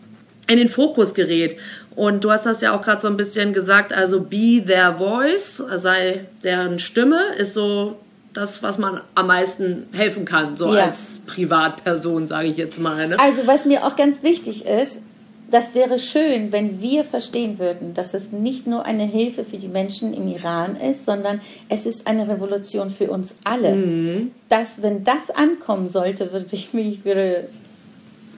in 0.47 0.57
den 0.57 0.69
Fokus 0.69 1.13
gerät. 1.13 1.57
Und 1.95 2.23
du 2.23 2.31
hast 2.31 2.45
das 2.45 2.61
ja 2.61 2.75
auch 2.75 2.81
gerade 2.81 3.01
so 3.01 3.07
ein 3.07 3.17
bisschen 3.17 3.53
gesagt, 3.53 3.93
also 3.93 4.21
be 4.21 4.63
their 4.65 4.97
voice, 4.97 5.63
sei 5.75 6.25
deren 6.43 6.79
Stimme, 6.79 7.19
ist 7.37 7.53
so 7.53 7.97
das, 8.33 8.61
was 8.61 8.77
man 8.77 9.01
am 9.15 9.27
meisten 9.27 9.87
helfen 9.93 10.23
kann, 10.23 10.55
so 10.55 10.75
ja. 10.75 10.85
als 10.85 11.21
Privatperson, 11.25 12.27
sage 12.27 12.47
ich 12.47 12.57
jetzt 12.57 12.79
mal. 12.79 13.07
Ne? 13.07 13.19
Also 13.19 13.47
was 13.47 13.65
mir 13.65 13.83
auch 13.83 13.95
ganz 13.95 14.21
wichtig 14.21 14.67
ist, 14.67 15.01
das 15.49 15.75
wäre 15.75 15.97
schön, 15.97 16.51
wenn 16.51 16.81
wir 16.81 17.03
verstehen 17.03 17.57
würden, 17.57 17.93
dass 17.93 18.13
es 18.13 18.31
nicht 18.31 18.67
nur 18.67 18.85
eine 18.85 19.03
Hilfe 19.03 19.43
für 19.43 19.57
die 19.57 19.69
Menschen 19.69 20.13
im 20.13 20.27
Iran 20.27 20.75
ist, 20.75 21.05
sondern 21.05 21.41
es 21.69 21.85
ist 21.85 22.07
eine 22.07 22.27
Revolution 22.27 22.89
für 22.89 23.09
uns 23.11 23.35
alle. 23.43 23.75
Mhm. 23.75 24.31
Dass, 24.49 24.81
wenn 24.81 25.03
das 25.03 25.29
ankommen 25.29 25.87
sollte, 25.87 26.31
würde 26.33 26.47
ich 26.51 26.73
mich, 26.73 27.05
würde, 27.05 27.49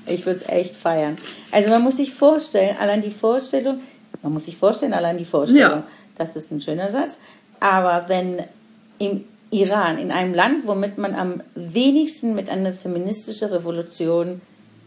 ich 0.06 0.26
würde 0.26 0.40
es 0.40 0.50
echt 0.50 0.76
feiern. 0.76 1.18
Also 1.52 1.70
man 1.70 1.82
muss 1.82 1.98
sich 1.98 2.14
vorstellen, 2.14 2.76
allein 2.80 3.02
die 3.02 3.12
Vorstellung, 3.12 3.80
man 4.22 4.34
muss 4.34 4.46
sich 4.46 4.58
vorstellen, 4.58 4.94
allein 4.94 5.18
die 5.18 5.26
Vorstellung, 5.26 5.82
ja. 5.82 5.88
das 6.18 6.36
ist 6.36 6.52
ein 6.52 6.62
schöner 6.62 6.90
Satz, 6.90 7.18
aber 7.60 8.06
wenn 8.08 8.44
im 9.00 9.24
Iran, 9.52 9.98
in 9.98 10.12
einem 10.12 10.36
Land, 10.36 10.68
womit 10.68 11.00
man 11.00 11.16
am 11.16 11.42
wenigsten 11.56 12.36
mit 12.36 12.50
einer 12.52 12.72
feministischen 12.72 13.50
Revolution 13.50 14.42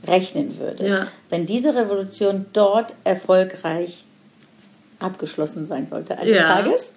rechnen 0.06 0.58
würde. 0.58 0.88
Ja. 0.88 1.06
Wenn 1.30 1.46
diese 1.46 1.74
Revolution 1.74 2.46
dort 2.52 2.94
erfolgreich 3.04 4.04
abgeschlossen 4.98 5.66
sein 5.66 5.86
sollte 5.86 6.18
eines 6.18 6.38
ja. 6.38 6.44
Tages, 6.44 6.92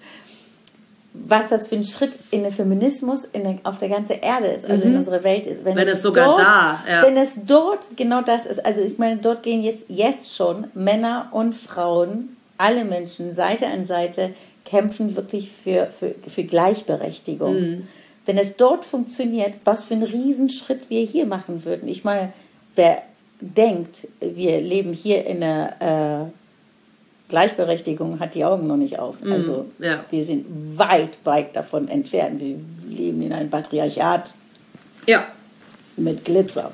was 1.13 1.49
das 1.49 1.67
für 1.67 1.75
ein 1.75 1.83
Schritt 1.83 2.17
in 2.31 2.43
den 2.43 2.51
Feminismus 2.51 3.25
in 3.25 3.43
der, 3.43 3.57
auf 3.63 3.77
der 3.77 3.89
ganzen 3.89 4.19
Erde 4.19 4.47
ist, 4.47 4.69
also 4.69 4.83
mhm. 4.83 4.91
in 4.91 4.97
unserer 4.97 5.23
Welt 5.23 5.45
ist. 5.47 5.63
Wenn, 5.63 5.75
wenn 5.75 5.83
es, 5.83 5.93
es 5.93 6.01
sogar 6.01 6.27
dort, 6.27 6.39
da, 6.39 6.83
ja. 6.87 7.03
wenn 7.03 7.17
es 7.17 7.35
dort 7.45 7.95
genau 7.95 8.21
das 8.21 8.45
ist, 8.45 8.65
also 8.65 8.81
ich 8.81 8.97
meine, 8.97 9.17
dort 9.17 9.43
gehen 9.43 9.63
jetzt, 9.63 9.85
jetzt 9.87 10.35
schon 10.35 10.67
Männer 10.73 11.29
und 11.31 11.53
Frauen, 11.53 12.35
alle 12.57 12.85
Menschen 12.85 13.33
Seite 13.33 13.67
an 13.67 13.85
Seite 13.85 14.31
kämpfen 14.65 15.15
wirklich 15.15 15.51
für, 15.51 15.87
für, 15.87 16.15
für 16.27 16.43
Gleichberechtigung. 16.43 17.59
Mhm. 17.59 17.87
Wenn 18.25 18.37
es 18.37 18.55
dort 18.57 18.85
funktioniert, 18.85 19.53
was 19.65 19.83
für 19.83 19.93
einen 19.93 20.03
Riesenschritt 20.03 20.89
wir 20.89 21.05
hier 21.05 21.27
machen 21.27 21.63
würden. 21.63 21.87
Ich 21.87 22.03
meine, 22.03 22.33
wer 22.75 23.01
denkt, 23.39 24.07
wir 24.19 24.61
leben 24.61 24.93
hier 24.93 25.25
in 25.25 25.43
einer 25.43 26.25
äh, 26.25 26.31
Gleichberechtigung, 27.29 28.19
hat 28.19 28.35
die 28.35 28.45
Augen 28.45 28.67
noch 28.67 28.77
nicht 28.77 28.99
auf. 28.99 29.23
Mm, 29.23 29.31
also 29.31 29.65
ja. 29.79 30.05
wir 30.09 30.23
sind 30.23 30.45
weit, 30.77 31.17
weit 31.23 31.55
davon 31.55 31.87
entfernt. 31.87 32.39
Wir 32.39 32.57
leben 32.87 33.21
in 33.21 33.33
einem 33.33 33.49
Patriarchat. 33.49 34.33
Ja. 35.07 35.25
Mit 35.97 36.25
Glitzer. 36.25 36.71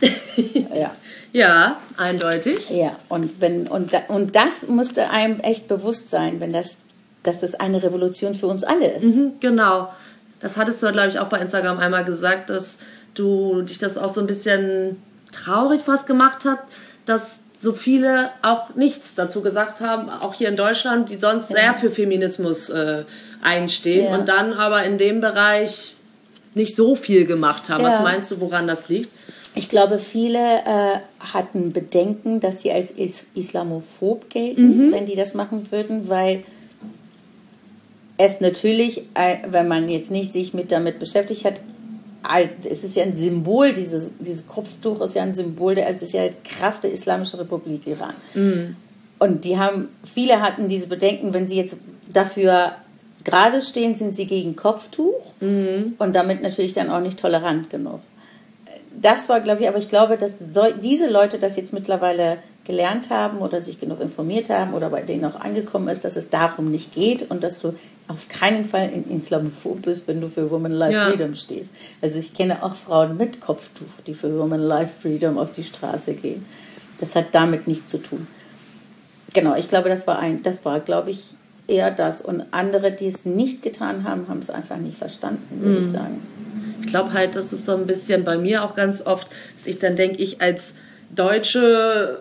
ja. 0.74 0.90
Ja, 1.32 1.76
eindeutig. 1.96 2.70
Ja, 2.70 2.96
und, 3.08 3.40
wenn, 3.40 3.66
und, 3.66 3.92
und 4.08 4.34
das 4.34 4.66
musste 4.68 5.10
einem 5.10 5.40
echt 5.40 5.68
bewusst 5.68 6.10
sein, 6.10 6.40
wenn 6.40 6.52
das, 6.52 6.78
dass 7.22 7.40
das 7.40 7.54
eine 7.54 7.82
Revolution 7.82 8.34
für 8.34 8.46
uns 8.46 8.64
alle 8.64 8.92
ist. 8.92 9.16
Mhm, 9.16 9.32
genau. 9.40 9.88
Das 10.40 10.56
hattest 10.56 10.82
du, 10.82 10.90
glaube 10.92 11.08
ich, 11.08 11.18
auch 11.18 11.28
bei 11.28 11.38
Instagram 11.40 11.78
einmal 11.78 12.04
gesagt, 12.04 12.50
dass 12.50 12.78
du 13.14 13.62
dich 13.62 13.78
das 13.78 13.98
auch 13.98 14.12
so 14.12 14.20
ein 14.20 14.26
bisschen 14.26 14.96
traurig 15.32 15.82
was 15.86 16.06
gemacht 16.06 16.44
hat, 16.44 16.60
dass 17.06 17.40
so 17.60 17.72
viele 17.72 18.30
auch 18.42 18.74
nichts 18.76 19.14
dazu 19.14 19.42
gesagt 19.42 19.80
haben, 19.80 20.08
auch 20.08 20.34
hier 20.34 20.48
in 20.48 20.56
Deutschland, 20.56 21.10
die 21.10 21.16
sonst 21.16 21.50
ja. 21.50 21.56
sehr 21.56 21.74
für 21.74 21.90
Feminismus 21.90 22.70
äh, 22.70 23.04
einstehen 23.42 24.06
ja. 24.06 24.16
und 24.16 24.28
dann 24.28 24.52
aber 24.52 24.84
in 24.84 24.98
dem 24.98 25.20
Bereich 25.20 25.94
nicht 26.54 26.74
so 26.74 26.94
viel 26.94 27.24
gemacht 27.24 27.68
haben. 27.68 27.82
Ja. 27.82 27.90
Was 27.90 28.02
meinst 28.02 28.30
du, 28.30 28.40
woran 28.40 28.66
das 28.66 28.88
liegt? 28.88 29.10
Ich 29.54 29.68
glaube, 29.68 29.98
viele 29.98 30.38
äh, 30.38 30.98
hatten 31.32 31.72
Bedenken, 31.72 32.38
dass 32.38 32.62
sie 32.62 32.70
als 32.70 32.92
is 32.92 33.26
islamophob 33.34 34.30
gelten, 34.30 34.88
mhm. 34.88 34.92
wenn 34.92 35.06
die 35.06 35.16
das 35.16 35.34
machen 35.34 35.72
würden, 35.72 36.08
weil 36.08 36.44
es 38.18 38.40
natürlich, 38.40 39.02
äh, 39.14 39.38
wenn 39.48 39.66
man 39.66 39.88
jetzt 39.88 40.10
nicht 40.10 40.32
sich 40.32 40.54
mit 40.54 40.70
damit 40.70 40.98
beschäftigt 40.98 41.44
hat, 41.44 41.60
es 42.64 42.84
ist 42.84 42.96
ja 42.96 43.04
ein 43.04 43.14
Symbol, 43.14 43.72
dieses, 43.72 44.10
dieses 44.18 44.46
Kopftuch 44.46 45.00
ist 45.00 45.14
ja 45.14 45.22
ein 45.22 45.34
Symbol, 45.34 45.74
der, 45.74 45.88
es 45.88 46.02
ist 46.02 46.12
ja 46.12 46.28
Kraft 46.44 46.84
der 46.84 46.92
Islamischen 46.92 47.38
Republik 47.38 47.86
Iran. 47.86 48.14
Mhm. 48.34 48.76
Und 49.18 49.44
die 49.44 49.58
haben, 49.58 49.88
viele 50.04 50.40
hatten 50.40 50.68
diese 50.68 50.88
Bedenken, 50.88 51.34
wenn 51.34 51.46
sie 51.46 51.56
jetzt 51.56 51.76
dafür 52.12 52.72
gerade 53.24 53.60
stehen, 53.62 53.94
sind 53.94 54.14
sie 54.14 54.26
gegen 54.26 54.56
Kopftuch 54.56 55.32
mhm. 55.40 55.94
und 55.98 56.14
damit 56.14 56.42
natürlich 56.42 56.72
dann 56.72 56.90
auch 56.90 57.00
nicht 57.00 57.18
tolerant 57.18 57.70
genug. 57.70 58.00
Das 59.00 59.28
war, 59.28 59.40
glaube 59.40 59.62
ich, 59.62 59.68
aber 59.68 59.78
ich 59.78 59.88
glaube, 59.88 60.16
dass 60.16 60.38
so, 60.38 60.62
diese 60.82 61.08
Leute 61.08 61.38
das 61.38 61.56
jetzt 61.56 61.72
mittlerweile 61.72 62.38
gelernt 62.68 63.08
haben 63.08 63.38
oder 63.38 63.60
sich 63.60 63.80
genug 63.80 63.98
informiert 63.98 64.50
haben 64.50 64.74
oder 64.74 64.90
bei 64.90 65.00
denen 65.00 65.24
auch 65.24 65.40
angekommen 65.40 65.88
ist, 65.88 66.04
dass 66.04 66.16
es 66.16 66.28
darum 66.28 66.70
nicht 66.70 66.94
geht 66.94 67.30
und 67.30 67.42
dass 67.42 67.60
du 67.60 67.72
auf 68.08 68.28
keinen 68.28 68.66
Fall 68.66 68.90
in 68.90 69.10
Islamophob 69.10 69.82
bist, 69.82 70.06
wenn 70.06 70.20
du 70.20 70.28
für 70.28 70.50
Women 70.50 70.72
Life 70.72 70.92
ja. 70.92 71.08
Freedom 71.08 71.34
stehst. 71.34 71.72
Also 72.02 72.18
ich 72.18 72.34
kenne 72.34 72.62
auch 72.62 72.74
Frauen 72.74 73.16
mit 73.16 73.40
Kopftuch, 73.40 73.88
die 74.06 74.12
für 74.12 74.38
Women 74.38 74.60
Life 74.60 75.00
Freedom 75.00 75.38
auf 75.38 75.50
die 75.50 75.64
Straße 75.64 76.12
gehen. 76.12 76.44
Das 77.00 77.16
hat 77.16 77.28
damit 77.32 77.66
nichts 77.66 77.90
zu 77.90 78.02
tun. 78.02 78.26
Genau, 79.32 79.54
ich 79.56 79.68
glaube, 79.68 79.88
das 79.88 80.06
war 80.06 80.18
ein, 80.18 80.42
das 80.42 80.66
war, 80.66 80.80
glaube 80.80 81.10
ich, 81.10 81.36
eher 81.68 81.90
das. 81.90 82.20
Und 82.20 82.44
andere, 82.50 82.92
die 82.92 83.06
es 83.06 83.24
nicht 83.24 83.62
getan 83.62 84.04
haben, 84.04 84.28
haben 84.28 84.40
es 84.40 84.50
einfach 84.50 84.76
nicht 84.76 84.98
verstanden, 84.98 85.62
würde 85.62 85.78
mm. 85.78 85.80
ich 85.80 85.86
mhm. 85.86 85.90
sagen. 85.90 86.22
Ich 86.82 86.86
glaube 86.88 87.14
halt, 87.14 87.34
das 87.34 87.54
ist 87.54 87.64
so 87.64 87.74
ein 87.74 87.86
bisschen 87.86 88.24
bei 88.24 88.36
mir 88.36 88.62
auch 88.62 88.74
ganz 88.74 89.00
oft, 89.00 89.28
dass 89.56 89.66
ich 89.66 89.78
dann 89.78 89.96
denke, 89.96 90.18
ich 90.18 90.42
als 90.42 90.74
deutsche 91.14 92.20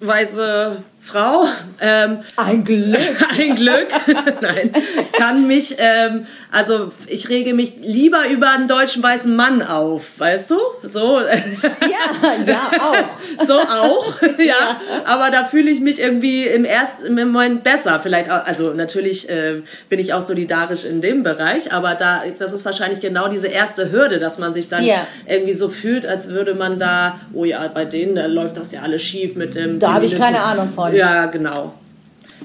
weiße 0.00 0.82
Frau. 1.00 1.44
Ähm, 1.80 2.18
ein 2.36 2.64
Glück. 2.64 2.98
ein 3.38 3.54
Glück. 3.54 3.86
Nein. 4.40 4.72
Kann 5.12 5.46
mich, 5.46 5.76
ähm, 5.78 6.26
also 6.50 6.92
ich 7.06 7.28
rege 7.28 7.54
mich 7.54 7.74
lieber 7.80 8.28
über 8.28 8.50
einen 8.50 8.68
deutschen 8.68 9.02
weißen 9.02 9.34
Mann 9.34 9.62
auf, 9.62 10.18
weißt 10.18 10.50
du? 10.50 10.56
So. 10.82 11.20
Ja, 11.20 12.46
ja, 12.46 12.70
auch. 12.80 13.46
so 13.46 13.54
auch, 13.54 14.22
ja. 14.38 14.44
ja. 14.44 14.80
Aber 15.04 15.30
da 15.30 15.44
fühle 15.44 15.70
ich 15.70 15.80
mich 15.80 16.00
irgendwie 16.00 16.46
im 16.46 16.64
ersten 16.64 17.16
im 17.16 17.32
Moment 17.32 17.62
besser. 17.62 18.00
Vielleicht, 18.00 18.28
also 18.28 18.74
natürlich 18.74 19.28
äh, 19.30 19.62
bin 19.88 20.00
ich 20.00 20.12
auch 20.12 20.20
solidarisch 20.20 20.84
in 20.84 21.00
dem 21.00 21.22
Bereich, 21.22 21.72
aber 21.72 21.94
da, 21.94 22.22
das 22.38 22.52
ist 22.52 22.64
wahrscheinlich 22.64 23.00
genau 23.00 23.28
diese 23.28 23.46
erste 23.46 23.92
Hürde, 23.92 24.18
dass 24.18 24.38
man 24.38 24.52
sich 24.52 24.68
dann 24.68 24.84
ja. 24.84 25.06
irgendwie 25.26 25.54
so 25.54 25.68
fühlt, 25.68 26.06
als 26.06 26.28
würde 26.28 26.54
man 26.54 26.78
da, 26.78 27.20
oh 27.32 27.44
ja, 27.44 27.66
bei 27.68 27.84
denen 27.84 28.16
da 28.16 28.26
läuft 28.26 28.56
das 28.56 28.72
ja 28.72 28.82
alles 28.82 29.02
schief 29.02 29.36
mit 29.36 29.54
dem. 29.54 29.78
Da 29.78 29.94
habe 29.94 30.04
ich 30.04 30.18
keine 30.18 30.40
Ahnung 30.40 30.68
von. 30.68 30.87
Ja, 30.96 31.26
genau. 31.26 31.74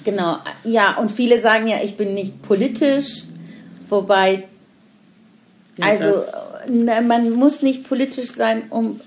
Genau, 0.04 0.38
ja, 0.64 0.98
und 0.98 1.12
viele 1.12 1.38
sagen 1.40 1.68
ja, 1.68 1.78
ich 1.84 1.96
bin 1.96 2.14
nicht 2.14 2.42
politisch, 2.42 3.26
wobei, 3.88 4.44
ja, 5.78 5.86
also 5.86 6.14
na, 6.68 7.02
man 7.02 7.32
muss 7.32 7.62
nicht 7.62 7.88
politisch 7.88 8.32
sein, 8.32 8.64
um 8.70 9.00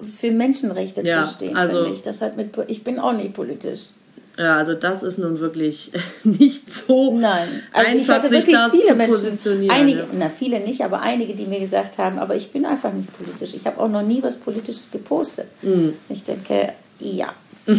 für 0.00 0.30
Menschenrechte 0.30 1.02
ja, 1.02 1.22
zu 1.22 1.34
stehen, 1.34 1.56
also, 1.56 1.84
ich. 1.84 2.02
Das 2.02 2.20
hat 2.20 2.36
mit, 2.36 2.56
ich 2.68 2.84
bin 2.84 2.98
auch 2.98 3.12
nicht 3.12 3.32
politisch. 3.32 3.90
Ja, 4.38 4.56
also 4.56 4.74
das 4.74 5.02
ist 5.02 5.18
nun 5.18 5.40
wirklich 5.40 5.92
nicht 6.24 6.72
so 6.72 7.18
Nein, 7.18 7.48
also 7.72 7.90
einfach, 7.90 8.02
ich 8.02 8.08
hatte 8.08 8.30
wirklich 8.30 8.56
viele 8.70 8.94
Menschen, 8.94 9.70
einige, 9.70 10.06
na 10.18 10.30
viele 10.30 10.60
nicht, 10.60 10.82
aber 10.82 11.02
einige, 11.02 11.34
die 11.34 11.46
mir 11.46 11.60
gesagt 11.60 11.98
haben, 11.98 12.18
aber 12.18 12.36
ich 12.36 12.50
bin 12.50 12.64
einfach 12.64 12.92
nicht 12.92 13.14
politisch. 13.18 13.54
Ich 13.54 13.66
habe 13.66 13.78
auch 13.80 13.88
noch 13.88 14.02
nie 14.02 14.22
was 14.22 14.36
Politisches 14.36 14.88
gepostet. 14.90 15.46
Mhm. 15.62 15.94
Ich 16.08 16.24
denke, 16.24 16.72
ja. 17.00 17.34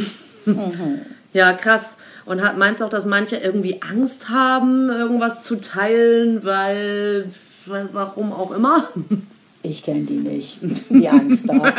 mhm. 0.46 1.02
Ja, 1.34 1.54
krass. 1.54 1.98
Und 2.26 2.42
hat, 2.44 2.58
meinst 2.58 2.82
du 2.82 2.86
auch, 2.86 2.90
dass 2.90 3.06
manche 3.06 3.38
irgendwie 3.38 3.82
Angst 3.82 4.30
haben, 4.30 4.90
irgendwas 4.90 5.44
zu 5.44 5.56
teilen, 5.56 6.44
weil, 6.44 7.26
warum 7.66 8.32
auch 8.34 8.52
immer? 8.52 8.90
Ich 9.64 9.84
kenne 9.84 10.02
die 10.02 10.14
nicht, 10.14 10.58
die 10.90 11.08
Angst 11.08 11.48
haben. 11.48 11.62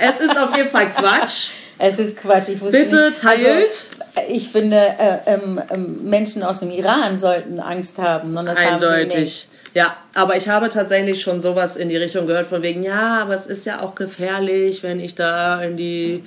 es 0.00 0.20
ist 0.20 0.36
auf 0.36 0.56
jeden 0.56 0.68
Fall 0.68 0.90
Quatsch. 0.90 1.48
Es 1.78 1.98
ist 1.98 2.16
Quatsch. 2.16 2.48
Ich 2.48 2.60
wusste 2.60 2.84
Bitte 2.84 3.10
nicht. 3.10 3.22
teilt. 3.22 3.40
Also, 3.40 4.28
ich 4.28 4.48
finde, 4.48 4.76
äh, 4.76 5.16
ähm, 5.26 5.60
ähm, 5.70 6.04
Menschen 6.04 6.42
aus 6.42 6.60
dem 6.60 6.70
Iran 6.70 7.16
sollten 7.16 7.58
Angst 7.58 7.98
haben. 7.98 8.36
Und 8.36 8.46
das 8.46 8.58
Eindeutig. 8.58 9.12
Haben 9.14 9.20
nicht. 9.22 9.46
Ja, 9.72 9.96
aber 10.14 10.36
ich 10.36 10.48
habe 10.48 10.68
tatsächlich 10.68 11.22
schon 11.22 11.40
sowas 11.40 11.76
in 11.76 11.88
die 11.88 11.96
Richtung 11.96 12.26
gehört, 12.26 12.46
von 12.46 12.62
wegen, 12.62 12.82
ja, 12.82 13.22
aber 13.22 13.34
es 13.34 13.46
ist 13.46 13.66
ja 13.66 13.80
auch 13.80 13.94
gefährlich, 13.94 14.82
wenn 14.82 14.98
ich 14.98 15.14
da 15.14 15.62
in 15.62 15.76
die 15.76 16.24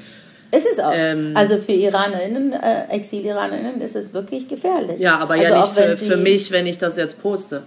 ist 0.53 0.67
es 0.71 0.79
auch. 0.79 0.93
Ähm, 0.93 1.31
also 1.35 1.57
für 1.57 1.71
Iranerinnen, 1.71 2.53
äh, 2.53 2.87
Exil-Iranerinnen 2.89 3.81
ist 3.81 3.95
es 3.95 4.13
wirklich 4.13 4.47
gefährlich. 4.47 4.99
Ja, 4.99 5.17
aber 5.17 5.33
also 5.33 5.43
ja 5.43 5.57
nicht 5.61 5.73
für, 5.73 5.97
für 5.97 6.17
mich, 6.17 6.51
wenn 6.51 6.67
ich 6.67 6.77
das 6.77 6.95
jetzt 6.97 7.21
poste. 7.21 7.63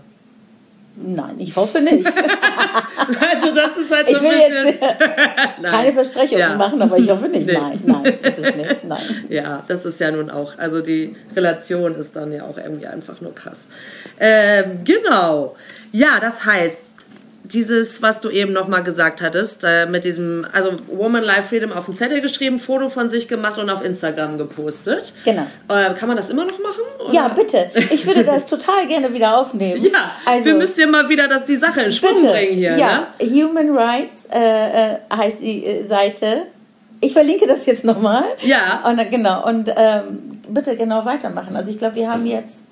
Nein, 0.97 1.35
ich 1.39 1.55
hoffe 1.57 1.83
nicht. 1.83 2.07
also 2.07 3.55
das 3.55 3.77
ist 3.77 3.95
halt 3.95 4.09
so 4.09 4.17
ich 4.17 4.23
will 4.23 4.31
ein 4.31 4.51
bisschen... 4.51 4.79
jetzt 5.63 5.71
keine 5.71 5.93
Versprechungen 5.93 6.39
ja. 6.39 6.57
machen, 6.57 6.81
aber 6.81 6.97
ich 6.97 7.11
hoffe 7.11 7.29
nicht. 7.29 7.47
Nee. 7.47 7.53
Nein, 7.53 7.81
nein, 7.85 8.19
ist 8.23 8.39
es 8.39 8.55
nicht. 8.55 8.85
Nein. 8.85 9.25
Ja, 9.29 9.63
das 9.69 9.85
ist 9.85 10.01
ja 10.01 10.11
nun 10.11 10.31
auch, 10.31 10.57
also 10.59 10.81
die 10.81 11.15
Relation 11.35 11.95
ist 11.97 12.17
dann 12.17 12.33
ja 12.33 12.45
auch 12.45 12.57
irgendwie 12.57 12.87
einfach 12.87 13.21
nur 13.21 13.35
krass. 13.35 13.67
Ähm, 14.19 14.79
genau. 14.85 15.57
Ja, 15.93 16.19
das 16.19 16.45
heißt, 16.45 16.81
dieses, 17.53 18.03
was 18.03 18.21
du 18.21 18.31
eben 18.31 18.53
nochmal 18.53 18.83
gesagt 18.83 19.23
hattest, 19.23 19.65
äh, 19.65 19.87
mit 19.87 20.05
diesem, 20.05 20.47
also 20.53 20.73
Woman 20.89 21.23
Life 21.23 21.49
Freedom 21.49 21.73
auf 21.73 21.87
den 21.87 21.95
Zettel 21.95 22.21
geschrieben, 22.21 22.59
Foto 22.59 22.89
von 22.89 23.09
sich 23.09 23.29
gemacht 23.29 23.59
und 23.59 23.71
auf 23.71 23.85
Instagram 23.85 24.39
gepostet. 24.39 25.13
Genau. 25.25 25.47
Äh, 25.69 25.95
kann 25.95 26.09
man 26.09 26.17
das 26.17 26.31
immer 26.31 26.45
noch 26.45 26.59
machen? 26.59 26.83
Oder? 27.05 27.15
Ja, 27.15 27.29
bitte. 27.29 27.71
Ich 27.91 28.07
würde 28.07 28.25
das 28.25 28.47
total 28.47 28.87
gerne 28.87 29.13
wieder 29.13 29.39
aufnehmen. 29.39 29.83
Ja, 29.83 30.11
also, 30.25 30.47
wir 30.47 30.55
müssen 30.55 30.81
ja 30.81 30.87
mal 30.87 31.09
wieder 31.09 31.29
das, 31.29 31.45
die 31.47 31.57
Sache 31.57 31.83
in 31.83 31.93
Schwung 31.93 32.15
bitte. 32.15 32.29
bringen 32.29 32.55
hier. 32.55 32.77
Ja, 32.77 33.09
ne? 33.21 33.27
Human 33.27 33.77
Rights 33.77 34.29
äh, 34.33 34.95
äh 34.95 34.99
heißt 35.15 35.41
die 35.41 35.65
äh, 35.65 35.87
Seite 35.87 36.43
Ich 37.01 37.13
verlinke 37.13 37.47
das 37.47 37.67
jetzt 37.67 37.85
nochmal. 37.85 38.25
Ja. 38.43 38.83
Und, 38.89 39.11
genau, 39.11 39.47
und 39.47 39.73
ähm, 39.77 40.41
bitte 40.49 40.77
genau 40.77 41.05
weitermachen. 41.05 41.57
Also 41.57 41.71
ich 41.71 41.79
glaube, 41.79 41.97
wir 41.97 42.11
haben 42.11 42.27
jetzt, 42.27 42.65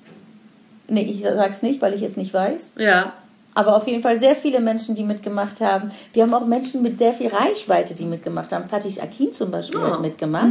nee, 0.87 1.07
ich 1.09 1.21
sag's 1.21 1.61
nicht, 1.61 1.81
weil 1.81 1.93
ich 1.93 2.01
es 2.01 2.17
nicht 2.17 2.33
weiß. 2.33 2.73
Ja. 2.77 3.13
Aber 3.57 3.75
auf 3.77 3.87
jeden 3.87 4.01
Fall 4.01 4.17
sehr 4.17 4.35
viele 4.35 4.59
Menschen, 4.59 4.95
die 4.95 5.03
mitgemacht 5.03 5.61
haben. 5.61 5.89
Wir 6.13 6.23
haben 6.23 6.33
auch 6.33 6.45
Menschen 6.45 6.81
mit 6.81 6.97
sehr 6.97 7.13
viel 7.13 7.29
Reichweite, 7.29 7.93
die 7.95 8.05
mitgemacht 8.05 8.51
haben. 8.51 8.67
Fatih 8.69 9.01
Akin 9.01 9.31
zum 9.31 9.49
Beispiel 9.49 9.79
Oh. 9.79 9.87
hat 9.93 10.01
mitgemacht. 10.01 10.47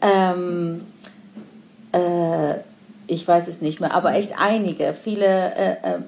Ähm, 0.00 0.80
äh, 1.92 2.54
ich 3.06 3.26
weiß 3.26 3.48
es 3.48 3.60
nicht 3.62 3.80
mehr, 3.80 3.94
aber 3.94 4.14
echt 4.14 4.32
einige. 4.38 4.94
Viele 4.94 5.26
äh, 5.26 5.70
äh, 5.72 5.98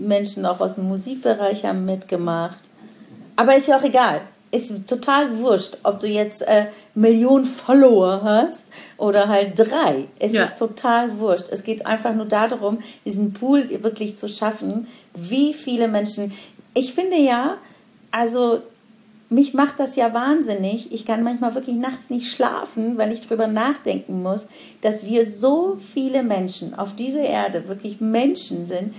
Menschen 0.00 0.44
auch 0.46 0.60
aus 0.60 0.74
dem 0.74 0.88
Musikbereich 0.88 1.64
haben 1.64 1.84
mitgemacht. 1.84 2.58
Aber 3.36 3.56
ist 3.56 3.68
ja 3.68 3.78
auch 3.78 3.84
egal. 3.84 4.20
Ist 4.50 4.86
total 4.86 5.38
wurscht, 5.38 5.78
ob 5.82 6.00
du 6.00 6.06
jetzt 6.06 6.42
äh, 6.42 6.66
Millionen 6.94 7.46
Follower 7.46 8.20
hast 8.22 8.66
oder 8.98 9.28
halt 9.28 9.58
drei. 9.58 10.04
Es 10.18 10.32
Ja. 10.32 10.42
ist 10.42 10.58
total 10.58 11.18
wurscht. 11.18 11.46
Es 11.50 11.64
geht 11.64 11.86
einfach 11.86 12.12
nur 12.14 12.26
darum, 12.26 12.78
diesen 13.06 13.32
Pool 13.32 13.66
wirklich 13.82 14.18
zu 14.18 14.28
schaffen. 14.28 14.86
Wie 15.14 15.52
viele 15.52 15.88
Menschen. 15.88 16.32
Ich 16.74 16.94
finde 16.94 17.16
ja, 17.16 17.58
also 18.10 18.62
mich 19.32 19.54
macht 19.54 19.80
das 19.80 19.96
ja 19.96 20.12
wahnsinnig. 20.12 20.92
Ich 20.92 21.06
kann 21.06 21.22
manchmal 21.22 21.54
wirklich 21.54 21.76
nachts 21.76 22.10
nicht 22.10 22.30
schlafen, 22.30 22.98
weil 22.98 23.12
ich 23.12 23.22
drüber 23.22 23.46
nachdenken 23.46 24.22
muss, 24.22 24.46
dass 24.82 25.06
wir 25.06 25.26
so 25.26 25.76
viele 25.76 26.22
Menschen 26.22 26.74
auf 26.78 26.94
dieser 26.94 27.22
Erde 27.22 27.66
wirklich 27.68 28.00
Menschen 28.00 28.66
sind, 28.66 28.94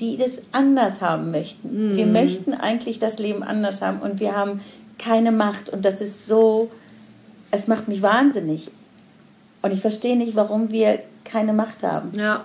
die 0.00 0.16
das 0.16 0.40
anders 0.52 1.00
haben 1.00 1.30
möchten. 1.32 1.96
Wir 1.96 2.06
möchten 2.06 2.54
eigentlich 2.54 2.98
das 2.98 3.18
Leben 3.18 3.42
anders 3.42 3.82
haben 3.82 4.00
und 4.00 4.20
wir 4.20 4.34
haben 4.34 4.60
keine 4.98 5.32
Macht 5.32 5.68
und 5.68 5.84
das 5.84 6.00
ist 6.00 6.26
so, 6.26 6.70
es 7.50 7.66
macht 7.66 7.88
mich 7.88 8.02
wahnsinnig. 8.02 8.70
Und 9.62 9.72
ich 9.72 9.80
verstehe 9.80 10.16
nicht, 10.16 10.34
warum 10.34 10.70
wir 10.70 11.00
keine 11.24 11.52
Macht 11.52 11.82
haben. 11.82 12.18
Ja. 12.18 12.44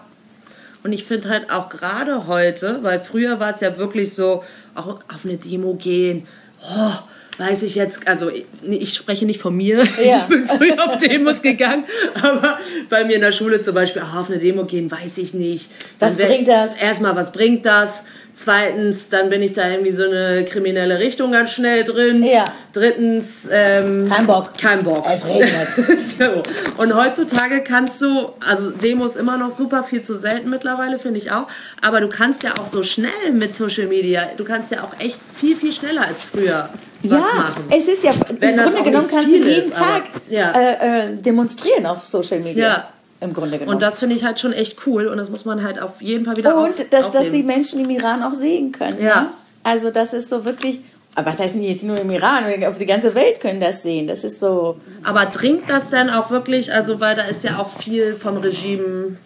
Und 0.84 0.94
ich 0.94 1.04
finde 1.04 1.30
halt 1.30 1.50
auch 1.50 1.70
gerade 1.70 2.28
heute, 2.28 2.80
weil 2.84 3.00
früher 3.02 3.40
war 3.40 3.50
es 3.50 3.60
ja 3.60 3.78
wirklich 3.78 4.14
so, 4.14 4.44
auch 4.76 4.88
auf 4.88 5.26
eine 5.26 5.38
Demo 5.38 5.74
gehen, 5.74 6.28
oh, 6.62 6.92
weiß 7.40 7.64
ich 7.64 7.76
jetzt, 7.76 8.08
also 8.08 8.30
ich, 8.30 8.46
ich 8.64 8.94
spreche 8.94 9.26
nicht 9.26 9.40
von 9.40 9.56
mir, 9.56 9.78
Ja. 10.04 10.18
ich 10.18 10.24
bin 10.24 10.46
früher 10.46 10.84
auf 10.86 10.98
Demos 10.98 11.42
gegangen, 11.42 11.84
aber 12.22 12.58
bei 12.90 13.04
mir 13.04 13.16
in 13.16 13.22
der 13.22 13.32
Schule 13.32 13.62
zum 13.62 13.76
Beispiel, 13.76 14.02
ach, 14.06 14.16
auf 14.16 14.30
eine 14.30 14.40
Demo 14.40 14.66
gehen, 14.66 14.90
weiß 14.90 15.18
ich 15.18 15.34
nicht. 15.34 15.70
Was 16.00 16.18
bringt 16.18 16.48
das? 16.48 16.76
Erstmal, 16.76 17.16
was 17.16 17.32
bringt 17.32 17.66
das? 17.66 18.06
Zweitens, 18.40 19.10
dann 19.10 19.32
bin 19.32 19.42
ich 19.42 19.54
da 19.54 19.68
irgendwie 19.70 19.92
so 19.92 20.06
eine 20.06 20.46
kriminelle 20.46 21.00
Richtung 21.00 21.32
ganz 21.32 21.50
schnell 21.52 21.84
drin. 21.84 22.22
Ja. 22.24 22.46
Drittens, 22.72 23.48
ähm, 23.52 24.08
Kein 24.08 24.28
Bock. 24.28 24.54
kein 24.62 24.84
Bock. 24.84 25.06
Es 25.12 25.26
regnet. 25.28 25.74
so. 26.06 26.44
Und 26.82 26.96
heutzutage 26.96 27.62
kannst 27.64 28.00
du, 28.02 28.30
also 28.48 28.70
Demos 28.70 29.16
immer 29.16 29.38
noch 29.38 29.50
super 29.50 29.84
viel 29.84 30.04
zu 30.04 30.16
selten 30.18 30.52
mittlerweile, 30.52 31.00
finde 31.00 31.18
ich 31.18 31.32
auch. 31.32 31.48
Aber 31.82 32.00
du 32.00 32.10
kannst 32.10 32.44
ja 32.44 32.52
auch 32.60 32.66
so 32.66 32.84
schnell 32.84 33.10
mit 33.34 33.56
Social 33.56 33.88
Media, 33.88 34.30
du 34.38 34.44
kannst 34.44 34.72
ja 34.72 34.84
auch 34.84 35.00
echt 35.00 35.20
viel, 35.34 35.56
viel 35.56 35.74
schneller 35.74 36.06
als 36.08 36.22
früher 36.22 36.70
was 37.04 37.12
ja, 37.12 37.18
machen. 37.20 37.64
es 37.70 37.88
ist 37.88 38.04
ja, 38.04 38.12
Wenn 38.40 38.58
im 38.58 38.64
Grunde 38.64 38.84
genommen 38.84 39.08
kannst 39.10 39.28
du 39.32 39.36
jeden 39.36 39.48
ist, 39.50 39.78
aber- 39.78 39.86
Tag 39.86 40.04
ja. 40.30 40.52
äh, 40.52 40.74
äh, 41.12 41.16
demonstrieren 41.16 41.86
auf 41.86 42.06
Social 42.06 42.40
Media. 42.40 42.68
Ja. 42.68 42.90
Im 43.20 43.34
Grunde 43.34 43.58
genommen. 43.58 43.76
Und 43.76 43.82
das 43.82 44.00
finde 44.00 44.16
ich 44.16 44.24
halt 44.24 44.40
schon 44.40 44.54
echt 44.54 44.78
cool 44.86 45.08
und 45.08 45.18
das 45.18 45.30
muss 45.30 45.44
man 45.46 45.64
halt 45.64 45.80
auf 45.80 46.02
jeden 46.02 46.26
Fall 46.26 46.38
wieder 46.38 46.56
auf, 46.56 46.70
Und 46.70 46.94
dass, 46.94 47.10
dass 47.12 47.32
die. 47.32 47.44
Menschen 47.44 47.80
im 47.80 47.90
Iran 47.90 48.22
auch 48.22 48.34
sehen 48.34 48.72
können. 48.72 49.02
Ja. 49.02 49.22
Ne? 49.22 49.30
Also 49.64 49.90
das 49.90 50.14
ist 50.14 50.30
so 50.30 50.46
wirklich, 50.46 50.82
aber 51.16 51.32
was 51.32 51.40
heißt 51.40 51.56
denn 51.56 51.64
jetzt 51.64 51.84
nur 51.84 52.00
im 52.00 52.12
Iran? 52.12 52.44
Auf 52.68 52.78
die 52.78 52.86
ganze 52.86 53.16
Welt 53.16 53.42
können 53.42 53.60
das 53.60 53.82
sehen. 53.82 54.06
Das 54.08 54.24
ist 54.24 54.40
so, 54.40 54.78
Aber 55.04 55.26
dringt 55.26 55.68
das 55.68 55.90
dann 55.90 56.12
auch 56.12 56.30
wirklich, 56.30 56.72
also 56.72 57.00
weil 57.00 57.16
da 57.16 57.24
ist 57.24 57.44
ja 57.44 57.58
auch 57.58 57.70
viel 57.70 58.16
vom 58.16 58.38
Regime, 58.38 59.18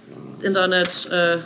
Internet, 0.42 1.10
äh, 1.12 1.38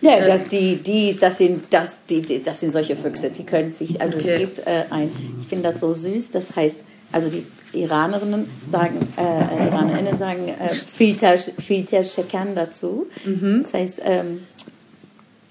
ja, 0.00 0.20
das, 0.20 0.44
die, 0.48 0.76
die, 0.76 1.16
das, 1.18 1.38
sind, 1.38 1.72
das, 1.72 2.00
die, 2.08 2.20
die, 2.20 2.42
das 2.42 2.60
sind 2.60 2.72
solche 2.72 2.94
Füchse, 2.94 3.30
die 3.30 3.44
können 3.44 3.72
sich, 3.72 4.00
also 4.02 4.18
Okay. 4.18 4.32
es 4.32 4.38
gibt 4.38 4.58
äh, 4.66 4.84
ein, 4.90 5.10
ich 5.40 5.46
finde 5.46 5.70
das 5.70 5.80
so 5.80 5.92
süß, 5.92 6.30
das 6.30 6.54
heißt, 6.56 6.80
also 7.14 7.30
die 7.30 7.44
Iranerinnen 7.72 8.46
sagen, 8.70 9.08
äh, 9.16 9.66
Iranerinnen 9.68 10.16
sagen 10.18 10.48
äh, 10.48 10.68
Filter, 10.72 11.36
Filtercheckern 11.38 12.54
dazu. 12.54 13.06
Mhm. 13.24 13.58
Das 13.62 13.72
heißt, 13.74 14.02
ähm, 14.04 14.42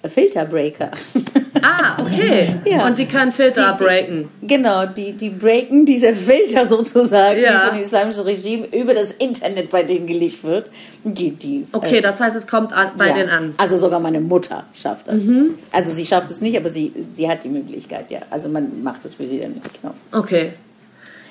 Filterbreaker. 0.05 0.91
Ah, 1.61 1.95
okay. 2.01 2.55
Ja. 2.66 2.86
Und 2.88 2.97
die 2.97 3.05
können 3.05 3.32
Filter 3.32 3.72
Die- 3.74 3.78
die- 3.78 3.84
breaken. 3.86 4.30
Genau, 4.41 4.86
die, 4.86 5.14
die 5.14 5.30
breaken 5.30 5.86
diese 5.86 6.14
Filter 6.14 6.66
sozusagen, 6.68 7.39
Ja. 7.39 7.51
die 7.61 7.68
von 7.68 7.76
dem 7.78 7.84
islamischen 7.84 8.24
Regime 8.24 8.68
über 8.74 8.93
das 8.93 9.11
Internet 9.14 9.70
bei 9.70 9.84
denen 9.84 10.05
gelegt 10.07 10.43
wird. 10.43 10.70
Die, 11.05 11.32
die, 11.32 11.66
Okay, 11.72 11.99
äh, 11.99 12.01
das 12.01 12.20
heißt, 12.20 12.36
es 12.36 12.47
kommt 12.47 12.74
an, 12.74 12.91
bei 12.97 13.07
ja. 13.09 13.14
denen 13.14 13.30
an. 13.30 13.47
Mhm. 13.47 13.53
Also 13.57 13.78
sogar 13.78 14.01
meine 14.01 14.20
Mutter 14.20 14.66
schafft 14.74 15.07
das. 15.07 15.22
Also 15.72 15.93
sie 15.93 16.05
schafft 16.05 16.30
es 16.30 16.41
nicht, 16.41 16.57
aber 16.57 16.68
sie, 16.70 16.91
sie 17.09 17.30
hat 17.30 17.43
die 17.45 17.49
Möglichkeit, 17.49 18.11
ja. 18.11 18.20
Also 18.30 18.49
man 18.49 18.84
macht 18.84 19.05
es 19.05 19.16
für 19.16 19.26
sie 19.26 19.39
dann, 19.39 19.61
genau. 19.82 19.93
Okay. 20.11 20.51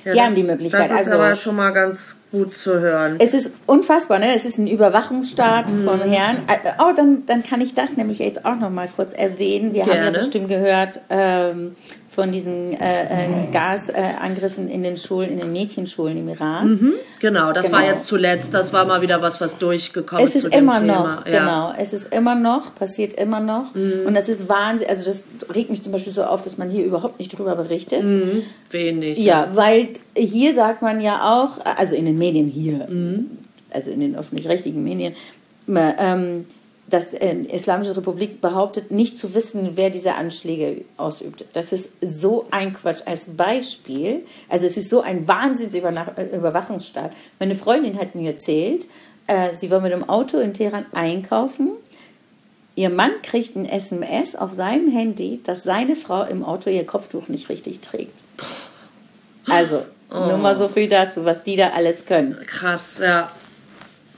Ja, 0.05 0.12
Die 0.12 0.20
haben 0.20 0.34
die 0.34 0.42
Möglichkeit, 0.42 0.80
Das 0.82 0.90
ist 0.90 0.96
also- 1.12 1.14
aber 1.22 1.36
schon 1.36 1.57
mal 1.57 1.70
ganz 1.70 2.16
gut 2.30 2.57
zu 2.57 2.80
hören. 2.80 3.16
Es 3.20 3.34
ist 3.34 3.50
unfassbar, 3.66 4.18
ne? 4.18 4.34
Es 4.34 4.44
ist 4.44 4.59
ein 4.59 4.66
Überwachungsstaat 4.66 5.70
Mhm. 5.72 5.84
vom 5.84 6.00
Herrn. 6.00 6.38
Äh, 6.48 6.70
Oh, 6.78 6.92
dann, 6.96 7.24
dann 7.26 7.42
kann 7.42 7.61
ich 7.61 7.74
das 7.74 7.96
nämlich 7.96 8.18
jetzt 8.18 8.44
auch 8.44 8.57
noch 8.57 8.70
mal 8.70 8.88
kurz 8.94 9.12
erwähnen. 9.12 9.74
Wir 9.74 9.82
haben 9.82 9.90
ja 9.90 9.94
Gerne. 10.03 10.18
bestimmt 10.18 10.48
gehört 10.48 11.00
ähm, 11.11 11.76
von 12.15 12.31
diesen 12.31 12.75
äh, 12.75 13.05
äh, 13.05 13.51
Gasangriffen 13.53 14.69
in 14.69 14.83
den 14.83 14.99
Schulen, 14.99 15.31
in 15.31 15.39
den 15.39 15.51
Mädchenschulen 15.51 16.19
im 16.19 16.29
Iran. 16.29 16.93
Genau, 17.21 17.53
das 17.53 17.67
Genau. 17.67 17.79
war 17.79 17.87
jetzt 17.87 18.05
zuletzt. 18.07 18.53
Das 18.53 18.73
war 18.75 18.85
mal 18.85 19.01
wieder 19.01 19.23
was, 19.23 19.41
was 19.41 19.57
durchgekommen 19.57 20.23
Es 20.23 20.33
zu 20.33 20.39
ist 20.47 20.55
immer 20.55 20.79
noch, 20.81 21.25
Ja. 21.27 21.41
Mhm. 21.41 21.45
genau. 21.47 21.73
Es 21.79 21.95
ist 21.95 22.15
immer 22.15 22.35
noch, 22.35 22.75
passiert 22.75 23.15
immer 23.15 23.41
noch. 23.41 23.75
Und 23.75 24.13
das 24.15 24.29
ist 24.29 24.47
Wahnsinn. 24.51 24.89
Also 24.91 25.05
das 25.07 25.23
regt 25.55 25.71
mich 25.71 25.83
zum 25.83 25.93
Beispiel 25.93 26.13
so 26.13 26.25
auf, 26.25 26.43
dass 26.43 26.59
man 26.59 26.69
hier 26.69 26.85
überhaupt 26.85 27.19
nicht 27.19 27.37
drüber 27.39 27.57
berichtet. 27.57 28.03
Mhm. 28.05 28.43
Wenig. 28.71 29.19
Ja, 29.19 29.49
weil 29.55 29.89
hier 30.15 30.53
sagt 30.53 30.83
man 30.83 31.01
ja 31.01 31.33
auch, 31.33 31.65
also 31.79 31.97
in 31.97 32.05
den 32.05 32.19
Medien 32.19 32.47
hier, 32.47 32.87
Mhm. 32.91 33.31
also 33.71 33.91
in 33.91 34.01
den 34.01 34.17
öffentlich-rechtlichen 34.17 34.85
Medien, 34.85 35.15
ähm, 35.67 36.45
dass 36.89 37.14
äh, 37.14 37.35
Islamische 37.35 37.97
Republik 37.97 38.41
behauptet, 38.41 38.91
nicht 38.91 39.16
zu 39.16 39.35
wissen, 39.35 39.72
wer 39.74 39.91
diese 39.91 40.14
Anschläge 40.14 40.85
ausübt. 40.97 41.45
Das 41.53 41.72
ist 41.72 41.91
so 42.01 42.47
ein 42.51 42.74
Quatsch. 42.74 43.03
Als 43.07 43.26
Beispiel, 43.37 44.24
also 44.49 44.66
es 44.66 44.76
ist 44.76 44.91
so 44.91 45.01
ein 45.01 45.26
Wahnsinnsüberwachungsstaat. 45.26 47.12
Meine 47.39 47.55
Freundin 47.55 47.99
hat 47.99 48.14
mir 48.14 48.33
erzählt, 48.33 48.89
äh, 49.26 49.55
sie 49.55 49.70
war 49.70 49.80
mit 49.80 49.93
dem 49.93 50.09
Auto 50.09 50.39
in 50.39 50.55
Teheran 50.55 50.87
einkaufen. 50.93 51.72
Ihr 52.74 52.91
Mann 52.91 53.12
kriegt 53.22 53.55
ein 53.55 53.66
SMS 53.66 54.35
auf 54.35 54.53
seinem 54.53 54.91
Handy, 54.91 55.41
dass 55.45 55.62
seine 55.62 55.95
Frau 55.95 56.24
im 56.24 56.45
Auto 56.45 56.70
ihr 56.70 56.87
Kopftuch 56.87 57.28
nicht 57.28 57.49
richtig 57.49 57.80
trägt. 57.80 58.24
Also, 59.49 59.85
nur 60.11 60.37
mal 60.39 60.57
so 60.57 60.68
viel 60.68 60.89
dazu, 60.89 61.24
was 61.24 61.43
die 61.43 61.57
da 61.57 61.70
alles 61.70 62.07
können. 62.07 62.39
Krass, 62.47 62.99
ja. 62.99 63.30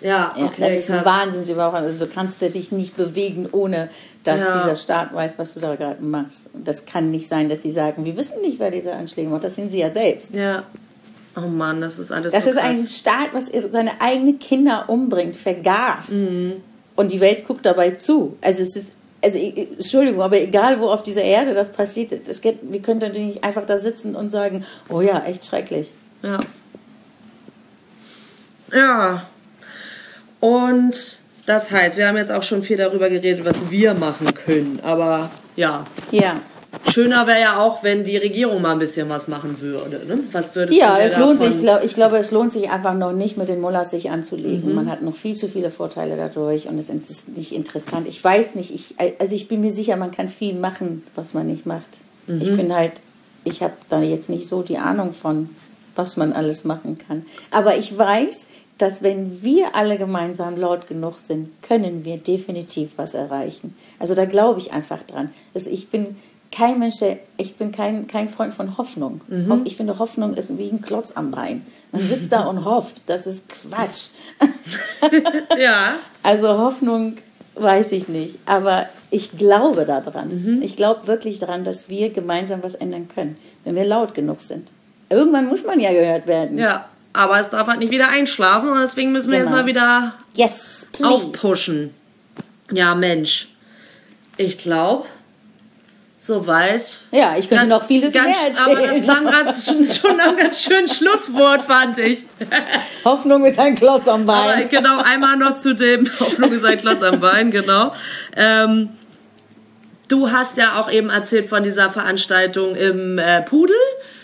Ja, 0.00 0.34
Ja, 0.36 0.44
okay, 0.46 0.54
das 0.58 0.74
ist 0.74 0.90
ein. 0.90 1.04
Wahnsinnsüberwachung. 1.04 1.86
Also 1.86 2.04
du 2.04 2.10
kannst 2.12 2.42
dich 2.42 2.72
nicht 2.72 2.96
bewegen, 2.96 3.48
ohne 3.52 3.88
dass 4.24 4.40
Ja. 4.40 4.58
dieser 4.62 4.76
Staat 4.76 5.14
weiß, 5.14 5.38
was 5.38 5.54
du 5.54 5.60
da 5.60 5.76
gerade 5.76 6.02
machst. 6.02 6.50
Und 6.52 6.66
das 6.68 6.84
kann 6.84 7.10
nicht 7.10 7.28
sein, 7.28 7.48
dass 7.48 7.62
sie 7.62 7.70
sagen, 7.70 8.04
wir 8.04 8.16
wissen 8.16 8.40
nicht, 8.42 8.58
wer 8.58 8.70
diese 8.70 8.92
Anschläge 8.92 9.28
macht. 9.30 9.44
Das 9.44 9.54
sind 9.54 9.70
sie 9.72 9.78
ja 9.80 9.90
selbst. 9.90 10.34
Ja. 10.34 10.64
Oh 11.36 11.48
Mann, 11.48 11.80
das 11.80 11.98
ist 11.98 12.12
alles 12.12 12.32
Das 12.32 12.44
so 12.44 12.50
ist 12.50 12.56
krass. 12.56 12.66
ein 12.66 12.86
Staat, 12.86 13.28
was 13.32 13.46
seine 13.70 14.00
eigenen 14.00 14.38
Kinder 14.38 14.84
umbringt, 14.88 15.36
vergast. 15.36 16.12
Mhm. 16.20 16.54
Und 16.96 17.10
die 17.10 17.20
Welt 17.20 17.46
guckt 17.46 17.64
dabei 17.66 17.90
zu. 17.92 18.36
Also 18.40 18.62
es 18.62 18.76
ist, 18.76 18.92
also 19.22 19.38
ich- 19.38 19.56
ich- 19.56 19.70
Entschuldigung, 19.72 20.22
aber 20.22 20.38
egal 20.40 20.78
wo 20.80 20.86
auf 20.90 21.02
dieser 21.02 21.22
Erde 21.22 21.54
das 21.54 21.72
passiert, 21.72 22.12
es 22.12 22.28
es 22.28 22.40
geht, 22.40 22.58
wir 22.62 22.80
können 22.82 23.00
natürlich 23.00 23.26
nicht 23.34 23.44
einfach 23.44 23.66
da 23.66 23.78
sitzen 23.78 24.14
und 24.14 24.28
sagen, 24.28 24.64
oh 24.88 25.00
ja, 25.00 25.24
echt 25.24 25.44
schrecklich. 25.44 25.92
Ja. 26.22 26.38
Ja. 28.72 29.22
Und 30.44 31.20
das 31.46 31.70
heißt, 31.70 31.96
wir 31.96 32.06
haben 32.06 32.18
jetzt 32.18 32.30
auch 32.30 32.42
schon 32.42 32.62
viel 32.62 32.76
darüber 32.76 33.08
geredet, 33.08 33.46
was 33.46 33.70
wir 33.70 33.94
machen 33.94 34.26
können. 34.34 34.78
Aber 34.82 35.30
ja, 35.56 35.84
Ja. 36.10 36.34
schöner 36.90 37.26
wäre 37.26 37.40
ja 37.40 37.58
auch, 37.60 37.82
wenn 37.82 38.04
die 38.04 38.18
Regierung 38.18 38.60
mal 38.60 38.72
ein 38.72 38.78
bisschen 38.78 39.08
was 39.08 39.26
machen 39.26 39.58
würde. 39.62 40.02
Ne? 40.06 40.18
Was 40.32 40.54
würdest 40.54 40.78
Ja, 40.78 40.96
du 40.96 41.02
es 41.02 41.16
lohnt 41.16 41.40
sich, 41.40 41.54
ich, 41.54 41.60
glaub, 41.60 41.82
ich 41.82 41.94
glaube, 41.94 42.18
es 42.18 42.30
lohnt 42.30 42.52
sich 42.52 42.68
einfach 42.70 42.92
noch 42.92 43.12
nicht 43.12 43.38
mit 43.38 43.48
den 43.48 43.62
Mullahs 43.62 43.90
sich 43.90 44.10
anzulegen. 44.10 44.68
Mhm. 44.68 44.74
Man 44.74 44.90
hat 44.90 45.00
noch 45.00 45.16
viel 45.16 45.34
zu 45.34 45.48
viele 45.48 45.70
Vorteile 45.70 46.14
dadurch 46.16 46.68
und 46.68 46.76
es 46.78 46.90
ist 46.90 47.34
nicht 47.36 47.52
interessant. 47.52 48.06
Ich 48.06 48.22
weiß 48.22 48.54
nicht, 48.54 48.74
ich, 48.74 48.96
also 49.18 49.34
ich 49.34 49.48
bin 49.48 49.62
mir 49.62 49.72
sicher, 49.72 49.96
man 49.96 50.10
kann 50.10 50.28
viel 50.28 50.54
machen, 50.54 51.04
was 51.14 51.32
man 51.32 51.46
nicht 51.46 51.64
macht. 51.64 51.88
Mhm. 52.26 52.42
Ich 52.42 52.54
bin 52.54 52.74
halt, 52.74 52.92
ich 53.44 53.62
habe 53.62 53.72
da 53.88 54.02
jetzt 54.02 54.28
nicht 54.28 54.46
so 54.46 54.60
die 54.62 54.76
Ahnung 54.76 55.14
von, 55.14 55.48
was 55.96 56.18
man 56.18 56.34
alles 56.34 56.64
machen 56.64 56.98
kann. 56.98 57.24
Aber 57.50 57.76
ich 57.78 57.96
weiß, 57.96 58.46
dass 58.78 59.02
wenn 59.02 59.42
wir 59.42 59.76
alle 59.76 59.98
gemeinsam 59.98 60.56
laut 60.56 60.88
genug 60.88 61.18
sind, 61.18 61.62
können 61.62 62.04
wir 62.04 62.16
definitiv 62.16 62.92
was 62.96 63.14
erreichen. 63.14 63.74
Also 63.98 64.14
da 64.14 64.24
glaube 64.24 64.60
ich 64.60 64.72
einfach 64.72 65.02
dran. 65.02 65.30
Also 65.54 65.70
ich 65.70 65.88
bin 65.88 66.16
kein 66.50 66.78
Mensch, 66.78 66.96
ich 67.36 67.56
bin 67.56 67.72
kein, 67.72 68.06
kein 68.06 68.28
Freund 68.28 68.54
von 68.54 68.78
Hoffnung. 68.78 69.20
Mhm. 69.26 69.62
Ich 69.64 69.76
finde, 69.76 69.98
Hoffnung 69.98 70.34
ist 70.34 70.56
wie 70.56 70.70
ein 70.70 70.80
Klotz 70.80 71.12
am 71.12 71.30
Bein. 71.30 71.66
Man 71.90 72.02
sitzt 72.02 72.32
da 72.32 72.44
und 72.48 72.64
hofft. 72.64 73.08
Das 73.08 73.26
ist 73.26 73.48
Quatsch. 73.48 74.10
ja. 75.58 75.96
Also 76.22 76.58
Hoffnung 76.58 77.16
weiß 77.56 77.92
ich 77.92 78.08
nicht. 78.08 78.38
Aber 78.46 78.86
ich 79.10 79.36
glaube 79.36 79.84
daran. 79.84 80.28
Mhm. 80.28 80.62
Ich 80.62 80.76
glaube 80.76 81.06
wirklich 81.06 81.38
daran, 81.38 81.64
dass 81.64 81.88
wir 81.88 82.10
gemeinsam 82.10 82.62
was 82.62 82.74
ändern 82.74 83.08
können, 83.08 83.36
wenn 83.64 83.74
wir 83.74 83.84
laut 83.84 84.14
genug 84.14 84.42
sind. 84.42 84.68
Irgendwann 85.10 85.48
muss 85.48 85.64
man 85.64 85.80
ja 85.80 85.92
gehört 85.92 86.26
werden. 86.26 86.58
Ja, 86.58 86.88
aber 87.14 87.38
es 87.38 87.48
darf 87.48 87.68
halt 87.68 87.78
nicht 87.78 87.92
wieder 87.92 88.08
einschlafen 88.08 88.68
und 88.68 88.80
deswegen 88.80 89.12
müssen 89.12 89.30
wir 89.30 89.38
genau. 89.38 89.50
jetzt 89.50 89.60
mal 89.60 89.66
wieder 89.66 90.14
yes, 90.34 90.86
aufpushen. 91.02 91.94
Ja, 92.70 92.94
Mensch. 92.94 93.48
Ich 94.36 94.58
glaube, 94.58 95.06
soweit. 96.18 96.98
Ja, 97.12 97.36
ich 97.38 97.48
könnte 97.48 97.68
ganz, 97.68 97.82
noch 97.82 97.86
viele 97.86 98.10
ganz, 98.10 98.26
mehr 98.26 98.48
erzählen. 98.48 99.00
Aber 99.00 99.00
das 99.00 99.62
gerade 99.62 99.62
schon, 99.64 99.84
schon 99.84 100.20
ein 100.20 100.36
ganz 100.36 100.60
schönes 100.60 100.96
Schlusswort, 100.96 101.62
fand 101.62 101.98
ich. 101.98 102.24
Hoffnung 103.04 103.44
ist 103.44 103.58
ein 103.58 103.76
Klotz 103.76 104.08
am 104.08 104.26
Bein. 104.26 104.36
Aber 104.36 104.64
genau, 104.64 105.00
einmal 105.00 105.36
noch 105.36 105.54
zu 105.54 105.74
dem 105.74 106.10
Hoffnung 106.20 106.52
ist 106.52 106.64
ein 106.64 106.78
Klotz 106.78 107.02
am 107.02 107.20
Bein, 107.20 107.50
genau. 107.50 107.92
Ähm, 108.36 108.88
du 110.14 110.30
hast 110.30 110.56
ja 110.56 110.80
auch 110.80 110.90
eben 110.90 111.10
erzählt 111.10 111.48
von 111.48 111.64
dieser 111.64 111.90
Veranstaltung 111.90 112.76
im 112.76 113.18
äh, 113.18 113.42
Pudel. 113.42 113.74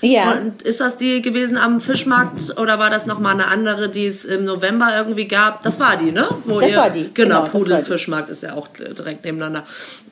Ja. 0.02 0.32
Und 0.32 0.62
ist 0.62 0.80
das 0.80 0.96
die 0.96 1.20
gewesen 1.20 1.58
am 1.58 1.80
Fischmarkt 1.80 2.58
oder 2.58 2.78
war 2.78 2.88
das 2.88 3.04
nochmal 3.04 3.34
eine 3.34 3.48
andere, 3.48 3.90
die 3.90 4.06
es 4.06 4.24
im 4.24 4.44
November 4.44 4.96
irgendwie 4.96 5.26
gab? 5.26 5.62
Das 5.62 5.78
war 5.78 5.96
die, 5.96 6.12
ne? 6.12 6.28
Wo 6.44 6.60
das 6.60 6.70
ihr, 6.70 6.76
war 6.78 6.90
die. 6.90 7.10
Genau, 7.12 7.42
genau 7.42 7.50
Pudel 7.50 7.78
Fischmarkt 7.80 8.30
ist 8.30 8.42
ja 8.42 8.54
auch 8.54 8.68
direkt 8.68 9.24
nebeneinander. 9.24 9.64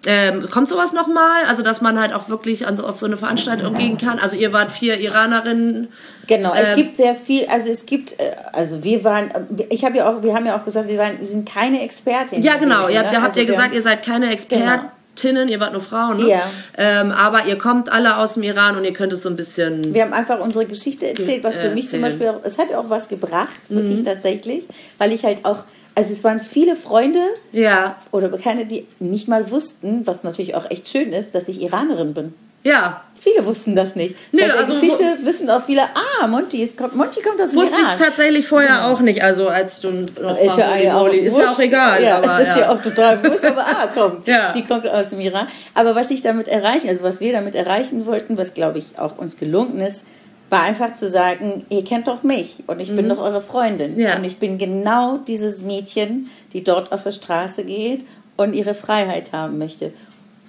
Ähm, 0.07 0.49
kommt 0.51 0.69
sowas 0.69 0.93
nochmal? 0.93 1.45
Also, 1.49 1.63
dass 1.63 1.81
man 1.81 1.99
halt 1.99 2.13
auch 2.13 2.29
wirklich 2.29 2.67
an, 2.67 2.79
auf 2.81 2.97
so 2.97 3.07
eine 3.07 3.17
Veranstaltung 3.17 3.75
gehen 3.75 3.99
kann? 3.99 4.19
Also, 4.19 4.37
ihr 4.37 4.53
wart 4.53 4.71
vier 4.71 4.99
Iranerinnen. 4.99 5.89
Genau, 6.27 6.55
ähm, 6.55 6.61
es 6.63 6.77
gibt 6.77 6.95
sehr 6.95 7.15
viel, 7.15 7.47
also 7.47 7.69
es 7.69 7.87
gibt, 7.87 8.13
äh, 8.13 8.33
also 8.53 8.85
wir 8.85 9.03
waren, 9.05 9.31
ich 9.71 9.85
habe 9.85 9.97
ja 9.97 10.09
auch, 10.09 10.23
wir 10.23 10.35
haben 10.35 10.47
ja 10.47 10.57
auch 10.57 10.65
gesagt, 10.65 10.89
wir, 10.89 10.99
waren, 10.99 11.19
wir 11.19 11.27
sind 11.27 11.49
keine 11.49 11.83
Expertin. 11.83 12.43
Ja, 12.43 12.59
genau, 12.59 12.89
ihr, 12.89 13.03
ne? 13.03 13.11
habt 13.11 13.25
also 13.25 13.41
ja 13.41 13.47
gesagt, 13.47 13.75
ihr 13.75 13.83
seid 13.83 14.05
keine 14.05 14.31
Expertin. 14.31 14.67
Genau. 14.67 14.91
Tinnen, 15.19 15.49
ihr 15.49 15.61
wart 15.61 15.73
nur 15.73 15.83
Frauen, 15.83 16.19
ne? 16.19 16.29
Ja. 16.29 16.43
Ähm, 16.77 17.11
aber 17.11 17.47
ihr 17.47 17.59
kommt 17.59 17.91
alle 17.91 18.17
aus 18.19 18.35
dem 18.35 18.43
Iran 18.45 18.77
und 18.77 18.85
ihr 18.85 18.93
könnt 18.93 19.13
es 19.13 19.23
so 19.23 19.29
ein 19.29 19.37
bisschen. 19.37 19.93
Wir 19.93 20.03
haben 20.03 20.13
einfach 20.13 20.41
unsere 20.41 20.67
Geschichte 20.67 21.09
erzählt, 21.09 21.45
was 21.45 21.57
für 21.57 21.71
mich 21.71 21.89
zum 21.89 22.01
Beispiel 22.01 22.29
auch, 22.29 22.41
es 22.45 22.59
hat 22.59 22.73
auch 22.75 22.89
was 22.89 23.09
gebracht, 23.09 23.69
wirklich 23.69 24.01
mhm. 24.01 24.05
tatsächlich, 24.05 24.65
weil 24.99 25.13
ich 25.13 25.25
halt 25.25 25.45
auch, 25.45 25.65
also 25.95 26.13
es 26.13 26.23
waren 26.25 26.41
viele 26.41 26.77
Freunde 26.77 27.21
ja. 27.53 27.97
oder 28.13 28.29
Bekannte, 28.29 28.67
die 28.67 28.87
nicht 28.99 29.29
mal 29.29 29.51
wussten, 29.51 30.07
was 30.07 30.23
natürlich 30.25 30.55
auch 30.55 30.71
echt 30.71 30.89
schön 30.89 31.13
ist, 31.13 31.35
dass 31.35 31.49
ich 31.49 31.61
Iranerin 31.61 32.15
bin. 32.15 32.35
Ja. 32.65 33.03
Viele 33.21 33.45
wussten 33.45 33.75
das 33.75 33.97
nicht. 33.97 34.15
Nee, 34.33 34.41
Seit 34.41 34.49
der 34.49 34.59
also, 34.61 34.73
Geschichte 34.73 35.05
wissen 35.25 35.51
auch 35.51 35.63
viele, 35.65 35.83
ah, 35.83 36.27
Monty, 36.27 36.63
ist, 36.63 36.79
Monty 36.95 37.21
kommt 37.21 37.41
aus 37.41 37.51
dem 37.51 37.61
Wusste 37.61 37.81
Iran. 37.81 37.95
ich 37.95 38.01
tatsächlich 38.01 38.47
vorher 38.47 38.77
genau. 38.77 38.93
auch 38.93 39.01
nicht, 39.01 39.23
also 39.23 39.49
als 39.49 39.81
du 39.81 39.91
noch 39.91 40.39
ist 40.39 40.57
ja, 40.57 40.77
ja 40.77 40.97
auch 40.97 41.09
ist 41.09 41.37
ja 41.37 41.51
auch 41.51 41.59
egal. 41.59 42.03
Ja, 42.03 42.19
aber, 42.19 42.41
ist 42.41 42.47
ja. 42.47 42.59
ja 42.61 42.73
auch 42.73 42.83
total 42.83 43.23
wurscht, 43.25 43.45
aber 43.45 43.67
ah, 43.67 43.89
komm, 43.93 44.19
ja. 44.25 44.53
die 44.53 44.65
kommt 44.65 44.87
aus 44.87 45.09
dem 45.11 45.21
Iran. 45.21 45.47
Aber 45.75 45.95
was 45.95 46.11
ich 46.11 46.21
damit 46.21 46.49
erreichen, 46.49 46.89
also 46.89 47.03
was 47.03 47.21
wir 47.21 47.33
damit 47.33 47.55
erreichen 47.55 48.07
wollten, 48.07 48.37
was 48.37 48.55
glaube 48.55 48.79
ich 48.79 48.99
auch 48.99 49.19
uns 49.19 49.37
gelungen 49.37 49.81
ist, 49.81 50.05
war 50.51 50.63
einfach 50.63 50.95
zu 50.95 51.09
sagen, 51.09 51.67
ihr 51.69 51.85
kennt 51.85 52.09
doch 52.09 52.23
mich 52.23 52.65
und 52.67 52.81
ich 52.81 52.91
mhm. 52.91 52.97
bin 52.97 53.09
doch 53.09 53.19
eure 53.19 53.41
Freundin. 53.41 53.99
Ja. 53.99 54.17
Und 54.17 54.25
ich 54.25 54.39
bin 54.39 54.59
genau 54.59 55.19
dieses 55.19 55.63
Mädchen, 55.63 56.31
die 56.53 56.65
dort 56.65 56.93
auf 56.93 57.03
der 57.03 57.13
Straße 57.13 57.65
geht 57.65 58.05
und 58.37 58.55
ihre 58.55 58.75
Freiheit 58.75 59.33
haben 59.33 59.59
möchte. 59.59 59.93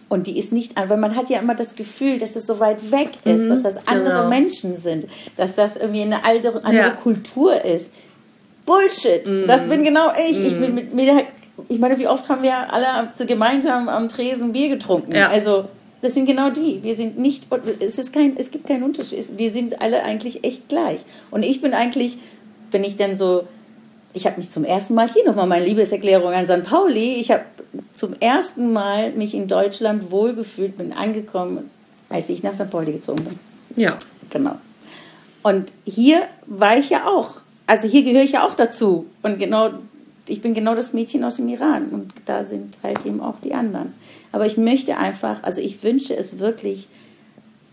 Und 0.10 0.26
die 0.26 0.39
ist 0.39 0.51
nicht, 0.51 0.74
weil 0.76 0.97
man 0.97 1.16
hat 1.16 1.30
ja 1.30 1.39
immer 1.39 1.53
das 1.53 1.76
Gefühl, 1.76 2.18
dass 2.18 2.36
es 2.36 2.47
so 2.47 2.60
weit 2.60 2.91
weg 2.91 3.10
ist, 3.26 3.43
mhm, 3.43 3.49
dass 3.49 3.62
das 3.62 3.88
andere 3.88 4.18
genau. 4.18 4.30
Menschen 4.30 4.76
sind, 4.76 5.05
dass 5.38 5.55
das 5.55 5.78
irgendwie 5.78 6.01
eine 6.01 6.26
andere, 6.26 6.66
andere 6.66 6.88
ja. 6.88 6.89
Kultur 6.89 7.64
ist. 7.64 7.91
Bullshit. 8.66 9.26
Mhm. 9.28 9.45
Das 9.47 9.66
bin 9.68 9.84
genau 9.84 10.12
ich. 10.30 10.38
Mhm. 10.38 10.45
Ich 10.45 10.60
bin 10.60 10.76
mit 10.76 10.93
mir, 10.95 11.24
ich 11.68 11.80
meine, 11.80 11.99
wie 11.99 12.07
oft 12.07 12.28
haben 12.28 12.41
wir 12.41 12.74
alle 12.74 13.12
zu 13.14 13.28
gemeinsam 13.28 13.88
am 13.88 14.10
Tresen 14.10 14.51
Bier 14.51 14.70
getrunken? 14.70 15.14
Ja. 15.14 15.30
Also, 15.30 15.66
das 16.01 16.16
sind 16.16 16.26
genau 16.26 16.49
die. 16.49 16.82
Wir 16.82 16.95
sind 16.95 17.20
nicht, 17.20 17.47
es 17.80 17.99
ist 17.99 18.12
kein, 18.12 18.36
es 18.36 18.49
gibt 18.49 18.68
keinen 18.68 18.84
Unterschied. 18.84 19.38
Wir 19.38 19.51
sind 19.51 19.82
alle 19.82 20.03
eigentlich 20.03 20.43
echt 20.43 20.70
gleich. 20.70 21.01
Und 21.30 21.43
ich 21.43 21.62
bin 21.62 21.74
eigentlich, 21.74 22.18
wenn 22.72 22.84
ich 22.84 22.97
dann 22.97 23.16
so 23.16 23.43
ich 24.14 24.26
habe 24.26 24.38
mich 24.38 24.49
zum 24.49 24.64
ersten 24.64 24.95
Mal, 24.95 25.10
hier 25.12 25.26
nochmal 25.26 25.47
meine 25.47 25.66
Liebeserklärung 25.66 26.34
an 26.34 26.45
St. 26.45 26.64
Pauli, 26.64 27.16
ich 27.16 27.32
habe 27.32 27.43
zum 27.93 28.14
ersten 28.20 28.74
Mal 28.74 29.12
mich 29.12 29.34
in 29.36 29.47
Deutschland 29.47 30.12
wohlgefühlt, 30.12 30.78
bin 30.78 30.93
angekommen, 30.93 31.70
als 32.10 32.30
ich 32.30 32.43
nach 32.43 32.55
St. 32.55 32.70
Pauli 32.70 32.91
gezogen 32.93 33.24
bin. 33.24 33.39
Ja. 33.76 33.95
Genau. 34.30 34.55
Und 35.43 35.72
hier 35.86 36.24
war 36.45 36.78
ich 36.78 36.89
ja 36.89 37.07
auch, 37.07 37.41
also 37.68 37.88
hier 37.88 38.03
gehöre 38.03 38.24
ich 38.24 38.34
ja 38.34 38.45
auch 38.45 38.55
dazu. 38.55 39.05
Und 39.22 39.39
genau, 39.39 39.70
ich 40.26 40.41
bin 40.41 40.53
genau 40.53 40.76
das 40.76 40.93
Mädchen 40.93 41.24
aus 41.24 41.38
dem 41.38 41.47
Iran 41.47 41.89
und 41.89 42.14
da 42.26 42.43
sind 42.43 42.78
halt 42.84 43.05
eben 43.05 43.22
auch 43.22 43.39
die 43.39 43.53
anderen. 43.53 43.93
Aber 44.32 44.45
ich 44.45 44.57
möchte 44.57 44.97
einfach, 44.97 45.43
also 45.43 45.62
ich 45.62 45.82
wünsche 45.84 46.16
es 46.16 46.39
wirklich, 46.39 46.88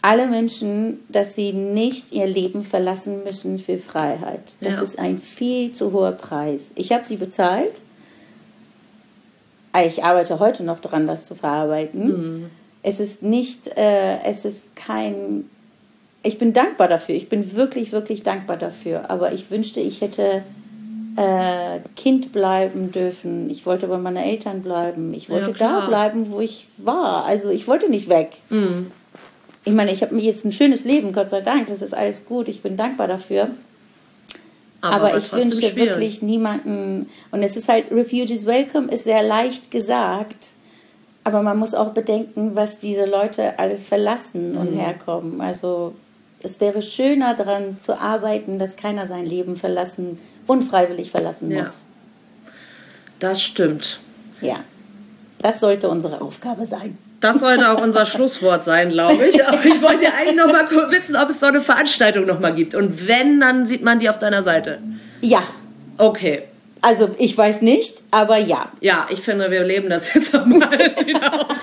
alle 0.02 0.26
Menschen, 0.26 1.00
dass 1.08 1.34
sie 1.34 1.52
nicht 1.52 2.12
ihr 2.12 2.26
Leben 2.26 2.62
verlassen 2.62 3.24
müssen 3.24 3.58
für 3.58 3.78
Freiheit. 3.78 4.54
Das 4.60 4.76
ja. 4.76 4.82
ist 4.82 4.98
ein 4.98 5.18
viel 5.18 5.72
zu 5.72 5.92
hoher 5.92 6.12
Preis. 6.12 6.70
Ich 6.74 6.92
habe 6.92 7.04
sie 7.04 7.16
bezahlt. 7.16 7.80
Ich 9.84 10.04
arbeite 10.04 10.38
heute 10.38 10.64
noch 10.64 10.80
daran, 10.80 11.06
das 11.06 11.26
zu 11.26 11.34
verarbeiten. 11.34 12.06
Mhm. 12.06 12.50
Es 12.82 13.00
ist 13.00 13.22
nicht, 13.22 13.66
äh, 13.76 14.18
es 14.24 14.44
ist 14.44 14.74
kein. 14.76 15.50
Ich 16.22 16.38
bin 16.38 16.52
dankbar 16.52 16.88
dafür. 16.88 17.14
Ich 17.14 17.28
bin 17.28 17.54
wirklich, 17.54 17.92
wirklich 17.92 18.22
dankbar 18.22 18.56
dafür. 18.56 19.10
Aber 19.10 19.32
ich 19.32 19.50
wünschte, 19.50 19.80
ich 19.80 20.00
hätte 20.00 20.42
äh, 21.16 21.80
Kind 21.94 22.32
bleiben 22.32 22.90
dürfen. 22.90 23.50
Ich 23.50 23.66
wollte 23.66 23.86
bei 23.88 23.98
meinen 23.98 24.16
Eltern 24.16 24.62
bleiben. 24.62 25.12
Ich 25.14 25.28
wollte 25.28 25.50
ja, 25.50 25.56
da 25.58 25.86
bleiben, 25.86 26.30
wo 26.30 26.40
ich 26.40 26.66
war. 26.78 27.24
Also 27.24 27.50
ich 27.50 27.68
wollte 27.68 27.90
nicht 27.90 28.08
weg. 28.08 28.36
Mhm 28.50 28.92
ich 29.66 29.74
meine, 29.74 29.90
ich 29.90 30.00
habe 30.02 30.16
jetzt 30.18 30.44
ein 30.44 30.52
schönes 30.52 30.84
Leben, 30.84 31.12
Gott 31.12 31.28
sei 31.28 31.40
Dank, 31.40 31.66
das 31.66 31.82
ist 31.82 31.92
alles 31.92 32.24
gut, 32.24 32.48
ich 32.48 32.62
bin 32.62 32.76
dankbar 32.76 33.08
dafür. 33.08 33.48
Aber, 34.80 35.08
aber 35.08 35.18
ich 35.18 35.32
wünsche 35.32 35.58
schwierig. 35.58 35.76
wirklich 35.76 36.22
niemanden, 36.22 37.10
und 37.32 37.42
es 37.42 37.56
ist 37.56 37.68
halt, 37.68 37.90
Refugees 37.90 38.46
Welcome 38.46 38.92
ist 38.92 39.04
sehr 39.04 39.24
leicht 39.24 39.72
gesagt, 39.72 40.52
aber 41.24 41.42
man 41.42 41.58
muss 41.58 41.74
auch 41.74 41.90
bedenken, 41.90 42.54
was 42.54 42.78
diese 42.78 43.06
Leute 43.06 43.58
alles 43.58 43.84
verlassen 43.84 44.52
mhm. 44.52 44.58
und 44.58 44.72
herkommen. 44.74 45.40
Also 45.40 45.96
es 46.44 46.60
wäre 46.60 46.80
schöner 46.80 47.34
daran 47.34 47.76
zu 47.80 48.00
arbeiten, 48.00 48.60
dass 48.60 48.76
keiner 48.76 49.08
sein 49.08 49.26
Leben 49.26 49.56
verlassen, 49.56 50.20
unfreiwillig 50.46 51.10
verlassen 51.10 51.50
ja. 51.50 51.60
muss. 51.60 51.86
Das 53.18 53.42
stimmt. 53.42 53.98
Ja, 54.40 54.60
das 55.40 55.58
sollte 55.58 55.88
unsere 55.88 56.20
Aufgabe 56.20 56.66
sein. 56.66 56.96
Das 57.20 57.40
sollte 57.40 57.70
auch 57.70 57.82
unser 57.82 58.04
Schlusswort 58.04 58.62
sein, 58.62 58.90
glaube 58.90 59.26
ich. 59.26 59.46
Aber 59.46 59.64
ich 59.64 59.80
wollte 59.80 60.12
eigentlich 60.12 60.36
noch 60.36 60.52
mal 60.52 60.68
wissen, 60.90 61.16
ob 61.16 61.30
es 61.30 61.40
so 61.40 61.46
eine 61.46 61.60
Veranstaltung 61.60 62.26
noch 62.26 62.40
mal 62.40 62.54
gibt. 62.54 62.74
Und 62.74 63.08
wenn, 63.08 63.40
dann 63.40 63.66
sieht 63.66 63.82
man 63.82 63.98
die 63.98 64.08
auf 64.08 64.18
deiner 64.18 64.42
Seite. 64.42 64.78
Ja. 65.22 65.42
Okay. 65.98 66.42
Also 66.82 67.10
ich 67.18 67.36
weiß 67.36 67.62
nicht, 67.62 68.02
aber 68.10 68.38
ja. 68.38 68.70
Ja, 68.80 69.06
ich 69.10 69.20
finde, 69.20 69.50
wir 69.50 69.64
leben 69.64 69.88
das 69.88 70.12
jetzt 70.12 70.34
mal 70.34 70.44
wieder 70.46 71.40
auf. 71.40 71.56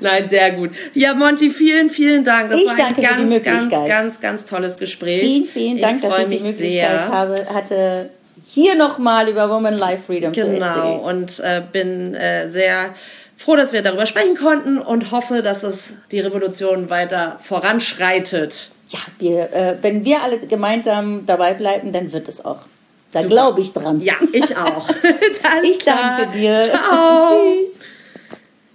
Nein, 0.00 0.28
sehr 0.28 0.52
gut. 0.52 0.70
Ja, 0.94 1.14
Monty, 1.14 1.50
vielen, 1.50 1.88
vielen 1.88 2.24
Dank. 2.24 2.50
Das 2.50 2.60
ich 2.60 2.66
war 2.66 2.76
danke 2.76 3.08
ein 3.08 3.30
ganz, 3.30 3.44
ganz, 3.44 3.70
ganz, 3.70 4.20
ganz 4.20 4.44
tolles 4.44 4.76
Gespräch. 4.76 5.20
Vielen, 5.20 5.46
vielen 5.46 5.78
Dank, 5.78 6.02
dass 6.02 6.18
ich 6.18 6.28
die 6.28 6.40
Möglichkeit 6.40 7.08
habe, 7.08 7.34
hatte, 7.52 8.10
hier 8.50 8.74
nochmal 8.74 9.28
über 9.28 9.48
Woman 9.48 9.74
Life 9.74 10.04
Freedom 10.04 10.32
genau. 10.32 10.46
zu 10.46 10.60
erzählen. 10.60 10.84
Genau, 10.84 11.08
und 11.08 11.40
äh, 11.40 11.62
bin 11.72 12.14
äh, 12.14 12.50
sehr 12.50 12.94
froh, 13.36 13.56
dass 13.56 13.72
wir 13.72 13.82
darüber 13.82 14.06
sprechen 14.06 14.36
konnten 14.36 14.78
und 14.78 15.10
hoffe, 15.10 15.42
dass 15.42 15.62
es 15.62 15.94
die 16.10 16.20
Revolution 16.20 16.90
weiter 16.90 17.38
voranschreitet. 17.38 18.70
Ja, 18.88 18.98
wir, 19.18 19.52
äh, 19.52 19.76
wenn 19.82 20.04
wir 20.04 20.22
alle 20.22 20.38
gemeinsam 20.38 21.26
dabei 21.26 21.54
bleiben, 21.54 21.92
dann 21.92 22.12
wird 22.12 22.28
es 22.28 22.44
auch. 22.44 22.60
Da 23.12 23.22
glaube 23.22 23.60
ich 23.60 23.72
dran. 23.72 24.00
Ja, 24.00 24.14
ich 24.32 24.56
auch. 24.56 24.88
ich 25.62 25.78
danke 25.84 26.36
dir. 26.36 26.60
Ciao. 26.60 27.22
Tschüss. 27.62 27.78